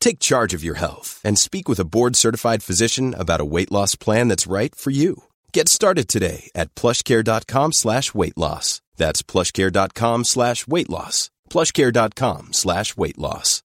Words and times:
Take 0.00 0.18
charge 0.18 0.54
of 0.54 0.64
your 0.64 0.76
health 0.76 1.20
and 1.24 1.38
speak 1.38 1.68
with 1.68 1.78
a 1.78 1.84
board-certified 1.84 2.62
physician 2.62 3.14
about 3.14 3.40
a 3.40 3.44
weight 3.44 3.70
loss 3.70 3.94
plan 3.94 4.28
that's 4.28 4.46
right 4.46 4.74
for 4.74 4.90
you. 4.90 5.24
Get 5.52 5.68
started 5.68 6.08
today 6.08 6.50
at 6.54 6.74
plushcare.com 6.74 7.72
slash 7.72 8.14
weight 8.14 8.36
loss. 8.36 8.80
That's 8.96 9.22
plushcare.com 9.22 10.24
slash 10.24 10.66
weight 10.66 10.88
loss. 10.90 11.30
plushcare.com 11.50 12.52
slash 12.52 12.96
weight 12.96 13.18
loss. 13.18 13.62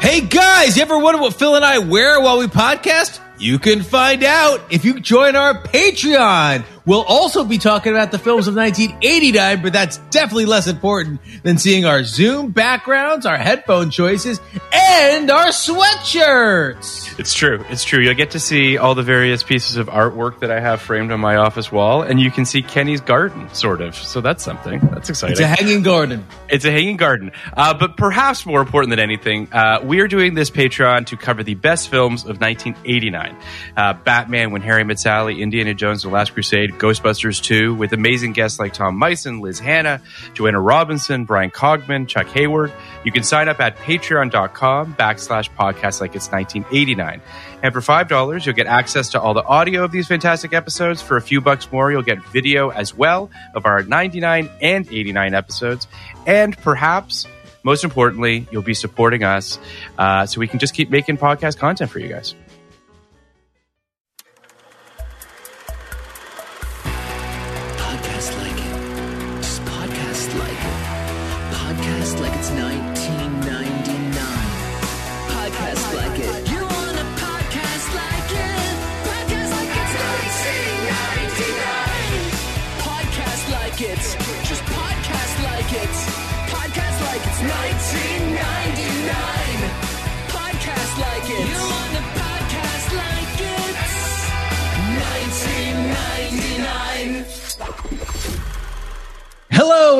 Hey 0.00 0.20
guys, 0.22 0.76
you 0.76 0.82
ever 0.82 0.98
wonder 0.98 1.20
what 1.20 1.34
Phil 1.34 1.56
and 1.56 1.64
I 1.64 1.78
wear 1.78 2.20
while 2.20 2.38
we 2.38 2.46
podcast? 2.46 3.20
You 3.38 3.58
can 3.58 3.82
find 3.82 4.22
out 4.22 4.60
if 4.70 4.84
you 4.84 5.00
join 5.00 5.34
our 5.36 5.62
Patreon. 5.62 6.64
We'll 6.90 7.04
also 7.04 7.44
be 7.44 7.58
talking 7.58 7.92
about 7.92 8.10
the 8.10 8.18
films 8.18 8.48
of 8.48 8.56
1989, 8.56 9.62
but 9.62 9.72
that's 9.72 9.98
definitely 10.10 10.46
less 10.46 10.66
important 10.66 11.20
than 11.44 11.56
seeing 11.56 11.84
our 11.84 12.02
Zoom 12.02 12.50
backgrounds, 12.50 13.26
our 13.26 13.36
headphone 13.38 13.90
choices, 13.90 14.40
and 14.72 15.30
our 15.30 15.50
sweatshirts. 15.50 17.16
It's 17.16 17.32
true. 17.32 17.64
It's 17.68 17.84
true. 17.84 18.00
You'll 18.02 18.14
get 18.14 18.32
to 18.32 18.40
see 18.40 18.76
all 18.76 18.96
the 18.96 19.04
various 19.04 19.44
pieces 19.44 19.76
of 19.76 19.86
artwork 19.86 20.40
that 20.40 20.50
I 20.50 20.58
have 20.58 20.80
framed 20.80 21.12
on 21.12 21.20
my 21.20 21.36
office 21.36 21.70
wall, 21.70 22.02
and 22.02 22.20
you 22.20 22.28
can 22.28 22.44
see 22.44 22.60
Kenny's 22.60 23.00
garden, 23.00 23.48
sort 23.54 23.82
of. 23.82 23.94
So 23.94 24.20
that's 24.20 24.42
something. 24.42 24.80
That's 24.90 25.08
exciting. 25.08 25.34
It's 25.34 25.40
a 25.40 25.46
hanging 25.46 25.84
garden. 25.84 26.26
It's 26.48 26.64
a 26.64 26.72
hanging 26.72 26.96
garden. 26.96 27.30
Uh, 27.56 27.72
but 27.72 27.96
perhaps 27.96 28.44
more 28.44 28.60
important 28.60 28.90
than 28.90 28.98
anything, 28.98 29.46
uh, 29.52 29.78
we 29.84 30.00
are 30.00 30.08
doing 30.08 30.34
this 30.34 30.50
Patreon 30.50 31.06
to 31.06 31.16
cover 31.16 31.44
the 31.44 31.54
best 31.54 31.88
films 31.88 32.22
of 32.22 32.40
1989. 32.40 33.36
Uh, 33.76 33.92
Batman, 33.92 34.50
When 34.50 34.62
Harry 34.62 34.82
Met 34.82 34.98
Sally, 34.98 35.40
Indiana 35.40 35.72
Jones, 35.72 36.02
The 36.02 36.08
Last 36.08 36.34
Crusade, 36.34 36.79
Ghostbusters 36.80 37.42
2, 37.42 37.74
with 37.74 37.92
amazing 37.92 38.32
guests 38.32 38.58
like 38.58 38.72
Tom 38.72 38.98
Meissen, 38.98 39.40
Liz 39.40 39.60
Hannah, 39.60 40.00
Joanna 40.34 40.60
Robinson, 40.60 41.26
Bryan 41.26 41.50
Cogman, 41.50 42.08
Chuck 42.08 42.26
Hayward. 42.28 42.72
You 43.04 43.12
can 43.12 43.22
sign 43.22 43.48
up 43.48 43.60
at 43.60 43.76
patreon.com 43.76 44.94
backslash 44.94 45.50
podcast 45.54 46.00
like 46.00 46.16
it's 46.16 46.30
1989. 46.30 47.20
And 47.62 47.72
for 47.72 47.80
$5, 47.80 48.46
you'll 48.46 48.54
get 48.54 48.66
access 48.66 49.10
to 49.10 49.20
all 49.20 49.34
the 49.34 49.44
audio 49.44 49.84
of 49.84 49.92
these 49.92 50.08
fantastic 50.08 50.54
episodes. 50.54 51.02
For 51.02 51.16
a 51.16 51.22
few 51.22 51.40
bucks 51.40 51.70
more, 51.70 51.92
you'll 51.92 52.02
get 52.02 52.24
video 52.26 52.70
as 52.70 52.96
well 52.96 53.30
of 53.54 53.66
our 53.66 53.82
99 53.82 54.50
and 54.60 54.88
89 54.90 55.34
episodes. 55.34 55.86
And 56.26 56.56
perhaps, 56.56 57.26
most 57.62 57.84
importantly, 57.84 58.48
you'll 58.50 58.62
be 58.62 58.74
supporting 58.74 59.22
us 59.22 59.58
uh, 59.98 60.26
so 60.26 60.40
we 60.40 60.48
can 60.48 60.58
just 60.58 60.74
keep 60.74 60.90
making 60.90 61.18
podcast 61.18 61.58
content 61.58 61.90
for 61.90 61.98
you 61.98 62.08
guys. 62.08 62.34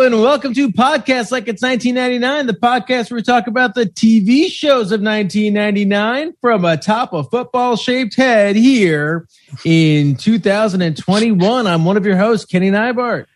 Hello 0.01 0.15
and 0.15 0.23
welcome 0.23 0.55
to 0.55 0.71
Podcast 0.71 1.31
Like 1.31 1.47
It's 1.47 1.61
1999, 1.61 2.47
the 2.47 2.55
podcast 2.55 3.11
where 3.11 3.17
we 3.17 3.23
talk 3.23 3.47
about 3.47 3.75
the 3.75 3.85
TV 3.85 4.47
shows 4.47 4.93
of 4.93 5.03
1999 5.03 6.33
from 6.41 6.65
atop 6.65 7.13
a 7.13 7.23
football 7.23 7.77
shaped 7.77 8.17
head 8.17 8.57
here 8.57 9.29
in 9.63 10.17
2021. 10.17 11.67
I'm 11.67 11.85
one 11.85 11.99
of 11.99 12.07
your 12.07 12.17
hosts, 12.17 12.47
Kenny 12.47 12.71
Neibart. 12.71 13.27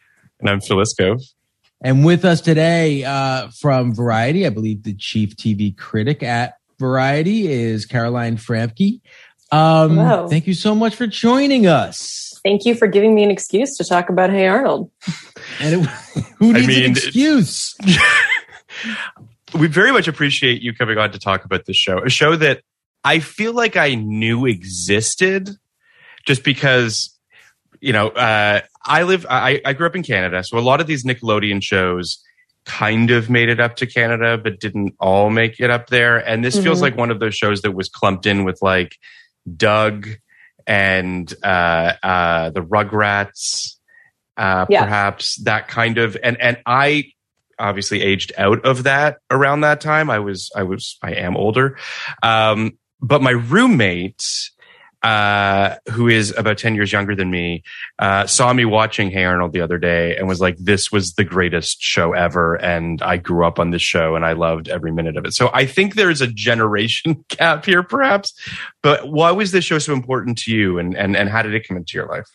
And 0.40 0.48
I'm 0.48 0.62
Phil 0.62 0.78
Iscove. 0.78 1.20
And 1.82 2.02
with 2.02 2.24
us 2.24 2.40
today 2.40 3.04
uh, 3.04 3.50
from 3.60 3.94
Variety, 3.94 4.46
I 4.46 4.48
believe 4.48 4.84
the 4.84 4.94
chief 4.94 5.36
TV 5.36 5.76
critic 5.76 6.22
at 6.22 6.54
Variety 6.78 7.46
is 7.52 7.84
Caroline 7.84 8.38
Framke. 8.38 9.02
Um, 9.52 9.98
Hello. 9.98 10.28
thank 10.28 10.46
you 10.46 10.54
so 10.54 10.74
much 10.74 10.94
for 10.94 11.06
joining 11.06 11.66
us. 11.66 12.23
Thank 12.44 12.66
you 12.66 12.74
for 12.74 12.86
giving 12.86 13.14
me 13.14 13.24
an 13.24 13.30
excuse 13.30 13.76
to 13.78 13.84
talk 13.84 14.10
about 14.10 14.30
Hey 14.30 14.46
Arnold. 14.46 14.90
And 15.60 15.82
it, 15.82 15.88
who 16.38 16.50
I 16.50 16.58
needs 16.58 16.66
mean, 16.68 16.84
an 16.84 16.90
excuse? 16.90 17.74
we 19.58 19.66
very 19.66 19.92
much 19.92 20.08
appreciate 20.08 20.60
you 20.60 20.74
coming 20.74 20.98
on 20.98 21.10
to 21.12 21.18
talk 21.18 21.44
about 21.44 21.64
this 21.64 21.76
show, 21.76 21.98
a 21.98 22.10
show 22.10 22.36
that 22.36 22.60
I 23.02 23.20
feel 23.20 23.54
like 23.54 23.76
I 23.76 23.94
knew 23.94 24.44
existed 24.46 25.50
just 26.26 26.44
because, 26.44 27.18
you 27.80 27.92
know, 27.92 28.08
uh, 28.08 28.60
I 28.84 29.02
live, 29.04 29.26
I, 29.28 29.60
I 29.64 29.72
grew 29.72 29.86
up 29.86 29.96
in 29.96 30.02
Canada. 30.02 30.44
So 30.44 30.58
a 30.58 30.60
lot 30.60 30.80
of 30.80 30.86
these 30.86 31.04
Nickelodeon 31.04 31.62
shows 31.62 32.22
kind 32.66 33.10
of 33.10 33.28
made 33.30 33.48
it 33.48 33.60
up 33.60 33.76
to 33.76 33.86
Canada, 33.86 34.36
but 34.36 34.60
didn't 34.60 34.94
all 34.98 35.30
make 35.30 35.60
it 35.60 35.70
up 35.70 35.88
there. 35.88 36.16
And 36.16 36.44
this 36.44 36.62
feels 36.62 36.78
Mhm. 36.78 36.82
like 36.82 36.96
one 36.96 37.10
of 37.10 37.20
those 37.20 37.34
shows 37.34 37.62
that 37.62 37.72
was 37.72 37.88
clumped 37.88 38.26
in 38.26 38.44
with 38.44 38.60
like 38.62 38.98
Doug 39.56 40.08
and 40.66 41.32
uh, 41.42 41.92
uh, 42.02 42.50
the 42.50 42.62
Rugrats, 42.62 43.76
uh, 44.36 44.66
Yeah. 44.68 44.82
perhaps 44.84 45.36
that 45.44 45.68
kind 45.68 45.98
of, 45.98 46.16
and, 46.22 46.40
and 46.40 46.58
I, 46.66 47.12
obviously 47.56 48.02
aged 48.02 48.32
out 48.36 48.64
of 48.66 48.82
that 48.82 49.18
around 49.30 49.60
that 49.60 49.80
time. 49.80 50.10
I 50.10 50.18
was, 50.18 50.50
I 50.56 50.64
was, 50.64 50.98
I 51.02 51.12
am 51.12 51.36
older. 51.36 51.78
Um, 52.22 52.78
but 53.00 53.22
my 53.22 53.30
roommate, 53.30 54.50
uh, 55.04 55.76
who 55.90 56.08
is 56.08 56.34
about 56.38 56.56
10 56.56 56.74
years 56.74 56.90
younger 56.90 57.14
than 57.14 57.30
me, 57.30 57.62
uh, 57.98 58.26
saw 58.26 58.54
me 58.54 58.64
watching 58.64 59.10
Hey 59.10 59.24
Arnold 59.24 59.52
the 59.52 59.60
other 59.60 59.76
day 59.76 60.16
and 60.16 60.26
was 60.26 60.40
like, 60.40 60.56
this 60.56 60.90
was 60.90 61.12
the 61.12 61.24
greatest 61.24 61.82
show 61.82 62.14
ever. 62.14 62.54
And 62.54 63.02
I 63.02 63.18
grew 63.18 63.46
up 63.46 63.58
on 63.58 63.70
this 63.70 63.82
show 63.82 64.16
and 64.16 64.24
I 64.24 64.32
loved 64.32 64.70
every 64.70 64.92
minute 64.92 65.18
of 65.18 65.26
it. 65.26 65.34
So 65.34 65.50
I 65.52 65.66
think 65.66 65.94
there's 65.94 66.22
a 66.22 66.26
generation 66.26 67.22
gap 67.28 67.66
here, 67.66 67.82
perhaps. 67.82 68.32
But 68.82 69.10
why 69.10 69.30
was 69.30 69.52
this 69.52 69.66
show 69.66 69.78
so 69.78 69.92
important 69.92 70.38
to 70.38 70.52
you 70.52 70.78
and, 70.78 70.96
and, 70.96 71.14
and 71.16 71.28
how 71.28 71.42
did 71.42 71.54
it 71.54 71.68
come 71.68 71.76
into 71.76 71.98
your 71.98 72.06
life? 72.06 72.26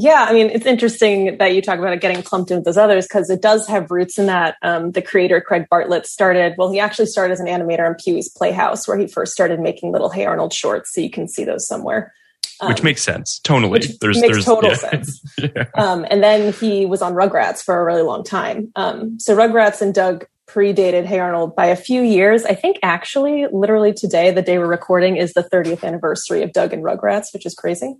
Yeah, 0.00 0.26
I 0.28 0.32
mean, 0.32 0.50
it's 0.50 0.66
interesting 0.66 1.38
that 1.38 1.54
you 1.54 1.60
talk 1.62 1.78
about 1.78 1.92
it 1.92 2.00
getting 2.00 2.22
clumped 2.22 2.50
in 2.50 2.58
with 2.58 2.64
those 2.66 2.76
others 2.76 3.06
because 3.06 3.30
it 3.30 3.42
does 3.42 3.66
have 3.66 3.90
roots 3.90 4.18
in 4.18 4.26
that. 4.26 4.56
Um, 4.62 4.92
the 4.92 5.02
creator, 5.02 5.40
Craig 5.40 5.66
Bartlett, 5.68 6.06
started, 6.06 6.54
well, 6.56 6.70
he 6.70 6.78
actually 6.78 7.06
started 7.06 7.32
as 7.32 7.40
an 7.40 7.46
animator 7.46 7.86
in 7.88 7.94
Pee 7.94 8.12
Wee's 8.12 8.28
Playhouse, 8.28 8.86
where 8.86 8.96
he 8.98 9.06
first 9.08 9.32
started 9.32 9.58
making 9.60 9.90
little 9.90 10.10
Hey 10.10 10.24
Arnold 10.24 10.52
shorts. 10.52 10.94
So 10.94 11.00
you 11.00 11.10
can 11.10 11.26
see 11.26 11.44
those 11.44 11.66
somewhere. 11.66 12.12
which 12.62 12.78
Um, 12.80 12.84
makes 12.84 13.02
sense 13.02 13.40
tonally. 13.42 13.70
which 13.70 13.98
there's 13.98 14.20
makes 14.20 14.34
there's 14.34 14.44
total 14.44 14.70
yeah. 14.70 14.76
sense. 14.76 15.20
Yeah. 15.38 15.64
Um, 15.74 16.06
and 16.10 16.22
then 16.22 16.52
he 16.52 16.84
was 16.86 17.02
on 17.02 17.14
Rugrats 17.14 17.62
for 17.64 17.80
a 17.80 17.84
really 17.84 18.02
long 18.02 18.22
time. 18.24 18.70
Um, 18.76 19.18
so 19.18 19.36
Rugrats 19.36 19.80
and 19.82 19.94
Doug 19.94 20.26
predated 20.48 21.04
Hey 21.04 21.18
Arnold 21.18 21.54
by 21.54 21.66
a 21.66 21.76
few 21.76 22.00
years. 22.02 22.44
I 22.44 22.54
think 22.54 22.78
actually, 22.82 23.46
literally 23.52 23.92
today, 23.92 24.30
the 24.30 24.42
day 24.42 24.58
we're 24.58 24.66
recording, 24.66 25.16
is 25.16 25.34
the 25.34 25.42
30th 25.44 25.84
anniversary 25.84 26.42
of 26.42 26.52
Doug 26.52 26.72
and 26.72 26.82
Rugrats, 26.82 27.32
which 27.34 27.44
is 27.46 27.54
crazy. 27.54 27.94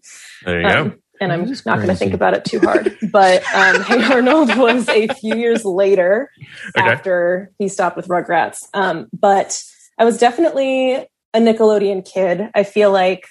There 0.45 0.61
you 0.63 0.67
Um, 0.67 0.89
go. 0.89 0.95
And 1.21 1.33
I'm 1.33 1.49
not 1.67 1.77
going 1.77 1.89
to 1.89 1.95
think 1.95 2.15
about 2.15 2.35
it 2.35 2.45
too 2.45 2.61
hard. 2.61 2.97
but 3.13 3.43
um, 3.55 3.83
Hey 3.83 4.03
Arnold 4.05 4.57
was 4.57 4.89
a 4.89 5.09
few 5.09 5.35
years 5.37 5.65
later 5.65 6.31
Okay. 6.77 6.89
after 6.89 7.51
he 7.59 7.69
stopped 7.69 7.97
with 7.97 8.09
Rugrats. 8.09 8.67
Um, 8.75 9.09
but 9.13 9.63
I 9.99 10.05
was 10.05 10.19
definitely 10.19 10.95
a 10.95 11.07
Nickelodeon 11.41 12.05
kid. 12.11 12.51
I 12.55 12.63
feel 12.63 12.91
like, 12.93 13.27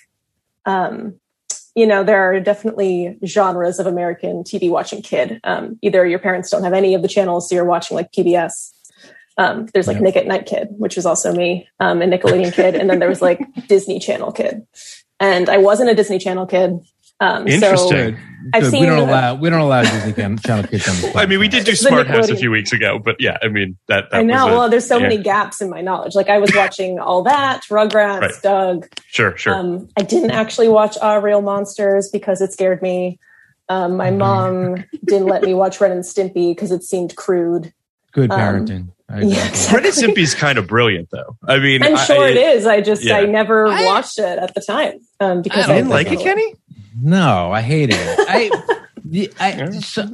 um, 0.65 1.19
you 1.75 1.85
know, 1.85 2.03
there 2.03 2.21
are 2.31 2.39
definitely 2.39 3.17
genres 3.25 3.79
of 3.79 3.85
American 3.87 4.43
TV 4.43 4.69
watching 4.69 5.01
kid. 5.01 5.39
Um, 5.43 5.77
either 5.81 6.05
your 6.05 6.19
parents 6.19 6.49
don't 6.49 6.63
have 6.63 6.73
any 6.73 6.95
of 6.95 7.01
the 7.01 7.07
channels, 7.07 7.47
so 7.49 7.55
you're 7.55 7.65
watching 7.65 7.95
like 7.95 8.11
PBS. 8.11 8.73
Um, 9.37 9.67
there's 9.73 9.87
like 9.87 9.97
Yeah. 9.97 10.01
Nick 10.03 10.15
at 10.17 10.25
Night 10.25 10.47
Kid, 10.47 10.69
which 10.71 10.95
was 10.95 11.05
also 11.05 11.31
me, 11.31 11.69
um, 11.79 12.01
a 12.01 12.05
Nickelodeon 12.05 12.51
kid, 12.53 12.73
and 12.73 12.89
then 12.89 12.97
there 12.97 13.07
was 13.09 13.21
like 13.21 13.39
Disney 13.67 13.99
Channel 13.99 14.31
kid. 14.31 14.65
And 15.19 15.47
I 15.49 15.57
wasn't 15.57 15.91
a 15.91 15.95
Disney 15.95 16.17
Channel 16.17 16.47
kid. 16.47 16.79
Um, 17.19 17.47
Interesting. 17.47 18.15
So 18.15 18.21
I've 18.53 18.63
Good. 18.63 18.71
seen- 18.71 18.79
we 18.81 18.85
don't 18.85 18.99
allow 19.09 19.33
we 19.35 19.49
don't 19.49 19.59
allow 19.59 19.81
Disney 19.81 20.13
Channel 20.13 20.37
Channel 20.37 20.67
kids 20.67 20.87
on 20.87 20.95
this. 21.01 21.15
I 21.15 21.25
mean, 21.25 21.39
we 21.39 21.47
did 21.47 21.65
do 21.65 21.71
It's 21.71 21.81
the 21.81 21.89
Smart 21.89 22.07
House 22.07 22.29
a 22.29 22.35
few 22.35 22.51
weeks 22.51 22.71
ago, 22.71 22.99
but 22.99 23.15
yeah, 23.19 23.37
I 23.41 23.47
mean 23.47 23.75
that. 23.87 24.11
that 24.11 24.17
I 24.17 24.21
know. 24.21 24.45
Was 24.45 24.53
a- 24.53 24.57
well, 24.57 24.69
there's 24.69 24.85
so 24.87 24.97
yeah. 24.97 25.03
many 25.09 25.17
gaps 25.17 25.59
in 25.61 25.69
my 25.69 25.81
knowledge. 25.81 26.13
Like 26.15 26.29
I 26.29 26.37
was 26.37 26.51
watching 26.55 26.99
all 26.99 27.23
that, 27.23 27.63
Rugrats, 27.69 28.21
Right. 28.21 28.31
Doug. 28.43 28.87
Sure, 29.07 29.35
sure. 29.35 29.53
Um, 29.55 29.89
I 29.97 30.03
didn't 30.03 30.31
actually 30.31 30.67
watch 30.69 30.95
Ah 31.01 31.15
Real 31.15 31.41
Monsters 31.41 32.09
because 32.09 32.39
it 32.41 32.53
scared 32.53 32.81
me. 32.81 33.19
Um, 33.69 33.97
my 33.97 34.09
Mm-hmm. 34.09 34.17
mom 34.19 34.85
didn't 35.03 35.27
let 35.27 35.41
me 35.41 35.53
watch 35.53 35.81
Ren 35.81 35.91
and 35.91 36.03
Stimpy 36.03 36.51
because 36.55 36.71
it 36.71 36.83
seemed 36.83 37.15
crude. 37.17 37.73
Good 38.13 38.31
um, 38.31 38.39
parenting. 38.39 38.89
I 39.09 39.17
agree. 39.17 39.29
yeah, 39.33 39.47
exactly. 39.47 39.75
Ren 39.75 39.85
and 39.85 39.95
Stimpy's 39.95 40.35
kind 40.35 40.57
of 40.57 40.67
brilliant, 40.67 41.09
though. 41.11 41.35
I 41.45 41.57
mean, 41.57 41.83
I'm 41.83 41.97
sure 41.97 42.23
I, 42.23 42.29
it 42.29 42.37
is. 42.37 42.65
I 42.65 42.79
just 42.81 43.03
yeah. 43.03 43.17
I 43.17 43.25
never 43.25 43.67
I- 43.67 43.83
watched 43.85 44.19
it 44.19 44.39
at 44.39 44.53
the 44.53 44.61
time 44.61 44.99
um, 45.19 45.41
because 45.41 45.65
I 45.65 45.73
didn't 45.75 45.89
was 45.89 45.95
like 46.05 46.11
it, 46.11 46.19
Kenny? 46.19 46.53
No, 46.99 47.51
I 47.51 47.61
hated 47.61 47.95
it. 47.99 48.19
I, 48.29 48.51
the- 49.03 49.33
I, 49.39 49.69
so, 49.79 50.07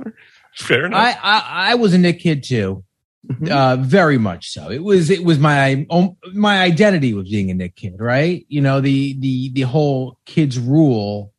Fair 0.55 0.85
enough. 0.85 0.99
I, 0.99 1.11
I, 1.11 1.71
I 1.71 1.75
was 1.75 1.93
a 1.93 1.97
Nick 1.97 2.19
kid 2.19 2.43
too. 2.43 2.83
Mhm. 3.25 3.49
Uh, 3.49 3.77
very 3.77 4.17
much 4.17 4.49
so. 4.51 4.69
It 4.69 4.83
was, 4.83 5.09
it 5.09 5.23
was 5.23 5.39
my, 5.39 5.85
own 5.89 6.17
my 6.33 6.61
identity 6.61 7.13
was 7.13 7.29
being 7.29 7.49
a 7.51 7.53
Nick 7.53 7.75
kid, 7.77 7.95
right? 7.99 8.45
You 8.49 8.59
know, 8.59 8.81
the, 8.81 9.15
the, 9.17 9.49
the 9.53 9.61
whole 9.61 10.19
kids 10.25 10.59
rule, 10.59 11.31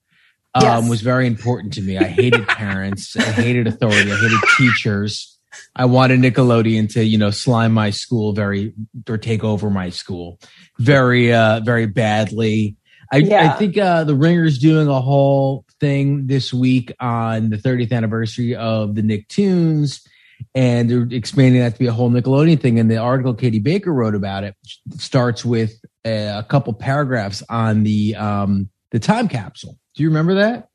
um, 0.55 0.63
Yes. 0.63 0.89
was 0.89 1.03
very 1.03 1.27
important 1.27 1.75
to 1.75 1.83
me. 1.83 1.99
I 1.99 2.05
hated 2.05 2.47
parents. 2.47 3.15
I 3.17 3.23
hated 3.25 3.67
authority. 3.67 4.11
I 4.11 4.17
hated 4.17 4.39
teachers. 4.57 5.39
I 5.77 5.85
wanted 5.85 6.21
Nickelodeon 6.21 6.91
to, 6.95 7.05
you 7.05 7.19
know, 7.19 7.31
slime 7.31 7.73
my 7.73 7.91
school 7.91 8.33
very, 8.33 8.73
or 9.09 9.19
take 9.19 9.45
over 9.45 9.69
my 9.69 9.91
school 9.91 10.39
very, 10.79 11.33
uh, 11.35 11.61
very 11.61 11.87
badly. 11.87 12.77
I, 13.15 13.53
I 13.55 13.59
think, 13.59 13.79
uh, 13.79 14.05
the 14.05 14.15
Ringer's 14.15 14.59
doing 14.59 14.89
a 14.89 15.01
whole 15.01 15.65
thing 15.81 16.27
this 16.27 16.53
week 16.53 16.93
on 17.01 17.51
the 17.51 17.57
30th 17.57 17.93
anniversary 17.93 18.55
of 18.55 18.95
the 18.95 19.03
Nicktoons 19.03 20.01
and 20.55 20.91
they're 20.91 21.09
expanding 21.11 21.61
that 21.61 21.75
to 21.75 21.79
be 21.79 21.87
a 21.87 21.93
whole 21.93 22.11
Nickelodeon 22.11 22.61
thing. 22.61 22.79
And 22.79 22.91
the 22.91 22.97
article 22.97 23.35
Katie 23.35 23.59
Baker 23.59 23.93
wrote 23.93 24.15
about 24.15 24.45
it 24.45 24.55
starts 24.97 25.45
with 25.45 25.81
a, 26.05 26.39
a 26.39 26.43
couple 26.43 26.73
paragraphs 26.73 27.43
on 27.49 27.83
the 27.83 28.15
um, 28.17 28.69
the 28.91 28.99
time 28.99 29.29
capsule. 29.29 29.79
Do 29.95 30.03
you 30.03 30.09
remember 30.09 30.35
that? 30.35 30.69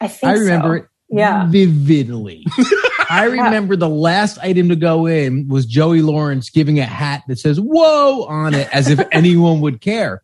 I 0.00 0.08
think 0.08 0.30
I 0.30 0.34
remember 0.34 0.78
so. 0.78 0.84
it 0.84 0.88
Yeah. 1.18 1.46
vividly. 1.48 2.46
I 3.10 3.24
remember 3.24 3.76
the 3.76 3.88
last 3.88 4.38
item 4.38 4.70
to 4.70 4.76
go 4.76 5.06
in 5.06 5.46
was 5.48 5.66
Joey 5.66 6.00
Lawrence 6.00 6.50
giving 6.50 6.78
a 6.78 6.84
hat 6.84 7.22
that 7.28 7.38
says 7.38 7.60
"Whoa" 7.60 8.24
on 8.24 8.54
it, 8.54 8.68
as 8.72 8.88
if 8.88 9.00
anyone 9.12 9.60
would 9.60 9.80
care. 9.80 10.22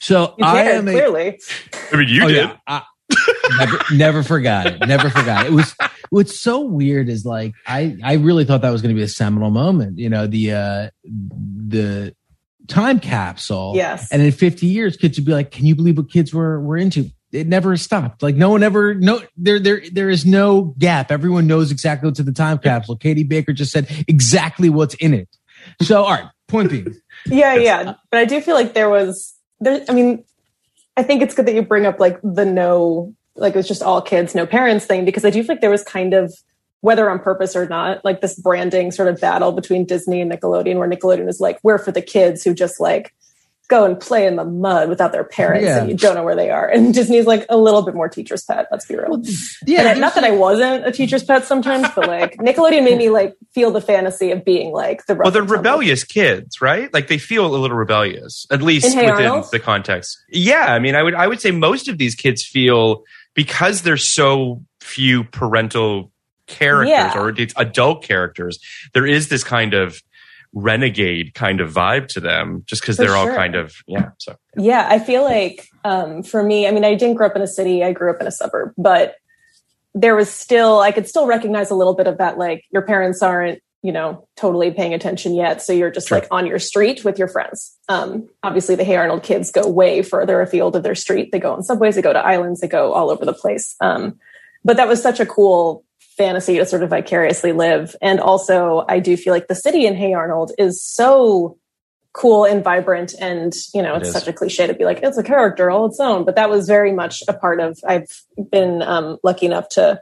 So 0.00 0.34
You 0.38 0.44
I 0.46 0.62
am 0.62 0.88
a, 0.88 0.92
clearly. 0.92 1.40
I 1.92 1.96
mean, 1.96 2.08
you 2.08 2.24
Oh, 2.24 2.28
did. 2.28 2.36
yeah. 2.36 2.56
I- 2.66 2.82
never, 3.58 3.78
never 3.92 4.22
forgot 4.22 4.66
it. 4.66 4.80
Never 4.86 5.08
forgot 5.10 5.46
it. 5.46 5.52
It 5.52 5.54
was 5.54 5.74
what's 6.10 6.40
so 6.40 6.60
weird 6.60 7.08
is 7.08 7.24
like 7.24 7.52
I 7.66 7.96
I 8.02 8.14
really 8.14 8.44
thought 8.44 8.62
that 8.62 8.70
was 8.70 8.82
going 8.82 8.94
to 8.94 8.98
be 8.98 9.04
a 9.04 9.08
seminal 9.08 9.50
moment. 9.50 9.98
You 9.98 10.10
know 10.10 10.26
the 10.26 10.52
uh 10.52 10.90
the 11.68 12.14
time 12.68 12.98
capsule. 12.98 13.72
Yes. 13.76 14.10
And 14.10 14.20
in 14.22 14.32
50 14.32 14.66
years, 14.66 14.96
kids 14.96 15.18
would 15.18 15.24
be 15.24 15.32
like, 15.32 15.50
"Can 15.52 15.66
you 15.66 15.76
believe 15.76 15.96
what 15.98 16.10
kids 16.10 16.34
were 16.34 16.60
were 16.60 16.76
into?" 16.76 17.10
It 17.32 17.46
never 17.46 17.76
stopped. 17.76 18.22
Like 18.22 18.34
no 18.34 18.50
one 18.50 18.62
ever 18.62 18.94
no 18.94 19.20
there 19.36 19.58
there 19.60 19.82
there 19.92 20.10
is 20.10 20.26
no 20.26 20.74
gap. 20.78 21.10
Everyone 21.12 21.46
knows 21.46 21.70
exactly 21.70 22.08
what's 22.08 22.18
in 22.20 22.26
the 22.26 22.32
time 22.32 22.58
capsule. 22.58 22.96
Katie 22.96 23.24
Baker 23.24 23.52
just 23.52 23.70
said 23.72 23.86
exactly 24.08 24.68
what's 24.68 24.94
in 24.94 25.14
it. 25.14 25.28
So 25.82 26.02
all 26.04 26.10
right, 26.10 26.24
point 26.48 26.70
being, 26.70 26.94
Yeah, 27.26 27.54
yeah. 27.54 27.94
But 28.10 28.18
I 28.20 28.24
do 28.24 28.40
feel 28.40 28.54
like 28.54 28.74
there 28.74 28.88
was 28.90 29.34
there 29.60 29.84
I 29.88 29.92
mean, 29.92 30.24
I 30.96 31.02
think 31.02 31.22
it's 31.22 31.34
good 31.34 31.46
that 31.46 31.54
you 31.54 31.62
bring 31.62 31.86
up 31.86 32.00
like 32.00 32.20
the 32.22 32.44
no 32.44 33.14
like 33.34 33.54
it 33.54 33.56
was 33.56 33.68
just 33.68 33.82
all 33.82 34.00
kids, 34.00 34.34
no 34.34 34.46
parents 34.46 34.86
thing, 34.86 35.04
because 35.04 35.24
I 35.24 35.30
do 35.30 35.42
feel 35.42 35.54
like 35.54 35.60
there 35.60 35.70
was 35.70 35.84
kind 35.84 36.14
of 36.14 36.34
whether 36.80 37.10
on 37.10 37.18
purpose 37.18 37.56
or 37.56 37.66
not, 37.66 38.04
like 38.04 38.20
this 38.20 38.38
branding 38.38 38.90
sort 38.90 39.08
of 39.08 39.20
battle 39.20 39.52
between 39.52 39.84
Disney 39.84 40.20
and 40.20 40.30
Nickelodeon, 40.30 40.76
where 40.76 40.88
Nickelodeon 40.88 41.28
is 41.28 41.40
like, 41.40 41.58
we're 41.62 41.78
for 41.78 41.92
the 41.92 42.02
kids 42.02 42.44
who 42.44 42.54
just 42.54 42.80
like 42.80 43.14
go 43.68 43.84
and 43.84 43.98
play 43.98 44.26
in 44.26 44.36
the 44.36 44.44
mud 44.44 44.88
without 44.88 45.12
their 45.12 45.24
parents 45.24 45.64
Yeah. 45.64 45.78
and 45.80 45.88
you 45.90 45.96
don't 45.96 46.14
know 46.14 46.22
where 46.22 46.36
they 46.36 46.50
are. 46.50 46.68
And 46.68 46.94
Disney's 46.94 47.26
like 47.26 47.44
a 47.48 47.56
little 47.56 47.82
bit 47.82 47.94
more 47.94 48.08
teacher's 48.08 48.44
pet, 48.44 48.66
let's 48.70 48.86
be 48.86 48.96
real. 48.96 49.20
yeah, 49.66 49.80
And 49.80 49.88
I- 49.88 49.94
not 49.94 50.14
that 50.14 50.24
I 50.24 50.30
wasn't 50.30 50.86
a 50.86 50.92
teacher's 50.92 51.24
pet 51.24 51.44
sometimes, 51.44 51.88
but 51.96 52.06
like 52.08 52.36
Nickelodeon 52.38 52.84
made 52.84 52.98
me 52.98 53.08
like 53.10 53.34
feel 53.52 53.70
the 53.70 53.80
fantasy 53.80 54.30
of 54.30 54.44
being 54.44 54.72
like 54.72 55.04
the 55.06 55.14
Well, 55.14 55.30
they're 55.30 55.42
rough 55.42 55.48
tumble. 55.48 55.56
rebellious 55.72 56.04
kids, 56.04 56.60
right? 56.60 56.92
Like 56.94 57.08
they 57.08 57.18
feel 57.18 57.46
a 57.46 57.48
little 57.56 57.76
rebellious, 57.76 58.46
at 58.50 58.62
least 58.62 58.94
Hey 58.94 59.10
within 59.10 59.26
Arnold? 59.26 59.46
the 59.50 59.58
context. 59.60 60.18
Yeah, 60.30 60.66
I 60.68 60.78
mean, 60.78 60.94
I 60.94 61.02
would 61.02 61.14
I 61.14 61.26
would 61.26 61.40
say 61.40 61.50
most 61.50 61.88
of 61.88 61.98
these 61.98 62.14
kids 62.14 62.44
feel 62.44 63.02
because 63.34 63.82
there's 63.82 64.04
so 64.04 64.62
few 64.80 65.24
parental 65.24 66.12
characters 66.46 66.90
Yeah. 66.90 67.18
or 67.18 67.34
adult 67.56 68.04
characters. 68.04 68.58
There 68.94 69.04
is 69.06 69.28
this 69.28 69.42
kind 69.42 69.74
of 69.74 70.00
renegade 70.52 71.34
kind 71.34 71.60
of 71.60 71.72
vibe 71.72 72.08
to 72.08 72.20
them, 72.20 72.62
just 72.66 72.82
because 72.82 72.96
they're 72.96 73.16
all 73.16 73.28
kind 73.28 73.54
of 73.54 73.74
yeah. 73.86 74.10
So 74.18 74.36
Yeah, 74.56 74.86
I 74.88 74.98
feel 74.98 75.22
like 75.22 75.68
um, 75.84 76.22
for 76.22 76.42
me, 76.42 76.66
I 76.66 76.70
mean, 76.70 76.84
I 76.84 76.94
didn't 76.94 77.14
grow 77.16 77.26
up 77.26 77.36
in 77.36 77.42
a 77.42 77.46
city, 77.46 77.84
I 77.84 77.92
grew 77.92 78.10
up 78.10 78.20
in 78.20 78.26
a 78.26 78.32
suburb, 78.32 78.72
but 78.76 79.16
there 79.94 80.14
was 80.14 80.30
still, 80.30 80.80
I 80.80 80.92
could 80.92 81.08
still 81.08 81.26
recognize 81.26 81.70
a 81.70 81.74
little 81.74 81.94
bit 81.94 82.06
of 82.06 82.18
that, 82.18 82.36
like 82.36 82.64
your 82.70 82.82
parents 82.82 83.22
aren't, 83.22 83.62
you 83.82 83.92
know, 83.92 84.26
totally 84.36 84.70
paying 84.70 84.92
attention 84.92 85.34
yet. 85.34 85.62
So 85.62 85.72
you're 85.72 85.90
just 85.90 86.08
Sure. 86.08 86.18
like 86.18 86.28
on 86.30 86.46
your 86.46 86.58
street 86.58 87.04
with 87.04 87.18
your 87.18 87.28
friends. 87.28 87.76
Um, 87.88 88.28
obviously, 88.42 88.74
the 88.74 88.84
Hey 88.84 88.96
Arnold 88.96 89.22
kids 89.22 89.50
go 89.50 89.66
way 89.66 90.02
further 90.02 90.40
afield 90.42 90.76
of 90.76 90.82
their 90.82 90.94
street. 90.94 91.32
They 91.32 91.38
go 91.38 91.52
on 91.54 91.62
subways, 91.62 91.94
they 91.94 92.02
go 92.02 92.12
to 92.12 92.18
islands, 92.18 92.60
they 92.60 92.68
go 92.68 92.92
all 92.92 93.10
over 93.10 93.24
the 93.24 93.32
place. 93.32 93.74
Um, 93.80 94.18
but 94.64 94.76
that 94.76 94.88
was 94.88 95.00
such 95.00 95.20
a 95.20 95.26
cool 95.26 95.84
fantasy 96.16 96.56
to 96.58 96.66
sort 96.66 96.82
of 96.82 96.90
vicariously 96.90 97.52
live. 97.52 97.94
And 98.00 98.20
also, 98.20 98.84
I 98.88 99.00
do 99.00 99.16
feel 99.16 99.32
like 99.32 99.48
the 99.48 99.54
city 99.54 99.86
in 99.86 99.94
Hey 99.94 100.12
Arnold 100.14 100.52
is 100.58 100.82
so 100.82 101.58
cool 102.12 102.46
and 102.46 102.64
vibrant 102.64 103.14
and 103.20 103.52
you 103.74 103.82
know 103.82 103.94
It 103.94 103.98
it's 103.98 104.08
is. 104.08 104.14
such 104.14 104.26
a 104.26 104.32
cliche 104.32 104.66
to 104.66 104.72
be 104.72 104.86
like 104.86 105.00
it's 105.02 105.18
a 105.18 105.22
character 105.22 105.70
all 105.70 105.84
its 105.84 106.00
own 106.00 106.24
but 106.24 106.34
that 106.36 106.48
was 106.48 106.66
very 106.66 106.90
much 106.90 107.22
a 107.28 107.34
part 107.34 107.60
of 107.60 107.78
i've 107.86 108.08
been 108.50 108.80
um, 108.80 109.18
lucky 109.22 109.44
enough 109.44 109.68
to 109.70 110.00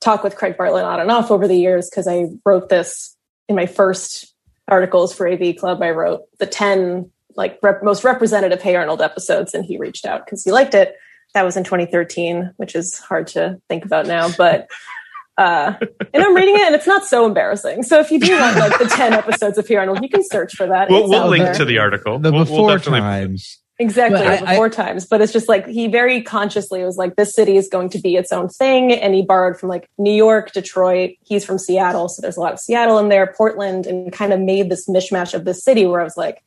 talk 0.00 0.22
with 0.22 0.36
craig 0.36 0.56
bartlett 0.56 0.84
on 0.84 1.00
and 1.00 1.10
off 1.10 1.32
over 1.32 1.48
the 1.48 1.56
years 1.56 1.90
because 1.90 2.06
i 2.06 2.26
wrote 2.44 2.68
this 2.68 3.16
in 3.48 3.56
my 3.56 3.66
first 3.66 4.32
articles 4.68 5.12
for 5.12 5.26
av 5.26 5.40
club 5.58 5.82
i 5.82 5.90
wrote 5.90 6.20
the 6.38 6.46
10 6.46 7.10
like 7.34 7.58
rep- 7.64 7.82
most 7.82 8.04
representative 8.04 8.62
hey 8.62 8.76
arnold 8.76 9.02
episodes 9.02 9.52
and 9.52 9.64
he 9.64 9.76
reached 9.76 10.06
out 10.06 10.24
because 10.24 10.44
he 10.44 10.52
liked 10.52 10.72
it 10.72 10.94
that 11.34 11.44
was 11.44 11.56
in 11.56 11.64
2013 11.64 12.52
which 12.58 12.76
is 12.76 13.00
hard 13.00 13.26
to 13.26 13.60
think 13.68 13.84
about 13.84 14.06
now 14.06 14.30
but 14.38 14.68
uh, 15.38 15.74
and 16.14 16.22
I'm 16.22 16.34
reading 16.34 16.54
it, 16.56 16.62
and 16.62 16.74
it's 16.74 16.86
not 16.86 17.04
so 17.04 17.26
embarrassing. 17.26 17.82
So 17.82 17.98
if 18.00 18.10
you 18.10 18.18
do 18.20 18.38
want 18.38 18.56
like 18.58 18.78
the 18.78 18.86
ten 18.86 19.12
episodes 19.12 19.58
of 19.58 19.66
Hey 19.68 19.76
Arnold, 19.76 20.02
you 20.02 20.08
can 20.08 20.22
search 20.24 20.54
for 20.54 20.66
that. 20.66 20.88
we'll, 20.90 21.08
we'll 21.08 21.28
link 21.28 21.44
there. 21.44 21.54
to 21.54 21.64
the 21.64 21.78
article. 21.78 22.18
the 22.18 22.30
We'll- 22.32 22.44
we'll 22.44 22.44
before 22.46 22.70
definitely- 22.78 23.00
times. 23.00 23.60
Exactly, 23.78 24.20
But 24.20 24.26
I- 24.26 24.36
over 24.36 24.56
four 24.56 24.70
times. 24.70 25.04
But 25.04 25.20
it's 25.20 25.34
just 25.34 25.50
like 25.50 25.66
he 25.66 25.86
very 25.86 26.22
consciously 26.22 26.82
was 26.82 26.96
like, 26.96 27.16
this 27.16 27.34
city 27.34 27.58
is 27.58 27.68
going 27.68 27.90
to 27.90 27.98
be 28.00 28.16
its 28.16 28.32
own 28.32 28.48
thing. 28.48 28.90
And 28.90 29.14
he 29.14 29.20
borrowed 29.20 29.60
from 29.60 29.68
like 29.68 29.90
New 29.98 30.14
York, 30.14 30.52
Detroit. 30.54 31.10
He's 31.26 31.44
from 31.44 31.58
Seattle. 31.58 32.08
So 32.08 32.22
there's 32.22 32.38
a 32.38 32.40
lot 32.40 32.54
of 32.54 32.58
Seattle 32.58 32.98
in 32.98 33.10
there, 33.10 33.34
Portland, 33.36 33.86
and 33.86 34.10
kind 34.10 34.32
of 34.32 34.40
made 34.40 34.70
this 34.70 34.88
mishmash 34.88 35.34
of 35.34 35.44
the 35.44 35.52
city 35.52 35.84
where 35.84 36.00
I 36.00 36.04
was 36.04 36.16
like, 36.16 36.42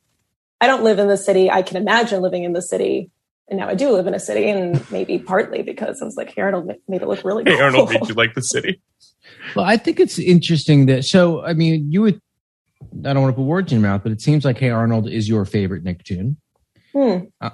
I 0.60 0.66
don't 0.66 0.82
live 0.82 0.98
in 0.98 1.06
the 1.06 1.16
city. 1.16 1.48
I 1.48 1.62
can 1.62 1.76
imagine 1.76 2.20
living 2.20 2.42
in 2.42 2.52
the 2.52 2.60
city. 2.62 3.12
And 3.50 3.58
now 3.58 3.68
I 3.68 3.74
do 3.74 3.90
live 3.90 4.06
in 4.06 4.14
a 4.14 4.20
city. 4.20 4.48
And 4.48 4.88
maybe 4.90 5.18
partly 5.18 5.62
because 5.62 6.00
I 6.00 6.04
was 6.04 6.16
like, 6.16 6.32
hey, 6.34 6.42
Arnold 6.42 6.70
made 6.88 7.02
it 7.02 7.08
look 7.08 7.24
really 7.24 7.44
good. 7.44 7.50
Hey 7.52 7.56
cool. 7.56 7.64
Arnold 7.66 7.90
made 7.90 8.08
you 8.08 8.14
like 8.14 8.34
the 8.34 8.42
city. 8.42 8.80
Well, 9.54 9.64
I 9.64 9.76
think 9.76 9.98
it's 10.00 10.18
interesting 10.18 10.86
that. 10.86 11.04
So, 11.04 11.42
I 11.44 11.52
mean, 11.52 11.90
you 11.90 12.02
would. 12.02 12.20
I 13.04 13.12
don't 13.12 13.22
want 13.22 13.32
to 13.34 13.36
put 13.36 13.44
words 13.44 13.72
in 13.72 13.80
your 13.80 13.88
mouth, 13.90 14.02
but 14.02 14.12
it 14.12 14.20
seems 14.22 14.44
like 14.44 14.56
Hey 14.58 14.70
Arnold 14.70 15.08
is 15.08 15.28
your 15.28 15.44
favorite 15.44 15.84
Nicktoon. 15.84 16.36
Hmm. 16.92 17.24
Uh, 17.40 17.50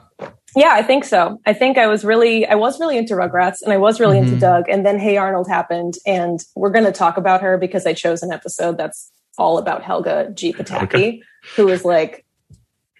Yeah, 0.54 0.70
I 0.72 0.82
think 0.82 1.04
so. 1.04 1.38
I 1.46 1.52
think 1.52 1.76
I 1.78 1.86
was 1.88 2.04
really, 2.04 2.46
I 2.46 2.54
was 2.54 2.78
really 2.80 2.96
into 2.96 3.14
Rugrats 3.14 3.60
and 3.62 3.72
I 3.72 3.76
was 3.76 3.98
really 4.00 4.18
into 4.18 4.36
Mhm. 4.36 4.40
Doug. 4.40 4.64
And 4.68 4.86
then 4.86 4.98
Hey 4.98 5.16
Arnold 5.16 5.48
happened. 5.48 5.94
And 6.06 6.40
we're 6.54 6.70
going 6.70 6.84
to 6.86 6.92
talk 6.92 7.16
about 7.16 7.40
her 7.42 7.58
because 7.58 7.86
I 7.86 7.92
chose 7.92 8.22
an 8.22 8.32
episode 8.32 8.78
that's 8.78 9.10
all 9.38 9.58
about 9.58 9.82
Helga 9.82 10.30
G. 10.34 10.52
Pataki, 10.52 10.82
Okay. 10.84 11.22
who 11.56 11.66
was 11.66 11.84
like 11.84 12.24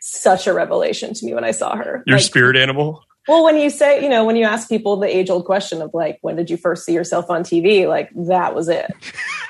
such 0.09 0.47
a 0.47 0.53
revelation 0.55 1.15
to 1.15 1.25
me 1.27 1.35
when 1.35 1.45
I 1.45 1.51
saw 1.51 1.77
her. 1.77 2.03
Your 2.07 2.17
Like, 2.17 2.25
spirit 2.25 2.57
animal. 2.57 3.03
Well, 3.29 3.43
when 3.43 3.57
you 3.57 3.71
say, 3.71 4.03
you 4.05 4.09
know, 4.09 4.25
when 4.25 4.37
you 4.37 4.45
ask 4.45 4.69
people 4.69 4.97
the 4.99 5.09
age 5.15 5.31
old 5.31 5.47
question 5.47 5.83
of 5.83 5.93
like, 5.93 6.19
when 6.21 6.37
did 6.37 6.49
you 6.49 6.57
first 6.57 6.85
see 6.85 6.93
yourself 6.93 7.29
on 7.29 7.43
TV? 7.43 7.89
Like, 7.89 8.09
that 8.15 8.55
was 8.55 8.69
it. 8.69 8.89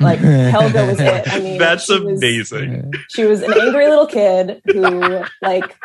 Like, 0.01 0.19
Helga 0.19 0.87
was 0.87 0.99
it. 0.99 1.31
I 1.31 1.41
mean, 1.41 1.59
That's 1.59 1.85
she 1.85 1.99
was- 1.99 2.23
amazing. 2.23 2.93
she 3.11 3.25
was 3.25 3.43
an 3.43 3.53
angry 3.53 3.87
little 3.89 4.07
kid 4.07 4.63
who 4.67 5.23
like 5.43 5.77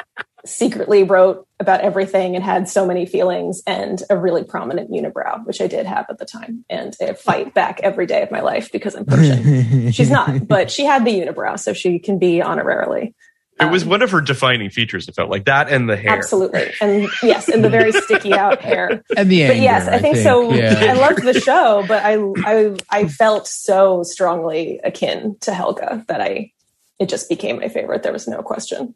secretly 0.46 1.04
wrote 1.04 1.46
about 1.60 1.82
everything 1.82 2.36
and 2.36 2.44
had 2.44 2.68
so 2.68 2.86
many 2.86 3.06
feelings 3.06 3.62
and 3.68 4.02
a 4.10 4.18
really 4.18 4.44
prominent 4.44 4.90
unibrow 4.90 5.46
which 5.46 5.62
i 5.62 5.68
did 5.68 5.86
have 5.86 6.04
at 6.10 6.18
the 6.18 6.26
time 6.26 6.66
and 6.68 6.96
i 7.00 7.14
fight 7.14 7.54
back 7.54 7.80
every 7.84 8.08
day 8.08 8.24
of 8.24 8.32
my 8.32 8.42
life 8.42 8.72
because 8.72 8.96
i'm 8.96 9.06
persian 9.06 9.92
she's 9.92 10.10
not 10.10 10.48
but 10.48 10.72
she 10.72 10.84
had 10.84 11.06
the 11.06 11.12
unibrow 11.12 11.60
so 11.60 11.74
she 11.74 12.00
can 12.00 12.18
be 12.18 12.40
honorarily 12.42 13.14
It 13.62 13.70
was 13.72 13.84
Um, 13.84 13.90
one 13.90 14.02
of 14.02 14.12
her 14.12 14.22
defining 14.22 14.70
features. 14.70 15.08
It 15.08 15.16
felt 15.16 15.30
like 15.30 15.46
that 15.46 15.70
and 15.70 15.88
the 15.90 15.96
hair. 15.96 16.12
absolutely 16.12 16.72
and 16.82 17.08
yes 17.24 17.48
and 17.48 17.64
the 17.64 17.70
very 17.70 17.92
sticky 18.04 18.34
out 18.34 18.62
hair 18.62 19.04
And 19.16 19.30
the 19.30 19.44
end. 19.44 19.54
but 19.54 19.62
yes 19.62 19.88
i 19.88 20.00
think, 20.00 20.18
so 20.18 20.52
i 20.52 20.94
loved 20.94 21.24
the 21.24 21.40
show 21.40 21.84
but 21.88 22.04
I, 22.04 22.16
I 22.46 22.76
i 22.90 23.08
felt 23.08 23.48
so 23.48 24.04
strongly 24.04 24.80
akin 24.84 25.38
to 25.42 25.54
helga 25.54 26.04
that 26.08 26.22
i 26.22 26.52
it 27.00 27.08
just 27.10 27.30
became 27.30 27.58
my 27.60 27.68
favorite 27.68 28.04
there 28.04 28.14
was 28.14 28.28
no 28.28 28.42
question 28.42 28.94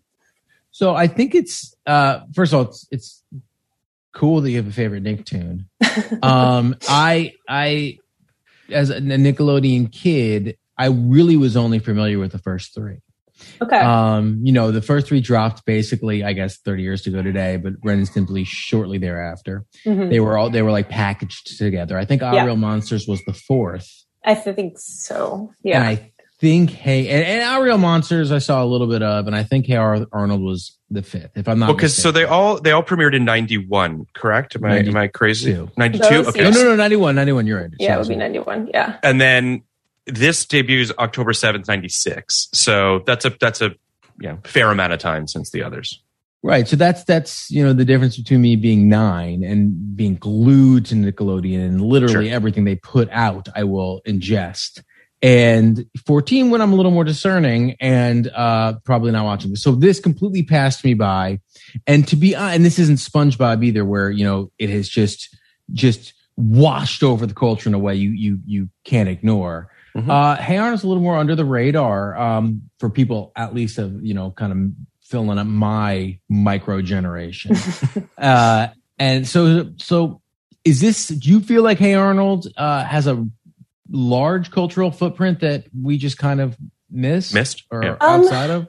So 0.72 0.94
I 0.96 1.08
think 1.08 1.34
it's 1.36 1.74
uh 1.86 2.20
first 2.34 2.52
of 2.54 2.58
all, 2.60 2.66
it's 2.66 2.88
it's 2.92 3.24
cool 4.14 4.42
that 4.42 4.50
you 4.52 4.58
have 4.58 4.68
a 4.68 4.72
favorite 4.74 5.04
Nicktoon. 5.04 5.66
um 6.24 6.76
I 6.90 7.34
I 7.48 8.00
as 8.70 8.90
a 8.90 9.00
Nickelodeon 9.00 9.92
kid, 9.92 10.58
I 10.78 10.88
really 10.88 11.38
was 11.38 11.56
only 11.56 11.80
familiar 11.80 12.18
with 12.20 12.32
the 12.32 12.40
first 12.40 12.74
three. 12.76 13.00
Okay 13.62 13.78
Um, 13.80 14.40
you 14.44 14.52
know, 14.52 14.72
the 14.72 14.82
first 14.82 15.08
three 15.08 15.22
dropped 15.22 15.66
basically, 15.66 16.24
I 16.24 16.34
guess, 16.34 16.58
30 16.58 16.84
years 16.84 17.02
to 17.04 17.10
go 17.12 17.22
today, 17.22 17.58
but 17.58 17.74
Ren 17.84 18.00
and 18.00 18.08
Stimpy 18.08 18.46
shortly 18.46 18.98
thereafter. 18.98 19.66
Mhm. 19.86 20.10
They 20.10 20.20
were 20.20 20.38
all 20.38 20.50
they 20.50 20.62
were 20.62 20.72
like 20.72 20.90
packaged 20.90 21.58
together. 21.58 21.98
I 21.98 22.06
think 22.06 22.22
Our 22.24 22.34
Yeah. 22.36 22.46
Real 22.46 22.56
Monsters 22.58 23.08
was 23.08 23.22
the 23.26 23.34
fourth. 23.34 23.88
I 24.26 24.34
think 24.36 24.74
so. 24.78 25.52
Yeah. 25.64 25.80
And 25.82 25.88
I 25.88 26.12
think 26.42 26.70
Hey 26.72 27.08
and, 27.10 27.24
and 27.24 27.44
Our 27.44 27.64
Real 27.64 27.78
Monsters 27.78 28.32
I 28.32 28.40
saw 28.40 28.64
a 28.64 28.66
little 28.66 28.88
bit 28.88 29.02
of, 29.04 29.28
and 29.28 29.36
I 29.36 29.44
think 29.44 29.68
Hey 29.68 29.76
Ar- 29.78 30.06
Arnold 30.12 30.42
was 30.42 30.78
the 30.90 31.02
fifth, 31.02 31.32
if 31.36 31.48
I'm 31.48 31.60
not 31.60 31.68
Well, 31.68 31.76
because 31.76 31.96
so 31.96 32.12
they 32.12 32.26
all 32.26 32.60
they 32.60 32.72
all 32.72 32.84
premiered 32.84 33.16
in 33.16 33.26
'91, 33.26 34.06
correct? 34.14 34.56
Am 34.56 34.66
I 34.66 34.78
am 34.80 34.96
I 34.98 35.08
crazy? 35.08 35.54
92. 35.54 35.72
'92. 35.78 36.30
Okay. 36.30 36.44
No, 36.44 36.50
no, 36.52 36.64
no, 36.64 36.76
91, 36.76 37.16
91, 37.16 37.48
you're 37.48 37.62
right. 37.62 37.70
yeah, 37.80 37.96
it 37.96 38.00
would 38.00 38.08
be 38.08 38.16
91. 38.16 38.70
Yeah. 38.74 38.98
And 39.02 39.20
then 39.20 39.64
this 40.08 40.46
debuts 40.46 40.92
October 41.00 41.34
seventh, 41.34 41.68
'96. 41.68 42.50
So 42.54 43.04
that's 43.06 43.26
a 43.26 43.32
that's 43.40 43.62
a 43.62 43.70
you 44.20 44.30
know 44.30 44.40
fair 44.46 44.72
amount 44.72 44.94
of 44.94 45.00
time 45.00 45.28
since 45.28 45.52
the 45.52 45.64
others. 45.64 46.02
Right. 46.44 46.68
So 46.68 46.76
that's 46.76 47.04
that's 47.06 47.50
you 47.50 47.64
know 47.64 47.74
the 47.74 47.86
difference 47.86 48.18
between 48.18 48.42
me 48.42 48.56
being 48.56 48.88
nine 48.88 49.44
and 49.44 49.96
being 49.96 50.16
glued 50.16 50.86
to 50.88 50.96
Nickelodeon 50.96 51.66
and 51.66 51.82
literally 51.82 52.28
Sure. 52.28 52.36
everything 52.36 52.66
they 52.66 52.76
put 52.76 53.10
out 53.12 53.48
I 53.56 53.64
will 53.64 54.02
ingest. 54.08 54.84
And 55.24 55.86
14 56.06 56.52
when 56.52 56.62
I'm 56.62 56.72
a 56.72 56.76
little 56.76 56.92
more 56.92 57.04
discerning 57.04 57.76
and 57.80 58.28
uh 58.36 58.74
probably 58.84 59.12
not 59.12 59.26
watching. 59.26 59.56
So 59.56 59.74
this 59.74 60.00
completely 60.00 60.44
passed 60.44 60.84
me 60.86 60.94
by. 60.94 61.40
And 61.88 62.08
to 62.10 62.16
be 62.16 62.34
hon- 62.34 62.52
and 62.54 62.64
this 62.66 62.78
isn't 62.78 62.98
SpongeBob 63.00 63.64
either, 63.66 63.84
where 63.84 64.12
you 64.12 64.24
know 64.24 64.52
it 64.60 64.70
has 64.70 64.88
just 64.88 65.36
just 65.74 66.14
washed 66.38 67.02
over 67.02 67.26
the 67.26 67.34
culture 67.34 67.70
in 67.70 67.74
a 67.74 67.80
way 67.80 67.96
you 67.96 68.12
you 68.12 68.40
you 68.46 68.70
can't 68.84 69.10
ignore. 69.10 69.72
Mhm. 69.96 70.10
Uh 70.10 70.36
Hey 70.42 70.58
Arnold's 70.58 70.84
a 70.84 70.88
little 70.88 71.04
more 71.04 71.18
under 71.18 71.36
the 71.36 71.46
radar 71.46 72.18
um 72.18 72.64
for 72.80 72.90
people 72.90 73.32
at 73.36 73.56
least 73.56 73.78
of 73.78 74.04
you 74.06 74.14
know 74.14 74.32
kind 74.32 74.52
of 74.52 74.58
filling 75.06 75.38
up 75.38 75.48
my 75.48 76.18
micro 76.30 76.82
generation. 76.82 77.56
uh, 78.18 78.68
and 78.98 79.28
so, 79.28 79.72
so 79.78 80.22
is 80.64 80.82
this? 80.82 81.08
Do 81.08 81.30
you 81.30 81.40
feel 81.40 81.64
like 81.64 81.78
Hey 81.78 81.94
Arnold 81.94 82.48
uh, 82.58 82.84
has 82.84 83.08
a 83.08 83.26
large 83.92 84.52
cultural 84.52 84.92
footprint 84.92 85.42
that 85.42 85.66
we 85.80 85.98
just 85.98 86.18
kind 86.18 86.42
of 86.42 86.58
miss, 86.90 87.34
Missed? 87.34 87.64
or 87.72 87.84
Yeah. 87.84 87.92
Um, 88.02 88.22
outside 88.22 88.50
of? 88.50 88.68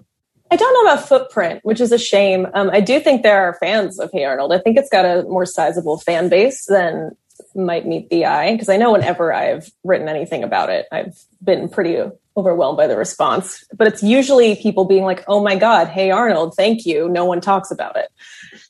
I 0.51 0.57
don't 0.57 0.73
know 0.75 0.93
about 0.93 1.09
footprint, 1.09 1.61
which 1.65 1.81
is 1.81 1.91
a 1.91 1.99
shame. 1.99 2.47
Um, 2.55 2.71
I 2.71 2.81
do 2.81 3.01
think 3.01 3.23
there 3.23 3.49
are 3.49 3.55
fans 3.59 3.99
of 3.99 4.11
Hey 4.13 4.25
Arnold. 4.25 4.53
I 4.53 4.59
think 4.59 4.77
it's 4.77 4.91
got 4.91 5.05
a 5.05 5.23
more 5.25 5.47
sizable 5.47 5.99
fan 5.99 6.29
base 6.29 6.67
than 6.67 7.17
might 7.57 7.87
meet 7.87 8.11
the 8.11 8.27
eye. 8.27 8.53
Because 8.53 8.69
I 8.69 8.77
know 8.77 8.93
whenever 8.93 9.33
I've 9.33 9.71
written 9.85 10.09
anything 10.09 10.45
about 10.45 10.71
it, 10.71 10.87
I've 10.93 11.19
been 11.43 11.69
pretty 11.69 11.99
overwhelmed 12.37 12.77
by 12.77 12.87
the 12.87 12.97
response. 12.97 13.65
But 13.75 13.89
it's 13.89 14.03
usually 14.03 14.57
people 14.57 14.85
being 14.85 15.05
like, 15.05 15.25
oh 15.27 15.43
my 15.43 15.57
God, 15.57 15.89
Hey 15.89 16.11
Arnold, 16.11 16.55
thank 16.55 16.85
you. 16.85 17.09
No 17.09 17.25
one 17.25 17.41
talks 17.41 17.71
about 17.71 17.97
it. 17.97 18.09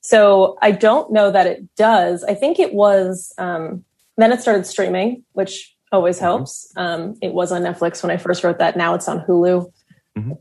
So 0.01 0.57
I 0.63 0.71
don't 0.71 1.13
know 1.13 1.31
that 1.31 1.47
it 1.47 1.75
does. 1.77 2.23
I 2.25 2.35
think 2.35 2.59
it 2.61 2.75
was, 2.75 3.33
um, 3.39 3.85
then 4.17 4.33
it 4.33 4.41
started 4.41 4.67
streaming, 4.67 5.25
which 5.33 5.75
always 5.91 6.19
helps. 6.19 6.73
Um, 6.77 7.17
it 7.21 7.33
was 7.33 7.53
on 7.53 7.63
Netflix 7.63 8.03
when 8.03 8.11
I 8.11 8.17
first 8.17 8.45
wrote 8.45 8.59
that. 8.59 8.77
Now 8.77 8.95
it's 8.95 9.09
on 9.09 9.25
Hulu. 9.25 9.73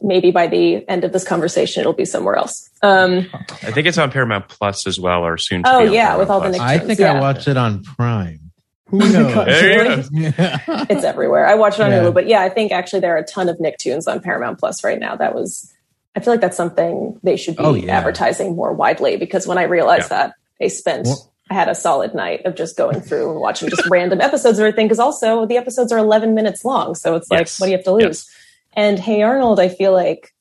Maybe 0.01 0.31
by 0.31 0.47
the 0.47 0.87
end 0.87 1.03
of 1.03 1.11
this 1.11 1.23
conversation, 1.25 1.81
it'll 1.81 1.93
be 1.93 2.05
somewhere 2.05 2.35
else. 2.35 2.69
Um, 2.81 3.27
I 3.33 3.71
think 3.71 3.87
it's 3.87 3.97
on 3.97 4.09
Paramount 4.11 4.47
Plus 4.47 4.87
as 4.87 4.99
well, 4.99 5.25
or 5.25 5.37
soon. 5.37 5.63
To 5.63 5.69
Oh, 5.73 5.79
be 5.81 5.87
on 5.87 5.93
yeah, 5.93 6.15
with 6.17 6.29
all 6.29 6.39
the 6.39 6.49
Plus. 6.49 6.53
Nick- 6.59 6.61
I 6.61 6.77
think 6.79 6.99
Yeah. 6.99 7.13
I 7.13 7.19
watched 7.19 7.47
it 7.47 7.57
on 7.57 7.83
Prime. 7.83 8.39
Who 8.89 8.99
knows? 8.99 9.33
There 9.45 9.97
you. 9.97 10.03
Yeah. 10.11 10.59
it's 10.89 11.03
everywhere. 11.03 11.45
I 11.47 11.55
watch 11.55 11.75
it 11.75 11.81
on 11.81 11.91
Yeah. 11.91 12.03
Hulu, 12.03 12.13
but 12.13 12.27
yeah, 12.27 12.41
I 12.41 12.49
think 12.49 12.71
actually 12.71 12.99
there 13.01 13.15
are 13.15 13.19
a 13.19 13.25
ton 13.25 13.49
of 13.49 13.57
Nicktoons 13.57 14.07
on 14.07 14.21
Paramount 14.21 14.59
Plus 14.59 14.83
right 14.83 14.99
now. 14.99 15.15
That 15.15 15.35
was, 15.35 15.73
I 16.15 16.19
feel 16.21 16.31
like 16.33 16.41
that's 16.41 16.55
something 16.57 17.19
they 17.23 17.35
should 17.35 17.57
be 17.57 17.63
Oh, 17.63 17.73
yeah. 17.73 17.97
advertising 17.97 18.55
more 18.55 18.71
widely 18.73 19.17
because 19.17 19.45
when 19.47 19.57
I 19.57 19.63
realized 19.63 20.11
Yeah. 20.11 20.27
that, 20.27 20.33
I 20.61 20.67
spent, 20.67 21.07
Well- 21.07 21.31
I 21.49 21.53
had 21.53 21.67
a 21.69 21.75
solid 21.75 22.15
night 22.15 22.45
of 22.45 22.55
just 22.55 22.75
going 22.77 23.01
through 23.01 23.29
and 23.31 23.39
watching 23.39 23.69
just 23.69 23.85
random 23.87 24.19
episodes 24.21 24.57
of 24.57 24.63
everything 24.63 24.87
because 24.87 24.97
also 24.99 25.45
the 25.45 25.57
episodes 25.57 25.91
are 25.91 25.97
11 25.99 26.33
minutes 26.33 26.65
long. 26.65 26.95
So 26.95 27.15
it's 27.15 27.29
like, 27.29 27.47
what 27.59 27.65
do 27.67 27.71
you 27.71 27.77
have 27.77 27.85
to 27.85 27.91
lose? 27.91 28.03
Yes. 28.03 28.34
And 28.75 28.99
Hey 28.99 29.21
Arnold, 29.21 29.59
I 29.59 29.69
feel 29.69 29.93
like 29.93 30.33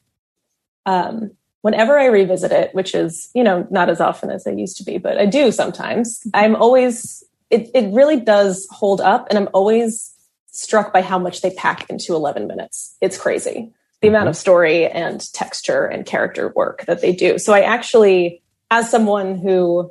um, 0.86 1.30
whenever 1.62 1.98
I 1.98 2.06
revisit 2.06 2.52
it, 2.52 2.74
which 2.74 2.94
is, 2.94 3.30
you 3.34 3.42
know, 3.42 3.66
not 3.70 3.88
as 3.88 4.00
often 4.00 4.30
as 4.30 4.46
I 4.46 4.50
used 4.50 4.76
to 4.78 4.84
be, 4.84 4.98
but 4.98 5.18
I 5.18 5.26
do 5.26 5.50
sometimes, 5.50 6.22
I'm 6.34 6.56
always, 6.56 7.24
it, 7.50 7.70
it 7.74 7.92
really 7.92 8.20
does 8.20 8.66
hold 8.70 9.00
up. 9.00 9.26
And 9.30 9.38
I'm 9.38 9.48
always 9.54 10.14
struck 10.46 10.92
by 10.92 11.02
how 11.02 11.18
much 11.18 11.40
they 11.40 11.50
pack 11.50 11.88
into 11.88 12.14
11 12.14 12.46
minutes. 12.46 12.96
It's 13.00 13.18
crazy. 13.18 13.72
The 14.02 14.08
amount 14.08 14.28
of 14.28 14.36
story 14.36 14.86
and 14.86 15.20
texture 15.32 15.86
and 15.86 16.04
character 16.04 16.52
work 16.54 16.84
that 16.86 17.00
they 17.00 17.12
do. 17.12 17.38
So 17.38 17.54
I 17.54 17.60
actually, 17.60 18.42
as 18.70 18.90
someone 18.90 19.38
who, 19.38 19.90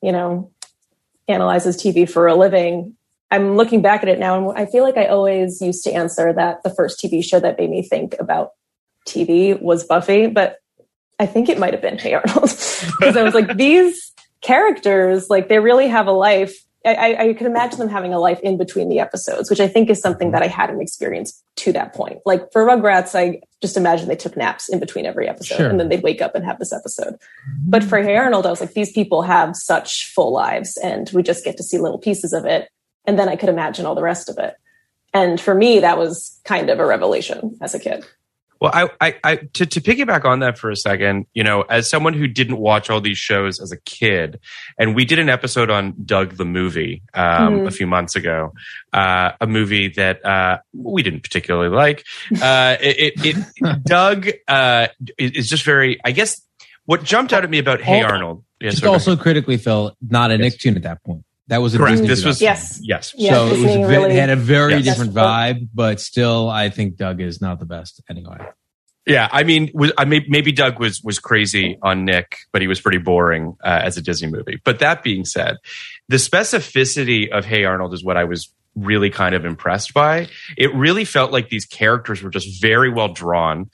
you 0.00 0.12
know, 0.12 0.52
analyzes 1.26 1.76
TV 1.76 2.08
for 2.08 2.28
a 2.28 2.36
living, 2.36 2.96
I'm 3.30 3.56
looking 3.56 3.80
back 3.82 4.02
at 4.02 4.08
it 4.08 4.18
now 4.18 4.36
and 4.36 4.58
I 4.58 4.66
feel 4.66 4.82
like 4.82 4.96
I 4.96 5.06
always 5.06 5.60
used 5.62 5.84
to 5.84 5.92
answer 5.92 6.32
that 6.32 6.62
the 6.62 6.70
first 6.70 7.00
TV 7.02 7.22
show 7.24 7.38
that 7.40 7.58
made 7.58 7.70
me 7.70 7.82
think 7.82 8.14
about 8.18 8.50
TV 9.08 9.60
was 9.60 9.84
Buffy, 9.84 10.26
but 10.26 10.56
I 11.18 11.26
think 11.26 11.48
it 11.48 11.58
might 11.58 11.72
have 11.72 11.82
been 11.82 11.98
Hey 11.98 12.14
Arnold 12.14 12.42
because 12.98 13.16
I 13.16 13.22
was 13.22 13.34
like, 13.34 13.56
these 13.56 14.12
characters, 14.40 15.28
like 15.30 15.48
they 15.48 15.58
really 15.58 15.88
have 15.88 16.06
a 16.06 16.12
life. 16.12 16.54
I, 16.84 16.94
I, 16.94 17.22
I 17.28 17.32
could 17.34 17.46
imagine 17.46 17.78
them 17.78 17.90
having 17.90 18.14
a 18.14 18.18
life 18.18 18.40
in 18.40 18.56
between 18.56 18.88
the 18.88 19.00
episodes, 19.00 19.50
which 19.50 19.60
I 19.60 19.68
think 19.68 19.90
is 19.90 20.00
something 20.00 20.30
that 20.30 20.42
I 20.42 20.46
hadn't 20.46 20.80
experienced 20.80 21.44
to 21.56 21.72
that 21.72 21.94
point. 21.94 22.20
Like 22.24 22.50
for 22.52 22.64
Rugrats, 22.64 23.14
I 23.14 23.42
just 23.60 23.76
imagine 23.76 24.08
they 24.08 24.16
took 24.16 24.34
naps 24.34 24.70
in 24.70 24.80
between 24.80 25.04
every 25.04 25.28
episode 25.28 25.56
Sure. 25.56 25.68
and 25.68 25.78
then 25.78 25.90
they'd 25.90 26.02
wake 26.02 26.22
up 26.22 26.34
and 26.34 26.42
have 26.42 26.58
this 26.58 26.72
episode. 26.72 27.12
Mm-hmm. 27.14 27.68
But 27.70 27.84
for 27.84 28.02
Hey 28.02 28.16
Arnold, 28.16 28.46
I 28.46 28.50
was 28.50 28.62
like, 28.62 28.72
these 28.72 28.92
people 28.92 29.20
have 29.20 29.54
such 29.56 30.10
full 30.14 30.32
lives 30.32 30.78
and 30.78 31.10
we 31.12 31.22
just 31.22 31.44
get 31.44 31.58
to 31.58 31.62
see 31.62 31.76
little 31.76 31.98
pieces 31.98 32.32
of 32.32 32.46
it. 32.46 32.70
And 33.06 33.18
then 33.18 33.28
I 33.28 33.36
could 33.36 33.48
imagine 33.48 33.86
all 33.86 33.94
the 33.94 34.02
rest 34.02 34.28
of 34.28 34.38
it. 34.38 34.54
And 35.12 35.40
for 35.40 35.54
me, 35.54 35.80
that 35.80 35.98
was 35.98 36.40
kind 36.44 36.70
of 36.70 36.78
a 36.78 36.86
revelation 36.86 37.58
as 37.60 37.74
a 37.74 37.78
kid. 37.80 38.04
Well, 38.60 38.70
I, 38.74 38.90
I, 39.00 39.14
I 39.24 39.36
to, 39.54 39.64
to 39.64 39.80
piggyback 39.80 40.26
on 40.26 40.40
that 40.40 40.58
for 40.58 40.70
a 40.70 40.76
second, 40.76 41.24
you 41.32 41.42
know, 41.42 41.62
as 41.62 41.88
someone 41.88 42.12
who 42.12 42.28
didn't 42.28 42.58
watch 42.58 42.90
all 42.90 43.00
these 43.00 43.16
shows 43.16 43.58
as 43.58 43.72
a 43.72 43.78
kid, 43.78 44.38
and 44.78 44.94
we 44.94 45.06
did 45.06 45.18
an 45.18 45.30
episode 45.30 45.70
on 45.70 45.94
Doug 46.04 46.34
the 46.36 46.44
movie 46.44 47.02
um, 47.14 47.60
Mhm. 47.60 47.66
a 47.68 47.70
few 47.70 47.86
months 47.86 48.16
ago, 48.16 48.52
uh, 48.92 49.32
a 49.40 49.46
movie 49.46 49.88
that 49.88 50.22
uh, 50.26 50.58
we 50.74 51.02
didn't 51.02 51.22
particularly 51.22 51.74
like. 51.74 52.04
Uh, 52.30 52.76
it, 52.82 53.14
it, 53.24 53.36
it 53.56 53.82
Doug 53.84 54.28
uh, 54.46 54.88
is 55.16 55.30
is 55.32 55.48
just 55.48 55.64
very, 55.64 55.98
I 56.04 56.12
guess, 56.12 56.42
what 56.84 57.02
jumped 57.02 57.32
out 57.32 57.44
at 57.44 57.48
me 57.50 57.58
about 57.60 57.80
Hey 57.80 58.02
Arnold. 58.02 58.44
Yeah, 58.60 58.70
Just 58.72 58.84
also 58.84 59.16
critically, 59.16 59.56
Phil, 59.56 59.96
not 60.06 60.30
a 60.30 60.36
Yes. 60.36 60.56
Nicktoon 60.56 60.76
at 60.76 60.82
that 60.82 61.02
point. 61.02 61.24
That 61.50 61.60
was 61.60 61.74
a 61.74 61.78
Correct. 61.78 61.92
Disney 61.98 62.06
This 62.08 62.24
was- 62.24 62.38
production. 62.38 62.84
Yes. 62.84 63.12
Yes. 63.12 63.14
Yeah, 63.18 63.32
so 63.34 63.46
it 63.46 63.50
was 63.50 63.62
Disney 63.62 63.84
really- 63.84 64.10
it 64.14 64.18
had 64.20 64.30
a 64.30 64.36
very 64.36 64.74
Yes. 64.76 64.84
different 64.84 65.12
vibe, 65.14 65.68
but 65.74 66.00
still, 66.00 66.48
I 66.48 66.70
think 66.70 66.96
Doug 66.96 67.20
is 67.20 67.40
not 67.42 67.58
the 67.60 67.66
best 67.66 68.00
anyway. 68.08 68.38
Yeah, 69.06 69.28
I 69.32 69.42
mean, 69.42 69.70
was, 69.74 69.92
I 69.98 70.04
may, 70.04 70.24
maybe 70.28 70.52
Doug 70.52 70.78
was 70.78 71.00
was 71.02 71.18
crazy 71.18 71.76
on 71.82 72.04
Nick, 72.04 72.36
but 72.52 72.62
he 72.62 72.68
was 72.68 72.80
pretty 72.80 72.98
boring 72.98 73.56
uh, 73.64 73.80
as 73.82 73.96
a 73.96 74.02
Disney 74.02 74.28
movie. 74.30 74.60
But 74.64 74.78
that 74.78 75.02
being 75.02 75.24
said, 75.24 75.56
the 76.08 76.18
specificity 76.18 77.28
of 77.30 77.44
Hey 77.44 77.64
Arnold 77.64 77.94
is 77.94 78.04
what 78.04 78.16
I 78.16 78.24
was 78.24 78.52
really 78.76 79.10
kind 79.10 79.34
of 79.34 79.44
impressed 79.44 79.94
by. 79.94 80.28
It 80.56 80.72
really 80.74 81.04
felt 81.04 81.32
like 81.32 81.48
these 81.48 81.64
characters 81.66 82.22
were 82.22 82.30
just 82.30 82.60
very 82.62 82.90
well 82.90 83.08
drawn, 83.12 83.70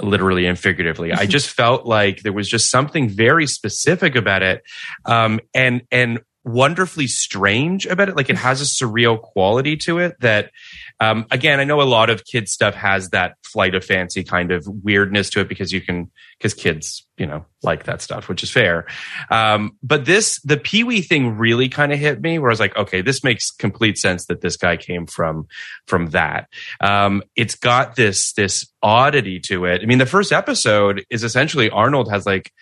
literally 0.00 0.46
and 0.46 0.58
figuratively. 0.58 1.12
I 1.12 1.26
just 1.26 1.50
felt 1.50 1.86
like 1.86 2.22
there 2.22 2.32
was 2.32 2.48
just 2.48 2.70
something 2.70 3.08
very 3.08 3.46
specific 3.46 4.14
about 4.14 4.42
it, 4.42 4.62
um, 5.04 5.40
and 5.54 5.82
and 5.90 6.20
wonderfully 6.46 7.08
strange 7.08 7.86
about 7.86 8.08
it. 8.08 8.16
Like 8.16 8.30
it 8.30 8.36
has 8.36 8.62
a 8.62 8.64
surreal 8.64 9.20
quality 9.20 9.76
to 9.78 9.98
it 9.98 10.18
that, 10.20 10.52
um, 11.00 11.26
again, 11.30 11.58
I 11.58 11.64
know 11.64 11.82
a 11.82 11.84
lot 11.84 12.08
of 12.08 12.24
kids 12.24 12.52
stuff 12.52 12.74
has 12.74 13.10
that 13.10 13.34
flight 13.44 13.74
of 13.74 13.84
fancy 13.84 14.22
kind 14.22 14.52
of 14.52 14.64
weirdness 14.66 15.28
to 15.30 15.40
it 15.40 15.48
because 15.48 15.72
you 15.72 15.80
can, 15.80 16.10
because 16.38 16.54
kids, 16.54 17.04
you 17.18 17.26
know, 17.26 17.44
like 17.62 17.84
that 17.84 18.00
stuff, 18.00 18.28
which 18.28 18.44
is 18.44 18.50
fair. 18.50 18.86
Um, 19.28 19.76
but 19.82 20.04
this, 20.04 20.40
the 20.42 20.56
Pee 20.56 20.84
Wee 20.84 21.02
thing 21.02 21.36
really 21.36 21.68
kind 21.68 21.92
of 21.92 21.98
hit 21.98 22.20
me 22.20 22.38
where 22.38 22.50
I 22.50 22.52
was 22.52 22.60
like, 22.60 22.76
okay, 22.76 23.02
this 23.02 23.24
makes 23.24 23.50
complete 23.50 23.98
sense 23.98 24.26
that 24.26 24.40
this 24.40 24.56
guy 24.56 24.76
came 24.76 25.06
from, 25.06 25.48
from 25.86 26.10
that. 26.10 26.48
Um, 26.80 27.24
it's 27.34 27.56
got 27.56 27.96
this, 27.96 28.32
this 28.34 28.66
oddity 28.82 29.40
to 29.40 29.64
it. 29.64 29.82
I 29.82 29.86
mean, 29.86 29.98
the 29.98 30.06
first 30.06 30.30
episode 30.30 31.04
is 31.10 31.24
essentially 31.24 31.70
Arnold 31.70 32.10
has 32.10 32.24
like, 32.24 32.52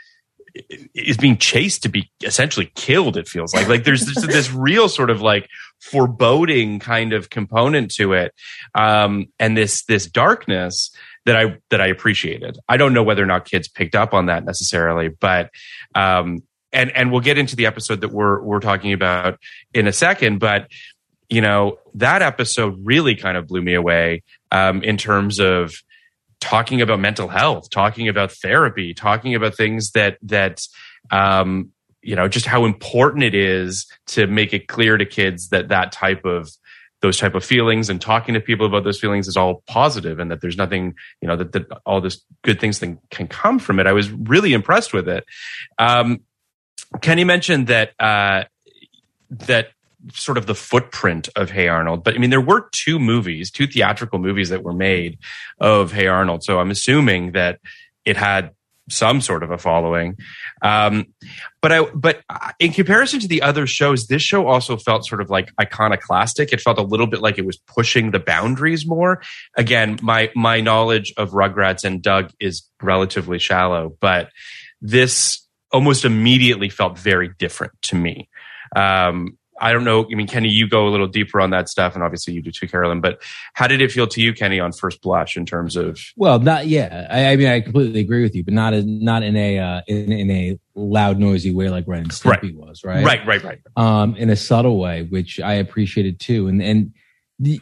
is 0.94 1.16
being 1.16 1.36
chased 1.36 1.82
to 1.82 1.88
be 1.88 2.10
essentially 2.22 2.70
killed 2.74 3.16
it 3.16 3.28
feels 3.28 3.52
like. 3.54 3.68
Like 3.68 3.84
there's 3.84 4.06
this, 4.06 4.26
this 4.26 4.52
real 4.52 4.88
sort 4.88 5.10
of 5.10 5.20
like 5.20 5.48
foreboding 5.80 6.78
kind 6.78 7.12
of 7.12 7.28
component 7.28 7.90
to 7.90 8.12
it 8.14 8.32
um 8.74 9.26
and 9.38 9.56
this 9.56 9.84
this 9.84 10.06
darkness 10.06 10.90
that 11.26 11.36
i 11.36 11.56
that 11.70 11.80
i 11.80 11.86
appreciated. 11.86 12.58
I 12.68 12.76
don't 12.76 12.94
know 12.94 13.02
whether 13.02 13.22
or 13.22 13.26
not 13.26 13.44
kids 13.44 13.68
picked 13.68 13.94
up 13.94 14.14
on 14.14 14.26
that 14.26 14.44
necessarily 14.44 15.08
but 15.08 15.50
um 15.94 16.42
and 16.72 16.90
and 16.96 17.10
we'll 17.10 17.20
get 17.20 17.38
into 17.38 17.56
the 17.56 17.66
episode 17.66 18.00
that 18.00 18.12
we're 18.12 18.40
we're 18.42 18.60
talking 18.60 18.92
about 18.92 19.38
in 19.72 19.86
a 19.86 19.92
second 19.92 20.38
but 20.38 20.68
you 21.28 21.40
know 21.40 21.78
that 21.94 22.22
episode 22.22 22.78
really 22.84 23.14
kind 23.16 23.36
of 23.36 23.48
blew 23.48 23.60
me 23.60 23.74
away 23.74 24.22
um 24.52 24.82
in 24.82 24.96
terms 24.96 25.40
of 25.40 25.74
talking 26.44 26.82
about 26.82 27.00
mental 27.00 27.26
health, 27.26 27.70
talking 27.70 28.06
about 28.06 28.30
therapy, 28.30 28.92
talking 28.92 29.34
about 29.34 29.56
things 29.56 29.92
that 29.92 30.18
that 30.22 30.62
um, 31.10 31.70
you 32.02 32.14
know 32.14 32.28
just 32.28 32.44
how 32.44 32.66
important 32.66 33.24
it 33.24 33.34
is 33.34 33.86
to 34.08 34.26
make 34.26 34.52
it 34.52 34.68
clear 34.68 34.98
to 34.98 35.06
kids 35.06 35.48
that 35.48 35.68
that 35.68 35.90
type 35.90 36.26
of 36.26 36.50
those 37.00 37.16
type 37.16 37.34
of 37.34 37.44
feelings 37.44 37.88
and 37.88 38.00
talking 38.00 38.34
to 38.34 38.40
people 38.40 38.66
about 38.66 38.84
those 38.84 39.00
feelings 39.00 39.26
is 39.26 39.36
all 39.36 39.62
positive 39.66 40.18
and 40.18 40.30
that 40.30 40.42
there's 40.42 40.56
nothing 40.56 40.94
you 41.22 41.28
know 41.28 41.36
that, 41.36 41.52
that 41.52 41.66
all 41.86 42.02
this 42.02 42.22
good 42.42 42.60
things 42.60 42.78
thing 42.78 42.98
can 43.10 43.26
come 43.26 43.58
from 43.58 43.80
it. 43.80 43.86
I 43.86 43.92
was 43.92 44.10
really 44.10 44.52
impressed 44.52 44.92
with 44.92 45.08
it. 45.08 45.24
Um, 45.78 46.20
kenny 47.00 47.24
mentioned 47.24 47.68
that 47.68 47.92
uh, 47.98 48.44
that 49.30 49.68
sort 50.12 50.38
of 50.38 50.46
the 50.46 50.54
footprint 50.54 51.28
of 51.36 51.50
Hey 51.50 51.68
Arnold. 51.68 52.04
But 52.04 52.14
I 52.14 52.18
mean, 52.18 52.30
there 52.30 52.40
were 52.40 52.68
two 52.72 52.98
movies, 52.98 53.50
two 53.50 53.66
theatrical 53.66 54.18
movies 54.18 54.50
that 54.50 54.62
were 54.62 54.72
made 54.72 55.18
of 55.58 55.92
Hey 55.92 56.06
Arnold. 56.06 56.44
So 56.44 56.60
I'm 56.60 56.70
assuming 56.70 57.32
that 57.32 57.60
it 58.04 58.16
had 58.16 58.50
some 58.90 59.20
sort 59.20 59.42
of 59.42 59.50
a 59.50 59.56
following. 59.56 60.18
Um, 60.62 61.06
but 61.62 61.72
I, 61.72 61.84
but 61.94 62.20
in 62.58 62.72
comparison 62.72 63.20
to 63.20 63.28
the 63.28 63.42
other 63.42 63.66
shows, 63.66 64.06
this 64.06 64.22
show 64.22 64.46
also 64.46 64.76
felt 64.76 65.06
sort 65.06 65.20
of 65.20 65.30
like 65.30 65.52
iconoclastic. 65.60 66.52
It 66.52 66.60
felt 66.60 66.78
a 66.78 66.82
little 66.82 67.06
bit 67.06 67.20
like 67.22 67.38
it 67.38 67.46
was 67.46 67.56
pushing 67.56 68.10
the 68.10 68.18
boundaries 68.18 68.86
more. 68.86 69.22
Again, 69.56 69.98
my, 70.02 70.30
my 70.34 70.60
knowledge 70.60 71.14
of 71.16 71.30
Rugrats 71.30 71.84
and 71.84 72.02
Doug 72.02 72.30
is 72.40 72.68
relatively 72.82 73.38
shallow, 73.38 73.96
but 74.00 74.28
this 74.82 75.46
almost 75.72 76.04
immediately 76.04 76.68
felt 76.68 76.98
very 76.98 77.30
different 77.38 77.72
to 77.82 77.96
me. 77.96 78.28
Um, 78.76 79.38
I 79.60 79.72
don't 79.72 79.84
know. 79.84 80.06
I 80.10 80.14
mean, 80.14 80.26
Kenny, 80.26 80.48
you 80.48 80.68
go 80.68 80.88
a 80.88 80.90
little 80.90 81.06
deeper 81.06 81.40
on 81.40 81.50
that 81.50 81.68
stuff, 81.68 81.94
and 81.94 82.02
obviously 82.02 82.34
you 82.34 82.42
do 82.42 82.50
too, 82.50 82.66
Caroline. 82.66 83.00
But 83.00 83.22
how 83.52 83.66
did 83.66 83.80
it 83.80 83.92
feel 83.92 84.06
to 84.08 84.20
you, 84.20 84.32
Kenny, 84.32 84.58
on 84.58 84.72
first 84.72 85.00
blush 85.00 85.36
in 85.36 85.46
terms 85.46 85.76
of? 85.76 86.00
Well, 86.16 86.38
not 86.40 86.66
yeah. 86.66 87.06
I, 87.10 87.32
I 87.32 87.36
mean, 87.36 87.46
I 87.46 87.60
completely 87.60 88.00
agree 88.00 88.22
with 88.22 88.34
you, 88.34 88.44
but 88.44 88.54
not 88.54 88.74
a, 88.74 88.82
not 88.82 89.22
in 89.22 89.36
a 89.36 89.58
uh, 89.58 89.82
in, 89.86 90.12
in 90.12 90.30
a 90.30 90.58
loud, 90.74 91.18
noisy 91.18 91.54
way 91.54 91.68
like 91.68 91.84
Ren 91.86 92.02
and 92.02 92.10
Stimpy 92.10 92.42
Right. 92.42 92.54
was, 92.56 92.84
right? 92.84 93.04
Right, 93.04 93.26
right, 93.26 93.42
right. 93.44 93.60
Um, 93.76 94.16
in 94.16 94.30
a 94.30 94.36
subtle 94.36 94.78
way, 94.78 95.02
which 95.04 95.40
I 95.40 95.54
appreciated 95.54 96.18
too, 96.18 96.48
and 96.48 96.60
and 96.62 96.92
the 97.38 97.60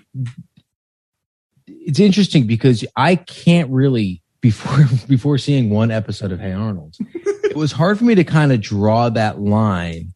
it's 1.66 2.01
interesting 2.01 2.47
because 2.47 2.85
I 2.97 3.16
can't 3.16 3.71
really 3.71 4.23
before 4.40 4.85
before 5.09 5.38
seeing 5.38 5.71
one 5.71 5.90
episode 5.90 6.33
of 6.33 6.40
Hey 6.40 6.53
Arnold, 6.53 6.97
it 7.45 7.57
was 7.57 7.73
hard 7.73 7.99
for 7.99 8.05
me 8.05 8.14
to 8.14 8.25
kind 8.25 8.53
of 8.53 8.61
draw 8.61 9.09
that 9.11 9.40
line 9.40 10.12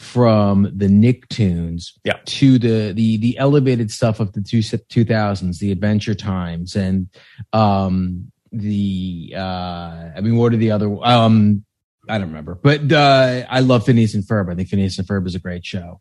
from 0.00 0.62
the 0.74 0.86
Nicktoons 0.86 1.92
Yeah. 2.04 2.14
to 2.24 2.58
the 2.58 2.92
the 2.92 3.18
the 3.18 3.36
elevated 3.36 3.90
stuff 3.90 4.18
of 4.18 4.32
the 4.32 4.40
two 4.40 4.62
two 4.62 5.04
thousands, 5.04 5.58
the 5.58 5.70
Adventure 5.70 6.14
Times, 6.14 6.74
and 6.74 7.08
um 7.52 8.32
the 8.50 9.34
uh 9.36 10.08
I 10.16 10.20
mean, 10.22 10.36
what 10.36 10.54
are 10.54 10.56
the 10.56 10.70
other 10.70 10.88
um 11.04 11.64
I 12.08 12.16
don't 12.18 12.28
remember, 12.28 12.54
but 12.54 12.90
uh 12.90 13.44
I 13.48 13.60
love 13.60 13.84
Phineas 13.84 14.14
and 14.14 14.24
Ferb. 14.24 14.50
I 14.50 14.54
think 14.54 14.68
Phineas 14.70 14.98
and 14.98 15.06
Ferb 15.06 15.26
is 15.26 15.34
a 15.34 15.38
great 15.38 15.66
show, 15.66 16.00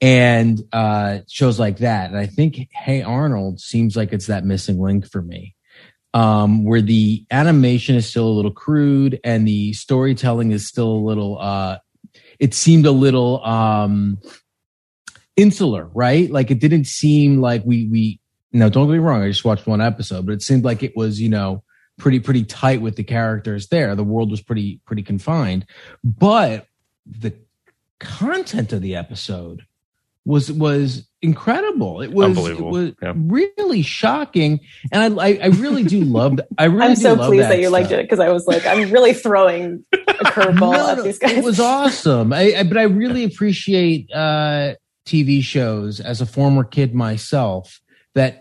and 0.00 0.62
uh 0.72 1.18
shows 1.28 1.58
like 1.58 1.78
that. 1.78 2.10
And 2.10 2.18
I 2.18 2.26
think 2.26 2.68
Hey 2.72 3.02
Arnold 3.02 3.58
seems 3.60 3.96
like 3.96 4.12
it's 4.12 4.26
that 4.28 4.44
missing 4.44 4.78
link 4.80 5.10
for 5.10 5.22
me 5.22 5.56
um, 6.14 6.64
where 6.64 6.82
the 6.82 7.24
animation 7.30 7.96
is 7.96 8.08
still 8.08 8.26
a 8.28 8.30
little 8.38 8.50
crude 8.52 9.18
and 9.24 9.46
the 9.46 9.72
storytelling 9.72 10.52
is 10.52 10.66
still 10.68 10.92
a 10.92 11.04
little 11.04 11.36
uh 11.40 11.78
it 12.40 12.54
seemed 12.54 12.86
a 12.86 12.90
little 12.90 13.44
um 13.44 14.18
insular 15.36 15.88
right? 15.94 16.30
Like 16.30 16.50
it 16.50 16.58
didn't 16.58 16.86
seem 16.86 17.40
like 17.40 17.62
we 17.64 17.86
we 17.86 18.20
no 18.52 18.68
don't 18.68 18.88
get 18.88 18.94
me 18.94 18.98
wrong 18.98 19.22
i 19.22 19.28
just 19.28 19.44
watched 19.44 19.64
one 19.64 19.80
episode 19.80 20.26
but 20.26 20.32
it 20.32 20.42
seemed 20.42 20.64
like 20.64 20.82
it 20.82 20.96
was 20.96 21.20
you 21.20 21.28
know 21.28 21.62
pretty 22.00 22.18
pretty 22.18 22.44
tight 22.44 22.80
with 22.80 22.96
the 22.96 23.04
characters 23.04 23.68
there. 23.68 23.94
The 23.94 24.02
world 24.02 24.30
was 24.30 24.42
pretty 24.42 24.80
pretty 24.86 25.02
confined. 25.04 25.66
But 26.02 26.66
the 27.06 27.34
content 28.00 28.72
of 28.72 28.82
the 28.82 28.96
episode 28.96 29.62
was 30.24 30.50
was 30.50 31.08
incredible 31.22 32.00
it 32.00 32.12
was 32.12 32.36
it 32.48 32.58
was 32.58 32.92
Yeah. 33.02 33.12
really 33.14 33.82
shocking 33.82 34.60
and 34.90 35.20
i 35.20 35.26
i, 35.26 35.38
I 35.42 35.46
really 35.48 35.84
do 35.84 36.00
love 36.02 36.36
th- 36.38 36.48
i 36.56 36.64
really 36.76 36.82
I'm 36.92 36.96
so 36.96 37.14
pleased 37.16 37.48
that, 37.50 37.60
you 37.60 37.68
liked 37.68 37.90
it 37.90 38.02
because 38.02 38.20
I 38.20 38.30
was 38.30 38.46
like, 38.46 38.64
I'm 38.66 38.90
really 38.90 39.12
throwing 39.12 39.84
a 39.92 39.96
curveball 40.24 40.60
No, 40.60 40.88
at 40.88 41.04
these 41.04 41.18
guys. 41.18 41.32
It 41.32 41.44
was 41.44 41.60
awesome. 41.60 42.32
I, 42.32 42.54
I, 42.58 42.62
but 42.62 42.78
I 42.78 42.84
really 42.84 43.24
appreciate 43.24 44.10
uh, 44.12 44.74
TV 45.06 45.42
shows 45.42 46.00
as 46.00 46.20
a 46.22 46.26
former 46.26 46.64
kid 46.64 46.94
myself 46.94 47.80
that 48.14 48.40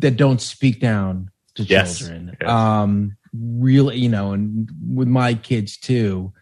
that 0.00 0.16
don't 0.16 0.40
speak 0.40 0.80
down 0.80 1.30
to 1.56 1.62
Yes, 1.64 1.98
children. 1.98 2.36
yes. 2.40 2.48
Um, 2.50 3.16
really, 3.32 3.98
you 3.98 4.08
know, 4.08 4.32
and 4.32 4.70
with 4.88 5.08
my 5.08 5.34
kids 5.34 5.76
too. 5.76 6.32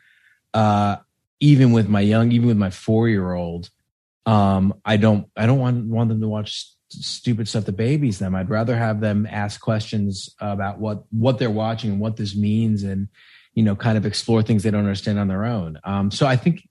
Uh, 0.55 0.97
even 1.41 1.73
with 1.73 1.89
my 1.89 2.01
young, 2.01 2.31
even 2.31 2.47
with 2.47 2.57
my 2.57 2.71
four 2.71 3.09
year 3.09 3.33
old, 3.33 3.69
um, 4.27 4.75
I 4.85 4.97
don't, 4.97 5.29
I 5.37 5.47
don't 5.47 5.59
want 5.59 5.87
want 5.87 6.09
them 6.09 6.21
to 6.21 6.29
watch 6.29 6.67
stupid 6.89 7.49
stuff 7.49 7.65
that 7.65 7.73
babies 7.73 8.19
them. 8.19 8.35
I'd 8.35 8.51
rather 8.51 8.77
have 8.77 9.01
them 9.01 9.27
ask 9.31 9.61
questions 9.61 10.35
about 10.41 10.79
what 10.79 11.05
what 11.11 11.39
they're 11.39 11.51
watching 11.51 11.93
and 11.93 12.01
what 12.01 12.17
this 12.17 12.37
means, 12.37 12.83
and 12.83 13.09
you 13.55 13.63
know, 13.63 13.77
kind 13.77 13.99
of 13.99 14.07
explore 14.07 14.43
things 14.43 14.63
they 14.63 14.71
don't 14.71 14.81
understand 14.81 15.19
on 15.19 15.29
their 15.29 15.45
own. 15.45 15.79
Um, 15.85 16.11
so 16.11 16.27
I 16.27 16.37
think 16.37 16.63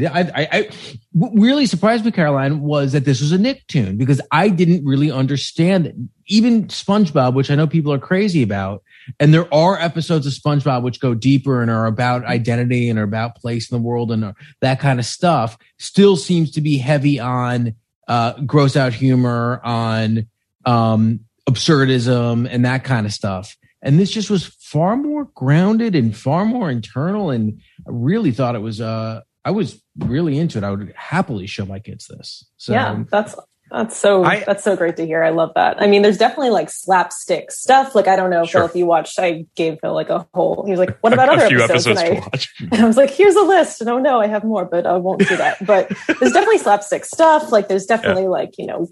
I, 0.00 0.20
I, 0.34 0.48
I 0.50 0.70
what 1.12 1.30
really 1.34 1.66
surprised 1.66 2.04
me, 2.04 2.10
Caroline, 2.10 2.60
was 2.60 2.92
that 2.92 3.04
this 3.04 3.20
was 3.20 3.30
a 3.30 3.38
Nicktoon 3.38 3.96
because 3.96 4.20
I 4.32 4.48
didn't 4.48 4.84
really 4.84 5.10
understand 5.10 5.86
it. 5.86 5.94
Even 6.26 6.66
SpongeBob, 6.66 7.34
which 7.34 7.50
I 7.50 7.54
know 7.54 7.68
people 7.68 7.92
are 7.92 7.98
crazy 7.98 8.42
about, 8.42 8.82
and 9.20 9.32
there 9.32 9.52
are 9.54 9.78
episodes 9.78 10.26
of 10.26 10.32
SpongeBob 10.32 10.82
which 10.82 11.00
go 11.00 11.14
deeper 11.14 11.62
and 11.62 11.70
are 11.70 11.86
about 11.86 12.24
identity 12.24 12.88
and 12.90 12.98
are 12.98 13.04
about 13.04 13.36
place 13.36 13.70
in 13.70 13.76
the 13.76 13.82
world 13.82 14.10
and 14.10 14.24
are, 14.24 14.34
that 14.60 14.80
kind 14.80 14.98
of 14.98 15.06
stuff, 15.06 15.56
still 15.78 16.16
seems 16.16 16.50
to 16.52 16.60
be 16.60 16.76
heavy 16.76 17.20
on 17.20 17.74
uh, 18.08 18.32
gross 18.40 18.76
out 18.76 18.92
humor, 18.92 19.60
on 19.62 20.26
um, 20.64 21.20
absurdism, 21.48 22.48
and 22.50 22.64
that 22.64 22.82
kind 22.82 23.06
of 23.06 23.12
stuff. 23.12 23.56
And 23.80 24.00
this 24.00 24.10
just 24.10 24.30
was 24.30 24.46
far 24.46 24.96
more 24.96 25.26
grounded 25.34 25.94
and 25.94 26.16
far 26.16 26.44
more 26.44 26.70
internal. 26.70 27.30
And 27.30 27.60
I 27.86 27.90
really 27.92 28.32
thought 28.32 28.56
it 28.56 28.60
was. 28.60 28.80
Uh, 28.80 29.20
I 29.44 29.50
was 29.50 29.82
really 29.98 30.38
into 30.38 30.58
it. 30.58 30.64
I 30.64 30.70
would 30.70 30.92
happily 30.96 31.46
show 31.46 31.64
my 31.66 31.78
kids 31.78 32.06
this. 32.06 32.44
So 32.56 32.72
yeah, 32.72 33.04
that's 33.10 33.34
that's 33.70 33.96
so 33.96 34.24
I- 34.24 34.44
that's 34.44 34.62
so 34.62 34.76
great 34.76 34.96
to 34.96 35.06
hear. 35.06 35.22
I 35.24 35.30
love 35.30 35.52
that. 35.54 35.82
I 35.82 35.86
mean, 35.86 36.02
there's 36.02 36.18
definitely 36.18 36.50
like 36.50 36.70
slapstick 36.70 37.50
stuff. 37.50 37.94
Like 37.94 38.06
I 38.08 38.16
don't 38.16 38.30
know, 38.30 38.44
Sure. 38.46 38.60
Phil, 38.62 38.70
if 38.70 38.76
you 38.76 38.86
watched, 38.86 39.18
I 39.18 39.46
gave 39.56 39.78
Phil 39.80 39.94
like 39.94 40.10
a 40.10 40.26
whole. 40.34 40.64
He 40.64 40.70
was 40.70 40.78
like, 40.78 40.96
"What 41.00 41.12
about 41.14 41.28
a 41.28 41.32
other 41.32 41.44
episodes?" 41.46 41.86
episodes 41.98 42.48
And 42.60 42.70
I, 42.70 42.74
and 42.76 42.84
I 42.84 42.86
was 42.86 42.96
like, 42.96 43.10
"Here's 43.10 43.34
a 43.36 43.42
list." 43.42 43.80
And 43.80 43.90
oh 43.90 43.98
no, 43.98 44.20
I 44.20 44.26
have 44.26 44.44
more, 44.44 44.64
but 44.64 44.86
I 44.86 44.96
won't 44.96 45.26
do 45.26 45.36
that. 45.36 45.64
But 45.66 45.88
there's 46.06 46.32
definitely 46.32 46.58
slapstick 46.58 47.04
stuff. 47.04 47.50
Like 47.52 47.68
there's 47.68 47.86
definitely 47.86 48.28
like 48.28 48.56
you 48.58 48.66
know 48.66 48.88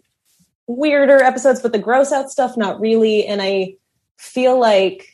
weirder 0.67 1.23
episodes, 1.23 1.61
but 1.61 1.73
the 1.73 1.79
gross 1.79 2.12
out 2.12 2.31
stuff, 2.31 2.57
not 2.57 2.81
really. 2.81 3.27
And 3.27 3.41
I 3.43 3.75
feel 4.19 4.59
like 4.59 5.07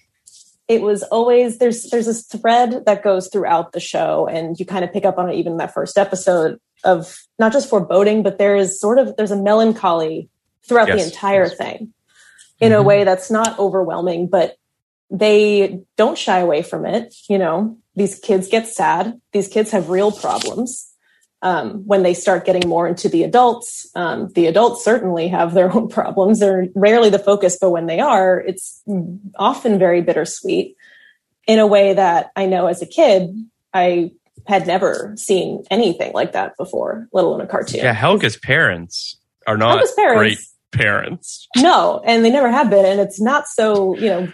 it 0.68 0.82
was 0.82 1.02
always 1.04 1.58
there's 1.58 1.84
there's 1.90 2.06
this 2.06 2.24
thread 2.24 2.84
that 2.86 3.02
goes 3.02 3.28
throughout 3.28 3.72
the 3.72 3.80
show 3.80 4.26
and 4.26 4.60
you 4.60 4.66
kind 4.66 4.84
of 4.84 4.92
pick 4.92 5.04
up 5.04 5.18
on 5.18 5.28
it 5.30 5.34
even 5.34 5.52
in 5.52 5.58
that 5.58 5.74
first 5.74 5.98
episode 5.98 6.60
of 6.84 7.18
not 7.38 7.52
just 7.52 7.68
foreboding 7.68 8.22
but 8.22 8.38
there 8.38 8.54
is 8.56 8.80
sort 8.80 8.98
of 8.98 9.16
there's 9.16 9.30
a 9.30 9.36
melancholy 9.36 10.28
throughout 10.66 10.88
Yes, 10.88 11.00
the 11.00 11.06
entire 11.06 11.46
yes. 11.46 11.56
thing 11.56 11.92
in 12.60 12.72
a 12.72 12.76
mm-hmm. 12.76 12.86
way 12.86 13.04
that's 13.04 13.30
not 13.30 13.58
overwhelming 13.58 14.28
but 14.28 14.56
they 15.10 15.80
don't 15.96 16.18
shy 16.18 16.38
away 16.38 16.62
from 16.62 16.84
it 16.86 17.14
you 17.28 17.38
know? 17.38 17.76
These 17.96 18.20
kids 18.20 18.46
get 18.46 18.68
sad. 18.68 19.20
These 19.32 19.48
kids 19.48 19.72
have 19.72 19.88
real 19.88 20.12
problems 20.12 20.94
um, 21.42 21.86
when 21.86 22.02
they 22.02 22.14
start 22.14 22.44
getting 22.44 22.68
more 22.68 22.88
into 22.88 23.08
the 23.08 23.22
adults 23.22 23.88
um, 23.94 24.28
the 24.34 24.46
adults 24.46 24.84
certainly 24.84 25.28
have 25.28 25.54
their 25.54 25.72
own 25.74 25.88
problems. 25.88 26.40
They're 26.40 26.66
rarely 26.74 27.10
the 27.10 27.18
focus 27.18 27.56
but 27.60 27.70
when 27.70 27.86
they 27.86 28.00
are 28.00 28.40
it's 28.40 28.82
often 29.36 29.78
very 29.78 30.00
bittersweet 30.02 30.76
in 31.46 31.58
a 31.58 31.66
way 31.66 31.94
that 31.94 32.30
i 32.36 32.44
know 32.46 32.66
as 32.66 32.82
a 32.82 32.86
kid 32.86 33.30
i 33.72 34.10
had 34.46 34.66
never 34.66 35.14
seen 35.16 35.62
anything 35.70 36.12
like 36.12 36.32
that 36.32 36.56
before 36.56 37.06
let 37.12 37.24
alone 37.24 37.40
a 37.40 37.46
cartoon. 37.46 37.80
Yeah, 37.80 37.94
Helga's 37.94 38.36
parents 38.36 39.16
are 39.46 39.56
not 39.56 39.78
Helga's 39.78 39.92
parents- 39.92 40.18
great 40.18 40.38
parents. 40.72 41.46
no 41.56 42.02
and 42.04 42.24
they 42.24 42.30
never 42.30 42.50
have 42.50 42.68
been 42.68 42.84
and 42.84 43.00
it's 43.00 43.20
not 43.20 43.46
so 43.48 43.96
you 43.96 44.08
know 44.08 44.28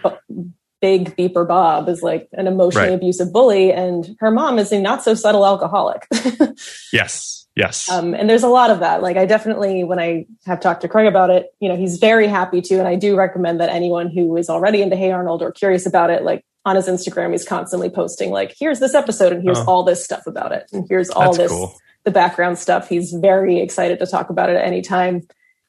big 0.80 1.16
beeper 1.16 1.46
bob 1.48 1.88
is 1.88 2.02
like 2.02 2.28
an 2.32 2.46
emotionally 2.46 2.88
Right. 2.88 2.94
abusive 2.94 3.32
bully 3.32 3.72
and 3.72 4.14
her 4.20 4.30
mom 4.30 4.58
is 4.58 4.70
a 4.72 4.80
not 4.80 5.02
so 5.02 5.14
subtle 5.14 5.46
alcoholic 5.46 6.06
Yes, 6.92 7.46
yes. 7.56 7.88
um, 7.90 8.14
and 8.14 8.28
there's 8.28 8.42
a 8.42 8.48
lot 8.48 8.70
of 8.70 8.80
that 8.80 9.02
like 9.02 9.16
i 9.16 9.24
definitely 9.26 9.84
when 9.84 9.98
i 9.98 10.26
have 10.46 10.60
talked 10.60 10.82
to 10.82 10.88
craig 10.88 11.06
about 11.06 11.30
it 11.30 11.46
you 11.60 11.68
know 11.68 11.76
he's 11.76 11.98
very 11.98 12.26
happy 12.26 12.60
to 12.60 12.74
and 12.78 12.88
i 12.88 12.94
do 12.94 13.16
recommend 13.16 13.60
that 13.60 13.70
anyone 13.70 14.10
who 14.10 14.36
is 14.36 14.48
already 14.50 14.82
into 14.82 14.96
hey 14.96 15.10
arnold 15.10 15.42
or 15.42 15.52
curious 15.52 15.86
about 15.86 16.10
it 16.10 16.22
like 16.22 16.44
on 16.66 16.76
his 16.76 16.86
instagram 16.88 17.30
he's 17.32 17.46
constantly 17.46 17.88
posting 17.90 18.30
like 18.30 18.54
here's 18.58 18.80
this 18.80 18.94
episode 18.94 19.32
and 19.32 19.42
here's 19.42 19.58
Oh. 19.58 19.64
all 19.66 19.82
this 19.84 20.04
stuff 20.04 20.26
about 20.26 20.52
it 20.52 20.64
and 20.72 20.86
here's 20.88 21.10
all 21.10 21.32
That's 21.32 21.38
this 21.38 21.50
cool. 21.52 21.74
the 22.04 22.10
background 22.10 22.58
stuff 22.58 22.88
he's 22.88 23.12
very 23.12 23.60
excited 23.60 23.98
to 24.00 24.06
talk 24.06 24.30
about 24.30 24.50
it 24.50 24.56
at 24.56 24.64
any 24.66 24.82
time 24.82 25.22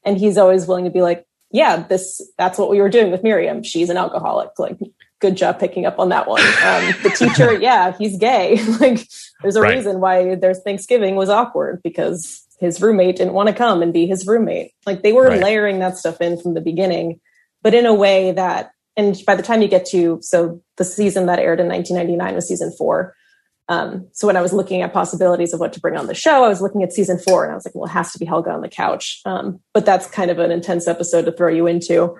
and 0.04 0.18
he's 0.18 0.38
always 0.38 0.68
willing 0.68 0.86
to 0.86 0.92
be 0.92 1.02
like 1.02 1.26
yeah 1.56 1.76
this 1.88 2.22
that's 2.38 2.58
what 2.60 2.70
we 2.70 2.82
were 2.82 2.90
doing 2.90 3.12
with 3.12 3.24
miriam. 3.24 3.64
She's 3.64 3.90
an 3.90 3.98
alcoholic. 3.98 4.52
Like 4.60 4.78
good 5.22 5.36
job 5.38 5.60
picking 5.60 5.86
up 5.86 5.98
on 6.00 6.10
that 6.10 6.28
one. 6.28 6.42
Um, 6.42 6.84
the 7.04 7.14
teacher 7.22 7.54
yeah 7.54 7.94
he's 7.98 8.18
gay. 8.18 8.60
Like 8.80 9.00
there's 9.42 9.56
a 9.56 9.62
Right. 9.62 9.76
reason 9.78 10.00
why 10.00 10.36
their 10.36 10.54
thanksgiving 10.54 11.16
was 11.16 11.30
awkward 11.30 11.82
because 11.84 12.42
his 12.60 12.82
roommate 12.82 13.16
didn't 13.18 13.34
want 13.34 13.48
to 13.50 13.56
come 13.56 13.82
and 13.82 13.92
be 13.94 14.06
his 14.08 14.26
roommate. 14.28 14.72
Like 14.86 15.02
they 15.04 15.14
were 15.14 15.28
Right. 15.30 15.42
layering 15.42 15.80
that 15.80 15.98
stuff 15.98 16.20
in 16.22 16.38
from 16.42 16.54
the 16.54 16.62
beginning 16.72 17.20
but 17.64 17.74
in 17.74 17.86
a 17.86 17.94
way 17.94 18.32
that 18.32 18.72
and 18.98 19.18
by 19.26 19.36
the 19.36 19.44
time 19.44 19.62
you 19.62 19.68
get 19.68 19.86
to 19.88 20.20
so 20.22 20.62
the 20.78 20.86
season 20.86 21.26
that 21.26 21.40
aired 21.40 21.60
in 21.60 21.68
1999 21.68 22.36
was 22.36 22.48
season 22.48 22.72
four 22.78 23.16
um, 23.68 24.08
so 24.14 24.28
when 24.28 24.38
I 24.38 24.42
was 24.42 24.54
looking 24.54 24.82
at 24.82 24.94
possibilities 24.94 25.54
of 25.54 25.60
what 25.60 25.74
to 25.74 25.80
bring 25.80 25.98
on 25.98 26.08
the 26.08 26.14
show, 26.14 26.44
I 26.44 26.50
was 26.50 26.62
looking 26.62 26.84
at 26.84 26.94
season 26.94 27.18
four 27.20 27.44
and 27.44 27.52
I 27.52 27.56
was 27.56 27.66
like, 27.66 27.74
well, 27.76 27.86
it 27.86 27.90
has 27.92 28.12
to 28.14 28.20
be 28.20 28.26
Helga 28.26 28.52
on 28.52 28.62
the 28.62 28.70
couch. 28.70 29.22
Um, 29.26 29.60
but 29.74 29.86
that's 29.86 30.08
kind 30.08 30.30
of 30.32 30.40
an 30.40 30.52
intense 30.52 30.88
episode 30.88 31.24
to 31.26 31.32
throw 31.32 31.50
you 31.50 31.66
into. 31.68 32.16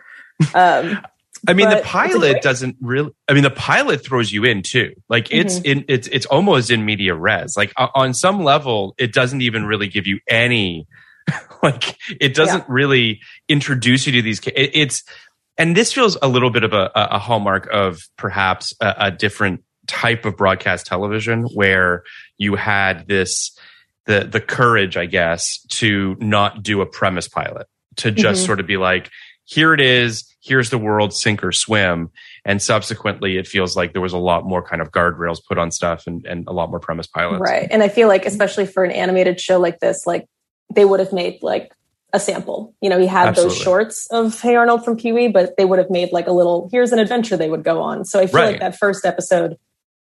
Um, 0.54 1.00
I 1.48 1.54
mean, 1.54 1.70
the 1.70 1.82
pilot 1.84 2.20
great- 2.32 2.42
doesn't 2.42 2.78
really. 2.82 3.12
I 3.28 3.34
mean, 3.34 3.44
the 3.44 3.52
pilot 3.52 4.04
throws 4.04 4.32
you 4.32 4.44
in 4.46 4.64
too. 4.64 4.94
Like 5.10 5.32
it's 5.32 5.60
Mm-hmm. 5.60 5.80
in 5.80 5.86
it's 5.88 6.08
it's 6.08 6.26
almost 6.26 6.72
in 6.72 6.84
media 6.86 7.14
res. 7.14 7.56
Like 7.56 7.72
o- 7.78 7.90
on 7.94 8.14
some 8.16 8.44
level, 8.44 8.96
it 8.98 9.14
doesn't 9.14 9.42
even 9.42 9.66
really 9.66 9.88
give 9.88 10.08
you 10.08 10.20
any. 10.28 10.88
Like 11.64 11.98
it 12.22 12.36
doesn't 12.36 12.64
really 12.70 13.22
introduce 13.50 14.06
you 14.06 14.12
to 14.14 14.22
these. 14.22 14.40
It, 14.48 14.70
it's 14.76 15.04
and 15.58 15.76
this 15.76 15.92
feels 15.92 16.16
a 16.22 16.28
little 16.28 16.52
bit 16.52 16.64
of 16.64 16.74
a, 16.74 16.92
a 16.96 17.08
a 17.14 17.20
hallmark 17.20 17.68
of 17.74 18.02
perhaps 18.18 18.76
a, 18.80 18.94
a 19.00 19.12
different 19.12 19.64
type 19.88 20.26
of 20.26 20.36
broadcast 20.38 20.86
television 20.86 21.44
where 21.54 22.04
you 22.38 22.56
had 22.56 23.08
this 23.08 23.58
the 24.06 24.24
the 24.24 24.40
courage, 24.42 24.98
I 24.98 25.06
guess, 25.06 25.60
to 25.72 26.16
not 26.20 26.62
do 26.64 26.82
a 26.82 26.86
premise 26.86 27.28
pilot 27.28 27.68
to 27.98 28.12
just 28.12 28.44
Mhm. 28.44 28.46
sort 28.46 28.60
of 28.60 28.68
be 28.68 28.78
like, 28.78 29.10
here 29.46 29.74
it 29.74 29.80
is, 29.82 30.26
here's 30.44 30.70
the 30.70 30.78
world, 30.78 31.14
sink 31.14 31.44
or 31.44 31.52
swim. 31.52 32.10
And 32.44 32.62
subsequently, 32.62 33.38
it 33.38 33.48
feels 33.48 33.76
like 33.76 33.94
there 33.94 34.02
was 34.02 34.14
a 34.14 34.18
lot 34.20 34.46
more 34.46 34.62
kind 34.62 34.82
of 34.82 34.92
guardrails 34.92 35.38
put 35.48 35.58
on 35.58 35.72
stuff 35.72 36.06
and, 36.08 36.26
and 36.26 36.48
a 36.48 36.52
lot 36.54 36.70
more 36.70 36.80
premise 36.80 37.08
pilots. 37.08 37.42
right. 37.42 37.68
And 37.72 37.82
I 37.82 37.88
feel 37.90 38.08
like, 38.08 38.26
especially 38.26 38.66
for 38.68 38.84
an 38.84 38.92
animated 38.92 39.40
show 39.40 39.60
like 39.60 39.80
this, 39.80 40.06
like 40.06 40.26
they 40.76 40.86
would 40.86 41.00
have 41.00 41.14
made 41.14 41.40
like 41.42 41.72
a 42.14 42.20
sample. 42.20 42.76
You 42.82 42.90
know, 42.90 43.00
he 43.00 43.08
had 43.08 43.36
those 43.36 43.58
shorts 43.58 44.08
of 44.12 44.40
Hey 44.40 44.56
Arnold 44.56 44.86
from 44.86 44.98
Pee 44.98 45.12
Wee, 45.14 45.28
but 45.30 45.58
they 45.58 45.66
would 45.66 45.80
have 45.80 45.90
made 45.90 46.12
like 46.12 46.28
a 46.28 46.32
little, 46.32 46.70
here's 46.72 46.92
an 46.92 47.00
adventure 47.00 47.38
they 47.38 47.50
would 47.50 47.64
go 47.64 47.82
on. 47.82 48.06
So 48.06 48.20
I 48.20 48.28
feel 48.28 48.42
Right. 48.42 48.52
like 48.52 48.60
that 48.60 48.78
first 48.78 49.06
episode, 49.06 49.58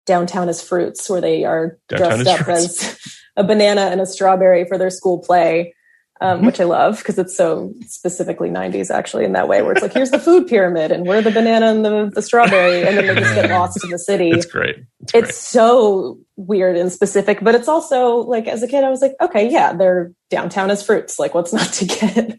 Downtown 0.07 0.49
as 0.49 0.63
Fruits, 0.63 1.09
where 1.09 1.21
they 1.21 1.45
are 1.45 1.79
Downtown 1.89 2.23
dressed 2.25 2.41
up 2.41 2.45
Fruits. 2.47 2.85
as 2.85 3.17
a 3.37 3.45
banana 3.45 3.83
and 3.83 4.01
a 4.01 4.07
strawberry 4.07 4.65
for 4.65 4.79
their 4.79 4.91
school 4.91 5.19
play. 5.19 5.75
Um, 6.21 6.37
Mm-hmm. 6.37 6.47
Which 6.47 6.61
I 6.61 6.65
love 6.65 6.99
because 6.99 7.19
it's 7.19 7.37
so 7.37 7.75
specifically 7.87 8.49
90s, 8.49 8.89
actually, 8.89 9.25
in 9.25 9.33
that 9.33 9.49
way, 9.49 9.63
where 9.63 9.73
it's 9.73 9.83
like, 9.83 9.93
here's 9.93 10.13
the 10.13 10.19
food 10.21 10.47
pyramid, 10.47 10.93
and 10.93 11.05
we're 11.07 11.21
the 11.21 11.33
banana 11.33 11.67
and 11.67 11.85
the, 11.85 12.11
the 12.15 12.23
strawberry, 12.23 12.87
and 12.87 12.97
then 12.97 13.07
they 13.09 13.21
just 13.21 13.35
get 13.35 13.51
lost 13.51 13.83
in 13.83 13.91
the 13.91 13.99
city 13.99 14.31
It's 14.31 14.47
great. 14.47 14.77
It's 15.03 15.13
great. 15.13 15.35
so 15.35 16.19
weird 16.37 16.77
and 16.77 16.91
specific, 16.93 17.41
but 17.43 17.57
it's 17.57 17.67
also 17.69 18.19
like 18.19 18.47
as 18.47 18.63
a 18.63 18.69
kid, 18.69 18.85
I 18.85 18.91
was 18.91 19.03
like, 19.03 19.15
okay, 19.21 19.51
yeah, 19.51 19.73
they're 19.73 20.13
downtown 20.31 20.71
as 20.71 20.85
fruits. 20.87 21.19
Like, 21.19 21.35
what's 21.35 21.53
not 21.53 21.73
to 21.75 21.85
get? 21.85 22.39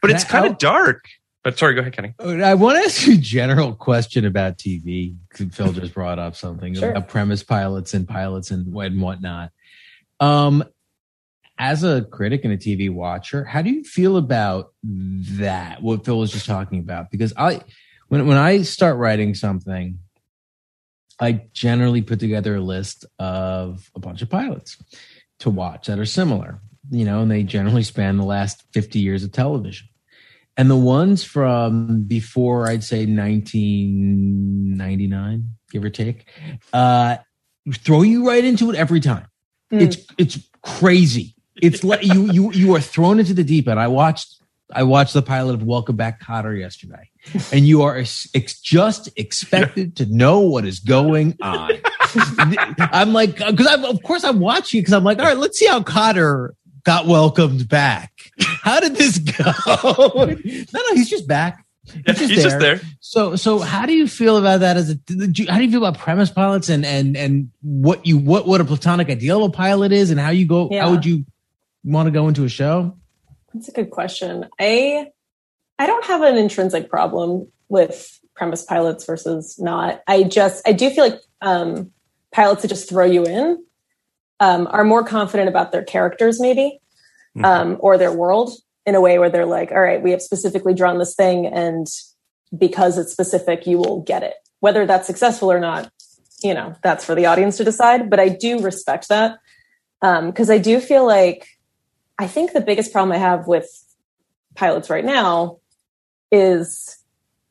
but 0.00 0.10
it's 0.10 0.24
kind 0.24 0.46
of 0.46 0.56
dark. 0.58 1.04
But 1.42 1.58
sorry, 1.58 1.74
go 1.74 1.80
ahead, 1.80 1.94
Kenny. 1.94 2.14
I 2.42 2.54
want 2.54 2.78
to 2.78 2.84
ask 2.84 3.06
you 3.06 3.14
a 3.14 3.16
general 3.16 3.74
question 3.74 4.26
about 4.26 4.58
TV. 4.58 5.16
Phil 5.32 5.72
just 5.72 5.94
brought 5.94 6.18
up 6.18 6.36
something 6.36 6.74
Sure. 6.74 6.90
about 6.90 7.08
premise 7.08 7.42
pilots 7.42 7.94
and 7.94 8.06
pilots 8.06 8.50
and, 8.50 8.66
and 8.74 9.00
whatnot. 9.00 9.50
Um, 10.20 10.62
as 11.58 11.82
a 11.82 12.02
critic 12.02 12.44
and 12.44 12.52
a 12.52 12.58
TV 12.58 12.90
watcher, 12.92 13.44
how 13.44 13.62
do 13.62 13.70
you 13.70 13.84
feel 13.84 14.16
about 14.16 14.72
that? 14.82 15.82
What 15.82 16.04
Phil 16.04 16.18
was 16.18 16.32
just 16.32 16.46
talking 16.46 16.78
about? 16.80 17.10
Because 17.10 17.32
I, 17.36 17.60
when 18.08 18.26
when 18.26 18.38
I 18.38 18.62
start 18.62 18.96
writing 18.96 19.34
something, 19.34 19.98
I 21.20 21.42
generally 21.52 22.00
put 22.02 22.18
together 22.18 22.56
a 22.56 22.60
list 22.60 23.04
of 23.18 23.90
a 23.94 23.98
bunch 24.00 24.20
of 24.22 24.30
pilots 24.30 24.82
to 25.40 25.50
watch 25.50 25.86
that 25.86 25.98
are 25.98 26.06
similar, 26.06 26.60
you 26.90 27.04
know, 27.04 27.20
and 27.22 27.30
they 27.30 27.42
generally 27.42 27.82
span 27.82 28.16
the 28.16 28.24
last 28.24 28.64
50 28.72 28.98
years 28.98 29.22
of 29.22 29.32
television. 29.32 29.86
And 30.60 30.70
the 30.70 30.76
ones 30.76 31.24
from 31.24 32.02
before, 32.02 32.68
I'd 32.68 32.84
say 32.84 33.06
1999, 33.06 35.48
give 35.70 35.82
or 35.82 35.88
take, 35.88 36.28
uh, 36.74 37.16
throw 37.72 38.02
you 38.02 38.28
right 38.28 38.44
into 38.44 38.68
it 38.68 38.76
every 38.76 39.00
time. 39.00 39.26
Mm. 39.72 39.80
It's 39.80 39.96
it's 40.18 40.38
crazy. 40.60 41.34
It's 41.62 41.82
like 41.82 42.04
you 42.04 42.30
you 42.30 42.52
you 42.52 42.74
are 42.74 42.80
thrown 42.80 43.20
into 43.20 43.32
the 43.32 43.42
deep 43.42 43.68
end. 43.68 43.80
I 43.80 43.86
watched 43.86 44.36
I 44.70 44.82
watched 44.82 45.14
the 45.14 45.22
pilot 45.22 45.54
of 45.54 45.62
Welcome 45.62 45.96
Back 45.96 46.22
Kotter 46.22 46.60
yesterday, 46.60 47.08
and 47.50 47.66
you 47.66 47.80
are 47.80 47.96
ex- 47.96 48.60
just 48.60 49.08
expected 49.16 49.96
to 49.96 50.04
know 50.14 50.40
what 50.40 50.66
is 50.66 50.80
going 50.80 51.38
on. 51.40 51.70
I'm 52.92 53.14
like, 53.14 53.38
because 53.38 53.82
of 53.82 54.02
course 54.02 54.24
I'm 54.24 54.40
watching 54.40 54.82
because 54.82 54.92
I'm 54.92 55.04
like, 55.04 55.20
all 55.20 55.24
right, 55.24 55.38
let's 55.38 55.58
see 55.58 55.68
how 55.68 55.80
Kotter 55.80 56.50
got 56.84 57.06
welcomed 57.06 57.66
back. 57.66 58.12
How 58.62 58.80
did 58.80 58.94
this 58.96 59.18
go? 59.18 59.44
no, 59.66 60.26
no, 60.26 60.94
he's 60.94 61.08
just 61.10 61.26
back. 61.26 61.64
Yeah, 62.06 62.12
he's 62.12 62.42
just 62.42 62.58
there. 62.58 62.80
So, 63.00 63.34
so 63.36 63.58
how 63.58 63.84
do 63.86 63.92
you 63.94 64.06
feel 64.06 64.36
about 64.36 64.60
that? 64.60 64.76
As 64.76 64.90
a, 64.90 64.94
do 64.94 65.42
you- 65.42 65.50
how 65.50 65.58
do 65.58 65.64
you 65.64 65.70
feel 65.70 65.84
about 65.84 65.98
premise 66.00 66.30
pilots 66.30 66.68
and 66.68 66.84
and 66.86 67.16
and 67.16 67.50
what 67.62 68.06
you 68.06 68.18
what 68.18 68.46
what 68.46 68.60
a 68.60 68.64
platonic 68.64 69.08
ideal 69.08 69.42
of 69.44 69.50
a 69.50 69.52
pilot 69.52 69.90
is, 69.90 70.10
and 70.10 70.20
how 70.20 70.30
you 70.30 70.46
go? 70.46 70.68
Yeah. 70.70 70.84
How 70.84 70.90
would 70.92 71.04
you 71.04 71.24
want 71.82 72.06
to 72.06 72.10
go 72.12 72.28
into 72.28 72.44
a 72.44 72.48
show? 72.48 72.96
That's 73.52 73.68
a 73.68 73.72
good 73.72 73.90
question. 73.90 74.46
I 74.60 75.08
I 75.78 75.86
don't 75.86 76.04
have 76.04 76.22
an 76.22 76.36
intrinsic 76.36 76.88
problem 76.90 77.48
with 77.68 78.20
premise 78.36 78.62
pilots 78.62 79.04
versus 79.04 79.58
not. 79.58 80.02
I 80.06 80.22
just 80.24 80.66
I 80.68 80.72
do 80.72 80.90
feel 80.90 81.04
like 81.08 81.20
um, 81.40 81.90
pilots 82.32 82.62
that 82.62 82.68
just 82.68 82.88
throw 82.88 83.06
you 83.06 83.24
in 83.24 83.64
um, 84.38 84.68
are 84.70 84.84
more 84.84 85.02
confident 85.02 85.48
about 85.48 85.72
their 85.72 85.82
characters, 85.82 86.40
maybe. 86.40 86.80
Um, 87.42 87.76
or 87.80 87.96
their 87.96 88.12
world 88.12 88.50
in 88.86 88.94
a 88.94 89.00
way 89.00 89.18
where 89.18 89.30
they're 89.30 89.46
like, 89.46 89.70
all 89.70 89.80
right, 89.80 90.02
we 90.02 90.10
have 90.10 90.22
specifically 90.22 90.74
drawn 90.74 90.98
this 90.98 91.14
thing, 91.14 91.46
and 91.46 91.86
because 92.56 92.98
it's 92.98 93.12
specific, 93.12 93.66
you 93.66 93.78
will 93.78 94.00
get 94.00 94.22
it. 94.22 94.34
Whether 94.60 94.86
that's 94.86 95.06
successful 95.06 95.52
or 95.52 95.60
not, 95.60 95.90
you 96.42 96.54
know, 96.54 96.74
that's 96.82 97.04
for 97.04 97.14
the 97.14 97.26
audience 97.26 97.56
to 97.58 97.64
decide. 97.64 98.10
But 98.10 98.20
I 98.20 98.28
do 98.28 98.60
respect 98.60 99.08
that 99.08 99.38
Um, 100.02 100.26
because 100.30 100.50
I 100.50 100.58
do 100.58 100.80
feel 100.80 101.06
like 101.06 101.46
I 102.18 102.26
think 102.26 102.52
the 102.52 102.60
biggest 102.60 102.92
problem 102.92 103.12
I 103.12 103.18
have 103.18 103.46
with 103.46 103.68
pilots 104.54 104.90
right 104.90 105.04
now 105.04 105.58
is 106.32 106.96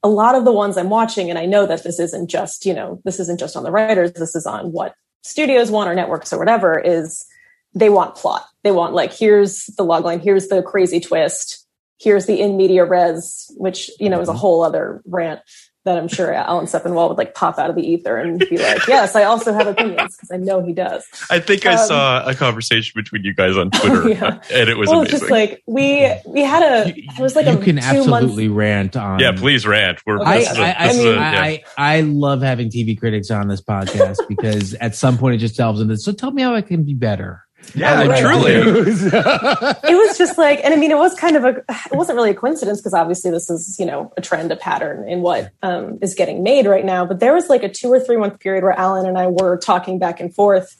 a 0.02 0.10
lot 0.10 0.36
of 0.36 0.46
the 0.46 0.52
ones 0.52 0.78
I'm 0.78 0.90
watching, 0.90 1.30
and 1.30 1.38
I 1.38 1.46
know 1.46 1.66
that 1.68 1.84
this 1.84 2.00
isn't 2.00 2.30
just, 2.30 2.66
you 2.66 2.74
know, 2.74 3.02
this 3.04 3.20
isn't 3.20 3.40
just 3.40 3.56
on 3.56 3.64
the 3.64 3.72
writers, 3.72 4.14
this 4.14 4.36
is 4.36 4.46
on 4.46 4.72
what 4.72 4.96
studios 5.22 5.70
want 5.70 5.90
or 5.90 5.96
networks 5.96 6.32
or 6.34 6.40
whatever, 6.40 6.80
is 6.80 7.26
they 7.74 7.90
want 7.90 8.16
plot. 8.16 8.46
They 8.64 8.72
want 8.72 8.94
like, 8.94 9.14
here's 9.14 9.66
the 9.78 9.86
logline, 9.86 10.22
here's 10.22 10.48
the 10.48 10.62
crazy 10.62 11.00
twist, 11.00 11.66
here's 12.00 12.26
the 12.26 12.40
in 12.42 12.58
media 12.58 12.86
res, 12.86 13.52
which, 13.58 13.90
you 14.00 14.10
know, 14.10 14.20
is 14.22 14.30
a 14.30 14.34
whole 14.34 14.64
other 14.64 15.02
rant 15.06 15.40
that 15.86 15.98
I'm 15.98 16.10
sure 16.10 16.34
Alan 16.34 16.66
Sepinwall 16.66 17.08
would 17.08 17.18
like 17.18 17.34
pop 17.34 17.58
out 17.58 17.70
of 17.70 17.76
the 17.78 17.82
ether 17.82 18.18
and 18.18 18.38
be 18.38 18.58
like, 18.58 18.86
"Yes, 18.86 19.16
I 19.16 19.24
also 19.24 19.54
have 19.54 19.66
opinions," 19.66 20.14
because 20.16 20.30
I 20.30 20.36
know 20.36 20.62
he 20.62 20.74
does. 20.74 21.06
I 21.32 21.40
think 21.40 21.66
I 21.66 21.72
Um, 21.76 21.88
saw 21.88 22.28
a 22.28 22.36
conversation 22.36 22.92
between 23.02 23.24
you 23.24 23.34
guys 23.34 23.56
on 23.56 23.72
Twitter, 23.72 24.10
Yeah. 24.14 24.40
and 24.54 24.70
it 24.70 24.78
was 24.78 24.90
well, 24.90 25.02
it's 25.04 25.12
amazing. 25.14 25.20
just 25.20 25.32
like 25.32 25.64
we 25.68 26.12
we 26.28 26.42
had 26.42 26.64
a 26.64 26.90
You- 26.90 27.04
it 27.18 27.22
was 27.22 27.34
like 27.34 27.46
you 27.46 27.54
a 27.54 27.64
can 27.64 27.78
two 27.78 27.82
absolutely 27.82 28.50
months. 28.50 28.58
rant 28.58 28.98
on. 28.98 29.20
yeah, 29.20 29.32
please 29.32 29.66
rant. 29.66 30.00
We're 30.06 30.22
I- 30.22 30.40
this 30.40 30.52
is 30.52 30.58
a- 30.58 30.62
I, 30.62 30.76
I, 30.84 30.88
this 30.90 30.98
is 30.98 31.06
I, 31.06 31.08
a- 31.08 31.12
mean, 31.14 31.16
yeah. 31.16 31.42
I, 31.42 31.64
I 31.78 32.02
love 32.02 32.42
having 32.42 32.70
TV 32.70 33.00
critics 33.00 33.32
on 33.32 33.48
this 33.48 33.62
podcast 33.62 34.18
because 34.28 34.74
at 34.76 34.96
some 34.96 35.18
point 35.18 35.36
it 35.36 35.38
just 35.38 35.56
delves 35.56 35.80
into. 35.80 35.96
So 35.98 36.12
tell 36.12 36.32
me 36.32 36.42
how 36.42 36.54
I 36.56 36.62
can 36.62 36.84
be 36.84 36.94
better. 36.94 37.46
Yeah, 37.76 38.06
Right. 38.06 38.20
truly. 38.22 38.52
it 38.54 39.96
was 39.96 40.18
just 40.18 40.38
like, 40.38 40.60
and 40.64 40.74
I 40.74 40.78
mean, 40.78 40.92
it 40.92 40.98
was 40.98 41.14
kind 41.16 41.36
of 41.36 41.44
a, 41.46 41.50
it 41.70 41.94
wasn't 41.94 42.16
really 42.16 42.32
a 42.32 42.36
coincidence 42.36 42.80
because 42.80 42.94
obviously 42.94 43.32
this 43.32 43.50
is, 43.50 43.78
you 43.80 43.86
know, 43.86 44.12
a 44.18 44.22
trend, 44.22 44.52
a 44.52 44.56
pattern 44.56 45.08
in 45.08 45.22
what 45.22 45.52
um, 45.62 46.00
is 46.02 46.16
getting 46.16 46.42
made 46.44 46.66
right 46.66 46.86
now. 46.86 47.06
But 47.06 47.20
there 47.20 47.34
was 47.34 47.48
like 47.50 47.64
a 47.64 47.70
two 47.70 47.90
or 47.92 48.00
three 48.00 48.18
month 48.18 48.40
period 48.40 48.64
where 48.64 48.74
Alan 48.78 49.06
and 49.06 49.18
I 49.18 49.28
were 49.28 49.58
talking 49.58 50.00
back 50.00 50.20
and 50.20 50.34
forth 50.34 50.76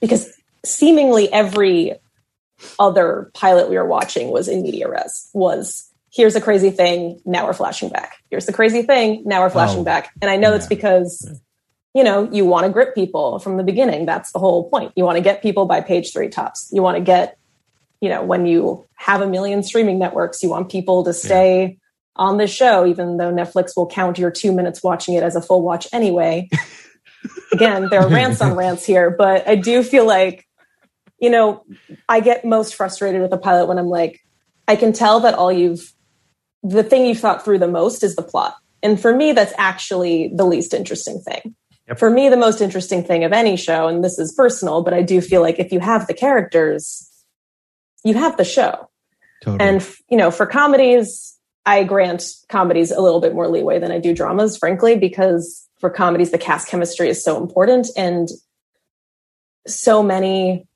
because 0.00 0.30
seemingly 0.64 1.32
every 1.32 1.94
other 2.78 3.30
pilot 3.34 3.68
we 3.68 3.76
were 3.76 3.86
watching 3.86 4.30
was 4.30 4.48
in 4.48 4.62
media 4.62 4.88
res, 4.88 5.28
was 5.34 5.90
here's 6.10 6.36
a 6.36 6.40
crazy 6.40 6.70
thing, 6.70 7.20
now 7.24 7.44
we're 7.46 7.52
flashing 7.52 7.88
back. 7.88 8.16
Here's 8.30 8.46
the 8.46 8.52
crazy 8.52 8.82
thing, 8.82 9.22
now 9.26 9.42
we're 9.42 9.50
flashing 9.50 9.80
Oh, 9.80 9.84
back. 9.84 10.12
And 10.22 10.30
I 10.30 10.36
know 10.36 10.54
it's 10.54 10.66
yeah. 10.66 10.68
because 10.76 11.40
you 11.94 12.02
know, 12.02 12.28
you 12.32 12.44
want 12.44 12.66
to 12.66 12.72
grip 12.72 12.94
people 12.94 13.38
from 13.38 13.56
the 13.56 13.62
beginning. 13.62 14.04
That's 14.04 14.32
the 14.32 14.40
whole 14.40 14.68
point. 14.68 14.92
You 14.96 15.04
want 15.04 15.16
to 15.16 15.22
get 15.22 15.42
people 15.42 15.64
by 15.66 15.80
page 15.80 16.12
three 16.12 16.28
tops. 16.28 16.68
You 16.72 16.82
want 16.82 16.96
to 16.96 17.02
get, 17.02 17.38
you 18.00 18.08
know, 18.08 18.22
when 18.22 18.46
you 18.46 18.84
have 18.96 19.20
a 19.20 19.28
million 19.28 19.62
streaming 19.62 19.98
networks, 19.98 20.42
you 20.42 20.50
want 20.50 20.70
people 20.70 21.04
to 21.04 21.12
stay 21.12 21.78
on 22.16 22.36
the 22.36 22.48
show, 22.48 22.84
even 22.84 23.16
though 23.16 23.32
Netflix 23.32 23.76
will 23.76 23.86
count 23.86 24.18
your 24.18 24.30
two 24.30 24.52
minutes 24.52 24.82
watching 24.82 25.14
it 25.14 25.22
as 25.22 25.36
a 25.36 25.40
full 25.40 25.62
watch 25.62 25.86
anyway. 25.92 26.48
Again, 27.52 27.88
there 27.88 28.00
are 28.00 28.08
rants 28.08 28.40
on 28.40 28.56
rants 28.56 28.84
here, 28.84 29.10
but 29.10 29.48
I 29.48 29.54
do 29.54 29.82
feel 29.84 30.04
like, 30.04 30.46
you 31.18 31.30
know, 31.30 31.64
I 32.08 32.20
get 32.20 32.44
most 32.44 32.74
frustrated 32.74 33.22
with 33.22 33.32
a 33.32 33.38
pilot 33.38 33.66
when 33.66 33.78
I'm 33.78 33.86
like, 33.86 34.20
I 34.66 34.74
can 34.74 34.92
tell 34.92 35.20
that 35.20 35.34
all 35.34 35.52
you've, 35.52 35.92
the 36.64 36.82
thing 36.82 37.06
you've 37.06 37.20
thought 37.20 37.44
through 37.44 37.60
the 37.60 37.68
most 37.68 38.02
is 38.02 38.16
the 38.16 38.22
plot. 38.22 38.56
And 38.82 39.00
for 39.00 39.14
me, 39.14 39.32
that's 39.32 39.54
actually 39.56 40.32
the 40.34 40.44
least 40.44 40.74
interesting 40.74 41.20
thing 41.20 41.54
for 41.96 42.08
me 42.08 42.28
the 42.28 42.36
most 42.36 42.60
interesting 42.60 43.04
thing 43.04 43.24
of 43.24 43.32
any 43.32 43.56
show 43.56 43.88
and 43.88 44.02
this 44.02 44.18
is 44.18 44.32
personal 44.32 44.82
but 44.82 44.94
i 44.94 45.02
do 45.02 45.20
feel 45.20 45.42
like 45.42 45.58
if 45.58 45.72
you 45.72 45.80
have 45.80 46.06
the 46.06 46.14
characters 46.14 47.10
you 48.04 48.14
have 48.14 48.36
the 48.36 48.44
show. 48.44 48.90
Totally. 49.42 49.68
and 49.68 49.94
you 50.08 50.16
know 50.16 50.30
for 50.30 50.46
comedies 50.46 51.38
i 51.66 51.84
grant 51.84 52.24
comedies 52.48 52.90
a 52.90 53.00
little 53.00 53.20
bit 53.20 53.34
more 53.34 53.48
leeway 53.48 53.78
than 53.78 53.92
i 53.92 53.98
do 53.98 54.14
dramas 54.14 54.56
frankly 54.56 54.96
because 54.96 55.68
for 55.78 55.90
comedies 55.90 56.30
the 56.30 56.38
cast 56.38 56.68
chemistry 56.68 57.10
is 57.10 57.22
so 57.22 57.42
important 57.42 57.88
and 57.96 58.28
so 59.66 60.02
many 60.02 60.66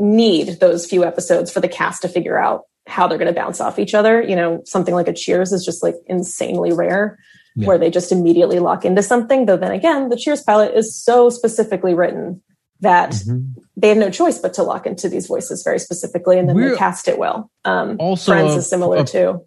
need 0.00 0.60
those 0.60 0.86
few 0.86 1.04
episodes 1.04 1.52
for 1.52 1.60
the 1.60 1.68
cast 1.68 2.02
to 2.02 2.08
figure 2.08 2.38
out 2.38 2.62
how 2.86 3.06
they're 3.06 3.18
going 3.18 3.32
to 3.32 3.38
bounce 3.38 3.60
off 3.60 3.78
each 3.78 3.94
other. 3.94 4.22
You 4.22 4.36
know 4.36 4.62
something 4.64 4.94
like 4.94 5.08
a 5.08 5.12
cheers 5.12 5.52
is 5.52 5.64
just 5.64 5.82
like 5.82 5.96
insanely 6.06 6.72
rare 6.72 7.18
Yeah. 7.56 7.66
where 7.66 7.78
they 7.78 7.90
just 7.90 8.12
immediately 8.12 8.58
lock 8.60 8.84
into 8.84 9.02
something 9.02 9.46
though 9.46 9.56
then 9.56 9.72
again 9.72 10.08
the 10.10 10.16
cheers 10.16 10.42
pilot 10.42 10.74
is 10.74 10.94
so 10.94 11.28
specifically 11.30 11.94
written 11.94 12.42
that 12.80 13.10
Mhm. 13.10 13.54
they 13.76 13.88
have 13.88 13.98
no 13.98 14.10
choice 14.10 14.38
but 14.38 14.54
to 14.54 14.62
lock 14.62 14.86
into 14.86 15.08
these 15.08 15.26
voices 15.26 15.62
very 15.64 15.78
specifically 15.80 16.38
and 16.38 16.48
then 16.48 16.54
We're- 16.56 16.70
they 16.70 16.76
cast 16.76 17.08
it 17.08 17.18
well 17.18 17.50
um 17.64 17.96
Also 17.98 18.32
friends 18.32 18.54
a- 18.54 18.58
is 18.58 18.68
similar 18.68 18.98
a- 18.98 19.04
too 19.04 19.44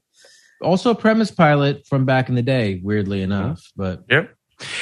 Also, 0.61 0.91
a 0.91 0.95
premise 0.95 1.31
pilot 1.31 1.87
from 1.87 2.05
back 2.05 2.29
in 2.29 2.35
the 2.35 2.43
day. 2.43 2.79
Weirdly 2.83 3.23
enough, 3.23 3.63
but 3.75 4.03
Yeah. 4.09 4.25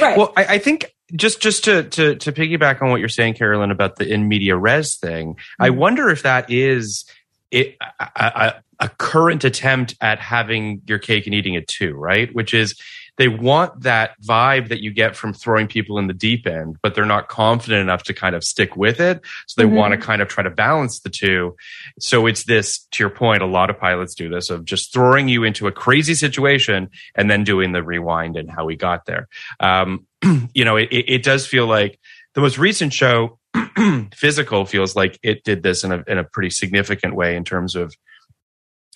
right 0.01 0.17
Well, 0.17 0.33
I, 0.35 0.55
I 0.55 0.57
think 0.57 0.91
just 1.15 1.39
just 1.41 1.63
to, 1.65 1.83
to 1.83 2.15
to 2.15 2.31
piggyback 2.33 2.81
on 2.81 2.89
what 2.91 2.99
you're 2.99 3.07
saying, 3.09 3.35
Caroline, 3.35 3.71
about 3.71 3.95
the 3.95 4.05
in 4.11 4.27
media 4.27 4.57
res 4.57 4.97
thing, 4.97 5.35
I 5.59 5.69
wonder 5.69 6.09
if 6.09 6.23
that 6.23 6.51
is 6.51 7.05
it, 7.51 7.77
a, 7.99 8.07
a, 8.17 8.53
a 8.81 8.89
current 8.89 9.43
attempt 9.45 9.95
at 10.01 10.19
having 10.19 10.81
your 10.85 10.99
cake 10.99 11.25
and 11.27 11.33
eating 11.33 11.53
it 11.53 11.67
too, 11.67 11.93
right? 11.93 12.29
Which 12.35 12.53
is 12.53 12.75
they 13.19 13.27
want 13.27 13.81
that 13.81 14.11
vibe 14.21 14.69
that 14.69 14.81
you 14.81 14.91
get 14.91 15.13
from 15.13 15.33
throwing 15.33 15.67
people 15.67 15.99
in 15.99 16.07
the 16.07 16.13
deep 16.13 16.47
end, 16.47 16.77
but 16.81 16.95
they're 16.95 17.05
not 17.05 17.27
confident 17.27 17.81
enough 17.81 18.01
to 18.03 18.13
kind 18.13 18.33
of 18.33 18.45
stick 18.45 18.77
with 18.77 19.01
it. 19.01 19.19
So 19.45 19.61
they 19.61 19.67
Mhm. 19.67 19.73
want 19.73 19.91
to 19.91 19.97
kind 19.97 20.21
of 20.21 20.29
try 20.29 20.41
to 20.41 20.49
balance 20.49 21.01
the 21.01 21.09
two. 21.09 21.57
So 21.99 22.27
it's 22.27 22.45
this, 22.45 22.87
to 22.91 23.03
your 23.03 23.09
point, 23.09 23.43
a 23.43 23.45
lot 23.45 23.69
of 23.69 23.77
pilots 23.77 24.15
do 24.15 24.29
this 24.29 24.49
of 24.49 24.63
just 24.63 24.93
throwing 24.93 25.27
you 25.27 25.43
into 25.43 25.67
a 25.67 25.71
crazy 25.73 26.13
situation 26.13 26.89
and 27.13 27.29
then 27.29 27.43
doing 27.43 27.73
the 27.73 27.83
rewind 27.83 28.37
and 28.37 28.49
how 28.49 28.63
we 28.63 28.77
got 28.77 29.05
there. 29.05 29.27
Um, 29.59 30.07
you 30.53 30.63
know, 30.63 30.77
it, 30.77 30.87
it 30.89 31.09
it 31.09 31.23
does 31.23 31.45
feel 31.45 31.67
like 31.67 31.99
the 32.35 32.41
most 32.41 32.57
recent 32.57 32.93
show, 32.93 33.37
physical, 34.15 34.65
feels 34.65 34.95
like 34.95 35.19
it 35.23 35.43
did 35.43 35.61
this 35.61 35.83
in 35.83 35.91
a 35.91 36.05
in 36.07 36.17
a 36.17 36.23
pretty 36.23 36.51
significant 36.51 37.15
way 37.15 37.35
in 37.35 37.43
terms 37.43 37.75
of 37.75 37.93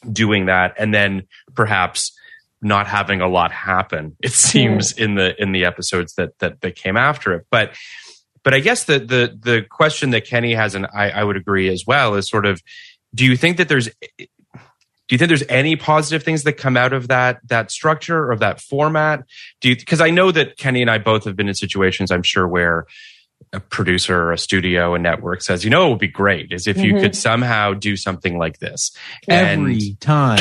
doing 0.10 0.46
that, 0.46 0.76
and 0.80 0.94
then 0.94 1.24
perhaps 1.56 2.18
not 2.64 2.88
having 2.88 3.22
a 3.22 3.28
lot 3.28 3.52
happen. 3.52 4.16
It 4.22 4.32
seems 4.32 4.92
in 4.94 5.16
the 5.16 5.42
in 5.42 5.52
the 5.52 5.66
episodes 5.66 6.16
that 6.16 6.38
that 6.40 6.62
that 6.62 6.76
came 6.76 6.98
after 6.98 7.34
it, 7.34 7.48
but. 7.50 7.76
But 8.44 8.54
I 8.54 8.60
guess 8.60 8.84
the 8.84 9.00
the 9.00 9.40
the 9.40 9.62
question 9.70 10.10
that 10.10 10.26
Kenny 10.28 10.54
has, 10.54 10.76
and 10.76 10.86
I, 10.94 11.12
I 11.12 11.24
would 11.24 11.38
agree 11.38 11.70
as 11.70 11.86
well, 11.88 12.16
is 12.16 12.28
sort 12.28 12.46
of, 12.46 12.62
do 13.16 13.24
you 13.24 13.38
think 13.38 13.56
that 13.56 13.70
there's 13.70 13.90
do 15.08 15.16
you 15.16 15.18
think 15.18 15.28
there's 15.28 15.44
any 15.50 15.76
positive 15.76 16.24
things 16.24 16.44
that 16.44 16.54
come 16.54 16.78
out 16.78 16.94
of 16.94 17.08
that 17.08 17.40
that 17.48 17.72
structure 17.72 18.18
or 18.18 18.32
of 18.32 18.40
that 18.40 18.60
format 18.60 19.24
do 19.62 19.70
you 19.70 19.76
because 19.76 20.02
i 20.02 20.10
know 20.10 20.32
that 20.32 20.58
kenny 20.58 20.82
and 20.82 20.90
i 20.90 20.98
both 20.98 21.26
have 21.26 21.36
been 21.36 21.48
in 21.48 21.54
situations 21.54 22.12
i'm 22.12 22.24
sure 22.24 22.48
where 22.48 22.86
a 23.52 23.60
producer 23.60 24.18
or 24.18 24.32
a 24.32 24.38
studio 24.38 24.94
a 24.96 25.00
network 25.00 25.42
says 25.42 25.64
you 25.64 25.70
know 25.70 25.88
it 25.88 25.90
would 25.90 26.00
be 26.00 26.08
great 26.08 26.52
is 26.52 26.68
if 26.68 26.78
you 26.78 26.94
Mhm. 26.94 27.02
could 27.02 27.16
somehow 27.16 27.74
do 27.74 27.98
something 27.98 28.38
like 28.38 28.60
this 28.60 28.92
and 29.28 29.62
every 29.62 29.96
time, 30.00 30.40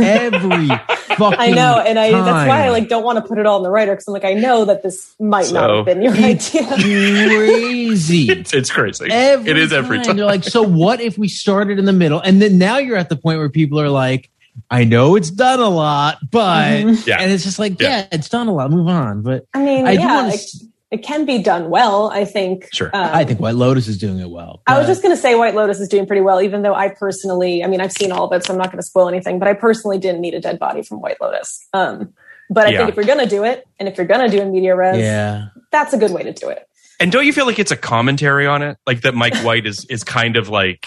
every 0.00 0.68
fucking. 1.16 1.38
i 1.38 1.50
know 1.50 1.78
and 1.78 1.98
i 1.98 2.10
that's 2.10 2.48
why 2.48 2.64
i 2.66 2.70
like 2.70 2.88
don't 2.88 3.04
want 3.04 3.16
to 3.16 3.22
put 3.22 3.38
it 3.38 3.46
all 3.46 3.56
in 3.58 3.62
the 3.62 3.70
writer 3.70 3.92
because 3.92 4.06
i'm 4.08 4.12
like 4.14 4.24
i 4.24 4.34
know 4.34 4.64
that 4.64 4.82
this 4.82 5.14
might 5.20 5.50
not 5.52 5.70
have 5.70 5.84
been 5.86 6.02
your 6.02 6.12
It's 6.14 6.54
idea 6.54 7.26
crazy. 7.28 8.28
it's, 8.30 8.52
it's 8.52 8.70
crazy 8.70 9.06
Every 9.10 9.50
it 9.50 9.56
is 9.56 9.72
every 9.72 10.00
time 10.02 10.16
You're 10.18 10.26
like, 10.26 10.44
so 10.44 10.62
what 10.62 11.00
if 11.00 11.16
we 11.18 11.28
started 11.28 11.78
in 11.78 11.84
the 11.84 11.92
middle? 11.92 12.20
And 12.20 12.40
then 12.42 12.58
now 12.58 12.78
you're 12.78 12.96
at 12.96 13.08
the 13.08 13.16
point 13.16 13.38
where 13.38 13.48
people 13.48 13.80
are 13.80 13.88
like, 13.88 14.28
I 14.70 14.84
know 14.84 15.16
it's 15.16 15.30
done 15.30 15.60
a 15.60 15.68
lot, 15.68 16.18
but 16.30 16.68
Mhm. 16.84 17.06
Yeah. 17.06 17.18
and 17.20 17.30
it's 17.32 17.44
just 17.44 17.58
like, 17.58 17.80
Yeah. 17.80 17.88
yeah. 18.00 18.06
it's 18.12 18.28
done 18.28 18.48
a 18.48 18.52
lot. 18.54 18.70
Move 18.70 18.88
on. 18.88 19.22
But 19.22 19.46
i 19.54 19.62
mean 19.62 19.86
I 19.86 19.96
do 19.96 20.02
yeah 20.02 20.22
want 20.28 20.34
to. 20.34 20.66
It 20.92 21.02
can 21.02 21.24
be 21.24 21.38
done 21.42 21.70
well 21.70 22.10
i 22.10 22.24
think 22.24 22.68
Sure. 22.72 22.90
um, 22.94 23.10
I 23.12 23.24
think 23.24 23.40
White 23.40 23.54
Lotus 23.56 23.88
is 23.88 23.98
doing 23.98 24.18
it 24.20 24.30
well. 24.30 24.62
I 24.66 24.78
was 24.78 24.86
just 24.86 25.02
going 25.02 25.14
to 25.14 25.20
say 25.20 25.34
White 25.34 25.54
Lotus 25.54 25.80
is 25.80 25.88
doing 25.88 26.06
pretty 26.06 26.22
well, 26.22 26.40
even 26.40 26.62
though 26.62 26.74
I 26.74 26.88
personally, 26.90 27.64
I 27.64 27.66
mean, 27.66 27.80
I've 27.80 27.92
seen 27.92 28.12
all 28.12 28.24
of 28.26 28.32
it, 28.32 28.44
so 28.44 28.52
I'm 28.52 28.58
not 28.58 28.68
going 28.68 28.78
to 28.78 28.86
spoil 28.86 29.08
anything, 29.08 29.38
but 29.38 29.48
I 29.48 29.54
personally 29.54 29.98
didn't 29.98 30.20
need 30.20 30.34
a 30.34 30.40
dead 30.40 30.58
body 30.58 30.82
from 30.82 31.00
White 31.00 31.16
Lotus. 31.20 31.66
Um, 31.72 32.12
but 32.50 32.66
I 32.66 32.70
Yeah. 32.70 32.78
think 32.78 32.90
if 32.90 32.96
you're 32.96 33.04
going 33.04 33.18
to 33.26 33.26
do 33.36 33.44
it, 33.44 33.66
and 33.78 33.88
if 33.88 33.96
you're 33.98 34.06
going 34.06 34.28
to 34.30 34.34
do 34.36 34.42
a 34.42 34.46
media 34.46 34.74
res, 34.76 34.98
yeah. 35.00 35.48
that's 35.70 35.92
a 35.92 35.98
good 35.98 36.12
way 36.12 36.22
to 36.22 36.32
do 36.32 36.48
it. 36.48 36.66
and 37.00 37.10
don't 37.10 37.26
you 37.26 37.32
feel 37.32 37.46
like 37.46 37.58
it's 37.58 37.72
a 37.72 37.76
commentary 37.76 38.46
on 38.46 38.62
it 38.62 38.76
like 38.86 39.00
that 39.02 39.14
mike 39.14 39.34
white 39.48 39.66
is 39.66 39.84
is 39.90 40.04
kind 40.04 40.36
of 40.36 40.48
like 40.48 40.86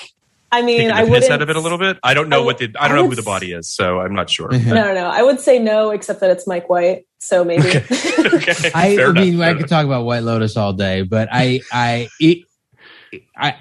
I 0.51 0.61
mean, 0.61 0.89
I 0.91 1.03
the 1.03 1.11
would 1.11 1.21
piss 1.21 1.29
out 1.29 1.41
of 1.41 1.49
it 1.49 1.55
a 1.55 1.59
little 1.59 1.77
bit 1.77 1.97
i 2.03 2.13
don't 2.13 2.29
know 2.29 2.41
I 2.41 2.45
what 2.45 2.57
the 2.59 2.65
i 2.79 2.87
don't 2.87 2.97
I 2.97 3.01
know 3.01 3.09
who 3.09 3.15
the 3.15 3.21
body 3.23 3.51
is 3.51 3.69
so 3.69 3.99
i'm 3.99 4.13
not 4.13 4.29
sure 4.29 4.49
No, 4.51 4.57
no, 4.73 4.93
no. 4.93 5.07
I 5.07 5.21
would 5.21 5.39
say 5.41 5.59
no, 5.59 5.89
except 5.91 6.19
that 6.21 6.29
it's 6.31 6.47
Mike 6.47 6.69
White. 6.69 7.05
So 7.19 7.43
maybe. 7.43 7.67
okay 7.67 7.83
I, 8.75 8.89
I 8.97 9.09
enough, 9.09 9.15
mean, 9.15 9.37
fair 9.39 9.49
I 9.49 9.53
could 9.57 9.67
talk 9.67 9.85
about 9.85 10.05
White 10.05 10.23
Lotus 10.23 10.55
all 10.55 10.73
day, 10.73 11.01
but 11.01 11.27
I, 11.31 11.61
I, 11.73 12.07
it, 12.19 12.45
I 13.35 13.55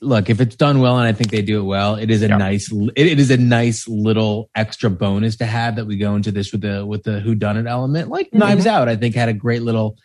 look 0.00 0.30
if 0.30 0.40
it's 0.40 0.56
done 0.56 0.80
well, 0.80 0.98
and 0.98 1.06
I 1.06 1.12
think 1.12 1.30
they 1.30 1.42
do 1.42 1.60
it 1.60 1.64
well. 1.64 1.94
It 1.96 2.10
is 2.10 2.22
a 2.22 2.28
Yeah. 2.28 2.38
nice, 2.38 2.72
it, 2.72 3.06
it 3.06 3.20
is 3.20 3.30
a 3.30 3.36
nice 3.36 3.86
little 3.86 4.48
extra 4.54 4.88
bonus 4.90 5.36
to 5.36 5.46
have 5.46 5.76
that 5.76 5.84
we 5.86 5.96
go 5.98 6.16
into 6.16 6.32
this 6.32 6.50
with 6.52 6.62
the 6.62 6.84
with 6.86 7.02
the 7.04 7.20
who 7.20 7.34
done 7.34 7.56
it 7.58 7.66
element. 7.66 8.08
Like 8.08 8.30
Mhm. 8.30 8.38
Knives 8.38 8.66
Out, 8.66 8.88
I 8.88 8.96
think 8.96 9.14
had 9.14 9.28
a 9.28 9.34
great 9.34 9.62
little, 9.62 9.96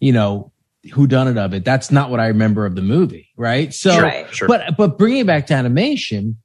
you 0.00 0.12
know, 0.12 0.50
who 0.92 1.06
done 1.06 1.28
it 1.28 1.38
of 1.38 1.54
it. 1.54 1.64
That's 1.64 1.90
not 1.90 2.10
what 2.10 2.20
I 2.20 2.26
remember 2.28 2.66
of 2.66 2.74
the 2.74 2.82
movie, 2.82 3.28
right? 3.36 3.72
So, 3.72 4.00
Right. 4.00 4.26
sure 4.34 4.48
but 4.48 4.76
but 4.76 4.98
bringing 4.98 5.20
it 5.20 5.26
back 5.26 5.46
to 5.48 5.54
animation, 5.54 6.38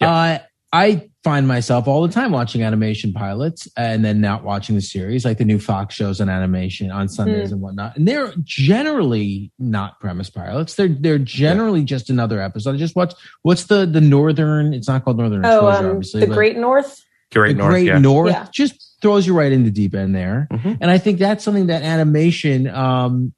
uh, 0.00 0.38
I 0.72 1.08
find 1.24 1.48
myself 1.48 1.88
all 1.88 2.06
the 2.06 2.12
time 2.12 2.30
watching 2.30 2.62
animation 2.62 3.12
pilots 3.12 3.66
and 3.76 4.04
then 4.04 4.20
not 4.20 4.44
watching 4.44 4.74
the 4.76 4.80
series, 4.82 5.24
like 5.24 5.38
the 5.38 5.44
new 5.44 5.58
Fox 5.58 5.94
shows 5.94 6.20
on 6.20 6.28
animation 6.28 6.90
on 6.90 7.08
Sundays 7.08 7.50
and 7.50 7.60
whatnot. 7.60 7.96
And 7.96 8.06
they're 8.06 8.32
generally 8.44 9.50
not 9.58 9.98
premise 10.00 10.28
pilots. 10.30 10.74
They're 10.74 10.88
they're 10.88 11.18
generally 11.18 11.82
just 11.84 12.10
another 12.10 12.40
episode. 12.40 12.74
I 12.74 12.78
just 12.78 12.94
watched 12.96 13.16
what's 13.42 13.64
the 13.64 13.86
the 13.86 14.00
northern. 14.00 14.74
It's 14.74 14.88
not 14.88 15.04
called 15.04 15.18
Northern 15.18 15.44
oh, 15.44 15.48
Exposure, 15.68 15.84
um, 15.90 15.96
obviously. 15.96 16.20
the 16.20 16.26
Great 16.26 16.56
North. 16.56 17.02
great 17.32 17.52
the 17.54 17.58
north 17.58 17.70
Great 17.72 17.86
yeah 17.86 17.98
North 17.98 18.30
Yeah. 18.30 18.46
just 18.52 18.94
throws 19.02 19.26
you 19.26 19.34
right 19.34 19.50
in 19.52 19.64
the 19.64 19.70
deep 19.70 19.94
end 19.94 20.14
there. 20.14 20.46
Mhm. 20.52 20.78
And 20.80 20.90
I 20.90 20.98
think 20.98 21.18
that's 21.18 21.42
something 21.44 21.66
that 21.66 21.82
animation 21.82 22.68
um, 22.68 23.32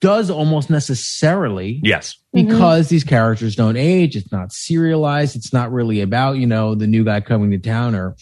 does 0.00 0.28
almost 0.30 0.68
necessarily 0.68 1.80
Yes. 1.82 2.16
because 2.32 2.88
these 2.88 3.02
characters 3.02 3.56
don't 3.56 3.76
age. 3.78 4.14
It's 4.14 4.30
not 4.30 4.52
serialized. 4.52 5.36
It's 5.36 5.52
not 5.54 5.72
really 5.72 6.02
about, 6.02 6.36
you 6.36 6.46
know, 6.46 6.74
the 6.74 6.86
new 6.86 7.02
guy 7.02 7.20
coming 7.22 7.50
to 7.52 7.58
town 7.58 7.94
or 7.94 8.14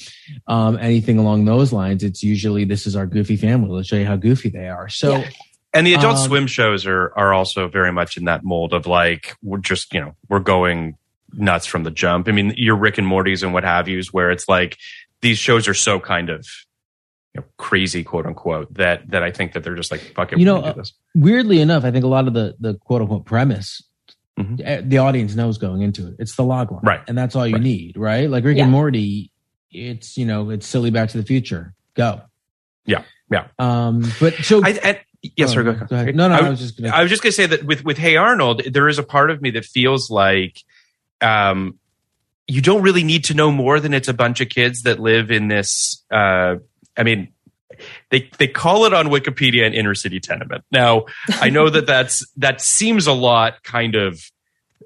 um, 0.47 0.79
anything 0.79 1.19
along 1.19 1.47
those 1.47 1.73
lines. 1.73 2.05
It's 2.05 2.23
usually 2.23 2.65
this 2.65 2.87
is 2.87 2.95
our 2.95 3.07
goofy 3.07 3.37
family. 3.37 3.71
Let's 3.71 3.89
show 3.89 3.97
you 3.97 4.07
how 4.07 4.17
goofy 4.17 4.51
they 4.51 4.69
are. 4.69 4.89
So 4.89 5.17
Yeah. 5.19 5.31
And 5.73 5.85
the 5.85 5.95
Adult 5.95 6.19
Um, 6.19 6.29
Swim 6.29 6.47
shows 6.47 6.87
are 6.87 7.13
are 7.17 7.35
also 7.35 7.67
very 7.67 7.91
much 7.91 8.17
in 8.17 8.27
that 8.27 8.45
mold 8.45 8.73
of 8.73 8.87
like 8.87 9.35
we're 9.43 9.59
just 9.59 9.93
you 9.93 10.01
know 10.01 10.15
we're 10.29 10.39
going 10.39 10.97
nuts 11.33 11.67
from 11.67 11.83
the 11.83 11.91
jump. 11.91 12.29
I 12.29 12.31
mean, 12.31 12.55
your 12.57 12.77
Rick 12.77 12.97
and 12.99 13.07
Morty's 13.09 13.43
and 13.43 13.53
what 13.53 13.65
have 13.65 13.89
yous, 13.89 14.13
where 14.13 14.31
it's 14.31 14.49
like 14.49 14.79
these 15.21 15.37
shows 15.37 15.67
are 15.67 15.75
so 15.75 15.99
kind 15.99 16.31
of 16.31 16.47
you 17.35 17.41
know, 17.41 17.47
crazy, 17.57 18.05
quote 18.05 18.27
unquote, 18.27 18.73
that 18.75 19.11
that 19.11 19.23
I 19.23 19.31
think 19.31 19.53
that 19.53 19.65
they're 19.65 19.75
just 19.75 19.91
like 19.91 20.01
fuck 20.15 20.33
it, 20.33 20.39
You 20.39 20.45
know, 20.45 20.61
gonna 20.61 20.75
do 20.75 20.81
this. 20.81 20.93
weirdly 21.15 21.61
enough, 21.61 21.85
I 21.85 21.91
think 21.91 22.05
a 22.05 22.09
lot 22.09 22.29
of 22.29 22.35
the 22.35 22.55
the 22.61 22.75
quote 22.75 23.03
unquote 23.03 23.25
premise, 23.27 23.83
Mhm. 24.39 24.61
eh, 24.65 24.81
the 24.85 24.99
audience 24.99 25.35
knows 25.35 25.59
going 25.59 25.83
into 25.83 26.07
it. 26.09 26.15
It's 26.19 26.37
the 26.37 26.45
log 26.45 26.71
line, 26.73 26.81
Right. 26.85 27.01
And 27.09 27.17
that's 27.19 27.35
all 27.37 27.47
you 27.47 27.55
Right. 27.55 27.63
need, 27.63 27.97
right? 27.97 28.29
Like 28.31 28.45
Rick 28.45 28.57
Yeah. 28.57 28.65
and 28.65 28.73
Morty, 28.73 29.31
it's 29.71 30.17
you 30.17 30.27
know, 30.27 30.51
it's 30.51 30.67
silly 30.67 30.91
Back 30.91 31.09
to 31.11 31.19
the 31.19 31.25
Future. 31.25 31.75
Go. 31.95 32.21
Yeah, 32.87 33.03
yeah. 33.31 33.47
Um, 33.59 34.05
but 34.21 34.35
so 34.45 34.61
I, 34.65 34.79
I, 34.85 35.01
yes, 35.37 35.53
sir. 35.53 35.63
Go, 35.65 35.73
Go 35.75 35.97
ahead. 35.97 36.15
No, 36.15 36.29
no, 36.29 36.35
I, 36.35 36.39
I 36.47 36.51
was 36.51 36.61
just 36.61 36.81
gonna. 36.81 36.95
I 36.95 37.03
was 37.03 37.11
just 37.11 37.23
gonna 37.23 37.33
say 37.33 37.47
that 37.47 37.65
with 37.65 37.85
with 37.85 37.97
Hey 37.99 38.17
Arnold, 38.17 38.63
there 38.73 38.89
is 38.89 38.99
a 38.99 39.03
part 39.03 39.31
of 39.31 39.41
me 39.43 39.51
that 39.53 39.65
feels 39.65 40.11
like 40.11 40.63
um, 41.21 41.79
you 42.47 42.61
don't 42.61 42.83
really 42.83 43.05
need 43.05 43.25
to 43.25 43.35
know 43.35 43.51
more 43.51 43.81
than 43.81 43.95
it's 43.95 44.09
a 44.09 44.13
bunch 44.13 44.41
of 44.43 44.49
kids 44.51 44.83
that 44.83 45.01
live 45.01 45.31
in 45.31 45.49
this. 45.49 46.05
Uh, 46.11 46.57
I 46.97 47.03
mean, 47.03 47.29
they 48.11 48.31
they 48.39 48.47
call 48.49 48.85
it 48.85 48.93
on 48.95 49.07
Wikipedia 49.07 49.67
an 49.67 49.75
inner 49.75 49.95
city 49.95 50.21
tenement. 50.21 50.65
Now, 50.71 51.07
I 51.41 51.51
know 51.51 51.69
that 51.71 51.87
that's 51.87 52.25
that 52.37 52.61
seems 52.61 53.07
a 53.07 53.13
lot 53.13 53.63
kind 53.63 53.95
of 53.95 54.21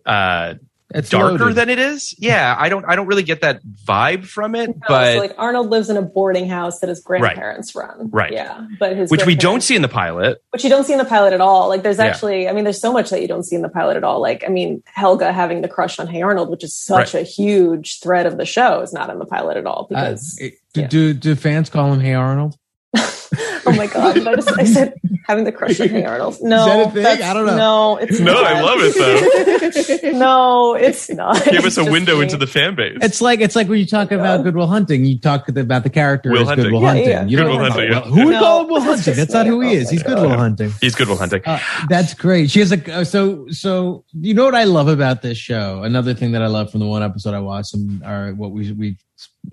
uh, 0.07 0.55
it's 0.94 1.11
darker 1.11 1.37
loaded. 1.37 1.57
than 1.57 1.68
it 1.68 1.79
is. 1.79 2.14
Yeah, 2.18 2.57
I 2.59 2.71
don't 2.71 2.83
I 2.88 2.97
don't 2.97 3.07
really 3.07 3.23
get 3.23 3.42
that 3.42 3.61
vibe 3.85 4.25
from 4.25 4.55
it, 4.55 4.68
No, 4.71 4.75
but 4.88 5.12
so 5.16 5.18
like 5.21 5.35
Arnold 5.37 5.68
lives 5.68 5.90
in 5.90 5.99
a 5.99 6.03
boarding 6.03 6.49
house 6.49 6.81
that 6.81 6.88
his 6.88 7.01
grandparents 7.03 7.75
run. 7.75 8.09
Right. 8.11 8.33
Yeah. 8.33 8.66
But 8.81 8.97
his 8.97 9.11
which 9.11 9.27
we 9.27 9.35
don't 9.35 9.61
see 9.61 9.77
in 9.77 9.83
the 9.83 9.88
pilot. 9.88 10.38
which 10.53 10.64
you 10.64 10.71
don't 10.71 10.85
see 10.85 10.94
in 10.94 10.99
the 10.99 11.05
pilot 11.05 11.35
at 11.35 11.42
all. 11.42 11.68
Like 11.68 11.83
there's 11.83 11.99
Yeah. 11.99 12.05
actually, 12.07 12.49
I 12.49 12.55
mean, 12.55 12.64
there's 12.64 12.81
so 12.81 12.90
much 12.90 13.11
that 13.11 13.21
you 13.21 13.29
don't 13.29 13.42
see 13.42 13.55
in 13.55 13.61
the 13.61 13.68
pilot 13.68 13.99
at 13.99 14.05
all. 14.05 14.18
Like, 14.23 14.44
I 14.47 14.49
mean, 14.49 14.83
Helga 14.87 15.31
having 15.31 15.61
the 15.61 15.68
crush 15.68 15.99
on 15.99 16.07
Hey 16.07 16.23
Arnold, 16.23 16.49
which 16.49 16.64
is 16.64 16.75
such 16.75 17.14
a 17.14 17.21
huge 17.21 18.01
thread 18.01 18.25
of 18.25 18.38
the 18.38 18.47
show, 18.47 18.81
is 18.81 18.94
not 18.94 19.11
in 19.11 19.18
the 19.18 19.27
pilot 19.27 19.59
at 19.59 19.66
all 19.66 19.88
Uh, 19.94 20.12
because. 20.14 20.40
Do, 20.79 20.83
yeah. 20.83 21.12
do 21.12 21.14
do 21.14 21.35
fans 21.35 21.71
call 21.71 21.93
him 21.93 22.01
Hey 22.01 22.14
Arnold? 22.14 22.57
oh 22.97 23.75
my 23.77 23.87
god! 23.87 24.27
I 24.27 24.35
just 24.37 24.59
I 24.59 24.64
said 24.64 24.95
having 25.27 25.45
the 25.45 25.53
crush 25.53 25.79
on 25.81 25.88
Hey 25.91 26.05
Arnold. 26.05 26.37
No, 26.43 26.64
that 26.67 26.88
a 26.88 26.91
thing? 26.91 27.23
I 27.23 27.35
don't 27.35 27.45
know. 27.47 27.57
No, 27.57 27.97
it's 27.99 28.19
No, 28.19 28.33
not. 28.33 28.47
I 28.47 28.61
love 28.62 28.79
it 28.81 30.03
though. 30.03 30.12
no, 30.19 30.75
it's 30.75 31.11
not. 31.11 31.45
Give 31.45 31.64
us 31.67 31.77
a 31.77 31.85
window 31.85 32.17
me. 32.17 32.23
into 32.23 32.38
the 32.38 32.47
fan 32.47 32.75
base. 32.75 32.97
It's 33.03 33.21
like 33.21 33.41
it's 33.41 33.55
like 33.55 33.69
when 33.69 33.79
you 33.79 33.87
talk 33.87 34.11
about 34.11 34.43
Goodwill 34.43 34.67
Hunting, 34.67 35.05
you 35.05 35.19
talk 35.19 35.47
about 35.51 35.83
the 35.83 35.91
character 35.91 36.31
Will 36.31 36.43
as 36.43 36.49
Hunting. 36.49 36.64
Goodwill 36.67 36.83
Yeah, 36.83 36.88
Hunting. 36.88 37.09
yeah. 37.11 37.25
You 37.27 37.37
don't 37.37 37.47
Goodwill 37.51 37.71
Hunting, 37.71 37.93
yeah. 37.93 38.01
who 38.03 38.25
would 38.25 38.33
No, 38.33 38.38
call 38.41 38.61
him 38.62 38.69
Will 38.71 38.81
Hunting? 38.81 39.14
That's 39.14 39.33
not 39.35 39.47
who 39.47 39.61
he 39.61 39.69
Oh 39.69 39.73
is. 39.73 39.85
my 39.87 39.91
He's 39.91 40.03
God. 40.03 40.14
Goodwill 40.17 40.38
Hunting. 40.38 40.73
He's 40.81 40.95
good 40.95 41.09
with 41.09 41.19
hunting. 41.19 41.43
Uh, 41.45 41.59
that's 41.91 42.14
great. 42.14 42.51
She 42.51 42.61
has 42.61 42.73
a 42.73 42.93
uh, 43.01 43.05
so 43.05 43.47
so. 43.51 44.05
You 44.14 44.33
know 44.33 44.45
what 44.47 44.55
I 44.55 44.64
love 44.64 44.88
about 44.88 45.21
this 45.21 45.37
show? 45.37 45.83
Another 45.83 46.14
thing 46.14 46.33
that 46.33 46.43
I 46.43 46.47
love 46.47 46.71
from 46.71 46.81
the 46.81 46.87
one 46.87 47.03
episode 47.03 47.35
I 47.35 47.41
watched, 47.41 47.75
and 47.75 48.03
or 48.03 48.33
what 48.35 48.53
we 48.53 48.73
we 48.73 48.97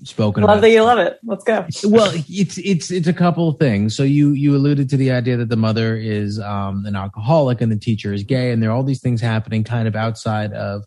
spoken 0.04 0.44
Love 0.44 0.58
about. 0.58 0.62
that 0.62 0.70
you 0.72 0.84
love 0.84 1.00
it. 1.00 1.18
Let's 1.24 1.44
go. 1.44 1.66
well 1.86 2.12
it's 2.30 2.58
it's 2.58 2.92
it's 2.92 3.08
a 3.08 3.14
couple 3.14 3.50
of 3.50 3.58
things 3.60 3.96
so 3.96 4.04
you 4.04 4.32
you 4.32 4.56
alluded 4.56 4.90
to 4.90 4.98
the 4.98 5.12
idea 5.12 5.38
that 5.38 5.50
the 5.50 5.56
mother 5.56 5.96
is 5.98 6.40
um 6.40 6.86
an 6.86 6.96
alcoholic 6.96 7.62
and 7.62 7.72
the 7.72 7.78
teacher 7.78 8.14
is 8.14 8.24
gay 8.24 8.52
and 8.52 8.62
there 8.62 8.70
are 8.70 8.74
all 8.76 8.84
these 8.84 9.02
things 9.02 9.22
happening 9.22 9.64
kind 9.64 9.88
of 9.88 9.96
outside 9.96 10.54
of 10.54 10.84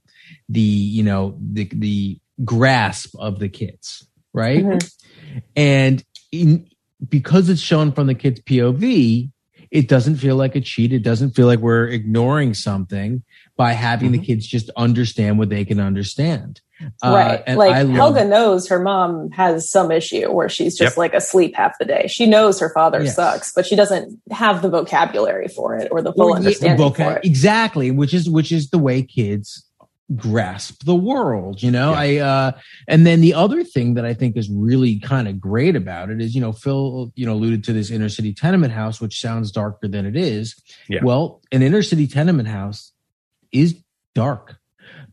the 0.49 0.61
you 0.61 1.03
know 1.03 1.37
the 1.53 1.69
the 1.73 2.19
grasp 2.45 3.15
of 3.19 3.39
the 3.39 3.49
kids 3.49 4.07
right 4.33 4.65
Mhm. 4.65 4.93
and 5.57 6.05
in, 6.33 6.69
because 7.09 7.49
it's 7.49 7.61
shown 7.61 7.93
from 7.93 8.07
the 8.07 8.15
kids 8.15 8.41
pov 8.41 9.31
it 9.71 9.87
doesn't 9.89 10.17
feel 10.17 10.37
like 10.37 10.55
a 10.57 10.61
cheat 10.61 10.93
it 10.93 11.03
doesn't 11.03 11.31
feel 11.31 11.47
like 11.47 11.59
we're 11.61 11.87
ignoring 11.89 12.55
something 12.55 13.23
by 13.57 13.73
having 13.73 14.13
the 14.13 14.19
kids 14.19 14.47
just 14.47 14.71
understand 14.77 15.39
what 15.39 15.49
they 15.49 15.65
can 15.65 15.81
understand 15.81 16.61
right. 17.05 17.43
and 17.47 17.59
like 17.59 17.71
love- 17.87 17.91
Helga 17.91 18.25
knows 18.25 18.69
her 18.69 18.79
mom 18.79 19.31
has 19.33 19.71
some 19.71 19.91
issue 19.91 20.31
where 20.31 20.49
she's 20.49 20.77
just 20.77 20.93
Yep. 20.93 20.97
like 20.99 21.15
asleep 21.15 21.55
half 21.57 21.79
the 21.79 21.85
day. 21.85 22.07
She 22.09 22.27
knows 22.27 22.61
her 22.61 22.71
father 22.75 23.03
Yes. 23.03 23.17
sucks, 23.17 23.53
but 23.53 23.67
she 23.67 23.77
doesn't 23.77 24.19
have 24.31 24.63
the 24.63 24.69
vocabulary 24.69 25.49
for 25.49 25.77
it 25.77 25.89
or 25.91 26.03
the 26.03 26.13
full 26.13 26.27
Well, 26.31 26.35
yeah, 26.41 26.47
understanding 26.47 26.87
vocab- 26.87 26.97
for 26.97 27.13
it. 27.19 27.25
Exactly, 27.25 27.91
which 27.91 28.15
is 28.15 28.29
which 28.31 28.53
is 28.53 28.71
the 28.71 28.79
way 28.79 29.03
kids 29.03 29.65
grasp 30.17 30.85
the 30.87 30.95
world, 30.95 31.63
you 31.63 31.71
know. 31.71 31.93
I 31.93 32.17
uh 32.17 32.53
and 32.87 33.07
then 33.07 33.21
the 33.21 33.35
other 33.35 33.63
thing 33.63 33.93
that 33.95 34.07
I 34.07 34.15
think 34.15 34.37
is 34.39 34.49
really 34.49 34.99
kind 35.01 35.29
of 35.29 35.39
great 35.39 35.77
about 35.77 36.09
it 36.09 36.23
is, 36.23 36.35
you 36.35 36.41
know, 36.41 36.53
Phil, 36.53 37.13
you 37.15 37.27
know, 37.27 37.35
alluded 37.35 37.63
to 37.65 37.75
this 37.75 37.91
inner 37.91 38.09
city 38.09 38.33
tenement 38.33 38.73
house, 38.73 39.01
which 39.03 39.21
sounds 39.21 39.51
darker 39.53 39.87
than 39.87 40.07
it 40.07 40.17
is. 40.17 40.55
Yeah. 40.89 41.01
Well, 41.03 41.43
an 41.53 41.61
inner 41.63 41.83
city 41.83 42.07
tenement 42.07 42.49
house 42.49 42.93
is 43.53 43.75
dark, 44.15 44.58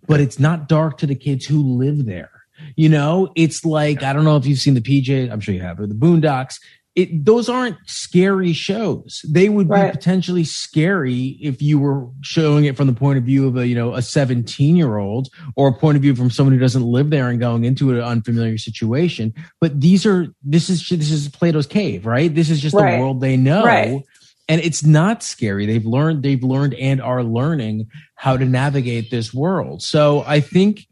but 0.08 0.20
it's 0.20 0.40
not 0.40 0.68
dark 0.68 0.98
to 1.00 1.08
the 1.08 1.16
kids 1.16 1.46
who 1.46 1.62
live 1.78 2.06
there. 2.06 2.32
You 2.76 2.90
know, 2.90 3.32
it's 3.36 3.66
like 3.66 4.04
I 4.04 4.14
don't 4.14 4.24
know 4.24 4.38
if 4.38 4.46
you've 4.46 4.60
seen 4.60 4.74
the 4.76 4.82
PJ. 4.82 5.32
I'm 5.32 5.40
sure 5.42 5.54
you 5.54 5.62
have, 5.62 5.80
or 5.80 5.88
the 5.88 5.96
Boondocks. 5.96 6.56
It 6.96 7.26
those 7.26 7.50
aren't 7.50 7.76
scary 7.86 8.54
shows. 8.54 9.20
They 9.28 9.50
would 9.50 9.68
be 9.70 9.76
potentially 9.92 10.46
scary 10.46 11.38
if 11.42 11.62
you 11.62 11.78
were 11.78 12.08
showing 12.22 12.64
it 12.64 12.78
from 12.78 12.88
the 12.88 12.94
point 12.94 13.18
of 13.18 13.26
view 13.26 13.46
of 13.50 13.58
a 13.58 13.68
you 13.68 13.76
know 13.76 13.94
a 13.94 14.02
17 14.02 14.78
year 14.78 14.96
old 14.96 15.28
or 15.58 15.68
a 15.68 15.74
point 15.74 15.98
of 15.98 16.02
view 16.02 16.16
from 16.16 16.30
someone 16.30 16.54
who 16.54 16.60
doesn't 16.60 16.84
live 16.84 17.10
there 17.10 17.28
and 17.28 17.38
going 17.42 17.66
into 17.66 17.92
an 17.92 18.00
unfamiliar 18.00 18.58
situation. 18.58 19.34
But 19.60 19.82
these 19.82 20.06
are 20.06 20.28
this 20.42 20.70
is 20.70 20.88
this 20.88 21.12
is 21.12 21.28
Plato's 21.28 21.68
cave, 21.68 22.06
right? 22.06 22.34
This 22.34 22.50
is 22.50 22.62
just 22.62 22.74
Right. 22.74 22.96
the 22.96 23.02
world 23.02 23.20
they 23.20 23.36
know. 23.36 23.66
Right. 23.66 24.02
And 24.48 24.62
it's 24.62 24.84
not 24.84 25.24
scary. 25.24 25.66
They've 25.66 25.86
learned, 25.86 26.22
they've 26.24 26.44
learned 26.44 26.76
and 26.76 27.02
are 27.02 27.24
learning 27.24 27.88
how 28.16 28.38
to 28.38 28.46
navigate 28.46 29.10
this 29.10 29.34
world. 29.34 29.82
So 29.82 30.24
I 30.28 30.40
think, 30.40 30.86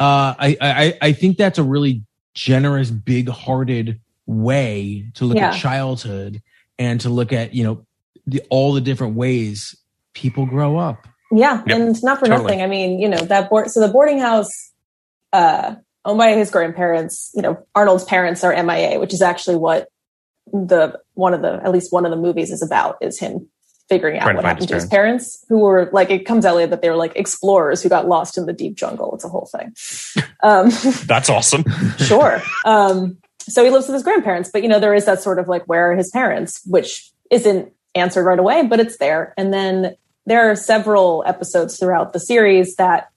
uh, 0.00 0.34
I, 0.38 0.56
I, 0.60 0.98
I 1.00 1.12
think 1.12 1.36
that's 1.36 1.58
a 1.58 1.62
really 1.62 2.02
generous, 2.34 2.90
big 2.90 3.28
hearted 3.28 4.00
way 4.26 5.10
to 5.14 5.24
look 5.24 5.36
Yeah. 5.36 5.50
at 5.50 5.56
childhood 5.60 6.42
and 6.78 7.00
to 7.02 7.08
look 7.08 7.32
at, 7.32 7.54
you 7.54 7.64
know, 7.64 7.86
the, 8.26 8.42
all 8.50 8.72
the 8.72 8.80
different 8.80 9.14
ways 9.14 9.76
people 10.12 10.44
grow 10.46 10.76
up. 10.76 11.06
Yeah, 11.30 11.62
Yep, 11.66 11.76
and 11.76 12.02
not 12.02 12.18
for 12.18 12.26
totally. 12.26 12.42
nothing. 12.44 12.62
I 12.62 12.66
mean, 12.66 12.98
you 12.98 13.08
know, 13.08 13.18
that 13.18 13.48
board 13.50 13.70
so 13.70 13.80
the 13.80 13.92
boarding 13.92 14.18
house 14.18 14.50
uh 15.32 15.74
owned 16.04 16.18
by 16.18 16.32
his 16.32 16.50
grandparents, 16.50 17.30
you 17.34 17.42
know, 17.42 17.64
Arnold's 17.74 18.04
parents 18.04 18.42
are 18.44 18.52
MIA, 18.62 18.98
which 18.98 19.12
is 19.12 19.20
actually 19.22 19.56
what 19.56 19.88
the 20.52 20.98
one 21.14 21.34
of 21.34 21.42
the 21.42 21.60
at 21.64 21.72
least 21.72 21.92
one 21.92 22.04
of 22.04 22.10
the 22.10 22.16
movies 22.16 22.50
is 22.50 22.62
about 22.62 22.96
is 23.00 23.18
him 23.18 23.48
figuring 23.88 24.18
out 24.18 24.34
what 24.34 24.44
happened 24.44 24.68
to 24.68 24.74
his 24.74 24.86
parents 24.86 25.44
who 25.48 25.60
were 25.60 25.88
like 25.92 26.10
it 26.10 26.26
comes 26.26 26.44
out 26.44 26.56
later 26.56 26.68
that 26.68 26.82
they 26.82 26.90
were 26.90 26.96
like 26.96 27.12
explorers 27.16 27.82
who 27.82 27.88
got 27.88 28.06
lost 28.06 28.36
in 28.36 28.46
the 28.46 28.52
deep 28.52 28.76
jungle. 28.76 29.14
It's 29.14 29.24
a 29.24 29.28
whole 29.28 29.50
thing. 29.52 29.74
Um 30.40 30.70
That's 31.06 31.28
awesome. 31.28 31.64
sure. 31.98 32.40
Um, 32.64 33.18
so 33.40 33.64
he 33.64 33.70
lives 33.70 33.88
with 33.88 33.94
his 33.94 34.04
grandparents, 34.04 34.50
but 34.52 34.62
you 34.62 34.68
know, 34.68 34.78
there 34.78 34.94
is 34.94 35.04
that 35.06 35.20
sort 35.20 35.40
of 35.40 35.48
like, 35.48 35.64
where 35.64 35.90
are 35.90 35.96
his 35.96 36.10
parents, 36.10 36.60
which 36.64 37.10
isn't 37.30 37.72
answered 37.94 38.24
right 38.24 38.38
away, 38.38 38.64
but 38.64 38.78
it's 38.78 38.98
there. 38.98 39.34
And 39.36 39.52
then 39.52 39.96
there 40.26 40.50
are 40.50 40.54
several 40.54 41.24
episodes 41.26 41.78
throughout 41.78 42.12
the 42.12 42.20
series 42.20 42.76
that 42.76 43.08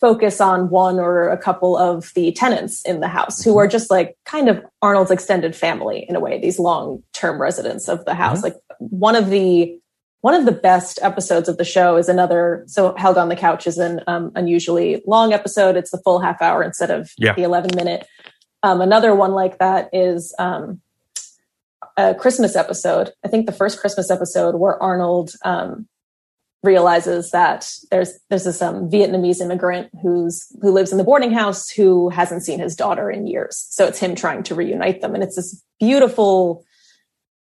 focus 0.00 0.40
on 0.40 0.70
one 0.70 0.98
or 0.98 1.28
a 1.28 1.38
couple 1.38 1.76
of 1.76 2.12
the 2.14 2.32
tenants 2.32 2.82
in 2.84 3.00
the 3.00 3.08
house 3.08 3.42
who 3.42 3.56
are 3.58 3.66
just 3.66 3.90
like 3.90 4.16
kind 4.24 4.48
of 4.48 4.64
Arnold's 4.82 5.10
extended 5.10 5.54
family 5.56 6.04
in 6.08 6.16
a 6.16 6.20
way, 6.20 6.40
these 6.40 6.58
long 6.58 7.02
term 7.12 7.40
residents 7.40 7.88
of 7.88 8.04
the 8.04 8.14
house. 8.14 8.42
Like 8.42 8.56
one 8.78 9.16
of 9.16 9.30
the 9.30 9.78
one 10.20 10.34
of 10.34 10.44
the 10.44 10.52
best 10.52 10.98
episodes 11.02 11.48
of 11.48 11.56
the 11.56 11.64
show 11.64 11.96
is 11.96 12.08
another. 12.08 12.64
So 12.66 12.94
Helga 12.96 13.20
on 13.20 13.28
the 13.28 13.36
Couch 13.36 13.66
is 13.66 13.78
an 13.78 14.00
um, 14.06 14.32
unusually 14.34 15.02
long 15.06 15.32
episode. 15.32 15.76
It's 15.76 15.90
the 15.90 15.98
full 15.98 16.18
half 16.18 16.42
hour 16.42 16.62
instead 16.62 16.90
of 16.90 17.10
Yeah. 17.16 17.34
the 17.34 17.42
11 17.44 17.70
minute. 17.76 18.06
Um, 18.62 18.80
another 18.80 19.14
one 19.14 19.32
like 19.32 19.58
that 19.58 19.88
is 19.92 20.34
um, 20.38 20.80
a 21.96 22.14
Christmas 22.14 22.56
episode. 22.56 23.12
I 23.24 23.28
think 23.28 23.46
the 23.46 23.52
first 23.52 23.78
Christmas 23.78 24.10
episode 24.10 24.56
where 24.56 24.82
Arnold 24.82 25.30
um, 25.44 25.86
realizes 26.62 27.30
that 27.30 27.70
there's 27.90 28.18
there's 28.28 28.44
this 28.44 28.60
um, 28.62 28.90
Vietnamese 28.90 29.40
immigrant 29.40 29.88
who's 30.02 30.46
who 30.62 30.72
lives 30.72 30.92
in 30.92 30.98
the 30.98 31.04
boarding 31.04 31.32
house 31.32 31.70
who 31.70 32.08
hasn't 32.10 32.42
seen 32.42 32.58
his 32.58 32.74
daughter 32.74 33.10
in 33.10 33.26
years. 33.26 33.66
So 33.70 33.86
it's 33.86 33.98
him 33.98 34.14
trying 34.14 34.42
to 34.44 34.54
reunite 34.54 35.00
them, 35.00 35.14
and 35.14 35.22
it's 35.22 35.36
this 35.36 35.62
beautiful, 35.78 36.64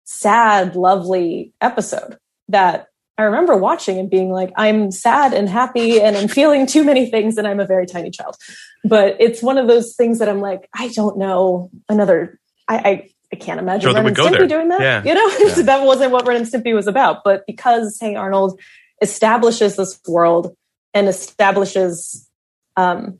sad, 0.03 0.75
lovely 0.75 1.53
episode 1.61 2.17
that 2.49 2.87
I 3.17 3.23
remember 3.23 3.55
watching 3.55 3.99
and 3.99 4.09
being 4.09 4.31
like, 4.31 4.51
I'm 4.57 4.89
sad 4.91 5.33
and 5.33 5.47
happy 5.47 6.01
and 6.01 6.17
I'm 6.17 6.27
feeling 6.27 6.65
too 6.65 6.83
many 6.83 7.09
things, 7.09 7.37
and 7.37 7.47
I'm 7.47 7.59
a 7.59 7.65
very 7.65 7.85
tiny 7.85 8.09
child. 8.09 8.35
But 8.83 9.15
it's 9.19 9.41
one 9.41 9.57
of 9.57 9.67
those 9.67 9.95
things 9.95 10.19
that 10.19 10.27
I'm 10.27 10.41
like, 10.41 10.67
I 10.75 10.89
don't 10.89 11.17
know 11.17 11.69
another. 11.89 12.39
I, 12.67 12.75
I 12.77 13.09
I 13.31 13.35
can't 13.35 13.59
imagine 13.59 13.89
Sure, 13.89 13.95
Ren 13.95 14.05
and 14.05 14.15
Stimpy 14.15 14.47
doing 14.47 14.69
that. 14.69 14.79
Yeah. 14.81 15.03
You 15.03 15.15
know, 15.15 15.27
Yeah. 15.57 15.63
that 15.63 15.85
wasn't 15.85 16.11
what 16.11 16.27
Ren 16.27 16.37
and 16.37 16.45
Stimpy 16.45 16.73
was 16.75 16.85
about. 16.85 17.23
But 17.23 17.45
because 17.47 17.97
Hey 17.99 18.13
Arnold 18.15 18.59
establishes 19.03 19.75
this 19.75 19.99
world 20.07 20.55
and 20.95 21.07
establishes, 21.07 22.27
um, 22.75 23.19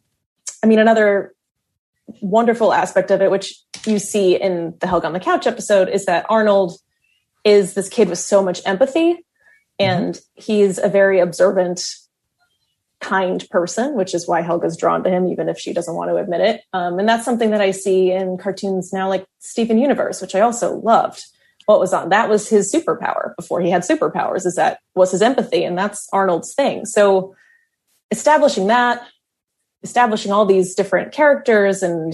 I 0.63 0.67
mean, 0.67 0.79
another 0.79 1.36
wonderful 2.21 2.73
aspect 2.73 3.11
of 3.11 3.21
it, 3.21 3.29
which 3.29 3.53
you 3.86 3.99
see 3.99 4.36
in 4.36 4.75
the 4.79 4.88
Helga 4.88 5.07
on 5.07 5.13
the 5.13 5.19
Couch 5.19 5.45
episode, 5.45 5.89
is 5.89 6.05
that 6.05 6.25
Arnold 6.29 6.79
is 7.43 7.73
this 7.75 7.89
kid 7.89 8.09
with 8.09 8.19
so 8.19 8.41
much 8.41 8.61
empathy, 8.65 9.23
and 9.77 10.19
he's 10.34 10.79
a 10.79 10.88
very 10.89 11.19
observant, 11.19 11.95
kind 12.99 13.45
person, 13.49 13.95
which 13.95 14.15
is 14.15 14.27
why 14.27 14.41
Helga's 14.41 14.77
drawn 14.77 15.03
to 15.03 15.09
him, 15.09 15.27
even 15.27 15.49
if 15.49 15.59
she 15.59 15.73
doesn't 15.73 15.95
want 15.95 16.09
to 16.09 16.15
admit 16.15 16.39
it. 16.39 16.61
Um, 16.71 16.99
and 16.99 17.07
that's 17.09 17.25
something 17.25 17.51
that 17.51 17.59
I 17.59 17.71
see 17.71 18.11
in 18.11 18.38
cartoons 18.38 18.93
now, 18.93 19.09
like 19.09 19.25
Steven 19.39 19.77
Universe, 19.77 20.21
which 20.21 20.36
I 20.36 20.39
also 20.39 20.77
loved. 20.77 21.25
What 21.66 21.80
was 21.80 21.93
on 21.93 22.09
that 22.09 22.30
was 22.30 22.49
his 22.49 22.72
superpower 22.74 23.36
before 23.38 23.61
he 23.61 23.70
had 23.70 23.84
superpowers. 23.84 24.45
Is 24.45 24.55
that 24.55 24.80
was 24.95 25.11
his 25.11 25.22
empathy, 25.22 25.64
and 25.64 25.78
that's 25.78 26.07
Arnold's 26.11 26.53
thing. 26.53 26.86
So 26.86 27.36
establishing 28.11 28.68
that, 28.68 29.01
establishing 29.84 30.32
all 30.32 30.45
these 30.45 30.76
different 30.76 31.11
characters 31.11 31.84
and 31.84 32.14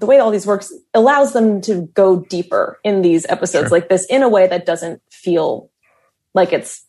the 0.00 0.06
way 0.06 0.18
all 0.18 0.30
these 0.32 0.46
works 0.46 0.72
allows 0.94 1.32
them 1.32 1.60
to 1.62 1.88
go 1.94 2.20
deeper 2.20 2.80
in 2.82 3.02
these 3.02 3.24
episodes 3.28 3.68
Sure. 3.68 3.78
like 3.78 3.88
this 3.88 4.04
in 4.06 4.22
a 4.22 4.28
way 4.28 4.48
that 4.48 4.66
doesn't 4.66 5.00
feel 5.12 5.70
like 6.34 6.52
it's 6.52 6.84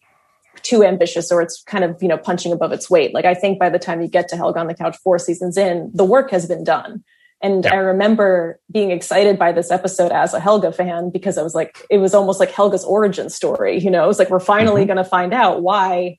too 0.62 0.84
ambitious 0.84 1.32
or 1.32 1.42
it's 1.42 1.62
kind 1.64 1.84
of 1.84 2.02
you 2.02 2.08
know 2.08 2.18
punching 2.18 2.52
above 2.52 2.72
its 2.72 2.90
weight 2.90 3.14
like 3.14 3.26
i 3.26 3.34
think 3.34 3.60
by 3.60 3.70
the 3.70 3.80
time 3.80 4.02
you 4.02 4.08
get 4.08 4.28
to 4.30 4.36
helga 4.36 4.60
on 4.60 4.68
the 4.68 4.74
couch 4.74 4.96
four 5.04 5.20
seasons 5.20 5.58
in 5.58 5.92
the 5.94 6.06
work 6.06 6.32
has 6.32 6.48
been 6.48 6.64
done 6.64 7.04
and 7.44 7.66
Yeah. 7.66 7.74
i 7.74 7.78
remember 7.78 8.60
being 8.72 8.90
excited 8.92 9.38
by 9.38 9.52
this 9.52 9.70
episode 9.70 10.12
as 10.12 10.34
a 10.34 10.40
helga 10.40 10.72
fan 10.72 11.10
because 11.12 11.38
i 11.38 11.44
was 11.44 11.54
like 11.54 11.86
it 11.92 11.98
was 12.00 12.14
almost 12.16 12.40
like 12.40 12.50
helga's 12.52 12.84
origin 12.86 13.30
story 13.30 13.78
you 13.80 13.92
know 13.92 14.04
it 14.04 14.08
was 14.08 14.18
like 14.18 14.30
we're 14.32 14.40
finally 14.40 14.84
Mhm. 14.84 14.88
going 14.88 14.98
to 14.98 15.04
find 15.04 15.34
out 15.34 15.62
why 15.62 16.18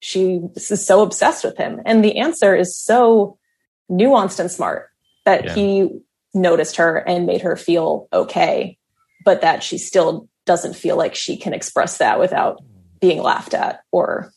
she 0.00 0.40
is 0.54 0.86
so 0.86 1.02
obsessed 1.02 1.42
with 1.44 1.56
him 1.56 1.80
and 1.84 2.04
the 2.04 2.18
answer 2.18 2.54
is 2.54 2.76
so 2.78 3.36
nuanced 3.90 4.38
and 4.38 4.50
smart 4.50 4.90
that 5.24 5.44
Yeah. 5.44 5.54
he 5.54 5.88
noticed 6.34 6.76
her 6.76 6.98
and 6.98 7.26
made 7.26 7.40
her 7.42 7.56
feel 7.56 8.06
okay 8.12 8.78
but 9.24 9.40
that 9.40 9.62
she 9.62 9.78
still 9.78 10.28
doesn't 10.46 10.76
feel 10.76 10.96
like 10.96 11.14
she 11.14 11.36
can 11.36 11.52
express 11.52 11.98
that 11.98 12.20
without 12.20 12.62
being 13.00 13.20
laughed 13.22 13.54
at 13.54 13.80
or 13.92 14.30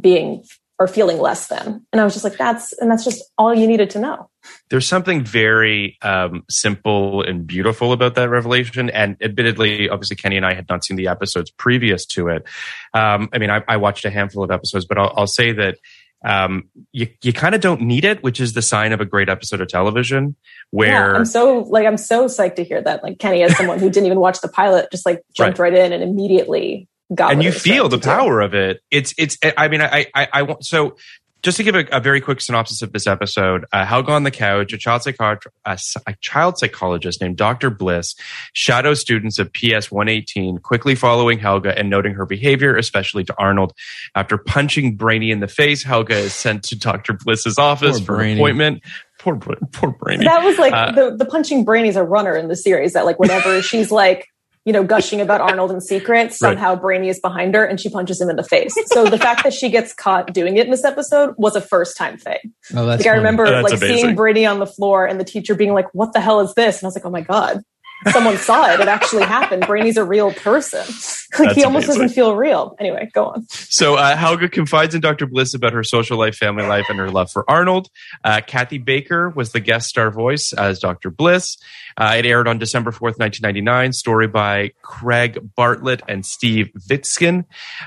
being 0.00 0.44
or 0.82 0.88
feeling 0.88 1.18
less 1.18 1.48
than 1.48 1.84
and 1.92 2.00
i 2.00 2.04
was 2.04 2.12
just 2.12 2.24
like 2.24 2.36
that's 2.36 2.72
and 2.74 2.90
that's 2.90 3.04
just 3.04 3.22
all 3.38 3.54
you 3.54 3.66
needed 3.66 3.88
to 3.90 4.00
know 4.00 4.28
there's 4.70 4.86
something 4.86 5.24
very 5.24 5.98
um, 6.02 6.42
simple 6.50 7.22
and 7.22 7.46
beautiful 7.46 7.92
about 7.92 8.14
that 8.16 8.28
revelation. 8.28 8.90
And 8.90 9.16
admittedly, 9.20 9.88
obviously, 9.88 10.16
Kenny 10.16 10.36
and 10.36 10.44
I 10.44 10.54
had 10.54 10.68
not 10.68 10.84
seen 10.84 10.96
the 10.96 11.08
episodes 11.08 11.50
previous 11.50 12.04
to 12.06 12.28
it. 12.28 12.44
Um, 12.92 13.28
I 13.32 13.38
mean, 13.38 13.50
I, 13.50 13.62
I 13.68 13.76
watched 13.76 14.04
a 14.04 14.10
handful 14.10 14.42
of 14.42 14.50
episodes, 14.50 14.84
but 14.84 14.98
I'll, 14.98 15.12
I'll 15.16 15.26
say 15.26 15.52
that 15.52 15.78
um, 16.24 16.68
you 16.92 17.08
you 17.22 17.32
kind 17.32 17.54
of 17.54 17.60
don't 17.60 17.82
need 17.82 18.04
it, 18.04 18.22
which 18.22 18.40
is 18.40 18.52
the 18.52 18.62
sign 18.62 18.92
of 18.92 19.00
a 19.00 19.04
great 19.04 19.28
episode 19.28 19.60
of 19.60 19.68
television. 19.68 20.36
Where 20.70 21.10
yeah, 21.10 21.16
i'm 21.16 21.24
so 21.24 21.60
like 21.68 21.86
i'm 21.86 21.98
so 21.98 22.26
psyched 22.26 22.54
to 22.54 22.64
hear 22.64 22.80
that 22.80 23.02
like 23.02 23.18
kenny 23.18 23.42
as 23.42 23.56
someone 23.56 23.78
who 23.78 23.90
didn't 23.90 24.06
even 24.06 24.20
watch 24.20 24.40
the 24.40 24.48
pilot 24.48 24.90
just 24.90 25.04
like 25.04 25.22
jumped 25.34 25.58
right, 25.58 25.74
in 25.74 25.92
and 25.92 26.02
immediately 26.02 26.88
got 27.14 27.32
and 27.32 27.42
you 27.42 27.52
feel 27.52 27.88
the 27.88 27.96
to 27.98 28.02
do. 28.02 28.08
power 28.08 28.40
of 28.40 28.54
it. 28.54 28.80
It's 28.90 29.14
it's. 29.18 29.38
I 29.56 29.68
mean, 29.68 29.80
I 29.82 30.06
I, 30.14 30.28
I 30.32 30.42
want 30.42 30.64
so. 30.64 30.96
Just 31.42 31.56
to 31.56 31.64
give 31.64 31.74
a, 31.74 31.84
a 31.90 31.98
very 31.98 32.20
quick 32.20 32.40
synopsis 32.40 32.82
of 32.82 32.92
this 32.92 33.08
episode, 33.08 33.64
uh, 33.72 33.84
Helga 33.84 34.12
on 34.12 34.22
the 34.22 34.30
couch, 34.30 34.72
a 34.72 34.78
child, 34.78 35.02
psychot- 35.02 35.44
a, 35.66 35.70
s- 35.70 35.96
a 36.06 36.14
child 36.20 36.56
psychologist 36.56 37.20
named 37.20 37.36
Dr. 37.36 37.68
Bliss 37.68 38.14
shadows 38.52 39.00
students 39.00 39.40
of 39.40 39.52
PS 39.52 39.90
118, 39.90 40.58
quickly 40.58 40.94
following 40.94 41.40
Helga 41.40 41.76
and 41.76 41.90
noting 41.90 42.14
her 42.14 42.26
behavior, 42.26 42.76
especially 42.76 43.24
to 43.24 43.34
Arnold. 43.38 43.72
After 44.14 44.38
punching 44.38 44.94
Brainy 44.94 45.32
in 45.32 45.40
the 45.40 45.48
face, 45.48 45.82
Helga 45.82 46.14
is 46.16 46.32
sent 46.32 46.62
to 46.66 46.78
Dr. 46.78 47.14
Bliss's 47.14 47.58
office 47.58 47.98
Poor 47.98 48.06
for 48.18 48.20
an 48.22 48.36
appointment. 48.36 48.82
Poor, 49.18 49.34
poor 49.36 49.90
Brainy. 49.90 50.24
that 50.24 50.44
was 50.44 50.58
like 50.58 50.72
Uh, 50.72 50.92
the, 50.92 51.16
the 51.16 51.24
punching 51.24 51.64
brainy's 51.64 51.96
a 51.96 52.04
runner 52.04 52.36
in 52.36 52.46
the 52.46 52.56
series 52.56 52.92
that 52.92 53.04
like 53.04 53.18
whenever 53.18 53.60
she's 53.62 53.90
like 53.90 54.28
you 54.64 54.72
know 54.72 54.84
gushing 54.84 55.20
about 55.20 55.40
arnold 55.40 55.70
in 55.72 55.80
secret 55.80 56.32
somehow 56.32 56.74
brainy 56.76 57.08
is 57.08 57.18
behind 57.20 57.54
her 57.54 57.64
and 57.64 57.80
she 57.80 57.88
punches 57.88 58.20
him 58.20 58.30
in 58.30 58.36
the 58.36 58.44
face. 58.44 58.74
So 58.86 59.06
the 59.06 59.18
fact 59.18 59.42
that 59.44 59.52
she 59.52 59.68
gets 59.70 59.92
caught 59.92 60.32
doing 60.32 60.56
it 60.56 60.66
in 60.66 60.70
this 60.70 60.84
episode 60.84 61.34
was 61.36 61.56
a 61.56 61.60
first 61.60 61.96
time 61.96 62.16
thing. 62.16 62.38
Oh, 62.74 62.86
that's 62.86 63.04
like 63.04 63.12
I 63.12 63.16
remember 63.16 63.46
Oh, 63.46 63.50
that's 63.50 63.64
like 63.64 63.80
amazing. 63.80 63.96
seeing 63.96 64.14
Brainy 64.14 64.46
on 64.46 64.58
the 64.60 64.66
floor 64.66 65.06
and 65.06 65.18
the 65.18 65.24
teacher 65.24 65.54
being 65.54 65.74
like, 65.74 65.92
"What 65.94 66.12
the 66.12 66.20
hell 66.20 66.40
is 66.40 66.54
this?" 66.54 66.78
And 66.78 66.84
I 66.84 66.88
was 66.88 66.94
like, 66.94 67.04
"Oh 67.04 67.10
my 67.10 67.22
god, 67.22 67.62
someone 68.10 68.36
saw 68.38 68.72
it. 68.72 68.80
It 68.80 68.88
actually 68.88 69.24
happened. 69.24 69.66
Brainy's 69.66 69.96
a 69.96 70.04
real 70.04 70.32
person. 70.32 70.80
like 71.38 71.48
That's 71.48 71.54
he 71.54 71.64
almost 71.64 71.84
amazing. 71.86 72.02
doesn't 72.02 72.14
feel 72.14 72.34
real." 72.36 72.74
Anyway, 72.80 73.10
go 73.12 73.26
on. 73.26 73.46
So 73.48 73.94
uh, 73.96 74.16
Helga 74.16 74.48
confides 74.48 74.94
in 74.94 75.00
Dr. 75.00 75.26
Bliss 75.26 75.54
about 75.54 75.72
her 75.72 75.82
social 75.84 76.18
life, 76.18 76.34
family 76.36 76.66
life, 76.66 76.86
and 76.88 76.98
her 76.98 77.10
love 77.10 77.30
for 77.30 77.48
Arnold. 77.50 77.88
Uh, 78.24 78.40
Kathy 78.46 78.78
Baker 78.78 79.30
was 79.30 79.52
the 79.52 79.60
guest 79.60 79.88
star 79.88 80.10
voice 80.10 80.52
as 80.52 80.78
Dr. 80.78 81.10
Bliss. 81.10 81.56
Uh, 81.96 82.14
it 82.18 82.26
aired 82.26 82.48
on 82.48 82.58
December 82.58 82.90
4th, 82.90 83.18
1999. 83.18 83.92
Story 83.92 84.26
by 84.26 84.70
Craig 84.82 85.38
Bartlett 85.56 86.02
and 86.08 86.24
Steve 86.24 86.70
Viksten. 86.78 87.44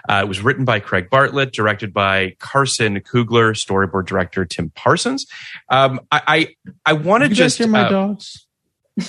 Uh, 0.08 0.22
it 0.24 0.28
was 0.28 0.42
written 0.42 0.66
by 0.66 0.80
Craig 0.80 1.10
Bartlett, 1.10 1.52
directed 1.54 1.94
by 1.94 2.36
Carson 2.40 3.00
Kugler, 3.02 3.54
storyboard 3.54 4.06
director 4.06 4.46
Tim 4.46 4.70
Parsons. 4.76 5.26
Um, 5.70 6.00
I, 6.12 6.22
I, 6.28 6.56
I 6.86 6.94
want 6.94 7.24
to 7.24 7.30
Did 7.30 7.38
you 7.38 7.44
guys 7.44 7.52
just. 7.54 7.58
hear 7.60 7.68
my 7.68 7.82
uh, 7.82 7.90
dogs? 7.90 8.45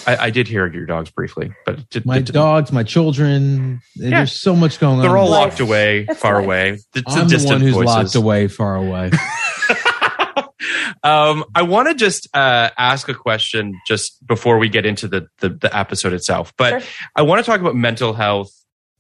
I, 0.07 0.17
I 0.17 0.31
did 0.31 0.49
hear 0.49 0.67
your 0.67 0.85
dogs 0.87 1.11
briefly, 1.11 1.53
but 1.65 1.79
it 1.79 1.91
did, 1.91 2.07
My 2.07 2.17
it 2.17 2.21
didn't- 2.27 2.35
dogs, 2.35 2.73
my 2.73 2.83
children. 2.83 3.81
Yeah. 3.95 4.11
There's 4.11 4.33
so 4.33 4.57
much 4.57 4.81
going 4.81 4.97
on. 4.97 5.03
They're 5.03 5.17
all 5.17 5.31
Life. 5.31 5.51
locked 5.51 5.61
away, 5.61 6.07
It's 6.09 6.19
far 6.21 6.37
life. 6.37 6.45
away. 6.45 6.71
It's 6.71 6.87
the 6.93 7.05
I'm 7.07 7.29
the 7.29 7.35
distant 7.35 7.53
one 7.53 7.61
who's 7.61 7.75
voices. 7.75 7.87
locked 7.95 8.15
away, 8.17 8.49
far 8.49 8.75
away. 8.77 9.11
um, 11.03 11.45
I 11.55 11.63
want 11.63 11.89
to 11.89 11.95
just 11.95 12.29
uh, 12.35 12.71
ask 12.77 13.09
a 13.09 13.15
question 13.15 13.79
just 13.87 14.25
before 14.27 14.59
we 14.59 14.69
get 14.69 14.87
into 14.87 15.09
the 15.09 15.29
the, 15.39 15.51
the 15.51 15.77
episode 15.77 16.13
itself, 16.13 16.53
but 16.57 16.83
Sure. 16.83 16.91
I 17.15 17.23
want 17.23 17.45
to 17.45 17.49
talk 17.51 17.61
about 17.61 17.77
mental 17.77 18.13
health 18.13 18.51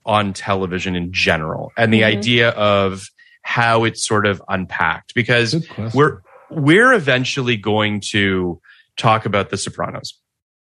on 0.05 0.33
television 0.33 0.95
in 0.95 1.13
general 1.13 1.73
and 1.77 1.93
the 1.93 2.03
Mhm. 2.03 2.17
idea 2.19 2.51
of 2.51 3.03
how 3.43 3.85
it's 3.85 4.07
sort 4.07 4.27
of 4.27 4.41
unpacked 4.49 5.15
because 5.15 5.67
we're 5.95 6.21
we're 6.51 6.93
eventually 6.93 7.57
going 7.57 8.01
to 8.13 8.61
talk 8.97 9.27
about 9.27 9.51
The 9.51 9.57
Sopranos. 9.57 10.15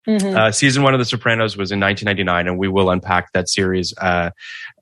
Mhm. 0.07 0.35
Uh, 0.35 0.51
season 0.51 0.83
one 0.83 0.93
of 0.93 0.99
The 0.99 1.05
Sopranos 1.05 1.57
was 1.57 1.71
in 1.71 1.79
1999, 1.79 2.47
and 2.47 2.57
we 2.59 2.67
will 2.67 2.89
unpack 2.89 3.31
that 3.33 3.49
series 3.49 3.93
uh, 3.97 4.29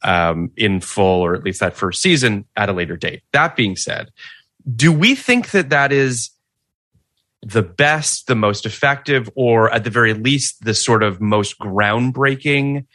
um, 0.03 0.51
in 0.57 0.82
full, 0.82 1.21
or 1.21 1.34
at 1.34 1.43
least 1.43 1.59
that 1.61 1.76
first 1.76 2.01
season, 2.01 2.45
at 2.55 2.69
a 2.69 2.74
later 2.74 2.97
date. 2.97 3.24
That 3.32 3.55
being 3.55 3.76
said, 3.76 4.11
do 4.76 4.91
we 4.91 5.15
think 5.15 5.51
that 5.51 5.69
that 5.69 5.91
is 5.91 6.32
the 7.41 7.61
best, 7.63 8.28
the 8.28 8.36
most 8.36 8.65
effective, 8.65 9.30
or 9.36 9.71
at 9.71 9.84
the 9.84 9.89
very 9.89 10.13
least, 10.13 10.63
the 10.63 10.74
sort 10.74 11.03
of 11.03 11.21
most 11.21 11.57
groundbreaking 11.59 12.86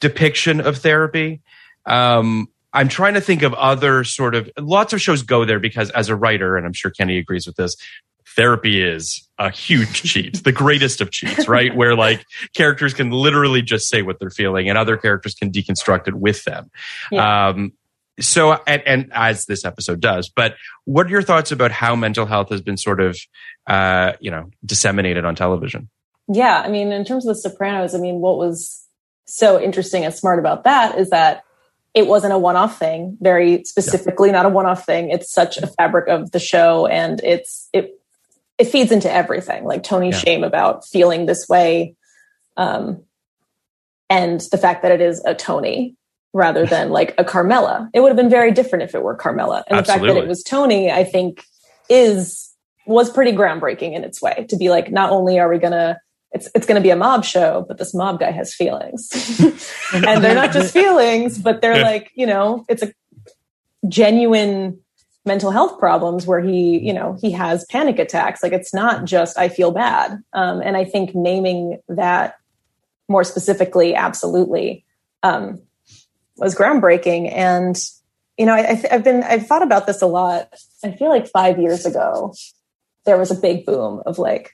depiction 0.00 0.60
of 0.60 0.78
therapy? 0.78 1.40
Um, 1.86 2.48
I'm 2.72 2.88
trying 2.88 3.14
to 3.14 3.20
think 3.20 3.42
of 3.42 3.54
other 3.54 4.04
sort 4.04 4.34
of 4.34 4.50
lots 4.58 4.92
of 4.92 5.00
shows 5.00 5.22
go 5.22 5.44
there 5.44 5.58
because 5.58 5.90
as 5.90 6.08
a 6.10 6.16
writer, 6.16 6.56
and 6.56 6.66
I'm 6.66 6.74
sure 6.74 6.90
Kenny 6.90 7.18
agrees 7.18 7.46
with 7.46 7.56
this, 7.56 7.76
therapy 8.36 8.82
is 8.82 9.28
a 9.38 9.50
huge 9.50 10.02
cheat, 10.10 10.42
the 10.44 10.52
greatest 10.52 11.00
of 11.00 11.10
cheats, 11.10 11.48
right? 11.48 11.74
Where 11.74 11.94
like 11.94 12.24
characters 12.54 12.94
can 12.94 13.10
literally 13.10 13.62
just 13.62 13.88
say 13.88 14.02
what 14.02 14.18
they're 14.18 14.30
feeling 14.30 14.68
and 14.68 14.78
other 14.78 14.96
characters 14.96 15.34
can 15.34 15.50
deconstruct 15.50 16.08
it 16.08 16.14
with 16.14 16.44
them. 16.44 16.70
Yeah. 17.10 17.48
Um, 17.48 17.72
so, 18.20 18.58
and, 18.66 18.82
and 18.84 19.12
as 19.12 19.46
this 19.46 19.64
episode 19.64 20.00
does, 20.00 20.28
but 20.28 20.56
what 20.84 21.06
are 21.06 21.10
your 21.10 21.22
thoughts 21.22 21.52
about 21.52 21.70
how 21.70 21.94
mental 21.94 22.26
health 22.26 22.50
has 22.50 22.60
been 22.60 22.76
sort 22.76 23.00
of, 23.00 23.16
uh, 23.68 24.14
you 24.20 24.30
know, 24.30 24.50
disseminated 24.64 25.24
on 25.24 25.36
television? 25.36 25.88
Yeah, 26.26 26.60
I 26.64 26.68
mean, 26.68 26.92
in 26.92 27.04
terms 27.04 27.26
of 27.26 27.36
The 27.36 27.40
Sopranos, 27.40 27.94
I 27.94 27.98
mean, 27.98 28.16
what 28.16 28.36
was 28.36 28.84
so 29.24 29.60
interesting 29.60 30.04
and 30.04 30.12
smart 30.12 30.38
about 30.38 30.64
that 30.64 30.98
is 30.98 31.10
that 31.10 31.44
it 31.94 32.06
wasn't 32.06 32.32
a 32.32 32.38
one-off 32.38 32.78
thing. 32.78 33.16
Very 33.20 33.64
specifically, 33.64 34.30
not 34.30 34.46
a 34.46 34.50
one-off 34.50 34.84
thing. 34.84 35.10
It's 35.10 35.32
such 35.32 35.56
a 35.56 35.66
fabric 35.66 36.08
of 36.08 36.32
the 36.32 36.38
show, 36.38 36.86
and 36.86 37.20
it's 37.24 37.68
it 37.72 37.97
it 38.58 38.66
feeds 38.66 38.92
into 38.92 39.10
everything. 39.12 39.64
Like 39.64 39.82
Tony's 39.82 40.14
Yeah. 40.14 40.20
shame 40.20 40.44
about 40.44 40.86
feeling 40.86 41.26
this 41.26 41.48
way, 41.48 41.94
um, 42.56 43.02
and 44.10 44.40
the 44.50 44.58
fact 44.58 44.82
that 44.82 44.92
it 44.92 45.00
is 45.00 45.22
a 45.24 45.34
Tony 45.34 45.94
rather 46.32 46.66
than 46.74 46.90
like 46.90 47.14
a 47.18 47.24
Carmela. 47.24 47.88
It 47.94 48.00
would 48.00 48.08
have 48.08 48.16
been 48.16 48.30
very 48.30 48.52
different 48.52 48.84
if 48.84 48.94
it 48.94 49.02
were 49.02 49.14
Carmela, 49.14 49.64
and 49.68 49.78
the 49.78 49.84
fact 49.84 50.02
that 50.02 50.16
it 50.16 50.26
was 50.26 50.42
Tony, 50.42 50.90
I 50.90 51.04
think, 51.04 51.44
is 51.88 52.52
was 52.86 53.10
pretty 53.10 53.32
groundbreaking 53.32 53.94
in 53.94 54.04
its 54.04 54.20
way. 54.20 54.46
To 54.48 54.56
be 54.56 54.70
like, 54.70 54.90
not 54.90 55.10
only 55.10 55.38
are 55.38 55.48
we 55.48 55.58
gonna 55.58 55.98
it's 56.32 56.48
it's 56.54 56.66
going 56.66 56.76
to 56.76 56.82
be 56.82 56.90
a 56.90 56.96
mob 56.96 57.24
show, 57.24 57.64
but 57.66 57.78
this 57.78 57.94
mob 57.94 58.20
guy 58.20 58.30
has 58.30 58.54
feelings, 58.54 59.10
and 59.94 60.22
they're 60.22 60.34
not 60.34 60.52
just 60.52 60.72
feelings, 60.74 61.38
but 61.38 61.62
they're 61.62 61.82
like 61.82 62.10
you 62.14 62.26
know, 62.26 62.64
it's 62.68 62.82
a 62.82 62.92
genuine 63.88 64.80
mental 65.24 65.50
health 65.50 65.78
problems 65.78 66.26
where 66.26 66.40
he 66.40 66.78
you 66.78 66.92
know 66.92 67.16
he 67.20 67.30
has 67.32 67.64
panic 67.66 67.98
attacks. 67.98 68.42
Like 68.42 68.52
it's 68.52 68.74
not 68.74 69.04
just 69.04 69.38
I 69.38 69.48
feel 69.48 69.70
bad, 69.70 70.22
um, 70.32 70.60
and 70.60 70.76
I 70.76 70.84
think 70.84 71.14
naming 71.14 71.78
that 71.88 72.36
more 73.08 73.24
specifically, 73.24 73.94
absolutely, 73.94 74.84
um, 75.22 75.60
was 76.36 76.54
groundbreaking. 76.54 77.32
And 77.32 77.76
you 78.36 78.46
know, 78.46 78.54
I, 78.54 78.74
have 78.90 79.04
been 79.04 79.22
I've 79.22 79.46
thought 79.46 79.62
about 79.62 79.86
this 79.86 80.02
a 80.02 80.06
lot. 80.06 80.52
I 80.84 80.92
feel 80.92 81.08
like 81.08 81.28
five 81.28 81.58
years 81.58 81.86
ago 81.86 82.34
there 83.04 83.18
was 83.18 83.30
a 83.30 83.34
big 83.34 83.64
boom 83.64 84.02
of 84.04 84.18
like 84.18 84.52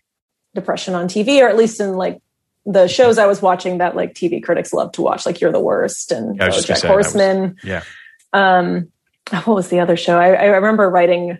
depression 0.54 0.94
on 0.94 1.08
TV, 1.08 1.42
or 1.42 1.48
at 1.48 1.56
least 1.56 1.80
in 1.80 1.94
like 1.94 2.22
the 2.64 2.86
shows 2.86 3.18
I 3.18 3.26
was 3.26 3.42
watching 3.42 3.78
that 3.78 3.96
like 3.96 4.14
TV 4.14 4.42
critics 4.42 4.72
love 4.72 4.92
to 4.92 5.02
watch, 5.02 5.26
like 5.26 5.40
You're 5.40 5.52
the 5.52 5.60
Worst 5.60 6.12
and 6.12 6.36
Yeah, 6.36 6.44
I 6.44 6.46
was 6.46 6.64
just 6.64 6.68
gonna 6.68 6.78
BoJack 6.78 6.80
say, 6.80 6.88
that 6.88 6.96
was- 6.96 7.06
Horseman. 7.06 7.56
Yeah. 7.64 7.82
Um, 8.32 8.88
what 9.30 9.46
was 9.46 9.68
the 9.68 9.80
other 9.80 9.96
show? 9.96 10.18
I, 10.18 10.32
I 10.32 10.44
remember 10.46 10.88
writing 10.88 11.38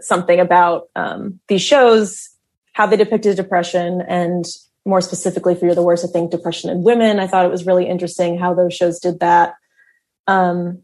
something 0.00 0.40
about 0.40 0.88
um, 0.96 1.40
these 1.48 1.62
shows, 1.62 2.30
how 2.72 2.86
they 2.86 2.96
depicted 2.96 3.36
depression, 3.36 4.02
and 4.08 4.44
more 4.84 5.00
specifically 5.00 5.54
for 5.54 5.66
You're 5.66 5.74
the 5.74 5.82
Worst, 5.82 6.04
I 6.04 6.08
think 6.08 6.30
depression 6.30 6.70
in 6.70 6.82
women. 6.82 7.18
I 7.18 7.26
thought 7.26 7.44
it 7.44 7.50
was 7.50 7.66
really 7.66 7.86
interesting 7.86 8.38
how 8.38 8.54
those 8.54 8.74
shows 8.74 8.98
did 8.98 9.20
that. 9.20 9.54
Um, 10.26 10.82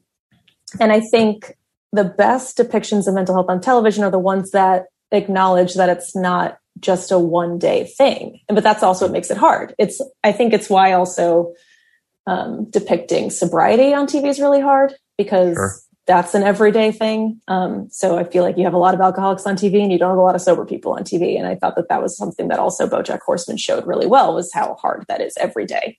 and 0.79 0.93
I 0.93 1.01
think 1.01 1.57
the 1.93 2.05
best 2.05 2.59
depictions 2.59 3.09
of 3.09 3.15
mental 3.15 3.35
health 3.35 3.49
on 3.49 3.61
television 3.61 4.05
are 4.05 4.11
the 4.11 4.19
ones 4.19 4.51
that 4.51 4.87
acknowledge 5.11 5.75
that 5.75 5.89
it's 5.89 6.15
not 6.15 6.59
just 6.79 7.11
a 7.11 7.19
one 7.19 7.59
day 7.59 7.85
thing. 7.85 8.41
But 8.49 8.63
that's 8.63 8.83
also 8.83 9.07
what 9.07 9.13
makes 9.13 9.31
it 9.31 9.37
hard. 9.37 9.75
It's, 9.79 10.01
I 10.23 10.33
think 10.33 10.53
it's 10.53 10.69
why 10.69 10.93
also 10.93 11.55
um, 12.27 12.71
depicting 12.71 13.31
sobriety 13.31 13.95
on 13.95 14.07
TV 14.07 14.29
is 14.29 14.39
really 14.39 14.61
hard 14.61 14.95
because 15.17 15.57
Sure. 15.57 15.75
That's 16.09 16.35
an 16.35 16.43
everyday 16.43 16.91
thing. 16.91 17.39
Um, 17.49 17.87
so 17.91 18.19
I 18.19 18.25
feel 18.25 18.43
like 18.43 18.57
you 18.57 18.65
have 18.65 18.73
a 18.73 18.79
lot 18.79 18.95
of 18.95 19.01
alcoholics 19.01 19.47
on 19.47 19.57
TV 19.57 19.83
and 19.83 19.93
you 19.93 19.99
don't 19.99 20.09
have 20.09 20.19
a 20.19 20.23
lot 20.23 20.35
of 20.35 20.41
sober 20.41 20.65
people 20.65 20.95
on 20.95 21.05
TV. 21.05 21.37
And 21.37 21.47
I 21.47 21.55
thought 21.55 21.77
that 21.77 21.91
that 21.91 22.03
was 22.03 22.17
something 22.17 22.49
that 22.49 22.59
also 22.59 22.89
BoJack 22.89 23.21
Horseman 23.21 23.59
showed 23.59 23.87
really 23.87 24.07
well 24.07 24.35
was 24.35 24.51
how 24.53 24.75
hard 24.77 25.05
that 25.09 25.21
is 25.21 25.37
every 25.37 25.67
day. 25.67 25.99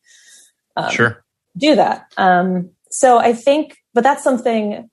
Um, 0.76 0.92
Sure. 0.92 1.24
do 1.56 1.76
that. 1.76 2.12
Um, 2.18 2.72
so 2.90 3.20
I 3.20 3.34
think, 3.34 3.78
but 3.94 4.04
that's 4.04 4.24
something 4.24 4.90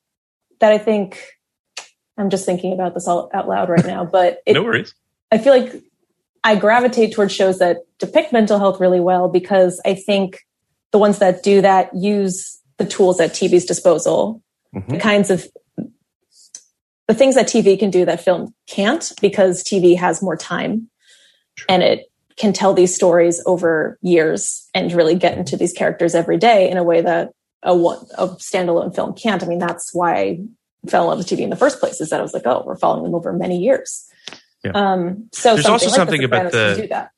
that 0.61 0.73
I 0.73 0.77
think 0.77 1.25
I'm 2.19 2.29
just 2.29 2.45
thinking 2.45 2.75
about 2.75 2.93
this 2.93 3.09
all 3.09 3.31
out 3.33 3.49
loud 3.49 3.71
right 3.71 3.87
now. 3.87 4.05
But 4.05 4.41
it, 4.45 4.53
no 4.53 4.63
worries. 4.63 4.95
I 5.33 5.39
feel 5.39 5.59
like 5.59 5.83
I 6.45 6.57
gravitate 6.57 7.15
towards 7.15 7.33
shows 7.33 7.59
that 7.59 7.79
depict 7.99 8.35
mental 8.35 8.59
health 8.59 8.81
really 8.81 9.01
well 9.01 9.31
because 9.31 9.81
I 9.87 9.95
think 9.95 10.41
the 10.93 10.99
ones 10.99 11.19
that 11.21 11.43
do 11.43 11.63
that 11.63 11.95
use 11.95 12.61
the 12.77 12.85
tools 12.85 13.19
at 13.19 13.31
TV's 13.31 13.65
disposal, 13.65 14.43
Mhm. 14.77 14.89
the 14.89 14.99
kinds 14.99 15.31
of 15.31 15.47
the 17.09 17.15
things 17.15 17.35
that 17.37 17.47
TV 17.47 17.79
can 17.79 17.91
do 17.91 18.05
that 18.05 18.21
film 18.23 18.55
can't 18.67 19.13
because 19.21 19.63
TV 19.63 19.97
has 19.97 20.23
more 20.23 20.37
time 20.37 20.89
and 21.69 21.83
it 21.83 22.11
can 22.37 22.53
tell 22.53 22.75
these 22.75 22.95
stories 22.95 23.43
over 23.47 23.99
years 24.03 24.69
and 24.75 24.93
really 24.93 25.15
get 25.15 25.39
into 25.39 25.57
these 25.57 25.73
characters 25.73 26.15
every 26.15 26.37
day 26.37 26.69
in 26.71 26.77
a 26.77 26.83
way 26.85 27.01
that 27.01 27.31
a 27.63 27.73
a 27.73 28.29
standalone 28.37 28.95
film 28.95 29.15
can't. 29.15 29.43
I 29.43 29.47
mean, 29.47 29.59
that's 29.59 29.95
why 29.95 30.15
I 30.17 30.39
fell 30.89 31.05
in 31.05 31.09
love 31.09 31.19
with 31.19 31.27
TV 31.29 31.41
in 31.41 31.51
the 31.51 31.57
first 31.57 31.81
place. 31.81 32.01
Is 32.01 32.11
that 32.11 32.21
I 32.21 32.23
was 32.23 32.35
like, 32.35 32.47
oh, 32.47 32.63
we're 32.67 32.77
following 32.77 33.05
them 33.05 33.15
over 33.15 33.33
many 33.33 33.59
years. 33.59 34.07
Yeah. 34.65 34.73
Um, 34.75 35.29
so 35.33 35.55
There's 35.55 35.67
also 35.67 35.87
like 35.87 35.95
something 35.95 36.21
The 36.21 36.27
about 36.27 36.53
the-. 36.53 37.09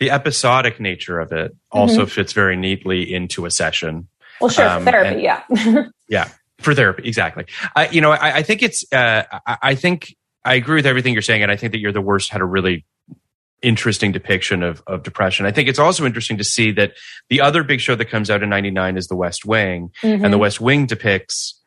The 0.00 0.10
episodic 0.12 0.78
nature 0.78 1.18
of 1.18 1.32
it 1.32 1.56
also 1.72 2.06
fits 2.06 2.32
very 2.32 2.56
neatly 2.56 3.12
into 3.12 3.46
a 3.46 3.50
session. 3.50 4.06
Well, 4.40 4.48
sure, 4.50 4.68
um, 4.68 4.84
therapy, 4.84 5.26
and- 5.26 5.90
yeah. 6.08 6.28
for 6.58 6.74
therapy 6.74 7.02
exactly 7.06 7.44
I, 7.76 7.88
you 7.88 8.00
know 8.00 8.10
I, 8.10 8.36
I 8.38 8.42
think 8.42 8.62
it's 8.62 8.84
uh, 8.92 9.22
I, 9.46 9.58
I 9.62 9.74
think 9.74 10.14
i 10.44 10.54
agree 10.54 10.76
with 10.76 10.86
everything 10.86 11.12
you're 11.12 11.22
saying 11.22 11.42
and 11.42 11.52
i 11.52 11.56
think 11.56 11.72
that 11.72 11.78
you're 11.78 11.92
the 11.92 12.00
worst 12.00 12.30
had 12.30 12.40
a 12.40 12.44
really 12.44 12.84
interesting 13.60 14.12
depiction 14.12 14.62
of, 14.62 14.82
of 14.86 15.02
depression 15.02 15.46
i 15.46 15.50
think 15.50 15.68
it's 15.68 15.78
also 15.78 16.04
interesting 16.06 16.38
to 16.38 16.44
see 16.44 16.70
that 16.72 16.92
the 17.28 17.40
other 17.40 17.62
big 17.64 17.80
show 17.80 17.94
that 17.96 18.04
comes 18.06 18.30
out 18.30 18.42
in 18.42 18.48
99 18.48 18.96
is 18.96 19.06
the 19.08 19.16
west 19.16 19.44
wing 19.44 19.90
and 20.02 20.24
the 20.32 20.36
Mhm. 20.36 20.40
west 20.40 20.60
wing 20.60 20.86
depicts 20.86 21.57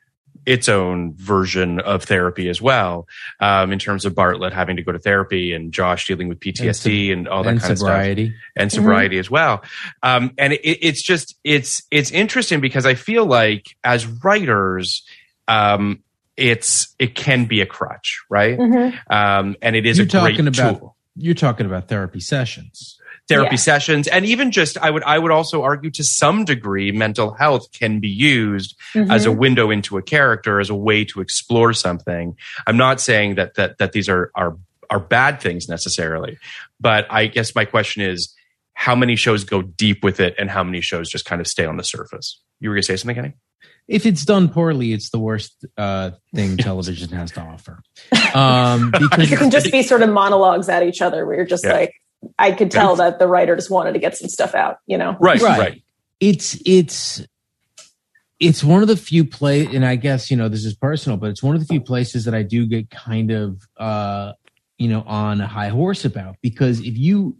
its 0.45 0.67
own 0.67 1.13
version 1.15 1.79
of 1.79 2.03
therapy 2.03 2.49
as 2.49 2.61
well 2.61 3.07
um, 3.39 3.71
in 3.71 3.77
terms 3.79 4.05
of 4.05 4.13
bartlet 4.13 4.51
having 4.51 4.75
to 4.75 4.81
go 4.81 4.91
to 4.91 4.99
therapy 4.99 5.53
and 5.53 5.71
josh 5.71 6.07
dealing 6.07 6.27
with 6.27 6.39
ptsd 6.39 7.13
and, 7.13 7.27
all 7.27 7.43
that 7.43 7.51
and 7.51 7.59
kind 7.61 7.71
of 7.71 7.77
stuff 7.77 7.87
sobriety. 7.87 8.33
and 8.55 8.71
sobriety 8.71 9.17
as 9.19 9.29
well. 9.29 9.61
Um, 10.03 10.31
and 10.37 10.53
it, 10.53 10.61
it's 10.63 11.01
just 11.01 11.35
it's 11.43 11.83
it's 11.91 12.11
interesting 12.11 12.59
because 12.61 12.85
I 12.85 12.95
feel 12.95 13.25
like 13.25 13.67
as 13.83 14.05
writers, 14.07 15.03
um, 15.47 16.03
it's 16.37 16.95
it 16.97 17.13
can 17.15 17.45
be 17.45 17.61
a 17.61 17.65
crutch, 17.65 18.21
right? 18.29 18.57
Mhm. 18.57 18.97
Um, 19.09 19.55
and 19.61 19.75
it 19.75 19.85
is 19.85 19.97
You're 19.97 20.05
a 20.05 20.09
great 20.09 20.31
talking 20.37 20.47
about 20.47 20.79
tool. 20.79 20.95
you're 21.15 21.33
talking 21.35 21.65
about 21.65 21.87
therapy 21.87 22.19
sessions. 22.19 22.97
Therapy 23.31 23.55
Yeah. 23.55 23.59
sessions, 23.59 24.07
and 24.07 24.25
even 24.25 24.51
just 24.51 24.77
I 24.77 24.89
would 24.91 25.03
I 25.03 25.17
would 25.19 25.31
also 25.31 25.63
argue 25.63 25.89
to 25.91 26.03
some 26.03 26.45
degree, 26.45 26.91
mental 26.91 27.33
health 27.33 27.71
can 27.71 27.99
be 27.99 28.09
used 28.09 28.75
as 28.95 29.25
a 29.25 29.29
Mhm. 29.29 29.37
window 29.37 29.71
into 29.71 29.97
a 29.97 30.01
character, 30.01 30.59
as 30.59 30.69
a 30.69 30.75
way 30.75 31.05
to 31.05 31.21
explore 31.21 31.73
something. 31.73 32.35
I'm 32.67 32.77
not 32.77 32.99
saying 33.01 33.35
that 33.35 33.55
that 33.55 33.77
that 33.79 33.91
these 33.93 34.07
are 34.09 34.31
are 34.35 34.57
are 34.89 34.99
bad 34.99 35.39
things 35.39 35.69
necessarily, 35.69 36.37
but 36.79 37.07
I 37.09 37.27
guess 37.27 37.55
my 37.55 37.65
question 37.65 38.01
is 38.03 38.35
how 38.73 38.95
many 38.95 39.15
shows 39.15 39.43
go 39.43 39.61
deep 39.61 40.03
with 40.03 40.19
it 40.19 40.35
and 40.39 40.49
how 40.49 40.63
many 40.63 40.81
shows 40.81 41.09
just 41.09 41.25
kind 41.25 41.39
of 41.39 41.47
stay 41.47 41.65
on 41.65 41.77
the 41.77 41.83
surface. 41.83 42.39
You 42.59 42.69
were 42.69 42.75
going 42.75 42.81
to 42.83 42.87
say 42.87 42.95
something, 42.97 43.15
Kenny? 43.15 43.33
If 43.87 44.05
it's 44.05 44.25
done 44.25 44.49
poorly, 44.49 44.91
it's 44.93 45.09
the 45.09 45.19
worst 45.19 45.65
uh, 45.77 46.11
thing 46.35 46.57
television 46.67 47.09
has 47.09 47.31
to 47.31 47.41
offer. 47.41 47.79
Um, 48.33 48.91
because 48.91 49.29
you 49.31 49.37
can 49.37 49.51
just 49.51 49.71
be 49.71 49.83
sort 49.83 50.01
of 50.01 50.09
monologues 50.09 50.67
at 50.69 50.83
each 50.83 51.01
other 51.01 51.25
where 51.25 51.35
you're 51.37 51.45
just 51.45 51.63
Yeah. 51.65 51.73
like, 51.73 51.93
I 52.39 52.51
could 52.51 52.71
tell 52.71 52.95
that 52.97 53.19
the 53.19 53.27
writer 53.27 53.55
just 53.55 53.69
wanted 53.71 53.93
to 53.93 53.99
get 53.99 54.17
some 54.17 54.29
stuff 54.29 54.55
out, 54.55 54.77
you 54.87 54.97
know? 54.97 55.15
Right, 55.19 55.41
Right. 55.41 55.59
right. 55.59 55.83
it's 56.19 56.57
it's 56.65 57.25
it's 58.39 58.63
one 58.63 58.81
of 58.81 58.87
the 58.87 58.97
few 58.97 59.23
play 59.23 59.65
and 59.67 59.85
i 59.85 59.95
guess 59.95 60.31
you 60.31 60.37
know 60.37 60.49
this 60.49 60.65
is 60.65 60.73
personal 60.75 61.17
but 61.17 61.29
it's 61.29 61.43
one 61.43 61.53
of 61.55 61.61
the 61.61 61.67
few 61.67 61.79
places 61.81 62.25
that 62.25 62.33
i 62.33 62.41
do 62.43 62.65
get 62.65 62.89
kind 62.89 63.29
of 63.31 63.61
uh 63.77 64.33
you 64.79 64.87
know 64.87 65.01
on 65.05 65.39
a 65.41 65.47
high 65.47 65.69
horse 65.69 66.05
about 66.05 66.35
because 66.41 66.79
if 66.79 66.97
you 66.97 67.37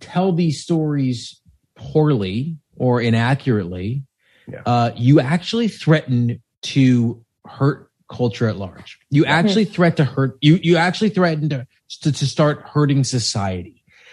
tell 0.00 0.32
these 0.32 0.62
stories 0.62 1.40
poorly 1.74 2.56
or 2.76 3.00
inaccurately 3.00 4.04
Yeah. 4.46 4.62
uh 4.64 4.90
you 4.96 5.20
actually 5.20 5.68
threaten 5.68 6.40
to 6.62 7.24
hurt 7.46 7.90
culture 8.10 8.48
at 8.48 8.56
large 8.56 8.98
you 9.10 9.24
actually 9.26 9.64
threat 9.64 9.96
to 9.96 10.04
hurt 10.04 10.38
you 10.40 10.58
you 10.62 10.76
actually 10.76 11.10
threaten 11.10 11.48
to 11.50 11.66
to, 12.02 12.12
to 12.12 12.26
start 12.26 12.60
hurting 12.62 13.02
society 13.04 13.77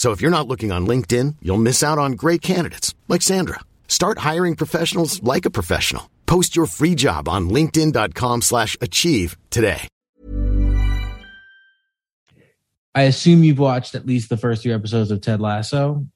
So 0.00 0.12
if 0.12 0.22
you're 0.22 0.30
not 0.30 0.48
looking 0.48 0.72
on 0.72 0.86
LinkedIn, 0.86 1.36
you'll 1.42 1.58
miss 1.58 1.82
out 1.82 1.98
on 1.98 2.12
great 2.12 2.40
candidates 2.40 2.94
like 3.06 3.20
Sandra. 3.20 3.60
Start 3.86 4.16
hiring 4.20 4.56
professionals 4.56 5.22
like 5.22 5.44
a 5.44 5.50
professional. 5.50 6.08
Post 6.24 6.56
your 6.56 6.64
free 6.64 6.94
job 6.94 7.28
on 7.28 7.50
linkedin.com/achieve 7.50 8.42
slash 8.42 8.78
achieve 8.80 9.36
today. 9.50 9.88
I 12.94 13.02
assume 13.02 13.44
you've 13.44 13.58
watched 13.58 13.94
at 13.94 14.06
least 14.06 14.30
the 14.30 14.38
first 14.38 14.62
few 14.62 14.74
episodes 14.74 15.10
of 15.10 15.20
Ted 15.20 15.38
Lasso, 15.38 16.06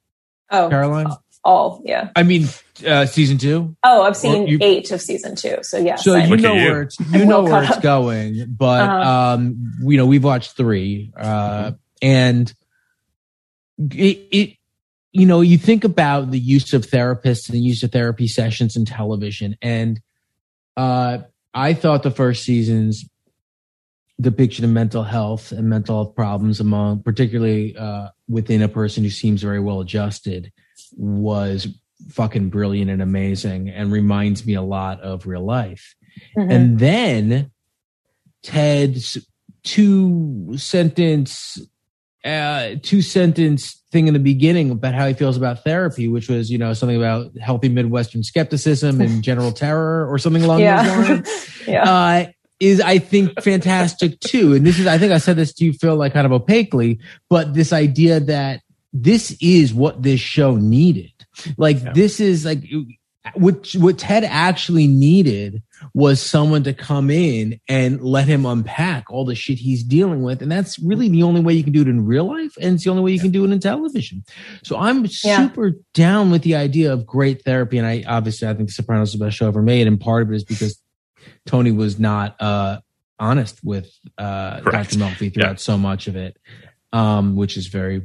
Oh, 0.50 0.68
Caroline. 0.70 1.08
all, 1.44 1.82
yeah. 1.84 2.08
I 2.16 2.22
mean, 2.22 2.48
uh, 2.86 3.04
season 3.04 3.36
two. 3.36 3.76
Oh, 3.84 4.00
I've 4.04 4.16
seen 4.16 4.46
you- 4.46 4.56
eight 4.62 4.90
of 4.92 5.02
season 5.02 5.36
two. 5.36 5.58
So, 5.60 5.76
yes. 5.76 6.02
So 6.04 6.14
I'm- 6.14 6.22
you 6.30 6.36
Look 6.36 6.40
know 6.40 6.54
you. 6.54 6.70
where 6.70 6.82
it's 6.82 6.98
you 6.98 7.06
I'm 7.20 7.28
know 7.28 7.42
well 7.42 7.52
where 7.52 7.64
it's 7.64 7.76
up. 7.76 7.82
going, 7.82 8.46
but 8.48 8.80
Uh-huh. 8.80 9.34
um, 9.34 9.74
you 9.82 9.98
know 9.98 10.06
we've 10.06 10.24
watched 10.24 10.56
three, 10.56 11.12
uh, 11.20 11.72
and 12.00 12.50
it, 13.78 14.28
it 14.30 14.56
you 15.12 15.26
know 15.26 15.40
you 15.40 15.58
think 15.58 15.84
about 15.84 16.30
the 16.30 16.38
use 16.38 16.72
of 16.72 16.86
therapists 16.86 17.48
and 17.48 17.56
the 17.56 17.62
use 17.62 17.82
of 17.82 17.92
therapy 17.92 18.26
sessions 18.26 18.76
in 18.76 18.84
television, 18.84 19.56
and 19.62 20.00
uh, 20.76 21.18
I 21.52 21.74
thought 21.74 22.02
the 22.02 22.10
first 22.10 22.44
season's 22.44 23.04
depiction 24.20 24.64
of 24.64 24.70
mental 24.70 25.02
health 25.02 25.52
and 25.52 25.68
mental 25.68 25.96
health 25.96 26.14
problems 26.14 26.60
among, 26.60 27.02
particularly 27.02 27.76
uh, 27.76 28.08
within 28.28 28.62
a 28.62 28.68
person 28.68 29.02
who 29.02 29.10
seems 29.10 29.42
very 29.42 29.60
well 29.60 29.80
adjusted, 29.80 30.52
was 30.96 31.66
fucking 32.10 32.48
brilliant 32.48 32.90
and 32.90 33.02
amazing, 33.02 33.68
and 33.70 33.92
reminds 33.92 34.46
me 34.46 34.54
a 34.54 34.62
lot 34.62 35.00
of 35.00 35.26
real 35.26 35.44
life. 35.44 35.94
Mhm. 36.36 36.52
And 36.52 36.78
then 36.78 37.50
Ted's 38.42 39.18
two 39.62 40.54
sentence, 40.56 41.58
uh, 42.24 42.76
two 42.82 43.02
sentence 43.02 43.82
thing 43.92 44.08
in 44.08 44.14
the 44.14 44.20
beginning 44.20 44.70
about 44.70 44.94
how 44.94 45.06
he 45.06 45.14
feels 45.14 45.36
about 45.36 45.62
therapy, 45.62 46.08
which 46.08 46.28
was, 46.28 46.50
you 46.50 46.58
know, 46.58 46.72
something 46.72 46.96
about 46.96 47.36
healthy 47.38 47.68
Midwestern 47.68 48.22
skepticism 48.22 49.00
and 49.00 49.22
general 49.30 49.52
terror 49.52 50.10
or 50.10 50.18
something 50.18 50.42
along 50.42 50.60
those 50.60 51.08
lines. 51.08 51.62
yeah. 51.66 51.90
Uh, 51.90 52.26
is 52.60 52.80
I 52.80 52.98
think 52.98 53.42
fantastic 53.42 54.20
too. 54.20 54.54
And 54.54 54.64
this 54.64 54.78
is, 54.78 54.86
I 54.86 54.96
think 54.96 55.12
I 55.12 55.18
said 55.18 55.36
this 55.36 55.52
to 55.54 55.64
you, 55.64 55.72
Phil, 55.72 55.96
like 55.96 56.12
kind 56.12 56.24
of 56.24 56.32
opaquely, 56.32 57.00
but 57.28 57.52
this 57.52 57.72
idea 57.72 58.20
that 58.20 58.60
this 58.92 59.36
is 59.40 59.74
what 59.74 60.02
this 60.02 60.20
show 60.20 60.56
needed. 60.56 61.10
Like 61.56 61.94
this 61.94 62.20
is 62.20 62.44
like 62.44 62.64
what 63.32 63.72
what 63.78 63.98
Ted 63.98 64.22
actually 64.24 64.86
needed 64.86 65.62
was 65.94 66.20
someone 66.20 66.62
to 66.64 66.74
come 66.74 67.08
in 67.10 67.58
and 67.68 68.02
let 68.02 68.28
him 68.28 68.44
unpack 68.44 69.10
all 69.10 69.24
the 69.24 69.34
shit 69.34 69.58
he's 69.58 69.82
dealing 69.82 70.22
with, 70.22 70.42
and 70.42 70.52
that's 70.52 70.78
really 70.78 71.08
the 71.08 71.22
only 71.22 71.40
way 71.40 71.54
you 71.54 71.64
can 71.64 71.72
do 71.72 71.80
it 71.80 71.88
in 71.88 72.04
real 72.04 72.26
life, 72.26 72.52
and 72.60 72.74
it's 72.74 72.84
the 72.84 72.90
only 72.90 73.02
way 73.02 73.12
you 73.12 73.20
can 73.20 73.30
do 73.30 73.44
it 73.44 73.50
in 73.50 73.58
television. 73.60 74.22
So 74.62 74.76
I'm 74.76 75.04
Yeah. 75.24 75.48
super 75.48 75.72
down 75.94 76.30
with 76.30 76.42
the 76.42 76.54
idea 76.54 76.92
of 76.92 77.06
great 77.06 77.42
therapy, 77.44 77.78
and 77.78 77.86
I 77.86 78.04
obviously 78.06 78.46
I 78.46 78.54
think 78.54 78.68
The 78.68 78.74
Sopranos 78.74 79.14
is 79.14 79.18
the 79.18 79.24
best 79.24 79.36
show 79.38 79.48
ever 79.48 79.62
made, 79.62 79.86
and 79.86 79.98
part 79.98 80.22
of 80.22 80.30
it 80.30 80.36
is 80.36 80.44
because 80.44 80.78
Tony 81.46 81.72
was 81.72 81.98
not 81.98 82.36
uh, 82.40 82.80
honest 83.18 83.60
with 83.64 83.90
uh, 84.18 84.60
Correct. 84.60 84.90
Dr. 84.90 84.98
Melfi 85.02 85.32
throughout 85.32 85.60
so 85.60 85.78
much 85.78 86.08
of 86.08 86.16
it, 86.16 86.36
um, 86.94 87.34
which 87.34 87.56
is 87.56 87.66
very 87.66 88.00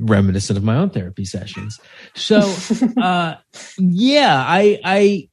reminiscent 0.00 0.58
of 0.58 0.62
my 0.62 0.76
own 0.76 0.90
therapy 0.90 1.24
sessions. 1.24 1.80
So, 2.14 2.54
uh, 3.00 3.36
yeah, 3.78 4.44
I, 4.46 4.78
I, 4.84 5.28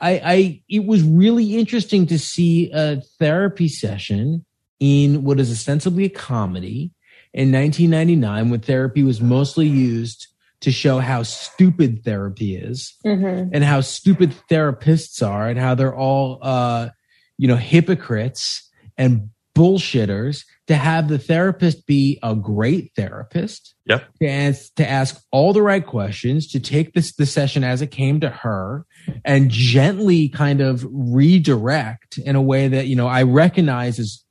I, 0.00 0.10
I, 0.24 0.62
it 0.68 0.86
was 0.86 1.02
really 1.02 1.56
interesting 1.58 2.06
to 2.06 2.18
see 2.18 2.70
a 2.72 3.02
therapy 3.18 3.68
session 3.68 4.46
in 4.80 5.22
what 5.22 5.38
is 5.38 5.52
ostensibly 5.52 6.04
a 6.06 6.08
comedy 6.08 6.92
in 7.34 7.52
1999 7.52 8.48
when 8.50 8.60
therapy 8.60 9.02
was 9.02 9.20
mostly 9.20 9.66
used 9.66 10.26
to 10.62 10.72
show 10.72 10.98
how 10.98 11.22
stupid 11.22 12.02
therapy 12.04 12.56
is 12.56 12.94
Mhm. 13.04 13.50
and 13.52 13.62
how 13.64 13.82
stupid 13.82 14.34
therapists 14.50 15.26
are 15.26 15.46
and 15.48 15.58
how 15.58 15.74
they're 15.74 15.94
all 15.94 16.38
uh 16.40 16.88
you 17.36 17.46
know 17.46 17.56
hypocrites 17.56 18.70
and 18.96 19.28
bullshitters 19.54 20.44
to 20.68 20.74
have 20.74 21.08
the 21.08 21.18
therapist 21.18 21.86
be 21.86 22.18
a 22.22 22.34
great 22.34 22.92
therapist 22.96 23.74
Yep. 23.86 24.04
to 24.20 24.26
ask, 24.28 24.74
to 24.74 24.88
ask 24.88 25.22
all 25.30 25.52
the 25.52 25.62
right 25.62 25.86
questions 25.86 26.48
to 26.48 26.60
take 26.60 26.92
this 26.92 27.14
the 27.14 27.26
session 27.26 27.62
as 27.62 27.82
it 27.82 27.92
came 27.92 28.18
to 28.20 28.28
her 28.28 28.84
and 29.24 29.48
gently 29.50 30.28
kind 30.28 30.60
of 30.60 30.84
redirect 30.90 32.18
in 32.18 32.34
a 32.36 32.42
way 32.42 32.68
that 32.68 32.86
you 32.86 32.96
know 32.96 33.06
i 33.06 33.22
recognize 33.22 33.98
as 33.98 34.22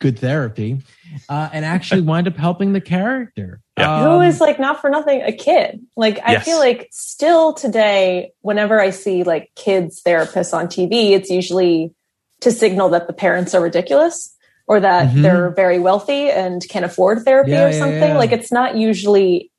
good 0.00 0.18
therapy 0.18 0.80
uh, 1.28 1.50
and 1.52 1.64
actually 1.64 2.00
wind 2.00 2.26
up 2.26 2.36
helping 2.36 2.72
the 2.72 2.80
character 2.80 3.60
Yeah. 3.78 4.14
Um, 4.14 4.22
is 4.22 4.40
like 4.40 4.58
not 4.58 4.80
for 4.80 4.88
nothing 4.90 5.22
a 5.22 5.30
kid 5.32 5.80
like 5.96 6.18
i 6.24 6.32
Yes. 6.32 6.44
feel 6.46 6.58
like 6.58 6.88
still 6.90 7.52
today 7.52 8.32
whenever 8.40 8.80
i 8.80 8.90
see 8.90 9.22
like 9.24 9.50
kids 9.56 10.02
therapists 10.02 10.52
on 10.54 10.66
tv 10.66 11.10
it's 11.10 11.30
usually 11.30 11.94
to 12.40 12.50
signal 12.50 12.88
that 12.90 13.06
the 13.06 13.12
parents 13.12 13.54
are 13.54 13.60
ridiculous 13.62 14.34
or 14.70 14.78
that 14.78 15.08
Mhm. 15.08 15.22
they're 15.22 15.50
very 15.50 15.78
wealthy 15.80 16.30
and 16.30 16.62
can 16.68 16.84
afford 16.84 17.24
therapy 17.24 17.50
Yeah, 17.50 17.66
or 17.68 17.72
something 17.72 18.12
yeah. 18.14 18.18
like 18.22 18.30
it's 18.30 18.52
not 18.52 18.76
usually 18.76 19.50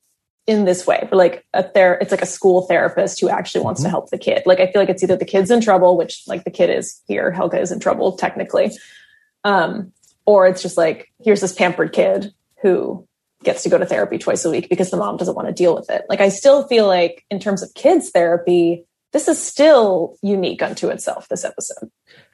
in 0.47 0.63
this 0.65 0.87
way 0.87 1.05
but 1.09 1.17
like 1.17 1.45
a 1.53 1.63
ther- 1.63 1.97
it's 2.01 2.11
like 2.11 2.21
a 2.21 2.25
school 2.37 2.61
therapist 2.69 3.19
who 3.19 3.27
actually 3.29 3.63
wants 3.63 3.81
to 3.81 3.87
Mhm. 3.87 3.91
help 3.91 4.09
the 4.09 4.17
kid 4.17 4.41
like 4.45 4.59
i 4.61 4.67
feel 4.71 4.81
like 4.81 4.89
it's 4.89 5.03
either 5.03 5.17
the 5.17 5.25
kid's 5.33 5.51
in 5.51 5.59
trouble 5.61 5.97
which 5.97 6.23
like 6.27 6.43
the 6.45 6.49
kid 6.59 6.69
is 6.69 7.01
here 7.07 7.29
helga 7.29 7.59
is 7.59 7.71
in 7.71 7.79
trouble 7.79 8.13
technically 8.13 8.71
um 9.43 9.91
or 10.25 10.47
it's 10.47 10.61
just 10.61 10.77
like 10.77 11.11
here's 11.23 11.41
this 11.41 11.53
pampered 11.53 11.91
kid 11.93 12.33
who 12.61 13.05
gets 13.43 13.63
to 13.63 13.69
go 13.69 13.77
to 13.77 13.85
therapy 13.85 14.17
twice 14.17 14.45
a 14.45 14.49
week 14.51 14.69
because 14.69 14.91
the 14.91 14.97
mom 14.97 15.17
doesn't 15.17 15.35
want 15.35 15.47
to 15.47 15.53
deal 15.53 15.73
with 15.75 15.89
it. 15.89 16.03
Like 16.09 16.21
I 16.21 16.29
still 16.29 16.67
feel 16.67 16.85
like 16.85 17.25
in 17.31 17.39
terms 17.39 17.63
of 17.63 17.73
kids 17.73 18.11
therapy, 18.11 18.85
this 19.13 19.27
is 19.27 19.41
still 19.41 20.15
unique 20.21 20.61
unto 20.61 20.89
itself. 20.89 21.27
This 21.27 21.43
episode. 21.43 21.89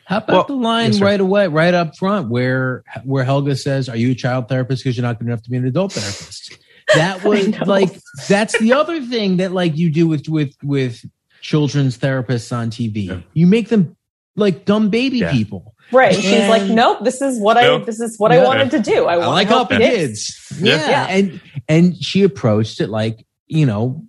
How 0.07 0.17
about 0.19 0.29
Well, 0.49 0.57
the 0.57 0.63
line 0.63 0.93
yes, 0.93 1.01
right 1.01 1.19
away, 1.19 1.47
right 1.47 1.73
up 1.73 1.97
front, 1.97 2.29
where 2.29 2.83
where 3.03 3.25
Helga 3.25 3.55
says, 3.57 3.89
"Are 3.89 3.97
you 3.97 4.11
a 4.11 4.15
child 4.15 4.47
therapist 4.47 4.83
because 4.83 4.95
you're 4.95 5.03
not 5.05 5.19
good 5.19 5.27
enough 5.27 5.41
to 5.43 5.49
be 5.49 5.57
an 5.57 5.65
adult 5.67 5.91
therapist?" 5.93 6.57
That 6.95 7.23
was 7.25 7.59
like 7.67 7.89
that's 8.29 8.57
the 8.59 8.71
other 8.73 9.01
thing 9.01 9.37
that 9.37 9.51
like 9.51 9.75
you 9.77 9.91
do 9.91 10.07
with 10.07 10.29
with 10.29 10.55
with 10.63 11.03
children's 11.41 11.97
therapists 11.97 12.55
on 12.55 12.69
TV. 12.71 13.07
Yeah. 13.07 13.19
You 13.33 13.47
make 13.47 13.67
them 13.67 13.97
like 14.37 14.63
dumb 14.63 14.89
baby 14.89 15.17
Yeah. 15.17 15.31
people. 15.33 15.73
Right. 15.91 16.13
And 16.15 16.23
she's 16.23 16.47
like, 16.49 16.61
And- 16.63 16.75
nope, 16.75 16.99
this 17.03 17.21
is 17.21 17.39
what 17.39 17.55
Nope. 17.55 17.81
I 17.81 17.85
this 17.85 17.99
is 17.99 18.17
what 18.17 18.31
Yeah. 18.31 18.39
I 18.41 18.43
wanted 18.45 18.71
to 18.71 18.79
do. 18.79 19.05
I, 19.07 19.15
I 19.15 19.17
want 19.17 19.31
like 19.31 19.47
to 19.49 19.53
help 19.53 19.71
helping 19.71 19.87
kids. 19.87 20.47
kids. 20.49 20.61
Yeah. 20.61 20.89
Yeah. 20.89 21.07
and 21.09 21.41
and 21.67 21.95
she 22.01 22.23
approached 22.23 22.79
it 22.79 22.87
like 22.87 23.25
you 23.47 23.65
know 23.65 24.05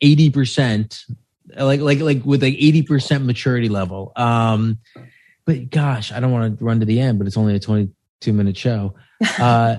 eighty 0.00 0.30
percent, 0.30 1.04
like 1.56 1.80
like 1.80 2.00
like 2.00 2.24
with 2.24 2.42
like 2.42 2.54
eighty 2.54 2.82
percent 2.82 3.24
maturity 3.24 3.68
level. 3.68 4.12
Um, 4.16 4.78
but 5.44 5.70
gosh, 5.70 6.12
I 6.12 6.20
don't 6.20 6.32
want 6.32 6.58
to 6.58 6.64
run 6.64 6.80
to 6.80 6.86
the 6.86 7.00
end, 7.00 7.18
but 7.18 7.26
it's 7.26 7.36
only 7.36 7.54
a 7.54 7.60
twenty-two 7.60 8.32
minute 8.32 8.56
show. 8.56 8.94
Uh, 9.38 9.76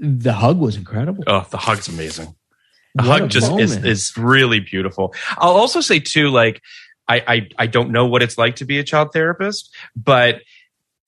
the 0.00 0.32
hug 0.32 0.58
was 0.58 0.76
incredible. 0.76 1.22
Oh, 1.26 1.46
the 1.50 1.58
hug's 1.58 1.86
amazing. 1.86 2.34
The 2.96 3.04
What 3.04 3.20
hug 3.20 3.30
just 3.30 3.52
is, 3.52 3.76
is 3.76 4.16
really 4.16 4.58
beautiful. 4.58 5.14
I'll 5.38 5.52
also 5.52 5.80
say 5.80 6.00
too, 6.00 6.28
like 6.28 6.60
I, 7.06 7.22
I 7.26 7.48
I 7.58 7.66
don't 7.66 7.90
know 7.90 8.06
what 8.06 8.22
it's 8.22 8.38
like 8.38 8.56
to 8.56 8.64
be 8.64 8.78
a 8.78 8.84
child 8.84 9.12
therapist, 9.12 9.72
but 9.94 10.42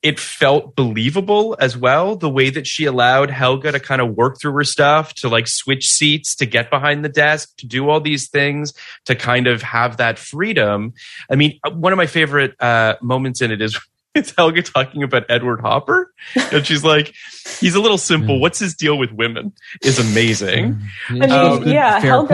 it 0.02 0.18
felt 0.18 0.74
believable 0.74 1.56
as 1.60 1.76
well. 1.76 2.16
The 2.16 2.28
way 2.28 2.50
that 2.50 2.66
she 2.66 2.86
allowed 2.86 3.30
Helga 3.30 3.70
to 3.72 3.78
kind 3.80 4.00
of 4.00 4.14
work 4.16 4.40
through 4.40 4.52
her 4.54 4.64
stuff, 4.64 5.14
to 5.14 5.28
like 5.28 5.46
switch 5.46 5.88
seats, 5.88 6.34
to 6.36 6.46
get 6.46 6.70
behind 6.70 7.04
the 7.04 7.08
desk, 7.08 7.56
to 7.58 7.66
do 7.66 7.88
all 7.88 8.00
these 8.00 8.28
things, 8.28 8.72
to 9.06 9.14
kind 9.14 9.46
of 9.46 9.62
have 9.62 9.98
that 9.98 10.18
freedom. 10.18 10.92
I 11.30 11.36
mean, 11.36 11.60
uh, 11.64 11.70
one 11.70 11.92
of 11.92 11.96
my 11.96 12.06
favorite 12.06 12.54
uh, 12.60 12.96
moments 13.00 13.40
in 13.40 13.50
it 13.50 13.62
is. 13.62 13.78
It's 14.14 14.30
Helga 14.36 14.60
talking 14.60 15.02
about 15.02 15.24
Edward 15.30 15.62
Hopper, 15.62 16.12
and 16.52 16.66
she's 16.66 16.84
like, 16.84 17.14
"He's 17.60 17.74
a 17.74 17.80
little 17.80 17.96
simple. 17.96 18.40
What's 18.40 18.58
his 18.58 18.74
deal 18.74 18.98
with 18.98 19.10
women?" 19.10 19.54
Is 19.82 19.98
amazing. 19.98 20.78
I 21.08 21.12
mean, 21.14 21.30
Um, 21.32 21.66
yeah, 21.66 21.98
fair 21.98 22.10
Helga. 22.10 22.28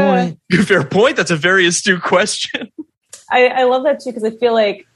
point. 0.51 0.67
Fair 0.67 0.83
point. 0.83 1.17
That's 1.17 1.31
a 1.31 1.37
very 1.37 1.69
astute 1.69 2.03
question. 2.03 2.73
I, 3.31 3.47
I 3.47 3.63
love 3.63 3.85
that 3.85 4.01
too 4.01 4.11
because 4.11 4.25
I 4.25 4.31
feel 4.31 4.55
like, 4.55 4.89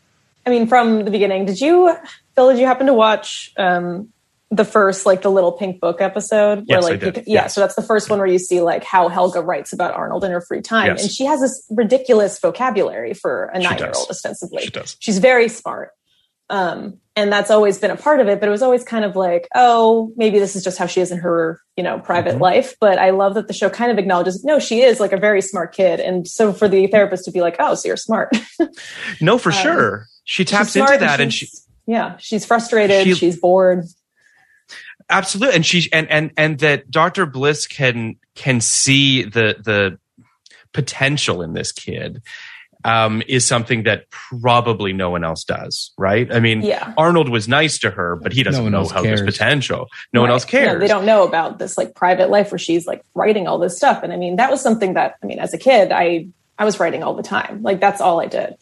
I 0.44 0.50
mean, 0.50 0.66
from 0.66 1.04
the 1.04 1.12
beginning, 1.12 1.44
did 1.44 1.60
you, 1.60 1.96
Phil? 2.34 2.50
Did 2.50 2.58
you 2.58 2.66
happen 2.66 2.86
to 2.86 2.94
watch 2.94 3.52
um, 3.58 4.08
the 4.50 4.64
first, 4.64 5.06
like 5.06 5.22
the 5.22 5.30
little 5.30 5.52
pink 5.52 5.80
book 5.80 6.00
episode? 6.00 6.64
Yes, 6.66 6.84
I 6.84 6.96
did. 6.96 7.16
yeah, 7.18 7.22
Yes. 7.26 7.54
so 7.54 7.60
that's 7.60 7.74
the 7.74 7.82
first 7.82 8.10
one 8.10 8.18
where 8.18 8.28
you 8.28 8.38
see 8.38 8.60
like 8.60 8.84
how 8.84 9.08
Helga 9.08 9.40
writes 9.40 9.72
about 9.72 9.94
Arnold 9.94 10.24
in 10.24 10.30
her 10.30 10.40
free 10.40 10.60
time, 10.62 10.86
Yes. 10.88 11.02
and 11.02 11.10
she 11.12 11.24
has 11.24 11.40
this 11.40 11.64
ridiculous 11.70 12.38
vocabulary 12.38 13.14
for 13.14 13.44
a 13.54 13.58
nine-year-old, 13.58 14.08
ostensibly. 14.10 14.62
She 14.64 14.70
does. 14.70 14.96
She's 15.00 15.18
very 15.18 15.48
smart. 15.48 15.90
Um, 16.50 16.98
and 17.16 17.32
that's 17.32 17.50
always 17.50 17.78
been 17.78 17.90
a 17.90 17.96
part 17.96 18.20
of 18.20 18.28
it, 18.28 18.38
but 18.40 18.46
it 18.46 18.52
was 18.52 18.60
always 18.60 18.84
kind 18.84 19.06
of 19.06 19.16
like, 19.16 19.48
oh, 19.54 20.12
maybe 20.16 20.38
this 20.38 20.54
is 20.54 20.62
just 20.62 20.76
how 20.76 20.84
she 20.86 21.00
is 21.00 21.10
in 21.10 21.16
her, 21.18 21.58
you 21.78 21.82
know, 21.82 21.98
private 21.98 22.32
Mm-hmm. 22.34 22.42
life. 22.42 22.74
But 22.78 22.98
I 22.98 23.08
love 23.10 23.34
that 23.34 23.46
the 23.48 23.54
show 23.54 23.70
kind 23.70 23.90
of 23.90 23.96
acknowledges, 23.98 24.44
no, 24.44 24.58
she 24.58 24.82
is 24.82 25.00
like 25.00 25.12
a 25.12 25.16
very 25.16 25.40
smart 25.40 25.74
kid. 25.74 25.98
And 25.98 26.28
so 26.28 26.52
for 26.52 26.68
the 26.68 26.86
therapist 26.88 27.24
to 27.24 27.30
be 27.30 27.40
like, 27.40 27.56
oh, 27.58 27.74
so 27.74 27.88
you're 27.88 27.96
smart. 27.96 28.36
No, 29.20 29.38
for 29.38 29.50
Um, 29.50 29.56
sure. 29.56 30.06
She 30.24 30.44
taps 30.44 30.76
into 30.76 30.98
that, 30.98 31.20
and 31.20 31.32
she 31.32 31.48
yeah, 31.86 32.16
she's 32.18 32.44
frustrated. 32.44 33.04
She- 33.04 33.14
she's 33.14 33.38
bored. 33.38 33.84
absolutely, 35.10 35.56
and 35.56 35.66
she 35.66 35.88
and 35.92 36.10
and 36.10 36.30
and 36.36 36.58
that 36.60 36.90
Doctor 36.90 37.26
Bliss 37.26 37.66
can 37.66 38.16
can 38.34 38.60
see 38.60 39.22
the 39.24 39.56
the 39.62 39.98
potential 40.72 41.42
in 41.42 41.52
this 41.54 41.72
kid. 41.72 42.22
Um, 42.84 43.22
is 43.28 43.46
something 43.46 43.84
that 43.84 44.10
probably 44.10 44.92
no 44.92 45.08
one 45.10 45.22
else 45.22 45.44
does, 45.44 45.92
right? 45.96 46.26
I 46.34 46.40
mean, 46.40 46.62
Yeah. 46.62 46.92
Arnold 46.98 47.28
was 47.28 47.46
nice 47.46 47.78
to 47.78 47.90
her, 47.92 48.16
but 48.16 48.32
he 48.32 48.42
doesn't 48.42 48.60
one 48.64 48.72
know 48.72 48.88
how 48.88 49.04
Helga's 49.04 49.20
cares. 49.20 49.38
potential. 49.38 49.86
No 50.12 50.20
one 50.22 50.30
Right. 50.30 50.34
else 50.34 50.44
Yeah, 50.52 50.64
cares. 50.64 50.80
they 50.80 50.88
don't 50.88 51.06
know 51.06 51.22
about 51.22 51.60
this 51.60 51.78
like 51.78 51.94
private 51.94 52.28
life 52.28 52.50
where 52.50 52.58
she's 52.58 52.84
like 52.84 53.02
writing 53.14 53.46
all 53.46 53.58
this 53.60 53.76
stuff. 53.76 54.02
And 54.02 54.12
I 54.12 54.16
mean, 54.16 54.34
that 54.34 54.50
was 54.50 54.60
something 54.60 54.94
that 54.94 55.14
I 55.22 55.26
mean, 55.26 55.38
as 55.38 55.54
a 55.54 55.58
kid, 55.58 55.92
I 55.92 56.26
I 56.58 56.64
was 56.64 56.80
writing 56.80 57.04
all 57.04 57.14
the 57.14 57.22
time. 57.22 57.62
Like 57.62 57.78
that's 57.78 58.00
all 58.00 58.20
I 58.20 58.26
did. 58.26 58.56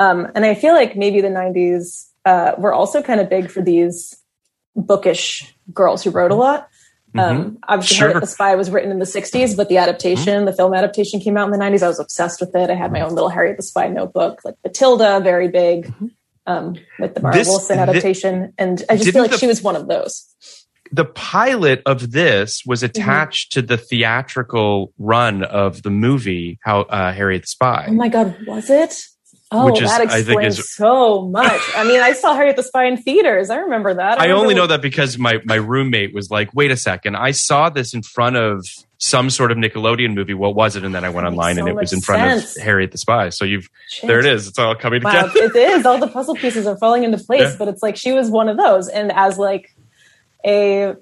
Um, 0.00 0.26
and 0.34 0.44
I 0.44 0.54
feel 0.56 0.74
like 0.74 0.96
maybe 0.96 1.20
the 1.20 1.28
'90s 1.30 2.06
uh, 2.24 2.52
were 2.58 2.72
also 2.72 3.02
kind 3.02 3.20
of 3.20 3.28
big 3.28 3.50
for 3.50 3.62
these 3.62 4.16
bookish 4.76 5.54
girls 5.72 6.02
who 6.02 6.10
wrote 6.10 6.30
a 6.30 6.34
lot. 6.34 6.68
Um, 7.18 7.58
obviously, 7.66 7.96
Sure. 7.96 8.08
Harriet 8.08 8.20
the 8.20 8.26
Spy 8.28 8.54
was 8.54 8.70
written 8.70 8.92
in 8.92 9.00
the 9.00 9.04
'60s, 9.04 9.56
but 9.56 9.68
the 9.68 9.78
adaptation, 9.78 10.44
the 10.44 10.52
film 10.52 10.72
adaptation, 10.74 11.18
came 11.18 11.36
out 11.36 11.44
in 11.46 11.50
the 11.50 11.58
'90s. 11.58 11.82
I 11.82 11.88
was 11.88 11.98
obsessed 11.98 12.40
with 12.40 12.54
it. 12.54 12.70
I 12.70 12.74
had 12.74 12.92
my 12.92 13.00
own 13.00 13.14
little 13.14 13.30
Harriet 13.30 13.56
the 13.56 13.64
Spy 13.64 13.88
notebook, 13.88 14.40
like 14.44 14.54
Matilda, 14.64 15.18
very 15.20 15.48
big. 15.48 15.92
um, 16.46 16.74
with 16.98 17.14
the 17.14 17.20
Mara 17.20 17.34
This- 17.34 17.48
Wilson 17.48 17.78
adaptation, 17.78 18.52
and 18.58 18.82
I 18.88 18.96
just 18.96 19.10
feel 19.12 19.22
like 19.22 19.30
the- 19.32 19.38
she 19.38 19.46
was 19.46 19.62
one 19.62 19.76
of 19.76 19.88
those. 19.88 20.26
the 20.92 21.04
pilot 21.04 21.82
of 21.86 22.10
this 22.12 22.62
was 22.66 22.82
Mm-hmm. 22.82 23.00
attached 23.02 23.52
to 23.52 23.62
the 23.62 23.76
theatrical 23.76 24.92
run 24.98 25.44
of 25.44 25.82
the 25.82 25.90
movie 25.90 26.58
how 26.64 26.80
uh, 26.82 27.12
harriet 27.12 27.42
the 27.42 27.46
spy 27.48 27.86
Oh 27.88 27.92
my 27.92 28.08
god, 28.08 28.34
was 28.46 28.70
it? 28.70 28.94
Oh, 29.52 29.66
Which 29.66 29.82
is- 29.82 29.90
that 29.90 30.00
I 30.00 30.06
think 30.22 30.28
explains 30.42 30.58
is- 30.60 30.74
so 30.74 31.22
much. 31.28 31.60
I 31.76 31.82
mean, 31.84 32.00
I 32.00 32.12
saw 32.12 32.34
Harriet 32.34 32.54
the 32.54 32.62
Spy 32.62 32.84
in 32.84 32.96
theaters. 32.96 33.50
I 33.50 33.56
remember 33.56 33.92
that. 33.94 34.20
I 34.20 34.24
remember 34.26 34.42
only 34.42 34.54
know 34.54 34.66
that 34.68 34.80
because 34.80 35.18
my 35.18 35.40
my 35.44 35.56
roommate 35.56 36.14
was 36.14 36.30
like, 36.30 36.50
"Wait 36.54 36.70
a 36.70 36.76
second, 36.76 37.16
I 37.16 37.32
saw 37.32 37.68
this 37.68 37.92
in 37.92 38.02
front 38.02 38.36
of 38.36 38.64
some 38.98 39.28
sort 39.28 39.50
of 39.50 39.58
Nickelodeon 39.58 40.14
movie. 40.14 40.34
What 40.34 40.54
was 40.54 40.76
it?" 40.76 40.84
And 40.84 40.94
then 40.94 41.04
I 41.04 41.08
went 41.08 41.26
online 41.26 41.58
and 41.58 41.66
it 41.68 41.74
was 41.74 41.92
in 41.92 42.00
front 42.00 42.42
sense. 42.42 42.56
of 42.58 42.62
Harriet 42.62 42.92
the 42.92 42.98
Spy. 42.98 43.30
So 43.30 43.44
you've 43.44 43.68
Shit. 43.88 44.06
there 44.06 44.20
it 44.20 44.26
is. 44.26 44.46
It's 44.46 44.58
all 44.58 44.76
coming 44.76 45.02
Wow, 45.02 45.22
together. 45.26 45.46
it 45.46 45.56
is. 45.56 45.84
All 45.86 45.98
the 45.98 46.06
puzzle 46.06 46.36
pieces 46.36 46.66
are 46.68 46.76
falling 46.76 47.02
into 47.02 47.18
place, 47.18 47.40
Yeah. 47.40 47.56
but 47.58 47.66
it's 47.66 47.82
like 47.82 47.96
she 47.96 48.12
was 48.12 48.30
one 48.30 48.48
of 48.48 48.56
those. 48.56 48.88
And 48.88 49.10
as 49.10 49.36
like 49.36 49.74
a 50.46 50.94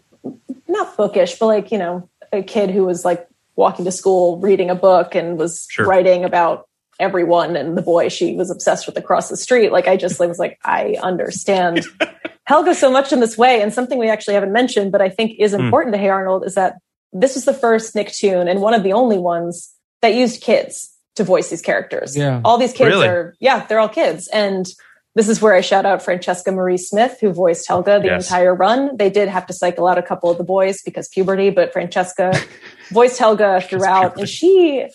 not 0.67 0.97
bookish, 0.97 1.39
but 1.39 1.47
like, 1.47 1.71
you 1.71 1.79
know, 1.79 2.09
a 2.33 2.43
kid 2.43 2.71
who 2.71 2.85
was 2.85 3.05
like 3.05 3.27
walking 3.57 3.85
to 3.85 3.93
school, 3.93 4.39
reading 4.39 4.71
a 4.71 4.75
book 4.75 5.15
and 5.15 5.37
was 5.37 5.67
Sure. 5.71 5.85
writing 5.87 6.25
about 6.25 6.68
everyone 6.99 7.57
and 7.57 7.77
the 7.77 7.83
boy 7.83 8.09
she 8.09 8.35
was 8.35 8.51
obsessed 8.51 8.87
with 8.87 8.97
across 8.97 9.29
the 9.29 9.37
street. 9.37 9.71
Like 9.73 9.87
I 9.89 9.97
just 9.97 10.19
was 10.19 10.39
like, 10.39 10.59
I 10.65 10.97
understand 11.03 11.85
Helga 12.45 12.75
so 12.75 12.91
much 12.91 13.13
in 13.13 13.21
this 13.21 13.37
way. 13.39 13.61
And 13.63 13.73
something 13.73 13.99
we 13.99 14.09
actually 14.09 14.35
haven't 14.35 14.53
mentioned, 14.53 14.91
but 14.93 15.01
I 15.01 15.09
think 15.09 15.39
is 15.39 15.55
Hmm. 15.55 15.61
important 15.63 15.95
to 15.95 15.99
Hey 15.99 16.09
Arnold 16.09 16.45
is 16.45 16.55
that 16.55 16.75
this 17.13 17.35
was 17.35 17.45
the 17.45 17.55
first 17.55 17.95
Nicktoon 17.95 18.51
and 18.51 18.61
one 18.61 18.75
of 18.75 18.83
the 18.83 18.93
only 18.93 19.19
ones 19.19 19.73
that 20.03 20.15
used 20.15 20.43
kids 20.43 20.95
to 21.17 21.25
voice 21.25 21.51
these 21.51 21.63
characters. 21.63 22.17
Yeah. 22.17 22.41
All 22.45 22.59
these 22.59 22.73
kids 22.73 22.89
Really? 22.91 23.07
are, 23.09 23.35
yeah, 23.41 23.67
they're 23.67 23.81
all 23.81 23.89
kids. 23.89 24.29
And 24.29 24.67
this 25.15 25.29
is 25.29 25.41
where 25.43 25.55
I 25.55 25.63
shout 25.63 25.85
out 25.85 26.01
Francesca 26.03 26.53
Marie 26.53 26.77
Smith, 26.77 27.19
who 27.21 27.33
voiced 27.33 27.67
Helga 27.67 27.99
the 27.99 28.07
Yes. 28.07 28.27
entire 28.27 28.55
run. 28.55 28.97
They 28.97 29.11
did 29.11 29.29
have 29.29 29.47
to 29.47 29.53
cycle 29.53 29.89
out 29.89 29.99
a 29.99 30.03
couple 30.03 30.31
of 30.31 30.39
the 30.39 30.45
boys 30.45 30.81
because 30.83 31.09
puberty, 31.09 31.51
but 31.51 31.73
Francesca 31.73 32.33
voiced 32.93 33.19
Helga 33.19 33.61
throughout. 33.63 34.17
And 34.19 34.29
she, 34.29 34.87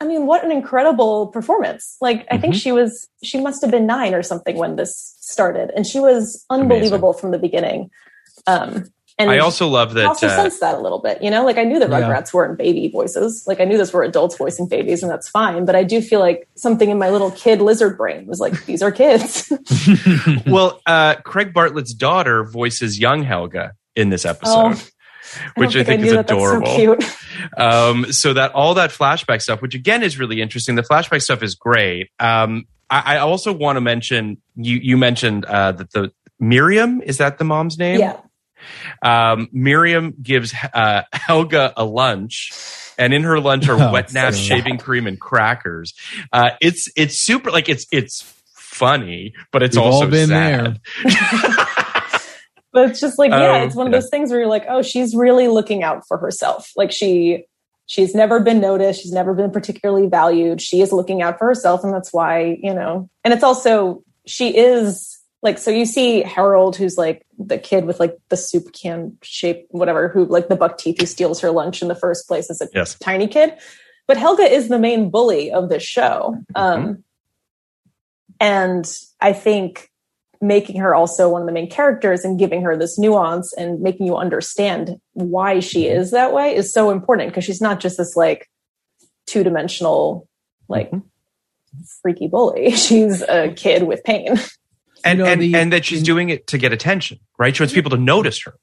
I 0.00 0.04
mean, 0.04 0.26
what 0.26 0.44
an 0.44 0.52
incredible 0.52 1.28
performance. 1.28 1.96
Like, 2.00 2.26
I 2.30 2.36
think 2.38 2.54
Mm-hmm. 2.54 2.58
she 2.58 2.72
was, 2.72 3.08
she 3.22 3.40
must 3.40 3.62
have 3.62 3.70
been 3.70 3.86
nine 3.86 4.14
or 4.14 4.22
something 4.22 4.56
when 4.56 4.76
this 4.76 5.16
started. 5.20 5.70
And 5.74 5.86
she 5.86 6.00
was 6.00 6.44
unbelievable 6.50 7.12
from 7.14 7.30
the 7.30 7.38
beginning. 7.38 7.90
Um, 8.46 8.84
and 9.18 9.30
I 9.30 9.38
also 9.38 9.66
love 9.66 9.94
that. 9.94 10.04
I 10.04 10.08
also 10.08 10.26
uh, 10.26 10.36
sensed 10.36 10.60
that 10.60 10.74
a 10.74 10.78
little 10.78 10.98
bit, 10.98 11.22
you 11.22 11.30
know, 11.30 11.42
like 11.46 11.56
I 11.56 11.64
knew 11.64 11.78
that 11.78 11.88
Yeah. 11.88 12.02
Rugrats 12.02 12.34
weren't 12.34 12.58
baby 12.58 12.88
voices. 12.88 13.44
Like 13.46 13.58
I 13.60 13.64
knew 13.64 13.78
those 13.78 13.90
were 13.94 14.02
adults 14.02 14.36
voicing 14.36 14.68
babies 14.68 15.02
and 15.02 15.10
that's 15.10 15.30
fine. 15.30 15.64
But 15.64 15.74
I 15.74 15.84
do 15.84 16.02
feel 16.02 16.20
like 16.20 16.46
something 16.54 16.90
in 16.90 16.98
my 16.98 17.08
little 17.08 17.30
kid 17.30 17.62
lizard 17.62 17.96
brain 17.96 18.26
was 18.26 18.38
like, 18.40 18.66
these 18.66 18.82
are 18.82 18.92
kids. 18.92 19.50
well, 20.46 20.82
uh, 20.84 21.14
Craig 21.24 21.54
Bartlett's 21.54 21.94
daughter 21.94 22.44
voices 22.44 22.98
young 23.00 23.22
Helga 23.22 23.72
in 23.94 24.10
this 24.10 24.26
episode. 24.26 24.74
Oh, 24.76 24.82
Which 25.56 25.70
I, 25.70 25.78
don't 25.78 25.84
think 25.86 26.00
knew 26.02 26.06
is 26.08 26.12
that. 26.12 26.26
That's 26.26 26.32
adorable. 26.32 26.66
so 26.66 26.96
cute. 26.96 27.16
um, 27.56 28.12
so 28.12 28.32
that 28.34 28.52
all 28.52 28.74
that 28.74 28.90
flashback 28.90 29.42
stuff, 29.42 29.62
which 29.62 29.74
again 29.74 30.02
is 30.02 30.18
really 30.18 30.40
interesting. 30.40 30.74
The 30.74 30.82
flashback 30.82 31.22
stuff 31.22 31.42
is 31.42 31.54
great. 31.54 32.10
Um, 32.18 32.66
I, 32.88 33.16
I 33.16 33.18
also 33.18 33.52
want 33.52 33.76
to 33.76 33.80
mention 33.80 34.38
you. 34.54 34.76
You 34.76 34.96
mentioned 34.96 35.44
uh, 35.44 35.72
that 35.72 35.90
the 35.92 36.12
Miriam 36.38 37.02
is 37.02 37.18
that 37.18 37.38
the 37.38 37.44
mom's 37.44 37.78
name? 37.78 38.00
Yeah. 38.00 38.20
Um, 39.02 39.48
Miriam 39.52 40.14
gives 40.20 40.54
uh, 40.74 41.02
Helga 41.12 41.72
a 41.76 41.84
lunch, 41.84 42.52
and 42.98 43.12
in 43.12 43.22
her 43.24 43.40
lunch 43.40 43.68
are 43.68 43.74
Oh, 43.80 43.92
wet 43.92 44.04
it's 44.04 44.14
nap 44.14 44.32
so 44.32 44.38
shaving 44.38 44.78
cream 44.78 45.06
and 45.06 45.20
crackers. 45.20 45.94
Uh, 46.32 46.50
it's 46.60 46.88
it's 46.96 47.18
super 47.18 47.50
like 47.50 47.68
it's 47.68 47.86
it's 47.92 48.22
funny, 48.54 49.34
but 49.52 49.62
it's 49.62 49.76
We've 49.76 49.86
also 49.86 50.04
all 50.04 50.10
been 50.10 50.28
sad. 50.28 50.80
But 52.76 52.90
it's 52.90 53.00
just 53.00 53.18
like, 53.18 53.30
yeah, 53.30 53.60
Oh, 53.62 53.64
it's 53.64 53.74
one 53.74 53.86
of 53.86 53.92
yeah. 53.94 54.00
those 54.00 54.10
things 54.10 54.28
where 54.30 54.40
you're 54.40 54.48
like, 54.50 54.66
oh, 54.68 54.82
she's 54.82 55.14
really 55.16 55.48
looking 55.48 55.82
out 55.82 56.06
for 56.06 56.18
herself. 56.18 56.70
Like 56.76 56.92
she 56.92 57.46
she's 57.86 58.14
never 58.14 58.38
been 58.38 58.60
noticed, 58.60 59.00
she's 59.00 59.12
never 59.12 59.32
been 59.32 59.50
particularly 59.50 60.08
valued. 60.08 60.60
She 60.60 60.82
is 60.82 60.92
looking 60.92 61.22
out 61.22 61.38
for 61.38 61.46
herself, 61.46 61.82
and 61.84 61.94
that's 61.94 62.12
why, 62.12 62.58
you 62.62 62.74
know, 62.74 63.08
and 63.24 63.32
it's 63.32 63.42
also 63.42 64.02
she 64.26 64.54
is 64.54 65.18
like 65.42 65.56
so 65.58 65.70
you 65.70 65.86
see 65.86 66.20
Harold, 66.22 66.76
who's 66.76 66.98
like 66.98 67.24
the 67.38 67.56
kid 67.56 67.86
with 67.86 67.98
like 67.98 68.18
the 68.28 68.36
soup 68.36 68.72
can 68.74 69.16
shape, 69.22 69.66
whatever, 69.70 70.08
who 70.08 70.26
like 70.26 70.48
the 70.48 70.56
buck 70.56 70.76
teeth 70.76 71.00
who 71.00 71.06
steals 71.06 71.40
her 71.40 71.50
lunch 71.50 71.80
in 71.80 71.88
the 71.88 71.94
first 71.94 72.28
place 72.28 72.50
as 72.50 72.60
a 72.60 72.68
Yes. 72.74 72.98
tiny 72.98 73.26
kid. 73.26 73.54
But 74.06 74.18
Helga 74.18 74.42
is 74.44 74.68
the 74.68 74.78
main 74.78 75.10
bully 75.10 75.50
of 75.50 75.68
this 75.70 75.82
show. 75.82 76.36
Um, 76.54 77.04
and 78.40 78.84
I 79.20 79.32
think 79.32 79.90
making 80.40 80.80
her 80.80 80.94
also 80.94 81.28
one 81.28 81.42
of 81.42 81.46
the 81.46 81.52
main 81.52 81.68
characters 81.70 82.24
and 82.24 82.38
giving 82.38 82.62
her 82.62 82.76
this 82.76 82.98
nuance 82.98 83.52
and 83.54 83.80
making 83.80 84.06
you 84.06 84.16
understand 84.16 84.96
why 85.12 85.60
she 85.60 85.86
is 85.86 86.10
that 86.10 86.32
way 86.32 86.54
is 86.54 86.72
so 86.72 86.90
important 86.90 87.30
because 87.30 87.44
she's 87.44 87.60
not 87.60 87.80
just 87.80 87.96
this 87.98 88.16
like 88.16 88.48
two 89.26 89.42
dimensional, 89.44 90.28
like 90.68 90.92
freaky 92.02 92.28
bully. 92.28 92.70
She's 92.76 93.22
a 93.22 93.52
kid 93.52 93.82
with 93.82 94.02
pain. 94.04 94.28
and 95.04 95.18
You 95.18 95.24
know, 95.24 95.30
and, 95.30 95.42
the- 95.42 95.54
and 95.56 95.72
that 95.72 95.84
she's 95.84 96.02
doing 96.02 96.28
it 96.30 96.46
to 96.48 96.58
get 96.58 96.72
attention, 96.72 97.18
right? 97.38 97.54
She 97.54 97.62
wants 97.62 97.74
people 97.74 97.90
to 97.90 97.96
notice 97.98 98.42
her. 98.44 98.54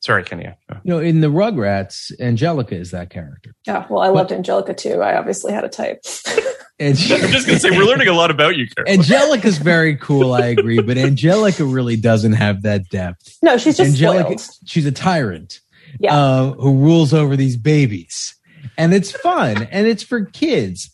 Sorry, 0.00 0.22
Kenny. 0.22 0.46
Uh, 0.46 0.52
You 0.84 0.92
know, 0.94 0.98
in 0.98 1.20
the 1.20 1.28
Rugrats, 1.28 2.12
Angelica 2.20 2.76
is 2.76 2.90
that 2.92 3.10
character. 3.10 3.54
Yeah, 3.66 3.86
well, 3.88 4.02
I 4.02 4.08
loved 4.08 4.32
Angelica 4.32 4.74
too. 4.74 5.00
I 5.02 5.16
obviously 5.16 5.52
had 5.52 5.64
a 5.64 5.68
type. 5.68 6.04
And 6.78 6.98
I'm 6.98 7.30
just 7.30 7.46
going 7.46 7.58
to 7.58 7.60
say 7.60 7.70
we're 7.70 7.84
learning 7.84 8.08
a 8.08 8.12
lot 8.12 8.30
about 8.30 8.56
you, 8.56 8.66
Carol. 8.68 8.90
Angelica's 8.90 9.58
very 9.58 9.96
cool, 9.96 10.32
I 10.34 10.46
agree, 10.46 10.80
but 10.80 10.98
Angelica 10.98 11.64
really 11.64 11.96
doesn't 11.96 12.32
have 12.32 12.62
that 12.62 12.88
depth. 12.88 13.36
No, 13.42 13.56
she's 13.58 13.76
just 13.76 13.90
Angelica, 13.90 14.38
spoiled. 14.38 14.68
she's 14.68 14.86
a 14.86 14.92
tyrant 14.92 15.60
Yeah. 16.00 16.16
uh, 16.16 16.52
who 16.54 16.78
rules 16.78 17.14
over 17.14 17.36
these 17.36 17.56
babies. 17.56 18.34
And 18.76 18.92
it's 18.92 19.12
fun 19.12 19.68
and 19.70 19.86
it's 19.86 20.02
for 20.02 20.24
kids, 20.24 20.90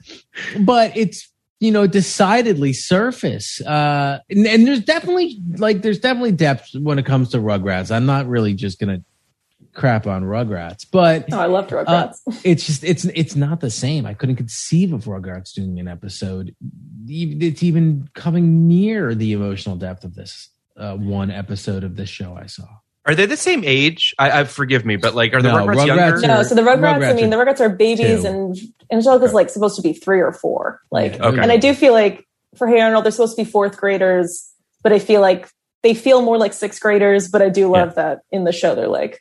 but 0.61 0.95
it's, 0.97 1.27
you 1.61 1.71
know, 1.71 1.87
decidedly 1.87 2.73
surface. 2.75 3.61
Uh, 3.63 4.19
and, 4.29 4.47
and 4.47 4.67
there's 4.67 4.81
definitely, 4.85 5.39
like, 5.57 5.81
there's 5.83 5.99
definitely 5.99 6.33
depth 6.33 6.69
when 6.75 6.99
it 6.99 7.07
comes 7.07 7.31
to 7.31 7.39
Rugrats. 7.39 7.95
I'm 7.95 8.07
not 8.07 8.27
really 8.27 8.53
just 8.55 8.79
going 8.81 8.99
to 8.99 9.05
crap 9.75 10.07
on 10.07 10.25
Rugrats, 10.25 10.87
but 10.91 11.29
No, 11.29 11.41
I 11.41 11.47
loved 11.47 11.73
uh, 11.73 11.85
Rugrats. 11.85 12.17
it's 12.45 12.67
just 12.67 12.85
it's 12.85 13.05
it's 13.07 13.37
not 13.37 13.61
the 13.61 13.71
same. 13.71 14.07
I 14.07 14.15
couldn't 14.15 14.37
conceive 14.37 14.93
of 14.93 15.05
Rugrats 15.05 15.53
doing 15.55 15.79
an 15.79 15.89
episode. 15.89 16.55
It's 17.09 17.63
even 17.63 18.09
coming 18.15 18.67
near 18.69 19.15
the 19.15 19.33
emotional 19.33 19.77
depth 19.77 20.05
of 20.05 20.15
this 20.15 20.49
uh, 20.77 20.97
one 20.97 21.31
episode 21.31 21.85
of 21.85 21.97
this 21.97 22.09
show 22.09 22.37
I 22.41 22.47
saw. 22.47 22.65
Are 23.07 23.15
they 23.15 23.27
the 23.27 23.37
same 23.37 23.63
age? 23.65 24.15
I, 24.19 24.41
I 24.41 24.45
forgive 24.45 24.85
me, 24.85 24.97
but 24.97 25.15
like, 25.15 25.33
are 25.33 25.41
the 25.41 25.51
No, 25.51 25.67
Rugrats, 25.67 25.77
Rugrats 25.77 25.87
younger? 25.87 26.27
no, 26.27 26.43
so 26.43 26.55
the 26.55 26.61
Rugrats, 26.63 27.09
I 27.09 27.15
mean, 27.15 27.31
the 27.31 27.37
Rugrats 27.37 27.61
are 27.61 27.71
babies, 27.71 28.23
two. 28.23 28.29
and 28.29 28.57
Angelica's 28.93 29.33
like 29.33 29.49
supposed 29.49 29.77
to 29.77 29.83
be 29.83 29.95
three 29.95 30.21
or 30.21 30.33
four. 30.33 30.81
Like, 30.91 31.17
Yeah. 31.17 31.29
Okay. 31.29 31.41
and 31.41 31.51
I 31.51 31.57
do 31.57 31.73
feel 31.75 31.95
like 31.95 32.27
for 32.57 32.69
Hey 32.69 32.81
Arnold, 32.81 33.05
they're 33.05 33.13
supposed 33.13 33.37
to 33.37 33.43
be 33.45 33.51
fourth 33.51 33.79
graders, 33.79 34.53
but 34.83 34.93
I 34.93 34.99
feel 34.99 35.23
like 35.23 35.49
they 35.83 35.95
feel 35.95 36.21
more 36.21 36.37
like 36.37 36.53
sixth 36.53 36.81
graders. 36.81 37.29
But 37.29 37.41
I 37.41 37.49
do 37.49 37.69
love 37.71 37.95
that 37.95 38.21
in 38.31 38.45
the 38.45 38.53
show, 38.53 38.75
they're 38.75 38.87
like 38.87 39.21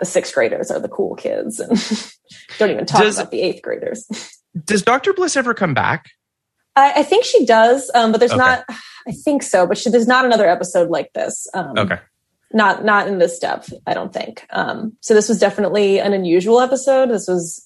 the 0.00 0.06
sixth 0.06 0.34
graders 0.34 0.70
are 0.70 0.80
the 0.80 0.88
cool 0.88 1.14
kids, 1.14 1.60
and 1.60 1.70
don't 2.58 2.70
even 2.70 2.86
talk 2.86 3.02
Does- 3.02 3.18
about 3.18 3.30
the 3.30 3.42
eighth 3.42 3.62
graders. 3.62 4.06
Does 4.64 4.82
Doctor 4.82 5.12
Bliss 5.12 5.36
ever 5.36 5.54
come 5.54 5.74
back? 5.74 6.10
I, 6.74 6.92
I 6.96 7.02
think 7.04 7.24
she 7.24 7.44
does, 7.46 7.88
um, 7.94 8.10
but 8.12 8.18
there's 8.18 8.32
Okay. 8.32 8.38
not. 8.38 8.64
I 9.06 9.12
think 9.12 9.42
so, 9.42 9.66
but 9.66 9.78
she, 9.78 9.90
there's 9.90 10.06
not 10.08 10.24
another 10.24 10.48
episode 10.48 10.90
like 10.90 11.12
this. 11.14 11.46
Um, 11.54 11.78
Okay. 11.78 11.98
not 12.52 12.84
not 12.84 13.06
in 13.06 13.18
this 13.18 13.38
depth 13.38 13.72
i 13.86 13.94
don't 13.94 14.12
think 14.12 14.44
um 14.50 14.96
so 15.00 15.14
this 15.14 15.28
was 15.28 15.38
definitely 15.38 16.00
an 16.00 16.12
unusual 16.12 16.60
episode 16.60 17.08
this 17.08 17.28
was 17.28 17.64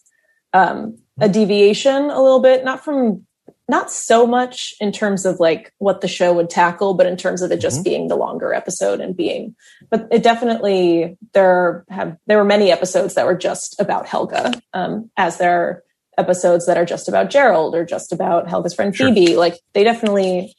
um 0.53 0.99
a 1.23 1.29
deviation 1.29 2.11
a 2.11 2.21
little 2.21 2.41
bit 2.41 2.65
not 2.67 2.85
from 2.85 3.27
not 3.69 3.91
so 3.91 4.27
much 4.27 4.75
in 4.81 4.93
terms 4.93 5.25
of 5.25 5.41
like 5.41 5.73
what 5.79 6.01
the 6.01 6.09
show 6.09 6.33
would 6.33 6.51
tackle 6.51 6.95
but 6.95 7.07
in 7.07 7.17
terms 7.17 7.43
of 7.43 7.51
it 7.51 7.61
just 7.61 7.85
being 7.85 8.09
the 8.09 8.17
longer 8.17 8.53
episode 8.53 9.01
and 9.01 9.17
being 9.17 9.55
but 9.91 10.07
it 10.11 10.23
definitely 10.23 11.17
there 11.33 11.85
have 11.89 12.17
there 12.27 12.39
were 12.39 12.45
many 12.45 12.71
episodes 12.71 13.15
that 13.15 13.27
were 13.27 13.37
just 13.37 13.81
about 13.81 14.07
helga 14.07 14.53
um 14.73 15.11
as 15.17 15.39
there 15.39 15.61
are 15.61 15.83
episodes 16.17 16.67
that 16.67 16.77
are 16.77 16.85
just 16.85 17.09
about 17.09 17.31
gerald 17.31 17.75
or 17.75 17.85
just 17.85 18.13
about 18.13 18.47
helga's 18.47 18.75
friend 18.75 18.95
Sure. 18.95 19.09
phoebe 19.09 19.37
like 19.37 19.59
they 19.73 19.83
definitely 19.83 20.55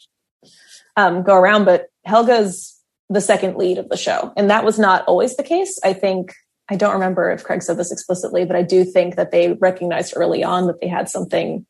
um 0.97 1.23
go 1.23 1.35
around 1.35 1.65
but 1.65 1.87
helga's 2.05 2.75
the 3.09 3.21
second 3.21 3.55
lead 3.57 3.77
of 3.77 3.89
the 3.89 3.97
show. 3.97 4.33
And 4.35 4.49
that 4.49 4.65
was 4.65 4.79
not 4.79 5.05
always 5.05 5.35
the 5.35 5.43
case. 5.43 5.79
I 5.83 5.93
think, 5.93 6.33
I 6.69 6.75
don't 6.75 6.93
remember 6.93 7.29
if 7.31 7.43
Craig 7.43 7.61
said 7.61 7.77
this 7.77 7.91
explicitly, 7.91 8.45
but 8.45 8.55
I 8.55 8.63
do 8.63 8.83
think 8.83 9.15
that 9.15 9.31
they 9.31 9.53
recognized 9.53 10.13
early 10.15 10.43
on 10.43 10.67
that 10.67 10.81
they 10.81 10.87
had 10.87 11.09
something 11.09 11.65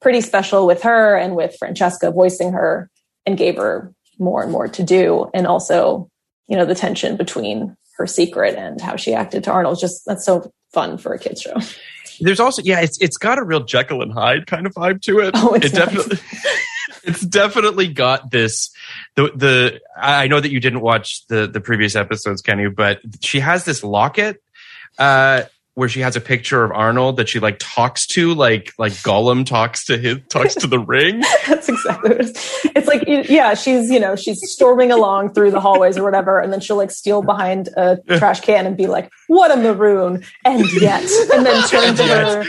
pretty 0.00 0.20
special 0.20 0.66
with 0.66 0.82
her 0.82 1.16
and 1.16 1.36
with 1.36 1.56
Francesca 1.58 2.10
voicing 2.10 2.52
her 2.52 2.90
and 3.24 3.36
gave 3.36 3.56
her 3.56 3.92
more 4.18 4.42
and 4.42 4.52
more 4.52 4.68
to 4.68 4.82
do. 4.82 5.30
And 5.34 5.46
also, 5.46 6.08
you 6.48 6.56
know, 6.56 6.64
the 6.64 6.74
tension 6.74 7.16
between 7.16 7.76
her 7.96 8.06
secret 8.06 8.56
and 8.56 8.80
how 8.80 8.96
she 8.96 9.14
acted 9.14 9.44
to 9.44 9.50
Arnold. 9.50 9.78
Just 9.80 10.02
that's 10.06 10.24
so 10.24 10.50
fun 10.72 10.98
for 10.98 11.12
a 11.12 11.18
kid's 11.18 11.42
show. 11.42 11.54
There's 12.20 12.40
also 12.40 12.62
yeah, 12.62 12.80
it's 12.80 12.98
it's 13.00 13.16
got 13.16 13.38
a 13.38 13.44
real 13.44 13.60
Jekyll 13.60 14.02
and 14.02 14.12
Hyde 14.12 14.46
kind 14.46 14.66
of 14.66 14.74
vibe 14.74 15.02
to 15.02 15.20
it. 15.20 15.32
Oh, 15.34 15.54
it's 15.54 15.66
it 15.66 15.74
nice. 15.74 15.86
definitely 15.86 16.18
it's 17.04 17.20
definitely 17.22 17.88
got 17.88 18.30
this 18.30 18.70
the 19.16 19.30
the 19.34 19.80
I 19.96 20.28
know 20.28 20.40
that 20.40 20.50
you 20.50 20.60
didn't 20.60 20.80
watch 20.80 21.26
the 21.26 21.46
the 21.46 21.60
previous 21.60 21.96
episodes, 21.96 22.42
Kenny, 22.42 22.68
but 22.68 23.00
she 23.20 23.40
has 23.40 23.64
this 23.64 23.82
locket 23.84 24.42
uh 24.98 25.42
where 25.76 25.90
she 25.90 26.00
has 26.00 26.16
a 26.16 26.22
picture 26.22 26.64
of 26.64 26.72
Arnold 26.72 27.18
that 27.18 27.28
she 27.28 27.38
like 27.38 27.58
talks 27.60 28.06
to, 28.08 28.32
like 28.34 28.72
like 28.78 28.92
Gollum 28.94 29.44
talks 29.44 29.84
to 29.84 29.98
his 29.98 30.16
talks 30.30 30.54
to 30.56 30.66
the 30.66 30.78
ring. 30.78 31.20
That's 31.46 31.68
exactly 31.68 32.10
what 32.10 32.20
it 32.22 32.24
is. 32.30 32.60
It's 32.74 32.88
like, 32.88 33.04
yeah, 33.06 33.52
she's, 33.54 33.90
you 33.90 34.00
know, 34.00 34.16
she's 34.16 34.40
storming 34.50 34.90
along 34.90 35.34
through 35.34 35.50
the 35.50 35.60
hallways 35.60 35.98
or 35.98 36.02
whatever, 36.02 36.40
and 36.40 36.50
then 36.52 36.60
she'll 36.60 36.76
like 36.76 36.90
steal 36.90 37.22
behind 37.22 37.68
a 37.76 37.98
trash 38.16 38.40
can 38.40 38.64
and 38.66 38.74
be 38.76 38.86
like, 38.86 39.10
what 39.28 39.50
a 39.50 39.56
maroon, 39.56 40.24
and 40.46 40.64
yet, 40.80 41.02
and 41.34 41.44
then 41.44 41.62
turn 41.68 41.94
to 41.94 42.02
her. 42.04 42.44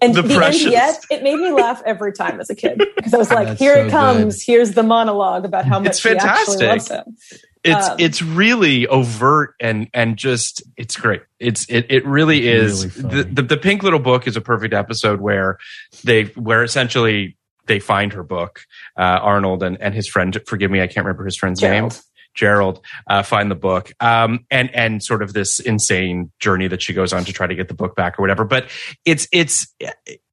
And 0.00 0.14
The 0.14 0.22
the, 0.22 0.36
precious. 0.36 0.62
end 0.64 0.72
yet, 0.72 1.04
it 1.10 1.22
made 1.24 1.36
me 1.40 1.50
laugh 1.52 1.82
every 1.84 2.12
time 2.12 2.40
as 2.40 2.50
a 2.50 2.54
kid 2.54 2.82
because 2.96 3.12
I 3.14 3.18
was 3.18 3.30
like, 3.32 3.48
That's 3.48 3.60
here 3.60 3.74
so 3.74 3.86
it 3.86 3.90
comes. 3.90 4.42
Here's 4.42 4.72
the 4.72 4.82
monologue 4.84 5.44
about 5.44 5.64
how 5.64 5.78
much 5.80 5.88
It's 5.90 6.00
she 6.00 6.10
actually 6.10 6.58
fantastic. 6.58 6.68
loves 6.68 6.88
him. 6.90 7.16
It's 7.62 7.88
Um, 7.88 7.96
it's 7.98 8.22
really 8.22 8.86
overt 8.86 9.54
and 9.60 9.88
and 9.92 10.16
just 10.16 10.62
it's 10.76 10.96
great. 10.96 11.22
It's 11.38 11.66
it 11.68 11.86
it 11.90 12.06
really 12.06 12.48
is. 12.48 12.96
Really 12.96 13.22
the, 13.22 13.24
the 13.24 13.42
the 13.42 13.56
Pink 13.56 13.82
Little 13.82 13.98
Book 13.98 14.26
is 14.26 14.36
a 14.36 14.40
perfect 14.40 14.72
episode 14.72 15.20
where 15.20 15.58
they 16.02 16.24
where 16.24 16.62
essentially 16.62 17.36
they 17.66 17.78
find 17.78 18.12
her 18.14 18.22
book. 18.22 18.62
Uh, 18.96 19.18
Arnold 19.22 19.62
and 19.62 19.80
and 19.80 19.94
his 19.94 20.08
friend. 20.08 20.38
Forgive 20.46 20.70
me, 20.70 20.80
I 20.80 20.86
can't 20.86 21.04
remember 21.04 21.24
his 21.24 21.36
friend's 21.36 21.60
name. 21.60 21.90
Gerald. 21.90 22.02
Gerald 22.34 22.80
uh, 23.08 23.22
find 23.22 23.50
the 23.50 23.56
book, 23.56 23.92
um, 24.00 24.46
and 24.50 24.74
and 24.74 25.02
sort 25.02 25.22
of 25.22 25.32
this 25.32 25.60
insane 25.60 26.30
journey 26.38 26.68
that 26.68 26.80
she 26.80 26.94
goes 26.94 27.12
on 27.12 27.24
to 27.24 27.32
try 27.32 27.46
to 27.46 27.54
get 27.54 27.68
the 27.68 27.74
book 27.74 27.96
back 27.96 28.18
or 28.18 28.22
whatever. 28.22 28.44
But 28.44 28.70
it's 29.04 29.28
it's 29.32 29.74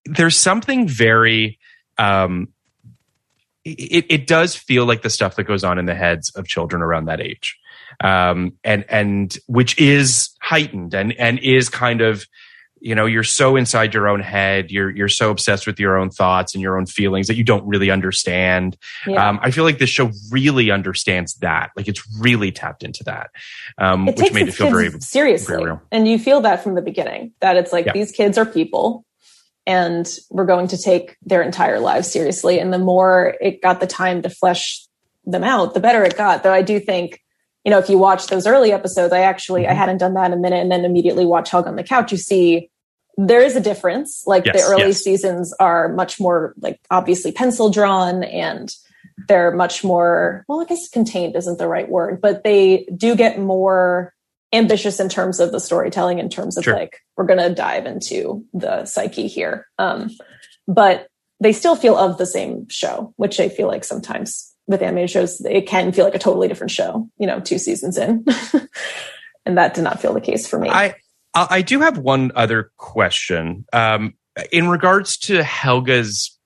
there's 0.06 0.38
something 0.38 0.88
very 0.88 1.60
um, 1.98 2.50
it, 3.72 4.06
it 4.10 4.28
does 4.28 4.56
feel 4.56 4.86
like 4.86 5.02
the 5.02 5.10
stuff 5.10 5.36
that 5.36 5.44
goes 5.44 5.64
on 5.64 5.78
in 5.80 5.86
the 5.86 5.96
heads 5.96 6.30
of 6.36 6.48
children 6.48 6.82
around 6.82 7.06
that 7.06 7.22
age. 7.22 7.58
Um, 8.04 8.54
and 8.64 8.86
and 8.90 9.38
which 9.48 9.78
is 9.80 10.30
heightened 10.42 10.94
and 10.94 11.14
and 11.14 11.40
is 11.40 11.70
kind 11.70 12.02
of 12.02 12.26
you 12.80 12.94
know 12.94 13.08
you're 13.08 13.24
so 13.24 13.56
inside 13.56 13.94
your 13.96 14.08
own 14.08 14.20
head. 14.20 14.70
You're 14.70 14.92
you're 14.92 15.10
so 15.10 15.32
obsessed 15.32 15.66
with 15.66 15.80
your 15.80 15.98
own 15.98 16.12
thoughts 16.12 16.54
and 16.54 16.62
your 16.62 16.78
own 16.78 16.86
feelings 16.86 17.26
that 17.28 17.36
you 17.36 17.44
don't 17.44 17.66
really 17.66 17.90
understand. 17.90 18.78
Yeah. 19.08 19.28
um, 19.30 19.40
i 19.42 19.50
feel 19.50 19.64
like 19.64 19.80
this 19.80 19.90
show 19.90 20.12
really 20.30 20.70
understands 20.70 21.34
that. 21.38 21.72
Like 21.76 21.88
it's 21.88 22.04
really 22.20 22.52
tapped 22.52 22.84
into 22.84 23.04
that 23.06 23.32
um, 23.80 24.08
it 24.10 24.18
which 24.18 24.32
made 24.34 24.48
it 24.48 24.52
feel 24.54 24.70
very 24.70 24.92
seriously 25.00 25.56
very 25.58 25.78
and 25.92 26.08
you 26.08 26.20
feel 26.20 26.42
that 26.42 26.64
from 26.64 26.76
the 26.76 26.82
beginning 26.84 27.32
that 27.40 27.58
it's 27.58 27.72
like 27.74 27.88
Yeah. 27.88 27.94
these 27.94 28.12
kids 28.12 28.38
are 28.38 28.46
people 28.46 29.06
and 29.68 30.18
we're 30.32 30.46
going 30.46 30.70
to 30.70 30.78
take 30.78 31.18
their 31.22 31.44
entire 31.44 31.80
lives 31.80 32.10
seriously 32.10 32.60
and 32.60 32.74
the 32.74 32.80
more 32.80 33.36
it 33.42 33.62
got 33.62 33.80
the 33.80 33.86
time 33.86 34.22
to 34.24 34.30
flesh 34.30 34.88
them 35.26 35.44
out 35.44 35.74
the 35.74 35.80
better 35.80 36.04
it 36.04 36.18
got 36.18 36.42
though 36.42 36.54
i 36.54 36.64
do 36.64 36.80
think 36.80 37.22
you 37.66 37.70
know 37.70 37.78
if 37.78 37.90
you 37.90 37.98
watch 37.98 38.28
those 38.28 38.48
early 38.48 38.72
episodes 38.72 39.14
i 39.14 39.20
actually 39.20 39.64
Mm-hmm. 39.64 39.72
i 39.72 39.76
hadn't 39.76 39.98
done 39.98 40.14
that 40.16 40.28
in 40.28 40.34
a 40.34 40.42
minute 40.42 40.62
and 40.62 40.72
then 40.72 40.86
immediately 40.86 41.26
watch 41.26 41.52
Helga 41.52 41.70
on 41.70 41.76
the 41.76 41.84
couch 41.84 42.12
you 42.12 42.18
see 42.18 42.72
there 43.18 43.42
is 43.42 43.56
a 43.56 43.62
difference 43.62 44.24
like 44.26 44.46
the 44.46 44.62
early 44.62 44.88
yes. 44.88 45.04
seasons 45.04 45.54
are 45.60 45.90
much 45.90 46.20
more 46.20 46.54
like 46.60 46.80
obviously 46.90 47.32
pencil 47.32 47.70
drawn 47.70 48.24
and 48.24 48.74
they're 49.28 49.52
much 49.52 49.84
more 49.84 50.46
well 50.48 50.62
i 50.62 50.66
guess 50.66 50.88
contained 50.88 51.36
isn't 51.36 51.58
the 51.58 51.68
right 51.68 51.90
word 51.90 52.22
but 52.22 52.44
they 52.44 52.88
do 52.96 53.16
get 53.16 53.40
more 53.40 54.14
ambitious 54.54 55.00
in 55.00 55.10
terms 55.10 55.40
of 55.40 55.52
the 55.52 55.60
storytelling 55.60 56.20
in 56.20 56.30
terms 56.30 56.58
of 56.58 56.64
Sure. 56.64 56.76
like 56.76 57.02
we're 57.16 57.26
going 57.26 57.40
to 57.40 57.54
dive 57.54 57.86
into 57.86 58.46
the 58.54 58.86
psyche 58.86 59.28
here 59.28 59.68
um 59.78 60.10
but 60.68 61.08
they 61.40 61.52
still 61.54 61.76
feel 61.76 61.98
of 61.98 62.18
the 62.18 62.26
same 62.26 62.68
show 62.70 63.14
which 63.18 63.40
i 63.40 63.50
feel 63.50 63.68
like 63.68 63.84
sometimes 63.84 64.54
with 64.68 64.82
animated 64.82 65.10
shows 65.10 65.42
it 65.42 65.68
can 65.68 65.92
feel 65.92 66.06
like 66.06 66.16
a 66.16 66.20
totally 66.20 66.48
different 66.48 66.72
show 66.72 67.10
you 67.18 67.28
know 67.28 67.40
two 67.40 67.58
seasons 67.60 67.98
in 67.98 68.24
and 69.46 69.58
that 69.58 69.74
did 69.74 69.84
not 69.84 70.02
feel 70.02 70.14
the 70.14 70.22
case 70.22 70.48
for 70.48 70.60
me 70.60 70.70
I 70.70 70.96
I 71.34 71.48
I 71.50 71.62
do 71.62 71.82
have 71.82 71.98
one 71.98 72.32
other 72.36 72.72
question. 72.78 73.66
Um, 73.72 74.16
in 74.52 74.70
regards 74.70 75.18
to 75.18 75.44
Helga's 75.44 76.38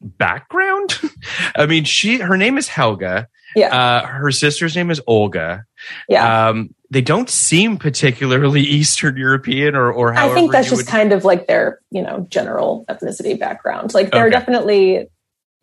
background, 0.00 1.00
I 1.56 1.66
mean, 1.66 1.84
she 1.84 2.18
her 2.18 2.36
name 2.36 2.56
is 2.58 2.68
Helga. 2.68 3.28
Yeah 3.56 3.74
Uh, 3.76 4.06
her 4.06 4.30
sister's 4.30 4.74
name 4.76 4.90
is 4.90 5.00
Olga. 5.06 5.64
yeah 6.08 6.48
Um, 6.48 6.74
they 6.90 7.00
don't 7.00 7.28
seem 7.30 7.78
particularly 7.78 8.60
Eastern 8.78 9.16
European 9.16 9.74
or 9.74 9.90
or 9.92 10.14
I 10.14 10.28
think 10.34 10.52
that's 10.52 10.68
just 10.68 10.82
would- 10.82 10.86
kind 10.86 11.12
of 11.12 11.24
like 11.24 11.46
their, 11.46 11.80
you 11.90 12.02
know, 12.02 12.26
general 12.28 12.84
ethnicity 12.88 13.38
background. 13.38 13.94
Like 13.94 14.10
there 14.10 14.26
are 14.26 14.30
definitely 14.30 15.08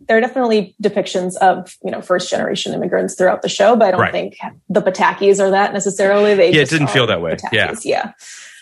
there 0.08 0.18
are 0.18 0.22
definitely 0.22 0.76
depictions 0.82 1.36
of, 1.38 1.76
you 1.84 1.92
know, 1.92 2.02
first 2.02 2.30
generation 2.30 2.74
immigrants 2.74 3.16
throughout 3.16 3.42
the 3.42 3.50
show, 3.50 3.76
but 3.76 3.90
I 3.90 3.92
don't 3.92 4.00
Right. 4.00 4.12
think 4.14 4.38
the 4.70 4.82
Patakis 4.82 5.40
are 5.42 5.52
that 5.52 5.74
necessarily. 5.74 6.36
They 6.36 6.52
Yeah, 6.54 6.62
it 6.62 6.70
didn't 6.70 6.88
feel 6.90 7.06
that 7.08 7.22
way. 7.22 7.36
Yeah. 7.52 7.74
Yeah. 7.84 8.14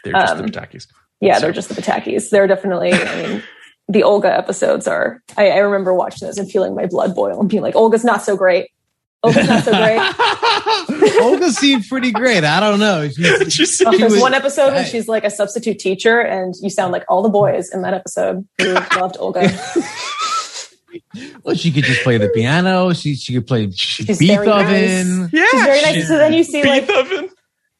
they're 0.04 0.14
just 0.14 0.34
um, 0.36 0.42
the 0.46 0.52
Patakis. 0.52 0.88
Yeah, 1.22 1.36
So- 1.36 1.42
they're 1.42 1.52
just 1.54 1.70
the 1.70 1.80
Patakis. 1.80 2.30
They're 2.32 2.48
definitely 2.48 2.92
I 2.94 3.28
mean 3.28 3.44
the 3.88 4.04
Olga 4.04 4.36
episodes 4.36 4.88
are 4.88 5.22
I, 5.38 5.50
I 5.52 5.58
remember 5.60 5.94
watching 5.94 6.28
those 6.28 6.38
and 6.38 6.52
feeling 6.52 6.76
my 6.76 6.86
blood 6.88 7.16
boil 7.16 7.40
and 7.40 7.48
being 7.48 7.64
like, 7.64 7.76
Olga's 7.76 8.04
not 8.04 8.22
so 8.24 8.36
great. 8.36 8.70
Olga's 9.24 9.48
not 9.48 9.64
so 9.64 9.72
great. 9.72 11.22
Olga 11.22 11.52
seemed 11.52 11.86
pretty 11.88 12.12
great. 12.12 12.44
I 12.44 12.60
don't 12.60 12.80
know. 12.80 13.08
She's, 13.10 13.54
She's- 13.54 13.82
Oh, 13.86 13.92
She 13.92 13.98
there's 14.00 14.14
was- 14.14 14.22
one 14.22 14.34
episode 14.34 14.68
when 14.68 14.78
I- 14.78 14.84
she's 14.84 15.08
like 15.08 15.24
a 15.24 15.30
substitute 15.32 15.80
teacher, 15.80 16.20
and 16.20 16.54
you 16.62 16.70
sound 16.70 16.92
like 16.94 17.04
all 17.10 17.22
the 17.24 17.30
boys 17.30 17.70
in 17.74 17.82
that 17.82 17.94
episode 17.94 18.48
who 18.62 18.74
loved 19.00 19.18
Olga. 19.20 19.50
well, 21.44 21.56
she 21.56 21.72
could 21.72 21.84
just 21.84 22.02
play 22.04 22.18
the 22.18 22.30
piano. 22.30 22.94
She 22.94 23.16
she 23.16 23.34
could 23.34 23.48
play 23.48 23.70
She's 23.72 24.20
very 24.20 24.46
Beethoven. 24.46 25.30
yeah, 25.34 25.46
She's 25.52 25.62
very 25.64 25.82
nice. 25.82 26.08
So 26.08 26.18
then 26.18 26.34
you 26.34 26.44
see 26.44 26.64
like 26.64 26.88
Beethoven. 26.88 27.30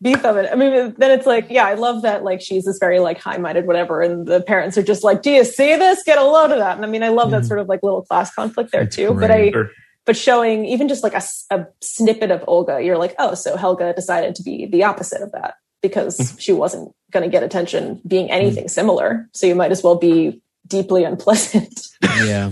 Beethoven. 0.02 0.48
I 0.52 0.56
mean, 0.56 0.94
then 0.98 1.12
it's 1.12 1.26
like, 1.26 1.48
yeah, 1.50 1.66
I 1.66 1.74
love 1.74 2.04
that. 2.04 2.24
Like 2.24 2.42
she's 2.42 2.66
this 2.66 2.78
very 2.80 3.00
like 3.00 3.20
high-minded 3.20 3.66
whatever, 3.66 4.02
and 4.02 4.28
the 4.28 4.42
parents 4.42 4.78
are 4.78 4.84
just 4.84 5.04
like, 5.04 5.22
"Do 5.24 5.32
you 5.32 5.44
see 5.44 5.76
this? 5.76 6.04
Get 6.04 6.18
a 6.18 6.24
load 6.24 6.52
of 6.52 6.58
that." 6.60 6.76
And 6.76 6.86
I 6.86 6.90
mean, 6.90 7.04
I 7.04 7.10
love 7.10 7.32
that 7.32 7.44
Mhm. 7.44 7.48
sort 7.48 7.60
of 7.60 7.68
like 7.68 7.82
little 7.84 8.04
class 8.04 8.34
conflict 8.34 8.72
there 8.72 8.82
It's 8.84 8.96
too. 8.96 9.14
But 9.14 9.32
I. 9.32 9.52
Sure. 9.52 9.70
But 10.08 10.18
showing 10.18 10.66
even 10.66 10.88
just 10.88 11.04
like 11.04 11.14
a 11.14 11.68
snippet 11.82 12.32
of 12.32 12.44
Olga, 12.48 12.82
you're 12.82 12.98
like, 12.98 13.14
oh, 13.20 13.36
so 13.36 13.58
Helga 13.58 13.94
decided 13.94 14.34
to 14.36 14.42
be 14.42 14.66
the 14.66 14.86
opposite 14.86 15.22
of 15.22 15.34
that 15.34 15.56
because 15.82 16.36
she 16.40 16.54
wasn't 16.54 16.96
going 17.12 17.24
to 17.24 17.30
get 17.30 17.44
attention 17.44 18.02
being 18.08 18.32
anything 18.32 18.70
similar. 18.70 19.30
So 19.34 19.46
you 19.46 19.54
might 19.54 19.72
as 19.72 19.84
well 19.84 19.96
be 19.96 20.42
deeply 20.66 21.04
unpleasant. 21.04 21.90
Yeah. 22.24 22.52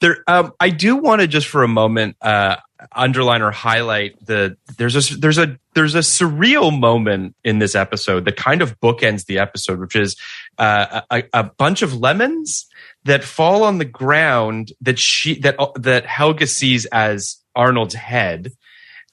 there 0.00 0.18
um 0.26 0.52
i 0.58 0.70
do 0.70 0.96
want 0.96 1.20
to 1.20 1.28
just 1.28 1.46
for 1.46 1.62
a 1.62 1.68
moment 1.68 2.16
uh 2.20 2.56
underline 2.92 3.42
or 3.42 3.50
highlight 3.52 4.14
the 4.24 4.56
there's 4.76 5.10
a 5.10 5.16
there's 5.16 5.38
a 5.38 5.56
there's 5.74 5.94
a 5.94 6.00
surreal 6.00 6.76
moment 6.76 7.36
in 7.44 7.58
this 7.58 7.74
episode 7.74 8.24
that 8.24 8.36
kind 8.36 8.60
of 8.62 8.78
bookends 8.80 9.26
the 9.26 9.38
episode 9.38 9.78
which 9.78 9.94
is 9.94 10.16
uh, 10.58 11.02
a, 11.10 11.24
a 11.32 11.44
bunch 11.44 11.82
of 11.82 11.94
lemons 11.94 12.66
that 13.04 13.22
fall 13.24 13.64
on 13.64 13.78
the 13.78 13.84
ground 13.84 14.72
that 14.80 14.98
she 14.98 15.38
that 15.40 15.56
that 15.76 16.06
helga 16.06 16.46
sees 16.46 16.86
as 16.86 17.36
arnold's 17.54 17.94
head 17.94 18.52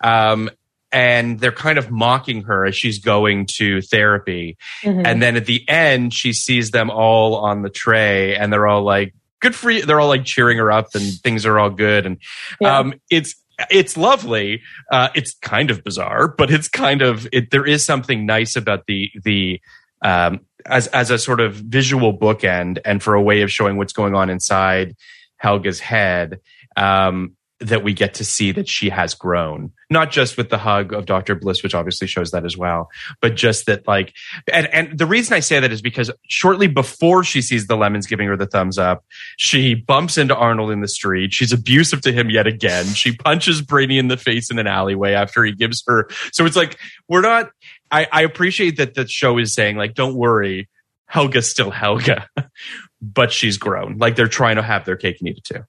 um 0.01 0.49
and 0.93 1.39
they're 1.39 1.51
kind 1.53 1.77
of 1.77 1.89
mocking 1.89 2.43
her 2.43 2.65
as 2.65 2.75
she's 2.75 2.99
going 2.99 3.45
to 3.45 3.81
therapy 3.81 4.57
Mhm. 4.83 5.05
and 5.05 5.21
then 5.21 5.35
at 5.37 5.45
the 5.45 5.67
end 5.69 6.13
she 6.13 6.33
sees 6.33 6.71
them 6.71 6.89
all 6.89 7.35
on 7.37 7.61
the 7.61 7.69
tray 7.69 8.35
and 8.35 8.51
they're 8.51 8.67
all 8.67 8.83
like 8.83 9.13
good 9.39 9.55
for 9.55 9.71
you 9.71 9.85
they're 9.85 9.99
all 9.99 10.09
like 10.09 10.25
cheering 10.25 10.57
her 10.57 10.71
up 10.71 10.87
and 10.95 11.13
things 11.23 11.45
are 11.45 11.59
all 11.59 11.69
good 11.69 12.05
and 12.05 12.17
Yeah. 12.59 12.79
um 12.79 12.93
it's 13.09 13.35
it's 13.69 13.95
lovely 13.95 14.61
uh 14.91 15.09
it's 15.13 15.35
kind 15.35 15.69
of 15.69 15.83
bizarre 15.83 16.27
but 16.27 16.49
it's 16.51 16.67
kind 16.67 17.01
of 17.01 17.27
it 17.31 17.51
there 17.51 17.65
is 17.65 17.83
something 17.85 18.25
nice 18.25 18.55
about 18.55 18.85
the 18.87 19.11
the 19.23 19.61
um 20.03 20.39
as 20.66 20.88
as 20.88 21.12
a 21.12 21.18
sort 21.18 21.39
of 21.39 21.53
visual 21.55 22.18
bookend 22.18 22.80
and 22.86 23.01
for 23.01 23.14
a 23.14 23.22
way 23.22 23.41
of 23.41 23.51
showing 23.51 23.78
what's 23.78 23.93
going 23.93 24.16
on 24.16 24.30
inside 24.30 24.95
helga's 25.41 25.80
head 25.80 26.39
um 26.78 27.36
that 27.59 27.84
we 27.84 27.93
get 27.93 28.16
to 28.16 28.26
see 28.26 28.51
that 28.51 28.68
she 28.68 28.89
has 28.89 29.14
grown 29.14 29.72
not 29.89 30.09
just 30.12 30.38
with 30.38 30.49
the 30.49 30.57
hug 30.57 30.93
of 30.93 31.05
dr 31.05 31.36
bliss 31.36 31.62
which 31.62 31.76
obviously 31.76 32.07
shows 32.07 32.32
that 32.32 32.45
as 32.45 32.57
well 32.57 32.89
but 33.22 33.36
just 33.36 33.66
that 33.68 33.88
like 33.88 34.14
and 34.51 34.68
and 34.74 34.97
the 34.97 35.05
reason 35.05 35.34
I 35.34 35.39
say 35.39 35.59
that 35.59 35.72
is 35.72 35.82
because 35.82 36.12
shortly 36.28 36.68
before 36.68 37.24
she 37.24 37.41
sees 37.41 37.68
the 37.68 37.76
lemons 37.76 38.05
giving 38.05 38.28
her 38.28 38.38
the 38.38 38.45
thumbs 38.45 38.78
up, 38.78 39.03
she 39.38 39.74
bumps 39.74 40.18
into 40.18 40.36
Arnold 40.36 40.70
in 40.70 40.82
the 40.82 40.88
street. 40.88 41.34
She's 41.34 41.51
abusive 41.51 42.01
to 42.01 42.12
him 42.12 42.30
yet 42.30 42.45
again. 42.45 42.86
She 42.86 43.16
punches 43.16 43.62
Brainy 43.62 43.97
in 43.97 44.07
the 44.07 44.18
face 44.18 44.51
in 44.51 44.59
an 44.59 44.68
alleyway 44.68 45.14
after 45.14 45.43
he 45.43 45.53
gives 45.53 45.84
her. 45.88 46.07
So 46.32 46.45
it's 46.45 46.55
like 46.55 46.78
we're 47.07 47.22
not. 47.22 47.49
I, 47.91 48.07
I 48.11 48.21
appreciate 48.23 48.77
that 48.77 48.93
the 48.93 49.07
show 49.07 49.37
is 49.37 49.53
saying 49.53 49.75
like, 49.77 49.93
don't 49.95 50.15
worry, 50.15 50.69
Helga's 51.05 51.49
still 51.49 51.71
Helga, 51.71 52.27
but 53.01 53.31
she's 53.31 53.57
grown. 53.57 53.97
Like 53.97 54.15
they're 54.15 54.27
trying 54.27 54.55
to 54.55 54.61
have 54.61 54.85
their 54.85 54.95
cake 54.95 55.17
and 55.19 55.29
eat 55.29 55.37
it 55.39 55.43
too. 55.43 55.63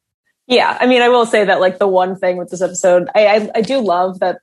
Yeah, 0.46 0.76
I 0.80 0.86
mean, 0.86 1.02
I 1.02 1.08
will 1.08 1.26
say 1.26 1.44
that 1.44 1.60
like 1.60 1.78
the 1.78 1.88
one 1.88 2.16
thing 2.16 2.36
with 2.36 2.50
this 2.50 2.62
episode, 2.62 3.08
I, 3.14 3.26
I 3.26 3.50
I 3.56 3.60
do 3.62 3.80
love 3.80 4.20
that 4.20 4.38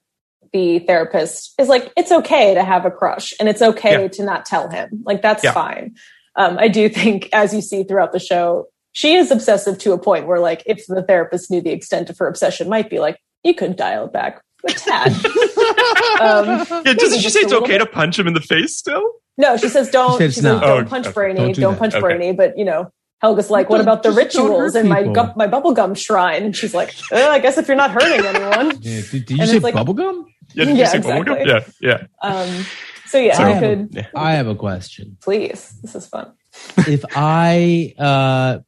the 0.53 0.79
therapist 0.79 1.53
is 1.59 1.67
like, 1.67 1.91
it's 1.95 2.11
okay 2.11 2.53
to 2.55 2.63
have 2.63 2.85
a 2.85 2.91
crush, 2.91 3.33
and 3.39 3.47
it's 3.47 3.61
okay 3.61 4.01
Yeah. 4.03 4.07
to 4.07 4.23
not 4.23 4.45
tell 4.45 4.69
him. 4.69 5.03
Like 5.05 5.21
that's 5.21 5.43
Yeah. 5.43 5.51
fine. 5.51 5.95
Um, 6.35 6.57
I 6.57 6.67
do 6.69 6.89
think, 6.89 7.29
as 7.33 7.53
you 7.53 7.61
see 7.61 7.83
throughout 7.83 8.11
the 8.13 8.19
show, 8.19 8.67
she 8.91 9.15
is 9.15 9.29
obsessive 9.29 9.77
to 9.79 9.91
a 9.91 9.97
point 9.99 10.25
where 10.25 10.39
like 10.39 10.63
if 10.65 10.85
the 10.87 11.03
therapist 11.03 11.51
knew 11.51 11.61
the 11.61 11.71
extent 11.71 12.09
of 12.09 12.17
her 12.17 12.27
obsession 12.27 12.67
might 12.69 12.89
be 12.89 12.99
like 12.99 13.17
you 13.43 13.53
could 13.53 13.75
dial 13.75 14.05
it 14.05 14.13
back 14.13 14.41
a 14.67 14.71
tad 14.73 15.11
um, 16.21 16.65
Yeah, 16.85 16.93
doesn't 16.93 17.19
she 17.19 17.29
say 17.29 17.41
it's 17.41 17.53
okay 17.53 17.77
bit. 17.77 17.79
to 17.79 17.85
punch 17.85 18.17
him 18.19 18.27
in 18.27 18.33
the 18.33 18.41
face 18.41 18.75
still? 18.77 19.03
no 19.37 19.55
she 19.57 19.69
says 19.69 19.89
don't 19.89 20.17
She 20.17 20.25
she 20.25 20.31
says 20.31 20.35
says, 20.35 20.43
no. 20.43 20.59
don't 20.59 20.85
Oh, 20.85 20.89
punch 20.89 21.05
okay. 21.07 21.13
brainy 21.13 21.53
Don't 21.53 21.59
don't, 21.59 21.77
punch 21.79 21.93
that. 21.93 22.01
brainy 22.01 22.33
but 22.33 22.57
you 22.57 22.65
know 22.65 22.91
helga's 23.21 23.49
like 23.49 23.69
what 23.69 23.81
about 23.81 24.03
the 24.03 24.11
rituals 24.11 24.73
hurt 24.73 24.81
in 24.83 24.87
my 24.89 25.03
people. 25.03 25.13
gu- 25.25 25.33
my 25.35 25.47
bubblegum 25.47 25.95
shrine 25.97 26.43
and 26.43 26.55
she's 26.55 26.73
like 26.73 26.93
i 27.13 27.39
guess 27.39 27.57
if 27.57 27.67
you're 27.67 27.77
not 27.77 27.91
hurting 27.91 28.25
anyone 28.25 28.77
Yeah, 28.81 29.01
did, 29.11 29.25
did 29.25 29.29
you 29.31 29.41
And 29.41 29.49
say 29.49 29.55
it's 29.57 29.63
like- 29.63 29.75
bubblegum? 29.75 30.25
Yeah, 30.53 30.65
did 30.65 30.73
you 30.77 30.79
Yeah, 30.81 30.87
say 30.87 30.99
bubblegum? 30.99 31.41
exactly. 31.41 31.73
Yeah, 31.81 31.97
yeah. 32.21 32.29
um 32.29 32.65
so 33.05 33.17
yeah 33.17 33.37
So- 33.37 33.43
i 33.43 33.59
could 33.59 34.07
I 34.15 34.31
have 34.33 34.47
a 34.47 34.55
question. 34.55 35.17
please 35.21 35.73
this 35.81 35.95
is 35.95 36.05
fun 36.07 36.33
if 36.87 37.05
I 37.15 37.93
uh, 37.99 38.59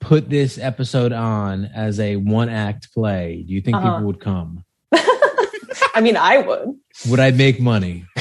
put 0.00 0.28
this 0.28 0.58
episode 0.58 1.12
on 1.12 1.66
as 1.66 2.00
a 2.00 2.16
one 2.16 2.48
act 2.48 2.92
play, 2.92 3.44
do 3.46 3.52
you 3.54 3.60
think 3.62 3.76
Uh-huh. 3.76 3.90
people 3.94 4.06
would 4.08 4.20
come? 4.20 4.64
I 5.98 6.00
mean 6.00 6.16
i 6.16 6.38
would 6.38 6.74
Would 7.08 7.20
I 7.20 7.30
make 7.30 7.60
money? 7.60 8.06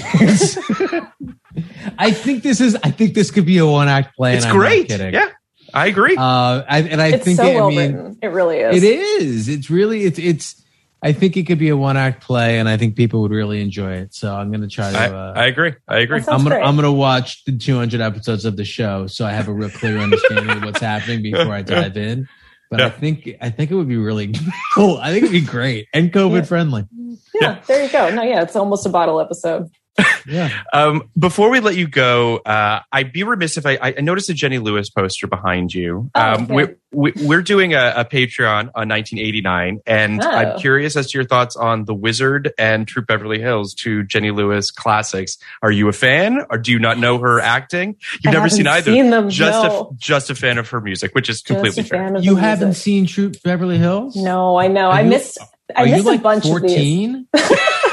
I 1.98 2.12
think 2.12 2.44
this 2.44 2.62
is. 2.62 2.78
I 2.84 2.92
think 2.92 3.16
this 3.16 3.32
could 3.32 3.46
be 3.46 3.58
a 3.58 3.66
one 3.66 3.88
act 3.88 4.16
play. 4.16 4.36
It's 4.38 4.46
I'm 4.46 4.56
great. 4.56 4.90
Yeah, 4.90 5.30
I 5.74 5.88
agree. 5.88 6.16
Uh, 6.16 6.62
I, 6.70 6.82
and 6.82 7.02
I 7.02 7.08
it's 7.08 7.26
think 7.26 7.38
so 7.38 7.48
it, 7.48 7.56
well 7.56 7.68
I 7.68 7.70
mean, 7.70 7.94
written 7.94 8.20
it 8.22 8.28
really 8.28 8.60
is 8.60 8.84
it 8.84 8.88
is. 8.88 9.50
It's 9.50 9.70
really. 9.72 10.04
It's. 10.04 10.20
It's. 10.20 10.64
I 11.02 11.12
think 11.14 11.38
it 11.38 11.48
could 11.48 11.58
be 11.58 11.70
a 11.70 11.78
one 11.78 11.98
act 11.98 12.24
play, 12.24 12.60
and 12.60 12.70
I 12.70 12.78
think 12.78 12.96
people 12.96 13.22
would 13.22 13.32
really 13.32 13.62
enjoy 13.62 13.94
it. 13.94 14.14
So 14.14 14.36
I'm 14.36 14.50
going 14.52 14.62
to 14.62 14.68
try 14.68 14.92
to. 14.92 14.98
I, 14.98 15.10
uh, 15.10 15.34
I 15.36 15.46
agree. 15.46 15.74
I 15.88 15.98
agree. 16.00 16.22
I'm 16.28 16.44
gonna. 16.44 16.58
I'm 16.58 16.76
gonna 16.76 16.94
watch 16.94 17.44
the 17.46 17.58
200 17.58 18.00
episodes 18.02 18.46
of 18.46 18.58
the 18.58 18.66
show, 18.66 19.08
so 19.08 19.26
I 19.26 19.32
have 19.32 19.48
a 19.48 19.54
real 19.54 19.70
clear 19.72 19.98
understanding 19.98 20.58
of 20.58 20.64
what's 20.64 20.82
happening 20.82 21.24
before 21.24 21.52
I 21.54 21.62
dive 21.74 21.98
in. 21.98 22.28
But 22.70 22.82
I 22.82 22.90
think 22.90 23.30
I 23.42 23.50
think 23.50 23.72
it 23.72 23.76
would 23.76 23.88
be 23.88 23.98
really 23.98 24.34
cool. 24.74 24.98
I 24.98 25.12
think 25.12 25.24
it'd 25.24 25.32
be 25.32 25.42
great 25.42 25.88
and 25.94 26.12
COVID 26.12 26.36
Yeah. 26.40 26.42
friendly. 26.44 26.86
yeah, 27.42 27.60
there 27.68 27.84
you 27.86 27.92
go 27.92 28.10
no 28.14 28.24
yeah 28.24 28.42
it's 28.42 28.56
almost 28.56 28.86
a 28.86 28.90
bottle 28.90 29.20
episode 29.22 29.70
Yeah, 30.28 30.64
Um, 30.74 31.10
before 31.18 31.50
we 31.50 31.60
let 31.62 31.76
you 31.76 31.88
go, 31.88 32.38
uh, 32.38 32.82
I'd 32.92 33.14
be 33.14 33.24
remiss 33.24 33.58
if 33.58 33.66
I, 33.66 33.78
I 33.82 33.92
noticed 34.02 34.30
a 34.30 34.34
Jenny 34.34 34.60
Lewis 34.60 34.90
poster 34.90 35.26
behind 35.28 35.74
you. 35.74 36.12
Oh, 36.14 36.22
um, 36.22 36.44
okay. 36.44 36.54
we're, 36.54 36.78
we- 36.92 37.14
we're 37.26 37.42
doing 37.42 37.74
a, 37.74 37.94
a 37.98 38.06
Patreon 38.06 38.70
on 38.76 38.90
1989, 38.90 39.82
and 39.86 40.22
Oh. 40.24 40.30
I'm 40.30 40.60
curious 40.60 40.96
as 40.98 41.12
to 41.12 41.18
your 41.18 41.26
thoughts 41.26 41.56
on 41.56 41.86
The 41.86 41.94
Wizard 41.94 42.52
and 42.58 42.88
Troop 42.88 43.08
Beverly 43.08 43.40
Hills, 43.40 43.74
two 43.74 44.04
Jenny 44.04 44.32
Lewis 44.32 44.70
classics. 44.72 45.38
Are 45.62 45.72
you 45.72 45.88
a 45.88 45.94
fan, 45.94 46.40
or 46.50 46.58
do 46.58 46.72
you 46.72 46.80
not 46.80 46.98
know 46.98 47.18
her 47.20 47.40
acting? 47.40 47.96
You've 48.24 48.28
I 48.28 48.32
never 48.32 48.50
seen 48.50 48.68
either. 48.68 48.92
seen 48.92 49.10
them, 49.10 49.30
just 49.30 49.64
no. 49.64 49.90
a 49.92 49.96
just 49.98 50.30
a 50.30 50.36
fan 50.36 50.58
of 50.58 50.70
her 50.70 50.82
music, 50.82 51.16
which 51.16 51.30
is 51.30 51.42
completely 51.42 51.84
fair. 51.84 52.18
you 52.20 52.36
haven't 52.36 52.68
music. 52.70 52.84
seen 52.84 53.06
Troop 53.06 53.36
Beverly 53.44 53.78
Hills? 53.78 54.16
no 54.16 54.58
i 54.58 54.68
know 54.68 54.88
Are 54.88 54.94
i 54.94 55.02
you- 55.02 55.10
missed 55.10 55.38
i 55.76 55.82
Are 55.84 55.88
you 55.88 56.02
like 56.04 56.20
a 56.20 56.24
bunch 56.24 56.46
of 56.46 56.62
these 56.62 57.26
14? 57.26 57.28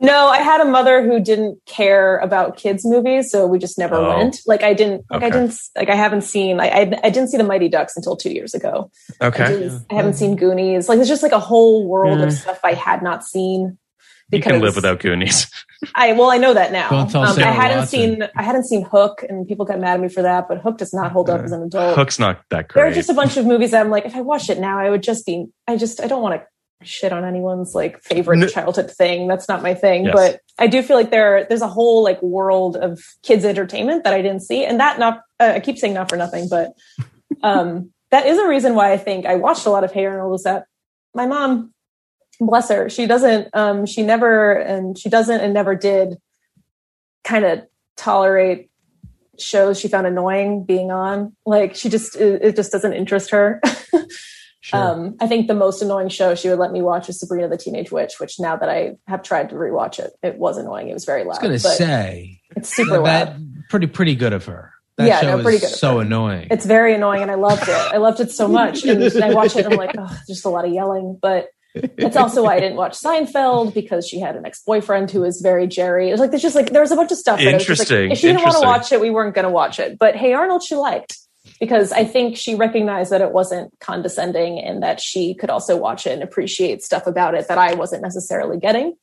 no 0.00 0.28
i 0.28 0.38
had 0.38 0.60
a 0.60 0.64
mother 0.64 1.02
who 1.02 1.20
didn't 1.20 1.58
care 1.66 2.18
about 2.18 2.56
kids 2.56 2.84
movies 2.84 3.30
so 3.30 3.46
we 3.46 3.58
just 3.58 3.78
never 3.78 3.94
Oh. 3.96 4.16
went 4.16 4.40
like 4.46 4.62
i 4.62 4.72
didn't 4.74 5.04
like 5.10 5.22
i 5.22 5.30
didn't 5.30 5.54
like 5.76 5.88
i 5.90 5.94
haven't 5.94 6.22
seen 6.22 6.58
I, 6.60 6.68
I 6.68 6.80
i 7.04 7.10
didn't 7.10 7.28
see 7.28 7.36
the 7.36 7.44
mighty 7.44 7.68
ducks 7.68 7.96
until 7.96 8.16
two 8.16 8.32
years 8.32 8.54
ago 8.54 8.90
I, 9.20 9.26
Okay, 9.26 9.46
didn't- 9.48 9.86
I 9.90 9.94
haven't 9.94 10.14
seen 10.14 10.36
goonies 10.36 10.88
like 10.88 10.96
there's 10.96 11.08
just 11.08 11.22
like 11.22 11.32
a 11.32 11.38
whole 11.40 11.86
world 11.86 12.20
of 12.20 12.32
stuff 12.32 12.60
i 12.64 12.72
had 12.72 13.02
not 13.02 13.24
seen 13.24 13.78
you 14.32 14.40
can 14.40 14.60
live 14.60 14.76
without 14.76 15.00
Goonies. 15.00 15.50
I 15.96 16.12
well, 16.12 16.30
I 16.30 16.36
know 16.36 16.54
that 16.54 16.70
now. 16.70 16.88
Um, 16.90 17.08
I 17.16 17.50
hadn't 17.50 17.78
Watson. 17.78 17.86
seen 17.88 18.22
I 18.36 18.44
hadn't 18.44 18.62
seen 18.62 18.84
Hook, 18.84 19.24
and 19.28 19.44
people 19.44 19.64
got 19.66 19.80
mad 19.80 19.94
at 19.94 20.00
me 20.00 20.08
for 20.08 20.22
that. 20.22 20.46
But 20.46 20.58
Hook 20.58 20.78
does 20.78 20.94
not 20.94 21.10
hold 21.10 21.28
up 21.28 21.40
as 21.42 21.50
an 21.50 21.64
adult. 21.64 21.96
Hook's 21.96 22.20
not 22.20 22.40
that 22.50 22.68
there 22.72 22.86
are 22.86 22.92
just 22.92 23.10
a 23.10 23.14
bunch 23.14 23.36
of 23.36 23.44
movies 23.44 23.72
that 23.72 23.80
I'm 23.84 23.90
like, 23.90 24.04
if 24.06 24.14
I 24.14 24.20
watched 24.20 24.48
it 24.48 24.60
now, 24.60 24.78
I 24.78 24.88
would 24.88 25.02
just 25.02 25.26
be. 25.26 25.46
I 25.66 25.76
just 25.76 26.00
I 26.00 26.06
don't 26.06 26.22
want 26.22 26.40
to 26.40 26.46
shit 26.82 27.12
on 27.12 27.24
anyone's 27.24 27.74
like 27.74 28.02
favorite 28.02 28.50
childhood 28.50 28.90
thing. 28.90 29.28
That's 29.28 29.48
not 29.48 29.62
my 29.62 29.74
thing. 29.74 30.06
Yes. 30.06 30.14
But 30.14 30.40
I 30.58 30.66
do 30.66 30.82
feel 30.82 30.96
like 30.96 31.10
there 31.10 31.44
there's 31.48 31.62
a 31.62 31.68
whole 31.68 32.02
like 32.02 32.20
world 32.22 32.76
of 32.76 33.00
kids 33.22 33.44
entertainment 33.44 34.04
that 34.04 34.14
I 34.14 34.22
didn't 34.22 34.42
see, 34.42 34.64
and 34.64 34.80
that 34.80 34.98
not 34.98 35.22
uh, 35.38 35.52
I 35.56 35.60
keep 35.60 35.78
saying 35.78 35.94
not 35.94 36.08
for 36.08 36.16
nothing, 36.16 36.48
but 36.48 36.72
um, 37.42 37.90
that 38.10 38.26
is 38.26 38.38
a 38.38 38.48
reason 38.48 38.74
why 38.74 38.92
I 38.92 38.96
think 38.96 39.26
I 39.26 39.36
watched 39.36 39.66
a 39.66 39.70
lot 39.70 39.84
of 39.84 39.92
Hey 39.92 40.06
Arnold. 40.06 40.30
Was 40.30 40.44
that 40.44 40.64
my 41.14 41.26
mom 41.26 41.72
bless 42.40 42.70
her 42.70 42.88
she 42.88 43.06
doesn't 43.06 43.48
um 43.54 43.84
she 43.84 44.02
never 44.02 44.52
and 44.52 44.98
she 44.98 45.10
doesn't 45.10 45.40
and 45.40 45.52
never 45.52 45.74
did 45.74 46.16
kind 47.22 47.44
of 47.44 47.60
tolerate 47.96 48.70
shows 49.38 49.78
she 49.78 49.88
found 49.88 50.06
annoying 50.06 50.64
being 50.64 50.90
on 50.90 51.36
like 51.44 51.74
she 51.74 51.88
just 51.88 52.16
it, 52.16 52.40
it 52.42 52.56
just 52.56 52.72
doesn't 52.72 52.94
interest 52.94 53.30
her 53.30 53.60
Sure. 54.62 54.78
um 54.78 55.16
i 55.20 55.26
think 55.26 55.48
the 55.48 55.54
most 55.54 55.80
annoying 55.80 56.08
show 56.10 56.34
she 56.34 56.48
would 56.50 56.58
let 56.58 56.70
me 56.70 56.82
watch 56.82 57.06
was 57.06 57.18
sabrina 57.18 57.48
the 57.48 57.56
teenage 57.56 57.90
witch 57.90 58.20
which 58.20 58.38
now 58.38 58.56
that 58.56 58.68
i 58.68 58.96
have 59.06 59.22
tried 59.22 59.48
to 59.50 59.54
rewatch 59.54 59.98
it 59.98 60.10
it 60.22 60.36
was 60.36 60.58
annoying 60.58 60.88
it 60.88 60.94
was 60.94 61.06
very 61.06 61.22
loud. 61.24 61.42
I 61.42 61.48
was 61.48 61.62
gonna 61.62 61.76
say 61.76 62.40
it's 62.54 62.68
super 62.68 63.02
that 63.02 63.28
loud 63.28 63.42
pretty 63.70 63.86
pretty 63.86 64.14
good 64.14 64.32
of 64.34 64.44
her. 64.46 64.72
That 64.96 65.06
Yeah, 65.06 65.20
show 65.20 65.36
no, 65.38 65.42
pretty 65.42 65.60
good 65.60 65.70
so 65.70 66.00
annoying. 66.00 66.48
it's 66.50 66.66
very 66.66 66.94
annoying 66.94 67.22
and 67.22 67.30
i 67.30 67.36
loved 67.36 67.62
it 67.62 67.70
i 67.70 67.96
loved 67.96 68.20
it 68.20 68.30
so 68.30 68.48
much 68.48 68.84
and 68.84 69.02
i 69.24 69.32
watch 69.32 69.56
it 69.56 69.64
and 69.64 69.72
i'm 69.72 69.78
like 69.78 69.94
oh 69.98 70.18
just 70.28 70.44
a 70.44 70.50
lot 70.50 70.66
of 70.66 70.72
yelling 70.72 71.18
but 71.22 71.48
that's 71.96 72.16
also 72.16 72.42
why 72.42 72.56
I 72.56 72.60
didn't 72.60 72.76
watch 72.76 72.98
Seinfeld 72.98 73.74
because 73.74 74.04
she 74.08 74.18
had 74.18 74.34
an 74.34 74.44
ex 74.44 74.60
boyfriend 74.64 75.08
who 75.12 75.20
was 75.20 75.40
very 75.40 75.68
Jerry. 75.68 76.08
It 76.08 76.10
was 76.10 76.18
like 76.18 76.30
there's 76.30 76.42
just 76.42 76.56
like 76.56 76.72
there 76.72 76.80
was 76.80 76.90
a 76.90 76.96
bunch 76.96 77.12
of 77.12 77.18
stuff. 77.18 77.38
that 77.38 77.46
I 77.46 77.54
was 77.54 77.64
just 77.64 77.78
like, 77.78 77.90
Interesting, 77.90 78.10
if 78.10 78.18
she 78.18 78.26
didn't 78.26 78.42
want 78.42 78.56
to 78.60 78.66
watch 78.66 78.90
it, 78.92 79.00
we 79.00 79.10
weren't 79.10 79.36
going 79.36 79.44
to 79.44 79.50
watch 79.52 79.78
it. 79.78 79.96
But 79.96 80.16
Hey 80.16 80.32
Arnold, 80.32 80.64
she 80.64 80.74
liked 80.74 81.16
because 81.60 81.92
I 81.92 82.04
think 82.04 82.36
she 82.36 82.54
recognized 82.54 83.12
that 83.12 83.20
it 83.20 83.32
wasn't 83.32 83.78
condescending 83.80 84.58
and 84.58 84.82
that 84.82 84.98
she 84.98 85.34
could 85.34 85.50
also 85.50 85.76
watch 85.76 86.06
it 86.06 86.12
and 86.12 86.22
appreciate 86.22 86.82
stuff 86.82 87.06
about 87.06 87.34
it 87.34 87.46
that 87.48 87.58
I 87.58 87.74
wasn't 87.74 88.02
necessarily 88.02 88.58
getting. 88.58 88.94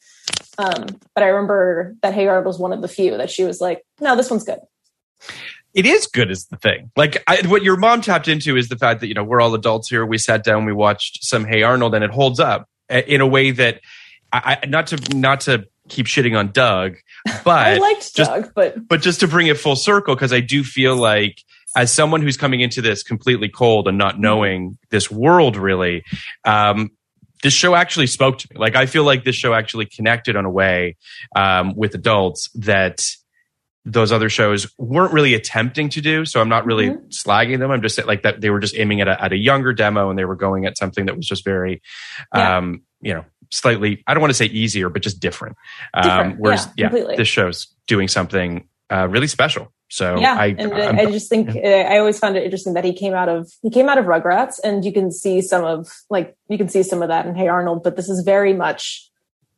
Um, 0.57 0.87
but 1.13 1.23
I 1.23 1.27
remember 1.27 1.95
that 2.01 2.13
Hey 2.15 2.27
Arnold 2.27 2.47
was 2.47 2.57
one 2.57 2.73
of 2.73 2.81
the 2.81 2.87
few 2.87 3.15
that 3.17 3.29
she 3.29 3.43
was 3.43 3.61
like, 3.61 3.83
no, 4.01 4.15
this 4.15 4.31
one's 4.31 4.43
good. 4.43 4.59
it 5.75 5.85
is 5.85 6.07
good 6.07 6.31
is 6.31 6.47
the 6.47 6.57
thing. 6.57 6.91
Like 6.97 7.23
I, 7.27 7.45
what 7.47 7.61
your 7.63 7.77
mom 7.77 8.01
tapped 8.01 8.27
into 8.27 8.57
is 8.57 8.67
the 8.67 8.77
fact 8.77 9.01
that 9.01 9.07
you 9.07 9.13
know 9.13 9.23
we're 9.23 9.39
all 9.39 9.53
adults 9.53 9.87
here. 9.87 10.05
We 10.05 10.17
sat 10.17 10.43
down, 10.43 10.65
we 10.65 10.73
watched 10.73 11.23
some 11.23 11.45
Hey 11.45 11.61
Arnold, 11.61 11.93
and 11.93 12.03
it 12.03 12.09
holds 12.09 12.39
up 12.39 12.67
uh, 12.89 13.01
in 13.07 13.21
a 13.21 13.27
way 13.27 13.51
that 13.51 13.81
I, 14.33 14.57
I 14.63 14.65
not 14.65 14.87
to 14.87 15.15
not 15.15 15.41
to 15.41 15.67
keep 15.89 16.07
shitting 16.07 16.37
on 16.37 16.51
Doug, 16.51 16.95
but 17.45 17.67
I 17.67 17.77
liked 17.77 18.15
just- 18.15 18.31
Doug, 18.31 18.51
but 18.55 18.87
but 18.87 19.01
just 19.01 19.19
to 19.19 19.27
bring 19.27 19.45
it 19.45 19.59
full 19.59 19.75
circle 19.75 20.15
because 20.15 20.33
I 20.33 20.39
do 20.39 20.63
feel 20.63 20.95
like 20.95 21.43
as 21.77 21.93
someone 21.93 22.21
who's 22.23 22.35
coming 22.37 22.59
into 22.59 22.81
this 22.81 23.03
completely 23.03 23.47
cold 23.47 23.87
and 23.87 23.97
not 23.97 24.19
knowing 24.19 24.77
this 24.89 25.11
world 25.11 25.55
really, 25.55 26.03
um, 26.43 26.89
this 27.43 27.53
show 27.53 27.75
actually 27.75 28.07
spoke 28.07 28.39
to 28.39 28.47
me. 28.51 28.59
Like 28.59 28.75
I 28.75 28.87
feel 28.87 29.03
like 29.03 29.23
this 29.23 29.35
show 29.35 29.53
actually 29.53 29.85
connected 29.85 30.35
on 30.35 30.43
a 30.43 30.49
way 30.49 30.97
um, 31.35 31.75
with 31.75 31.93
adults 31.93 32.49
that 32.55 33.05
those 33.85 34.11
other 34.11 34.27
shows 34.27 34.67
weren't 34.79 35.13
really 35.13 35.35
attempting 35.35 35.87
to 35.89 36.01
do. 36.01 36.25
So 36.25 36.41
I'm 36.41 36.49
not 36.49 36.65
really 36.65 36.89
Mhm. 36.89 37.09
slagging 37.09 37.59
them. 37.59 37.69
I'm 37.71 37.81
just 37.83 38.03
like 38.05 38.23
that 38.23 38.41
they 38.41 38.49
were 38.49 38.59
just 38.59 38.75
aiming 38.75 38.99
at 39.01 39.07
a, 39.07 39.23
at 39.23 39.31
a 39.31 39.37
younger 39.37 39.71
demo 39.71 40.09
and 40.09 40.17
they 40.17 40.25
were 40.25 40.35
going 40.35 40.65
at 40.65 40.77
something 40.79 41.05
that 41.05 41.15
was 41.15 41.27
just 41.27 41.45
very, 41.45 41.81
Yeah. 42.35 42.57
um, 42.57 42.81
you 43.01 43.13
know, 43.13 43.23
slightly, 43.51 44.03
I 44.07 44.15
don't 44.15 44.21
want 44.21 44.31
to 44.31 44.35
say 44.35 44.45
easier, 44.47 44.89
but 44.89 45.03
just 45.03 45.19
different. 45.21 45.55
Um, 45.93 46.35
whereas, 46.39 46.67
Yeah, 46.75 46.89
yeah, 46.91 47.15
this 47.15 47.27
show's 47.27 47.67
doing 47.87 48.07
something 48.07 48.67
uh, 48.89 49.07
really 49.09 49.27
special. 49.27 49.71
So 49.89 50.19
yeah, 50.19 50.35
I, 50.37 50.47
and 50.57 50.73
I'm- 50.73 50.99
I 50.99 51.05
just 51.05 51.29
think 51.29 51.49
uh, 51.55 51.59
I 51.67 51.97
always 51.99 52.19
found 52.19 52.35
it 52.35 52.43
interesting 52.43 52.73
that 52.73 52.83
he 52.83 52.93
came 52.93 53.13
out 53.13 53.29
of 53.29 53.49
he 53.61 53.69
came 53.69 53.87
out 53.89 53.97
of 53.97 54.05
Rugrats, 54.05 54.59
and 54.63 54.83
you 54.83 54.91
can 54.91 55.11
see 55.11 55.41
some 55.41 55.63
of 55.63 55.87
like 56.09 56.35
you 56.49 56.57
can 56.57 56.67
see 56.69 56.83
some 56.83 57.01
of 57.01 57.07
that 57.09 57.25
in 57.25 57.35
Hey 57.35 57.47
Arnold, 57.47 57.83
but 57.83 57.95
this 57.95 58.09
is 58.09 58.21
very 58.23 58.53
much 58.53 59.09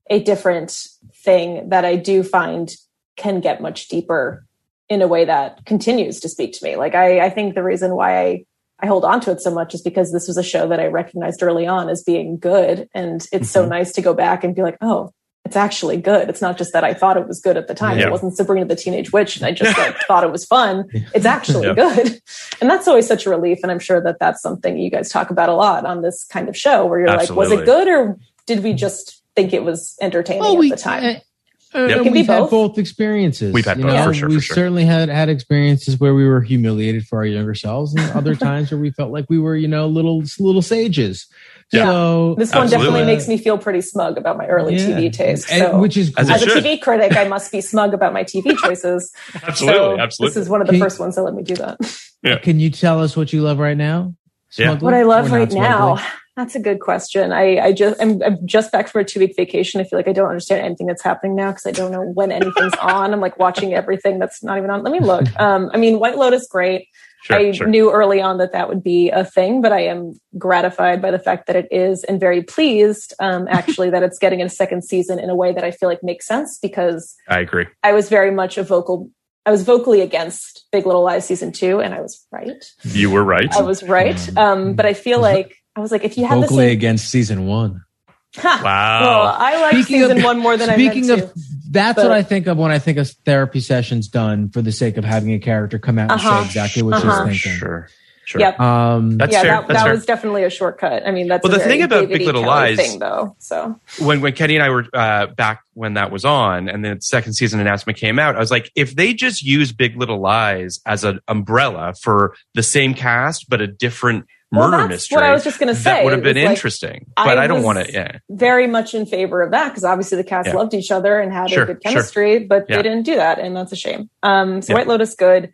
a 0.09 0.21
different 0.21 0.85
thing 1.23 1.69
that 1.69 1.85
I 1.85 1.95
do 1.95 2.23
find 2.23 2.71
can 3.17 3.39
get 3.41 3.61
much 3.61 3.87
deeper 3.87 4.45
in 4.87 5.01
a 5.01 5.07
way 5.07 5.25
that 5.25 5.65
continues 5.65 6.19
to 6.21 6.29
speak 6.29 6.53
to 6.53 6.63
me. 6.63 6.75
Like 6.75 6.95
I, 6.95 7.19
I 7.25 7.29
think 7.29 7.53
the 7.55 7.63
reason 7.63 7.95
why 7.95 8.19
I 8.21 8.45
I 8.81 8.85
hold 8.87 9.03
on 9.05 9.19
to 9.21 9.31
it 9.31 9.41
so 9.41 9.51
much 9.53 9.73
is 9.73 9.81
because 9.81 10.11
this 10.13 10.27
was 10.27 10.37
a 10.37 10.43
show 10.43 10.67
that 10.69 10.79
I 10.79 10.85
recognized 10.87 11.43
early 11.43 11.67
on 11.67 11.89
as 11.89 12.03
being 12.03 12.37
good, 12.37 12.87
and 12.93 13.25
it's 13.31 13.49
so 13.49 13.65
Mhm. 13.65 13.69
nice 13.69 13.91
to 13.93 14.01
go 14.01 14.13
back 14.13 14.43
and 14.43 14.55
be 14.55 14.61
like, 14.61 14.77
oh. 14.81 15.11
It's 15.45 15.55
actually 15.55 15.97
good. 15.97 16.29
It's 16.29 16.41
not 16.41 16.57
just 16.59 16.73
that 16.73 16.83
I 16.83 16.93
thought 16.93 17.17
it 17.17 17.27
was 17.27 17.39
good 17.41 17.57
at 17.57 17.67
the 17.67 17.73
time. 17.73 17.97
Yeah. 17.97 18.07
It 18.07 18.11
wasn't 18.11 18.35
Sabrina 18.37 18.65
the 18.65 18.75
Teenage 18.75 19.11
Witch, 19.11 19.35
and 19.37 19.45
I 19.45 19.51
just 19.51 19.75
like 19.77 19.97
thought 20.07 20.23
it 20.23 20.31
was 20.31 20.45
fun 20.45 20.85
it's 21.15 21.25
actually 21.25 21.65
Yeah. 21.67 21.73
good 21.73 22.21
and 22.61 22.69
that's 22.69 22.87
always 22.87 23.07
such 23.07 23.25
a 23.25 23.29
relief 23.29 23.59
and 23.63 23.71
i'm 23.71 23.79
sure 23.79 24.01
that 24.01 24.17
that's 24.19 24.41
something 24.41 24.77
you 24.77 24.89
guys 24.91 25.09
talk 25.09 25.29
about 25.31 25.49
a 25.49 25.53
lot 25.55 25.85
on 25.85 26.01
this 26.01 26.23
kind 26.25 26.49
of 26.49 26.55
show 26.57 26.85
where 26.85 26.99
you're 26.99 27.07
like 27.09 27.29
was 27.31 27.51
it 27.51 27.65
good 27.65 27.87
or 27.87 28.17
did 28.45 28.63
we 28.63 28.73
just 28.73 29.21
think 29.35 29.53
it 29.53 29.63
was 29.63 29.95
entertaining 30.01 30.41
Well, 30.41 30.63
at 30.63 30.69
the 30.71 30.75
time 30.75 31.03
uh, 31.03 31.77
uh, 31.77 31.85
Yep. 31.85 31.89
It 31.89 31.93
can 32.03 32.03
be 32.05 32.09
we've 32.19 32.25
had 32.27 32.39
both. 32.39 32.49
both 32.49 32.77
experiences. 32.79 33.53
We've 33.53 33.63
had 33.63 33.77
you 33.77 33.83
both, 33.83 33.93
know? 33.93 34.03
for 34.05 34.13
sure, 34.15 34.29
We've 34.29 34.43
sure. 34.43 34.55
certainly 34.55 34.85
had 34.85 35.07
had 35.09 35.29
experiences 35.29 35.99
where 35.99 36.15
we 36.15 36.25
were 36.25 36.41
humiliated 36.41 37.05
for 37.05 37.19
our 37.19 37.25
younger 37.25 37.53
selves, 37.53 37.93
and 37.93 38.09
other 38.13 38.33
times 38.47 38.71
where 38.71 38.79
we 38.79 38.89
felt 38.89 39.11
like 39.11 39.25
we 39.29 39.37
were, 39.37 39.55
you 39.55 39.67
know, 39.67 39.85
little 39.87 40.23
little 40.39 40.63
sages. 40.63 41.27
Yeah. 41.71 41.85
So 41.85 42.35
this 42.37 42.51
one 42.51 42.63
Absolutely. 42.63 42.87
definitely 42.91 43.13
makes 43.15 43.27
me 43.27 43.37
feel 43.37 43.57
pretty 43.57 43.81
smug 43.81 44.17
about 44.17 44.37
my 44.37 44.47
early 44.47 44.75
Yeah. 44.75 44.87
tv 44.87 45.13
taste 45.13 45.51
And- 45.51 45.79
which 45.79 45.97
is 45.97 46.11
As 46.17 46.29
as 46.29 46.41
a 46.41 46.49
should. 46.49 46.63
tv 46.63 46.81
critic 46.81 47.15
i 47.15 47.27
must 47.27 47.51
be 47.51 47.61
smug 47.61 47.93
about 47.93 48.11
my 48.11 48.23
tv 48.23 48.57
choices 48.63 49.13
absolutely, 49.43 49.77
so 49.79 49.99
absolutely. 49.99 50.33
this 50.33 50.37
is 50.43 50.49
one 50.49 50.61
of 50.61 50.67
the 50.67 50.73
Can- 50.73 50.81
first 50.81 50.99
ones 50.99 51.15
that 51.15 51.21
let 51.23 51.35
me 51.35 51.43
do 51.43 51.55
that 51.55 51.77
Yeah. 52.23 52.39
Can 52.39 52.59
you 52.59 52.69
tell 52.71 53.01
us 53.01 53.15
what 53.15 53.31
you 53.33 53.41
love 53.41 53.59
right 53.59 53.77
now? 53.77 54.13
Yeah. 54.57 54.79
What 54.79 54.93
I 54.95 55.03
love 55.03 55.27
or 55.27 55.29
not 55.29 55.35
right 55.37 55.51
now. 55.51 56.01
That's 56.39 56.55
a 56.55 56.59
good 56.59 56.79
question. 56.79 57.33
I, 57.33 57.59
I 57.59 57.73
just 57.73 58.01
I'm, 58.01 58.23
I'm 58.23 58.47
just 58.47 58.71
back 58.71 58.87
from 58.87 59.01
a 59.01 59.03
two 59.03 59.19
week 59.19 59.35
vacation. 59.35 59.81
I 59.81 59.83
feel 59.83 59.99
like 59.99 60.07
I 60.07 60.13
don't 60.13 60.29
understand 60.29 60.61
anything 60.61 60.87
that's 60.87 61.03
happening 61.03 61.35
now 61.35 61.51
because 61.51 61.65
I 61.65 61.71
don't 61.71 61.91
know 61.91 62.01
when 62.01 62.31
anything's 62.31 62.73
on. 62.81 63.11
I'm 63.11 63.19
like 63.19 63.37
watching 63.37 63.73
everything 63.73 64.19
that's 64.19 64.41
not 64.41 64.57
even 64.57 64.69
on. 64.69 64.81
Let 64.81 64.93
me 64.93 65.01
look. 65.01 65.25
Um, 65.37 65.69
I 65.73 65.77
mean, 65.77 65.99
White 65.99 66.17
Lotus, 66.17 66.47
great. 66.47 66.87
Sure, 67.23 67.35
I 67.35 67.51
sure. 67.51 67.67
knew 67.67 67.91
early 67.91 68.21
on 68.21 68.37
that 68.37 68.53
that 68.53 68.69
would 68.69 68.81
be 68.81 69.09
a 69.09 69.25
thing, 69.25 69.61
but 69.61 69.73
I 69.73 69.81
am 69.81 70.17
gratified 70.37 71.01
by 71.01 71.11
the 71.11 71.19
fact 71.19 71.47
that 71.47 71.57
it 71.57 71.67
is, 71.71 72.05
and 72.05 72.21
very 72.21 72.41
pleased 72.41 73.13
um, 73.19 73.45
actually 73.51 73.89
that 73.89 74.01
it's 74.01 74.17
getting 74.17 74.41
a 74.41 74.47
second 74.47 74.85
season 74.85 75.19
in 75.19 75.29
a 75.29 75.35
way 75.35 75.51
that 75.51 75.65
I 75.65 75.71
feel 75.71 75.89
like 75.89 76.03
makes 76.03 76.25
sense 76.25 76.57
because 76.57 77.17
I 77.27 77.41
agree. 77.41 77.65
I 77.83 77.91
was 77.91 78.07
very 78.07 78.31
much 78.31 78.57
a 78.57 78.63
vocal. 78.63 79.09
I 79.45 79.51
was 79.51 79.63
vocally 79.63 79.99
against 79.99 80.67
Big 80.71 80.85
Little 80.85 81.03
Lies 81.03 81.25
season 81.25 81.51
two, 81.51 81.81
and 81.81 81.93
I 81.93 81.99
was 81.99 82.25
right. 82.31 82.63
You 82.83 83.11
were 83.11 83.25
right. 83.25 83.53
I 83.53 83.61
was 83.61 83.83
right. 83.83 84.37
Um, 84.37 84.75
but 84.75 84.85
I 84.85 84.93
feel 84.93 85.19
like 85.19 85.58
I 85.79 85.81
was 85.81 85.91
like, 85.91 86.03
if 86.03 86.17
you 86.17 86.25
had 86.25 86.37
the 86.37 86.41
Vocally 86.41 86.65
same, 86.67 86.71
against 86.77 87.09
season 87.09 87.45
one. 87.47 87.83
Ha! 88.37 88.61
Wow. 88.63 89.01
Well, 89.01 89.35
I 89.39 89.59
like 89.71 89.85
season 89.87 90.21
one 90.21 90.37
more 90.37 90.55
than 90.55 90.69
speaking 90.69 91.05
I 91.05 91.15
meant 91.15 91.21
of, 91.23 91.33
to. 91.33 91.39
that's 91.71 91.95
but- 91.95 92.03
what 92.03 92.11
I 92.11 92.21
think 92.21 92.45
of 92.45 92.57
when 92.57 92.69
I 92.71 92.77
think 92.77 92.99
of 92.99 93.09
therapy 93.25 93.59
sessions 93.59 94.07
done 94.07 94.49
for 94.49 94.61
the 94.61 94.71
sake 94.71 94.97
of 94.97 95.03
having 95.03 95.33
a 95.33 95.39
character 95.39 95.79
come 95.79 95.97
out 95.97 96.11
and 96.11 96.21
Uh-huh. 96.21 96.41
say 96.41 96.45
exactly 96.45 96.83
what 96.83 96.93
Uh-huh. 97.03 97.27
she's 97.31 97.41
thinking. 97.43 97.59
Sure. 97.59 97.89
Sure. 98.25 98.41
Yep. 98.41 98.59
Um, 98.59 99.17
That's 99.17 99.31
yeah, 99.33 99.41
fair. 99.41 99.51
that, 99.53 99.67
That's 99.67 99.79
that 99.79 99.83
fair. 99.85 99.93
was 99.95 100.05
definitely 100.05 100.43
a 100.43 100.51
shortcut. 100.51 101.01
I 101.07 101.09
mean, 101.09 101.27
that's 101.27 101.43
Well, 101.43 101.51
the 101.57 101.57
thing 101.63 101.81
about 101.81 102.01
David 102.01 102.09
Big 102.09 102.21
E. 102.21 102.25
Little 102.27 102.43
Kelley 102.43 102.75
Lies- 102.75 102.77
thing, 102.77 102.99
though. 102.99 103.35
So 103.39 103.79
when 103.99 104.21
when 104.21 104.33
Kenny 104.33 104.55
and 104.55 104.63
I 104.63 104.69
were 104.69 104.85
uh, 104.93 105.25
back 105.25 105.63
when 105.73 105.95
that 105.95 106.11
was 106.11 106.23
on, 106.25 106.69
and 106.69 106.85
the 106.85 106.97
second 107.01 107.33
season 107.33 107.59
announcement 107.59 107.97
came 107.97 108.19
out, 108.19 108.35
I 108.35 108.39
was 108.39 108.51
like, 108.51 108.71
if 108.75 108.95
they 108.95 109.15
just 109.15 109.41
use 109.41 109.71
Big 109.71 109.97
Little 109.97 110.19
Lies 110.19 110.79
as 110.85 111.03
an 111.03 111.21
umbrella 111.27 111.95
for 111.99 112.35
the 112.53 112.61
same 112.61 112.93
cast 112.93 113.49
but 113.49 113.61
a 113.61 113.65
different 113.67 114.25
Well, 114.25 114.27
murder 114.51 114.77
that's 114.77 114.89
mystery, 114.89 115.15
what 115.17 115.23
I 115.25 115.31
was 115.33 115.43
just 115.43 115.59
going 115.59 115.73
to 115.73 115.79
say. 115.79 115.91
that 115.91 116.03
would 116.03 116.13
have 116.13 116.23
been 116.23 116.35
was 116.35 116.43
like, 116.43 116.49
interesting. 116.55 117.05
but 117.15 117.37
I, 117.37 117.47
don't 117.47 117.63
want 117.63 117.85
to. 117.85 117.91
Yeah, 117.91 118.17
Very 118.29 118.67
much 118.67 118.93
in 118.93 119.05
favor 119.05 119.41
of 119.41 119.51
that 119.51 119.69
because 119.69 119.83
obviously 119.83 120.17
the 120.17 120.23
cast 120.23 120.47
Yeah. 120.47 120.55
loved 120.55 120.73
each 120.73 120.91
other 120.91 121.19
and 121.19 121.31
had 121.31 121.49
Sure, 121.49 121.63
a 121.63 121.65
good 121.67 121.79
sure. 121.83 121.91
chemistry, 121.93 122.39
but 122.39 122.65
Yeah. 122.67 122.77
they 122.77 122.83
didn't 122.83 123.03
do 123.03 123.15
that, 123.15 123.39
and 123.39 123.55
that's 123.55 123.71
a 123.71 123.75
shame. 123.75 124.09
Um, 124.23 124.61
so 124.61 124.73
Yeah. 124.73 124.77
White 124.79 124.87
Lotus, 124.87 125.15
good. 125.15 125.51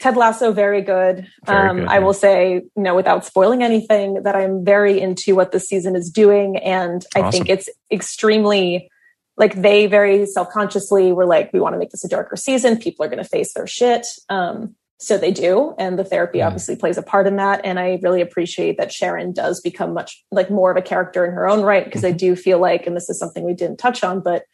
Ted 0.00 0.16
Lasso, 0.16 0.52
very 0.52 0.82
good. 0.82 1.26
Very 1.46 1.68
um, 1.68 1.76
good, 1.78 1.88
I 1.88 2.00
will 2.00 2.12
say, 2.12 2.54
you 2.76 2.82
know, 2.82 2.94
without 2.94 3.24
spoiling 3.24 3.62
anything, 3.62 4.22
that 4.24 4.34
I'm 4.36 4.64
very 4.64 5.00
into 5.00 5.34
what 5.34 5.52
this 5.52 5.66
season 5.66 5.94
is 5.96 6.10
doing, 6.10 6.56
and 6.58 7.04
I 7.14 7.30
think 7.30 7.48
it's 7.48 7.68
extremely 7.90 8.90
like 9.36 9.54
they 9.60 9.86
very 9.86 10.26
self-consciously 10.26 11.12
were 11.12 11.26
like, 11.26 11.52
we 11.52 11.58
want 11.60 11.74
to 11.74 11.78
make 11.78 11.90
this 11.90 12.04
a 12.04 12.08
darker 12.08 12.36
season. 12.36 12.76
People 12.78 13.04
are 13.04 13.08
going 13.08 13.22
to 13.22 13.28
face 13.28 13.52
their 13.54 13.66
shit. 13.66 14.06
Um, 14.28 14.76
so 14.98 15.18
they 15.18 15.32
do, 15.32 15.74
and 15.78 15.98
the 15.98 16.04
therapy 16.04 16.38
Yeah. 16.38 16.46
obviously 16.46 16.76
plays 16.76 16.96
a 16.98 17.02
part 17.02 17.26
in 17.26 17.36
that. 17.36 17.60
And 17.64 17.78
I 17.78 17.98
really 18.02 18.20
appreciate 18.20 18.78
that 18.78 18.92
Sharon 18.92 19.32
does 19.32 19.60
become 19.60 19.92
much 19.92 20.24
like 20.30 20.50
more 20.50 20.70
of 20.70 20.76
a 20.76 20.82
character 20.82 21.24
in 21.24 21.32
her 21.32 21.48
own 21.48 21.62
right 21.62 21.84
because 21.84 22.04
I 22.04 22.12
do 22.12 22.36
feel 22.36 22.58
like, 22.58 22.86
and 22.86 22.96
this 22.96 23.10
is 23.10 23.18
something 23.18 23.44
we 23.44 23.54
didn't 23.54 23.78
touch 23.78 24.02
on, 24.04 24.20
but 24.20 24.44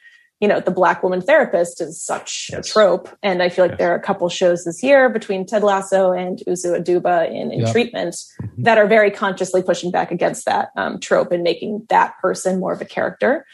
you 0.41 0.49
know, 0.49 0.59
the 0.59 0.71
black 0.71 1.03
woman 1.03 1.21
therapist 1.21 1.83
is 1.83 2.03
such 2.03 2.49
Yes. 2.51 2.67
a 2.67 2.73
trope, 2.73 3.11
and 3.23 3.43
I 3.43 3.51
feel 3.51 3.65
like 3.67 3.73
Yes. 3.73 3.79
there 3.79 3.93
are 3.93 3.97
a 3.97 4.01
couple 4.03 4.27
shows 4.31 4.65
this 4.65 4.83
year 4.83 5.11
between 5.11 5.45
Ted 5.45 5.63
Lasso 5.63 6.13
and 6.13 6.39
Uzo 6.49 6.81
Aduba 6.81 7.29
in, 7.29 7.53
in 7.53 7.61
Yeah. 7.61 7.71
treatment 7.73 8.15
Mm-hmm. 8.43 8.63
that 8.63 8.79
are 8.79 8.87
very 8.87 9.11
consciously 9.11 9.63
pushing 9.63 9.91
back 9.91 10.11
against 10.11 10.47
that 10.47 10.71
um, 10.79 10.99
trope 10.99 11.31
and 11.31 11.43
making 11.43 11.85
that 11.91 12.15
person 12.23 12.59
more 12.59 12.73
of 12.73 12.81
a 12.81 12.87
character. 12.87 13.45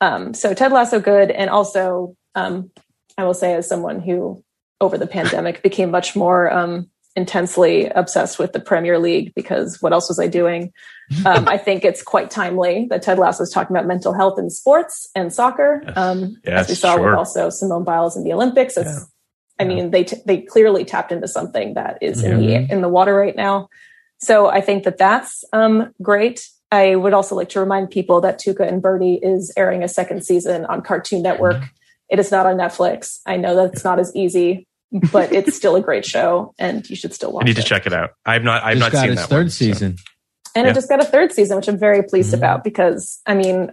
Um, 0.00 0.32
so 0.32 0.54
Ted 0.54 0.70
Lasso 0.70 1.00
good, 1.00 1.32
and 1.32 1.50
also 1.50 2.14
um, 2.36 2.70
I 3.18 3.24
will 3.24 3.34
say 3.34 3.54
as 3.54 3.68
someone 3.68 3.98
who 4.00 4.44
over 4.80 4.96
the 4.98 5.06
pandemic 5.06 5.62
became 5.62 5.90
much 5.90 6.16
more 6.16 6.52
um, 6.52 6.88
intensely 7.16 7.86
obsessed 7.86 8.38
with 8.38 8.52
the 8.52 8.60
Premier 8.60 8.98
League 8.98 9.32
because 9.34 9.80
what 9.82 9.92
else 9.92 10.08
was 10.08 10.18
I 10.18 10.26
doing? 10.26 10.72
Um, 11.26 11.48
I 11.48 11.58
think 11.58 11.84
it's 11.84 12.04
quite 12.04 12.30
timely 12.30 12.86
that 12.88 13.02
Ted 13.02 13.18
Lasso 13.18 13.42
is 13.42 13.50
talking 13.50 13.74
about 13.74 13.84
mental 13.84 14.12
health 14.12 14.38
in 14.38 14.48
sports 14.48 15.10
and 15.16 15.32
soccer, 15.32 15.82
um, 15.96 16.36
Yes, 16.46 16.60
as 16.60 16.68
we 16.68 16.74
saw 16.76 16.94
sure. 16.94 17.10
with 17.10 17.18
also 17.18 17.50
Simone 17.50 17.82
Biles 17.82 18.16
in 18.16 18.22
the 18.22 18.32
Olympics. 18.32 18.76
It's, 18.76 18.88
Yeah. 18.88 19.00
I 19.58 19.64
mean, 19.64 19.90
they 19.90 20.04
t- 20.04 20.22
they 20.24 20.38
clearly 20.42 20.84
tapped 20.84 21.10
into 21.10 21.26
something 21.26 21.74
that 21.74 21.98
is 22.00 22.22
in 22.22 22.38
Mhm. 22.38 22.68
the 22.68 22.72
in 22.72 22.80
the 22.80 22.88
water 22.88 23.12
right 23.12 23.34
now. 23.34 23.68
So 24.20 24.46
I 24.46 24.60
think 24.60 24.84
that 24.84 24.98
that's 24.98 25.42
um, 25.52 25.92
great. 26.00 26.46
I 26.70 26.94
would 26.94 27.12
also 27.12 27.34
like 27.34 27.48
to 27.50 27.60
remind 27.60 27.90
people 27.90 28.20
that 28.20 28.38
Tuca 28.38 28.60
and 28.68 28.80
Birdie 28.80 29.18
is 29.20 29.52
airing 29.56 29.82
a 29.82 29.88
second 29.88 30.24
season 30.24 30.64
on 30.66 30.80
Cartoon 30.80 31.22
Network. 31.22 31.56
Mm-hmm. 31.56 31.64
It 32.10 32.20
is 32.20 32.30
not 32.30 32.46
on 32.46 32.56
Netflix. 32.56 33.18
I 33.26 33.36
know 33.36 33.56
that 33.56 33.72
it's 33.72 33.82
not 33.82 33.98
as 33.98 34.14
easy, 34.14 34.68
but 34.92 35.32
it's 35.32 35.56
still 35.56 35.76
a 35.76 35.80
great 35.80 36.04
show, 36.04 36.54
and 36.58 36.88
you 36.88 36.96
should 36.96 37.12
still 37.14 37.32
watch 37.32 37.44
I 37.44 37.46
need 37.46 37.56
to 37.56 37.62
check 37.62 37.86
it 37.86 37.92
out. 37.92 38.10
I've 38.26 38.42
not. 38.42 38.62
I've 38.64 38.78
just 38.78 38.80
not 38.80 38.92
got 38.92 39.00
seen 39.02 39.12
its 39.12 39.20
that 39.22 39.28
third 39.28 39.36
one, 39.44 39.50
so- 39.50 39.54
season. 39.64 39.96
And 40.56 40.64
Yeah. 40.66 40.72
it 40.72 40.74
just 40.74 40.88
got 40.88 41.00
a 41.00 41.04
third 41.04 41.32
season, 41.32 41.56
which 41.56 41.68
I'm 41.68 41.78
very 41.78 42.02
pleased 42.02 42.32
Mhm. 42.32 42.38
about 42.38 42.64
because 42.64 43.20
I 43.26 43.34
mean, 43.34 43.70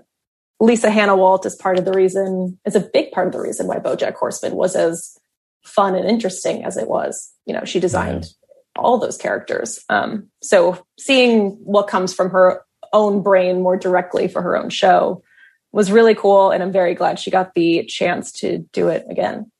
Lisa 0.59 0.89
Hanawalt 0.89 1.45
is 1.45 1.55
part 1.55 1.79
of 1.79 1.85
the 1.85 1.91
reason, 1.91 2.59
is 2.65 2.75
a 2.75 2.79
big 2.79 3.11
part 3.11 3.25
of 3.27 3.33
the 3.33 3.39
reason 3.41 3.65
why 3.67 3.77
Bojack 3.77 4.13
Horseman 4.13 4.55
was 4.55 4.75
as 4.75 5.17
fun 5.63 5.95
and 5.95 6.07
interesting 6.09 6.63
as 6.63 6.77
it 6.77 6.87
was. 6.87 7.31
You 7.45 7.53
know, 7.53 7.63
she 7.65 7.79
designed 7.79 8.27
all 8.77 8.99
those 8.99 9.17
characters. 9.17 9.79
Um, 9.89 10.27
so 10.43 10.77
seeing 10.99 11.51
what 11.63 11.87
comes 11.87 12.13
from 12.13 12.29
her 12.29 12.61
own 12.93 13.21
brain 13.23 13.61
more 13.61 13.75
directly 13.75 14.27
for 14.27 14.41
her 14.43 14.55
own 14.55 14.69
show 14.69 15.23
was 15.71 15.91
really 15.91 16.13
cool. 16.15 16.51
And 16.51 16.61
I'm 16.63 16.71
very 16.71 16.93
glad 16.93 17.19
she 17.19 17.31
got 17.31 17.53
the 17.55 17.85
chance 17.85 18.31
to 18.33 18.59
do 18.71 18.87
it 18.89 19.05
again. 19.09 19.51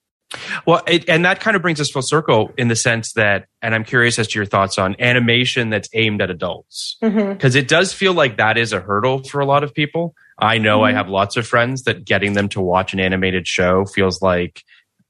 Well, 0.65 0.81
it, 0.87 1.07
and 1.07 1.23
that 1.23 1.39
kind 1.39 1.55
of 1.55 1.61
brings 1.61 1.79
us 1.79 1.89
full 1.89 2.01
circle 2.01 2.51
in 2.57 2.67
the 2.67 2.75
sense 2.75 3.13
that, 3.13 3.47
and 3.61 3.73
I'm 3.73 3.85
curious 3.85 4.19
as 4.19 4.27
to 4.29 4.39
your 4.39 4.45
thoughts 4.45 4.77
on 4.77 4.95
animation 4.99 5.69
that's 5.69 5.87
aimed 5.93 6.21
at 6.21 6.29
adults. 6.29 6.97
Because 7.01 7.55
it 7.55 7.67
does 7.67 7.93
feel 7.93 8.13
like 8.13 8.37
that 8.37 8.57
is 8.57 8.73
a 8.73 8.81
hurdle 8.81 9.23
for 9.23 9.39
a 9.39 9.45
lot 9.45 9.63
of 9.63 9.73
people. 9.73 10.15
I 10.37 10.57
know 10.57 10.83
I 10.83 10.91
Mhm. 10.91 10.95
have 10.95 11.09
lots 11.09 11.37
of 11.37 11.47
friends 11.47 11.83
that 11.83 12.03
getting 12.05 12.33
them 12.33 12.49
to 12.49 12.61
watch 12.61 12.93
an 12.93 12.99
animated 12.99 13.47
show 13.47 13.85
feels 13.85 14.21
like 14.21 14.63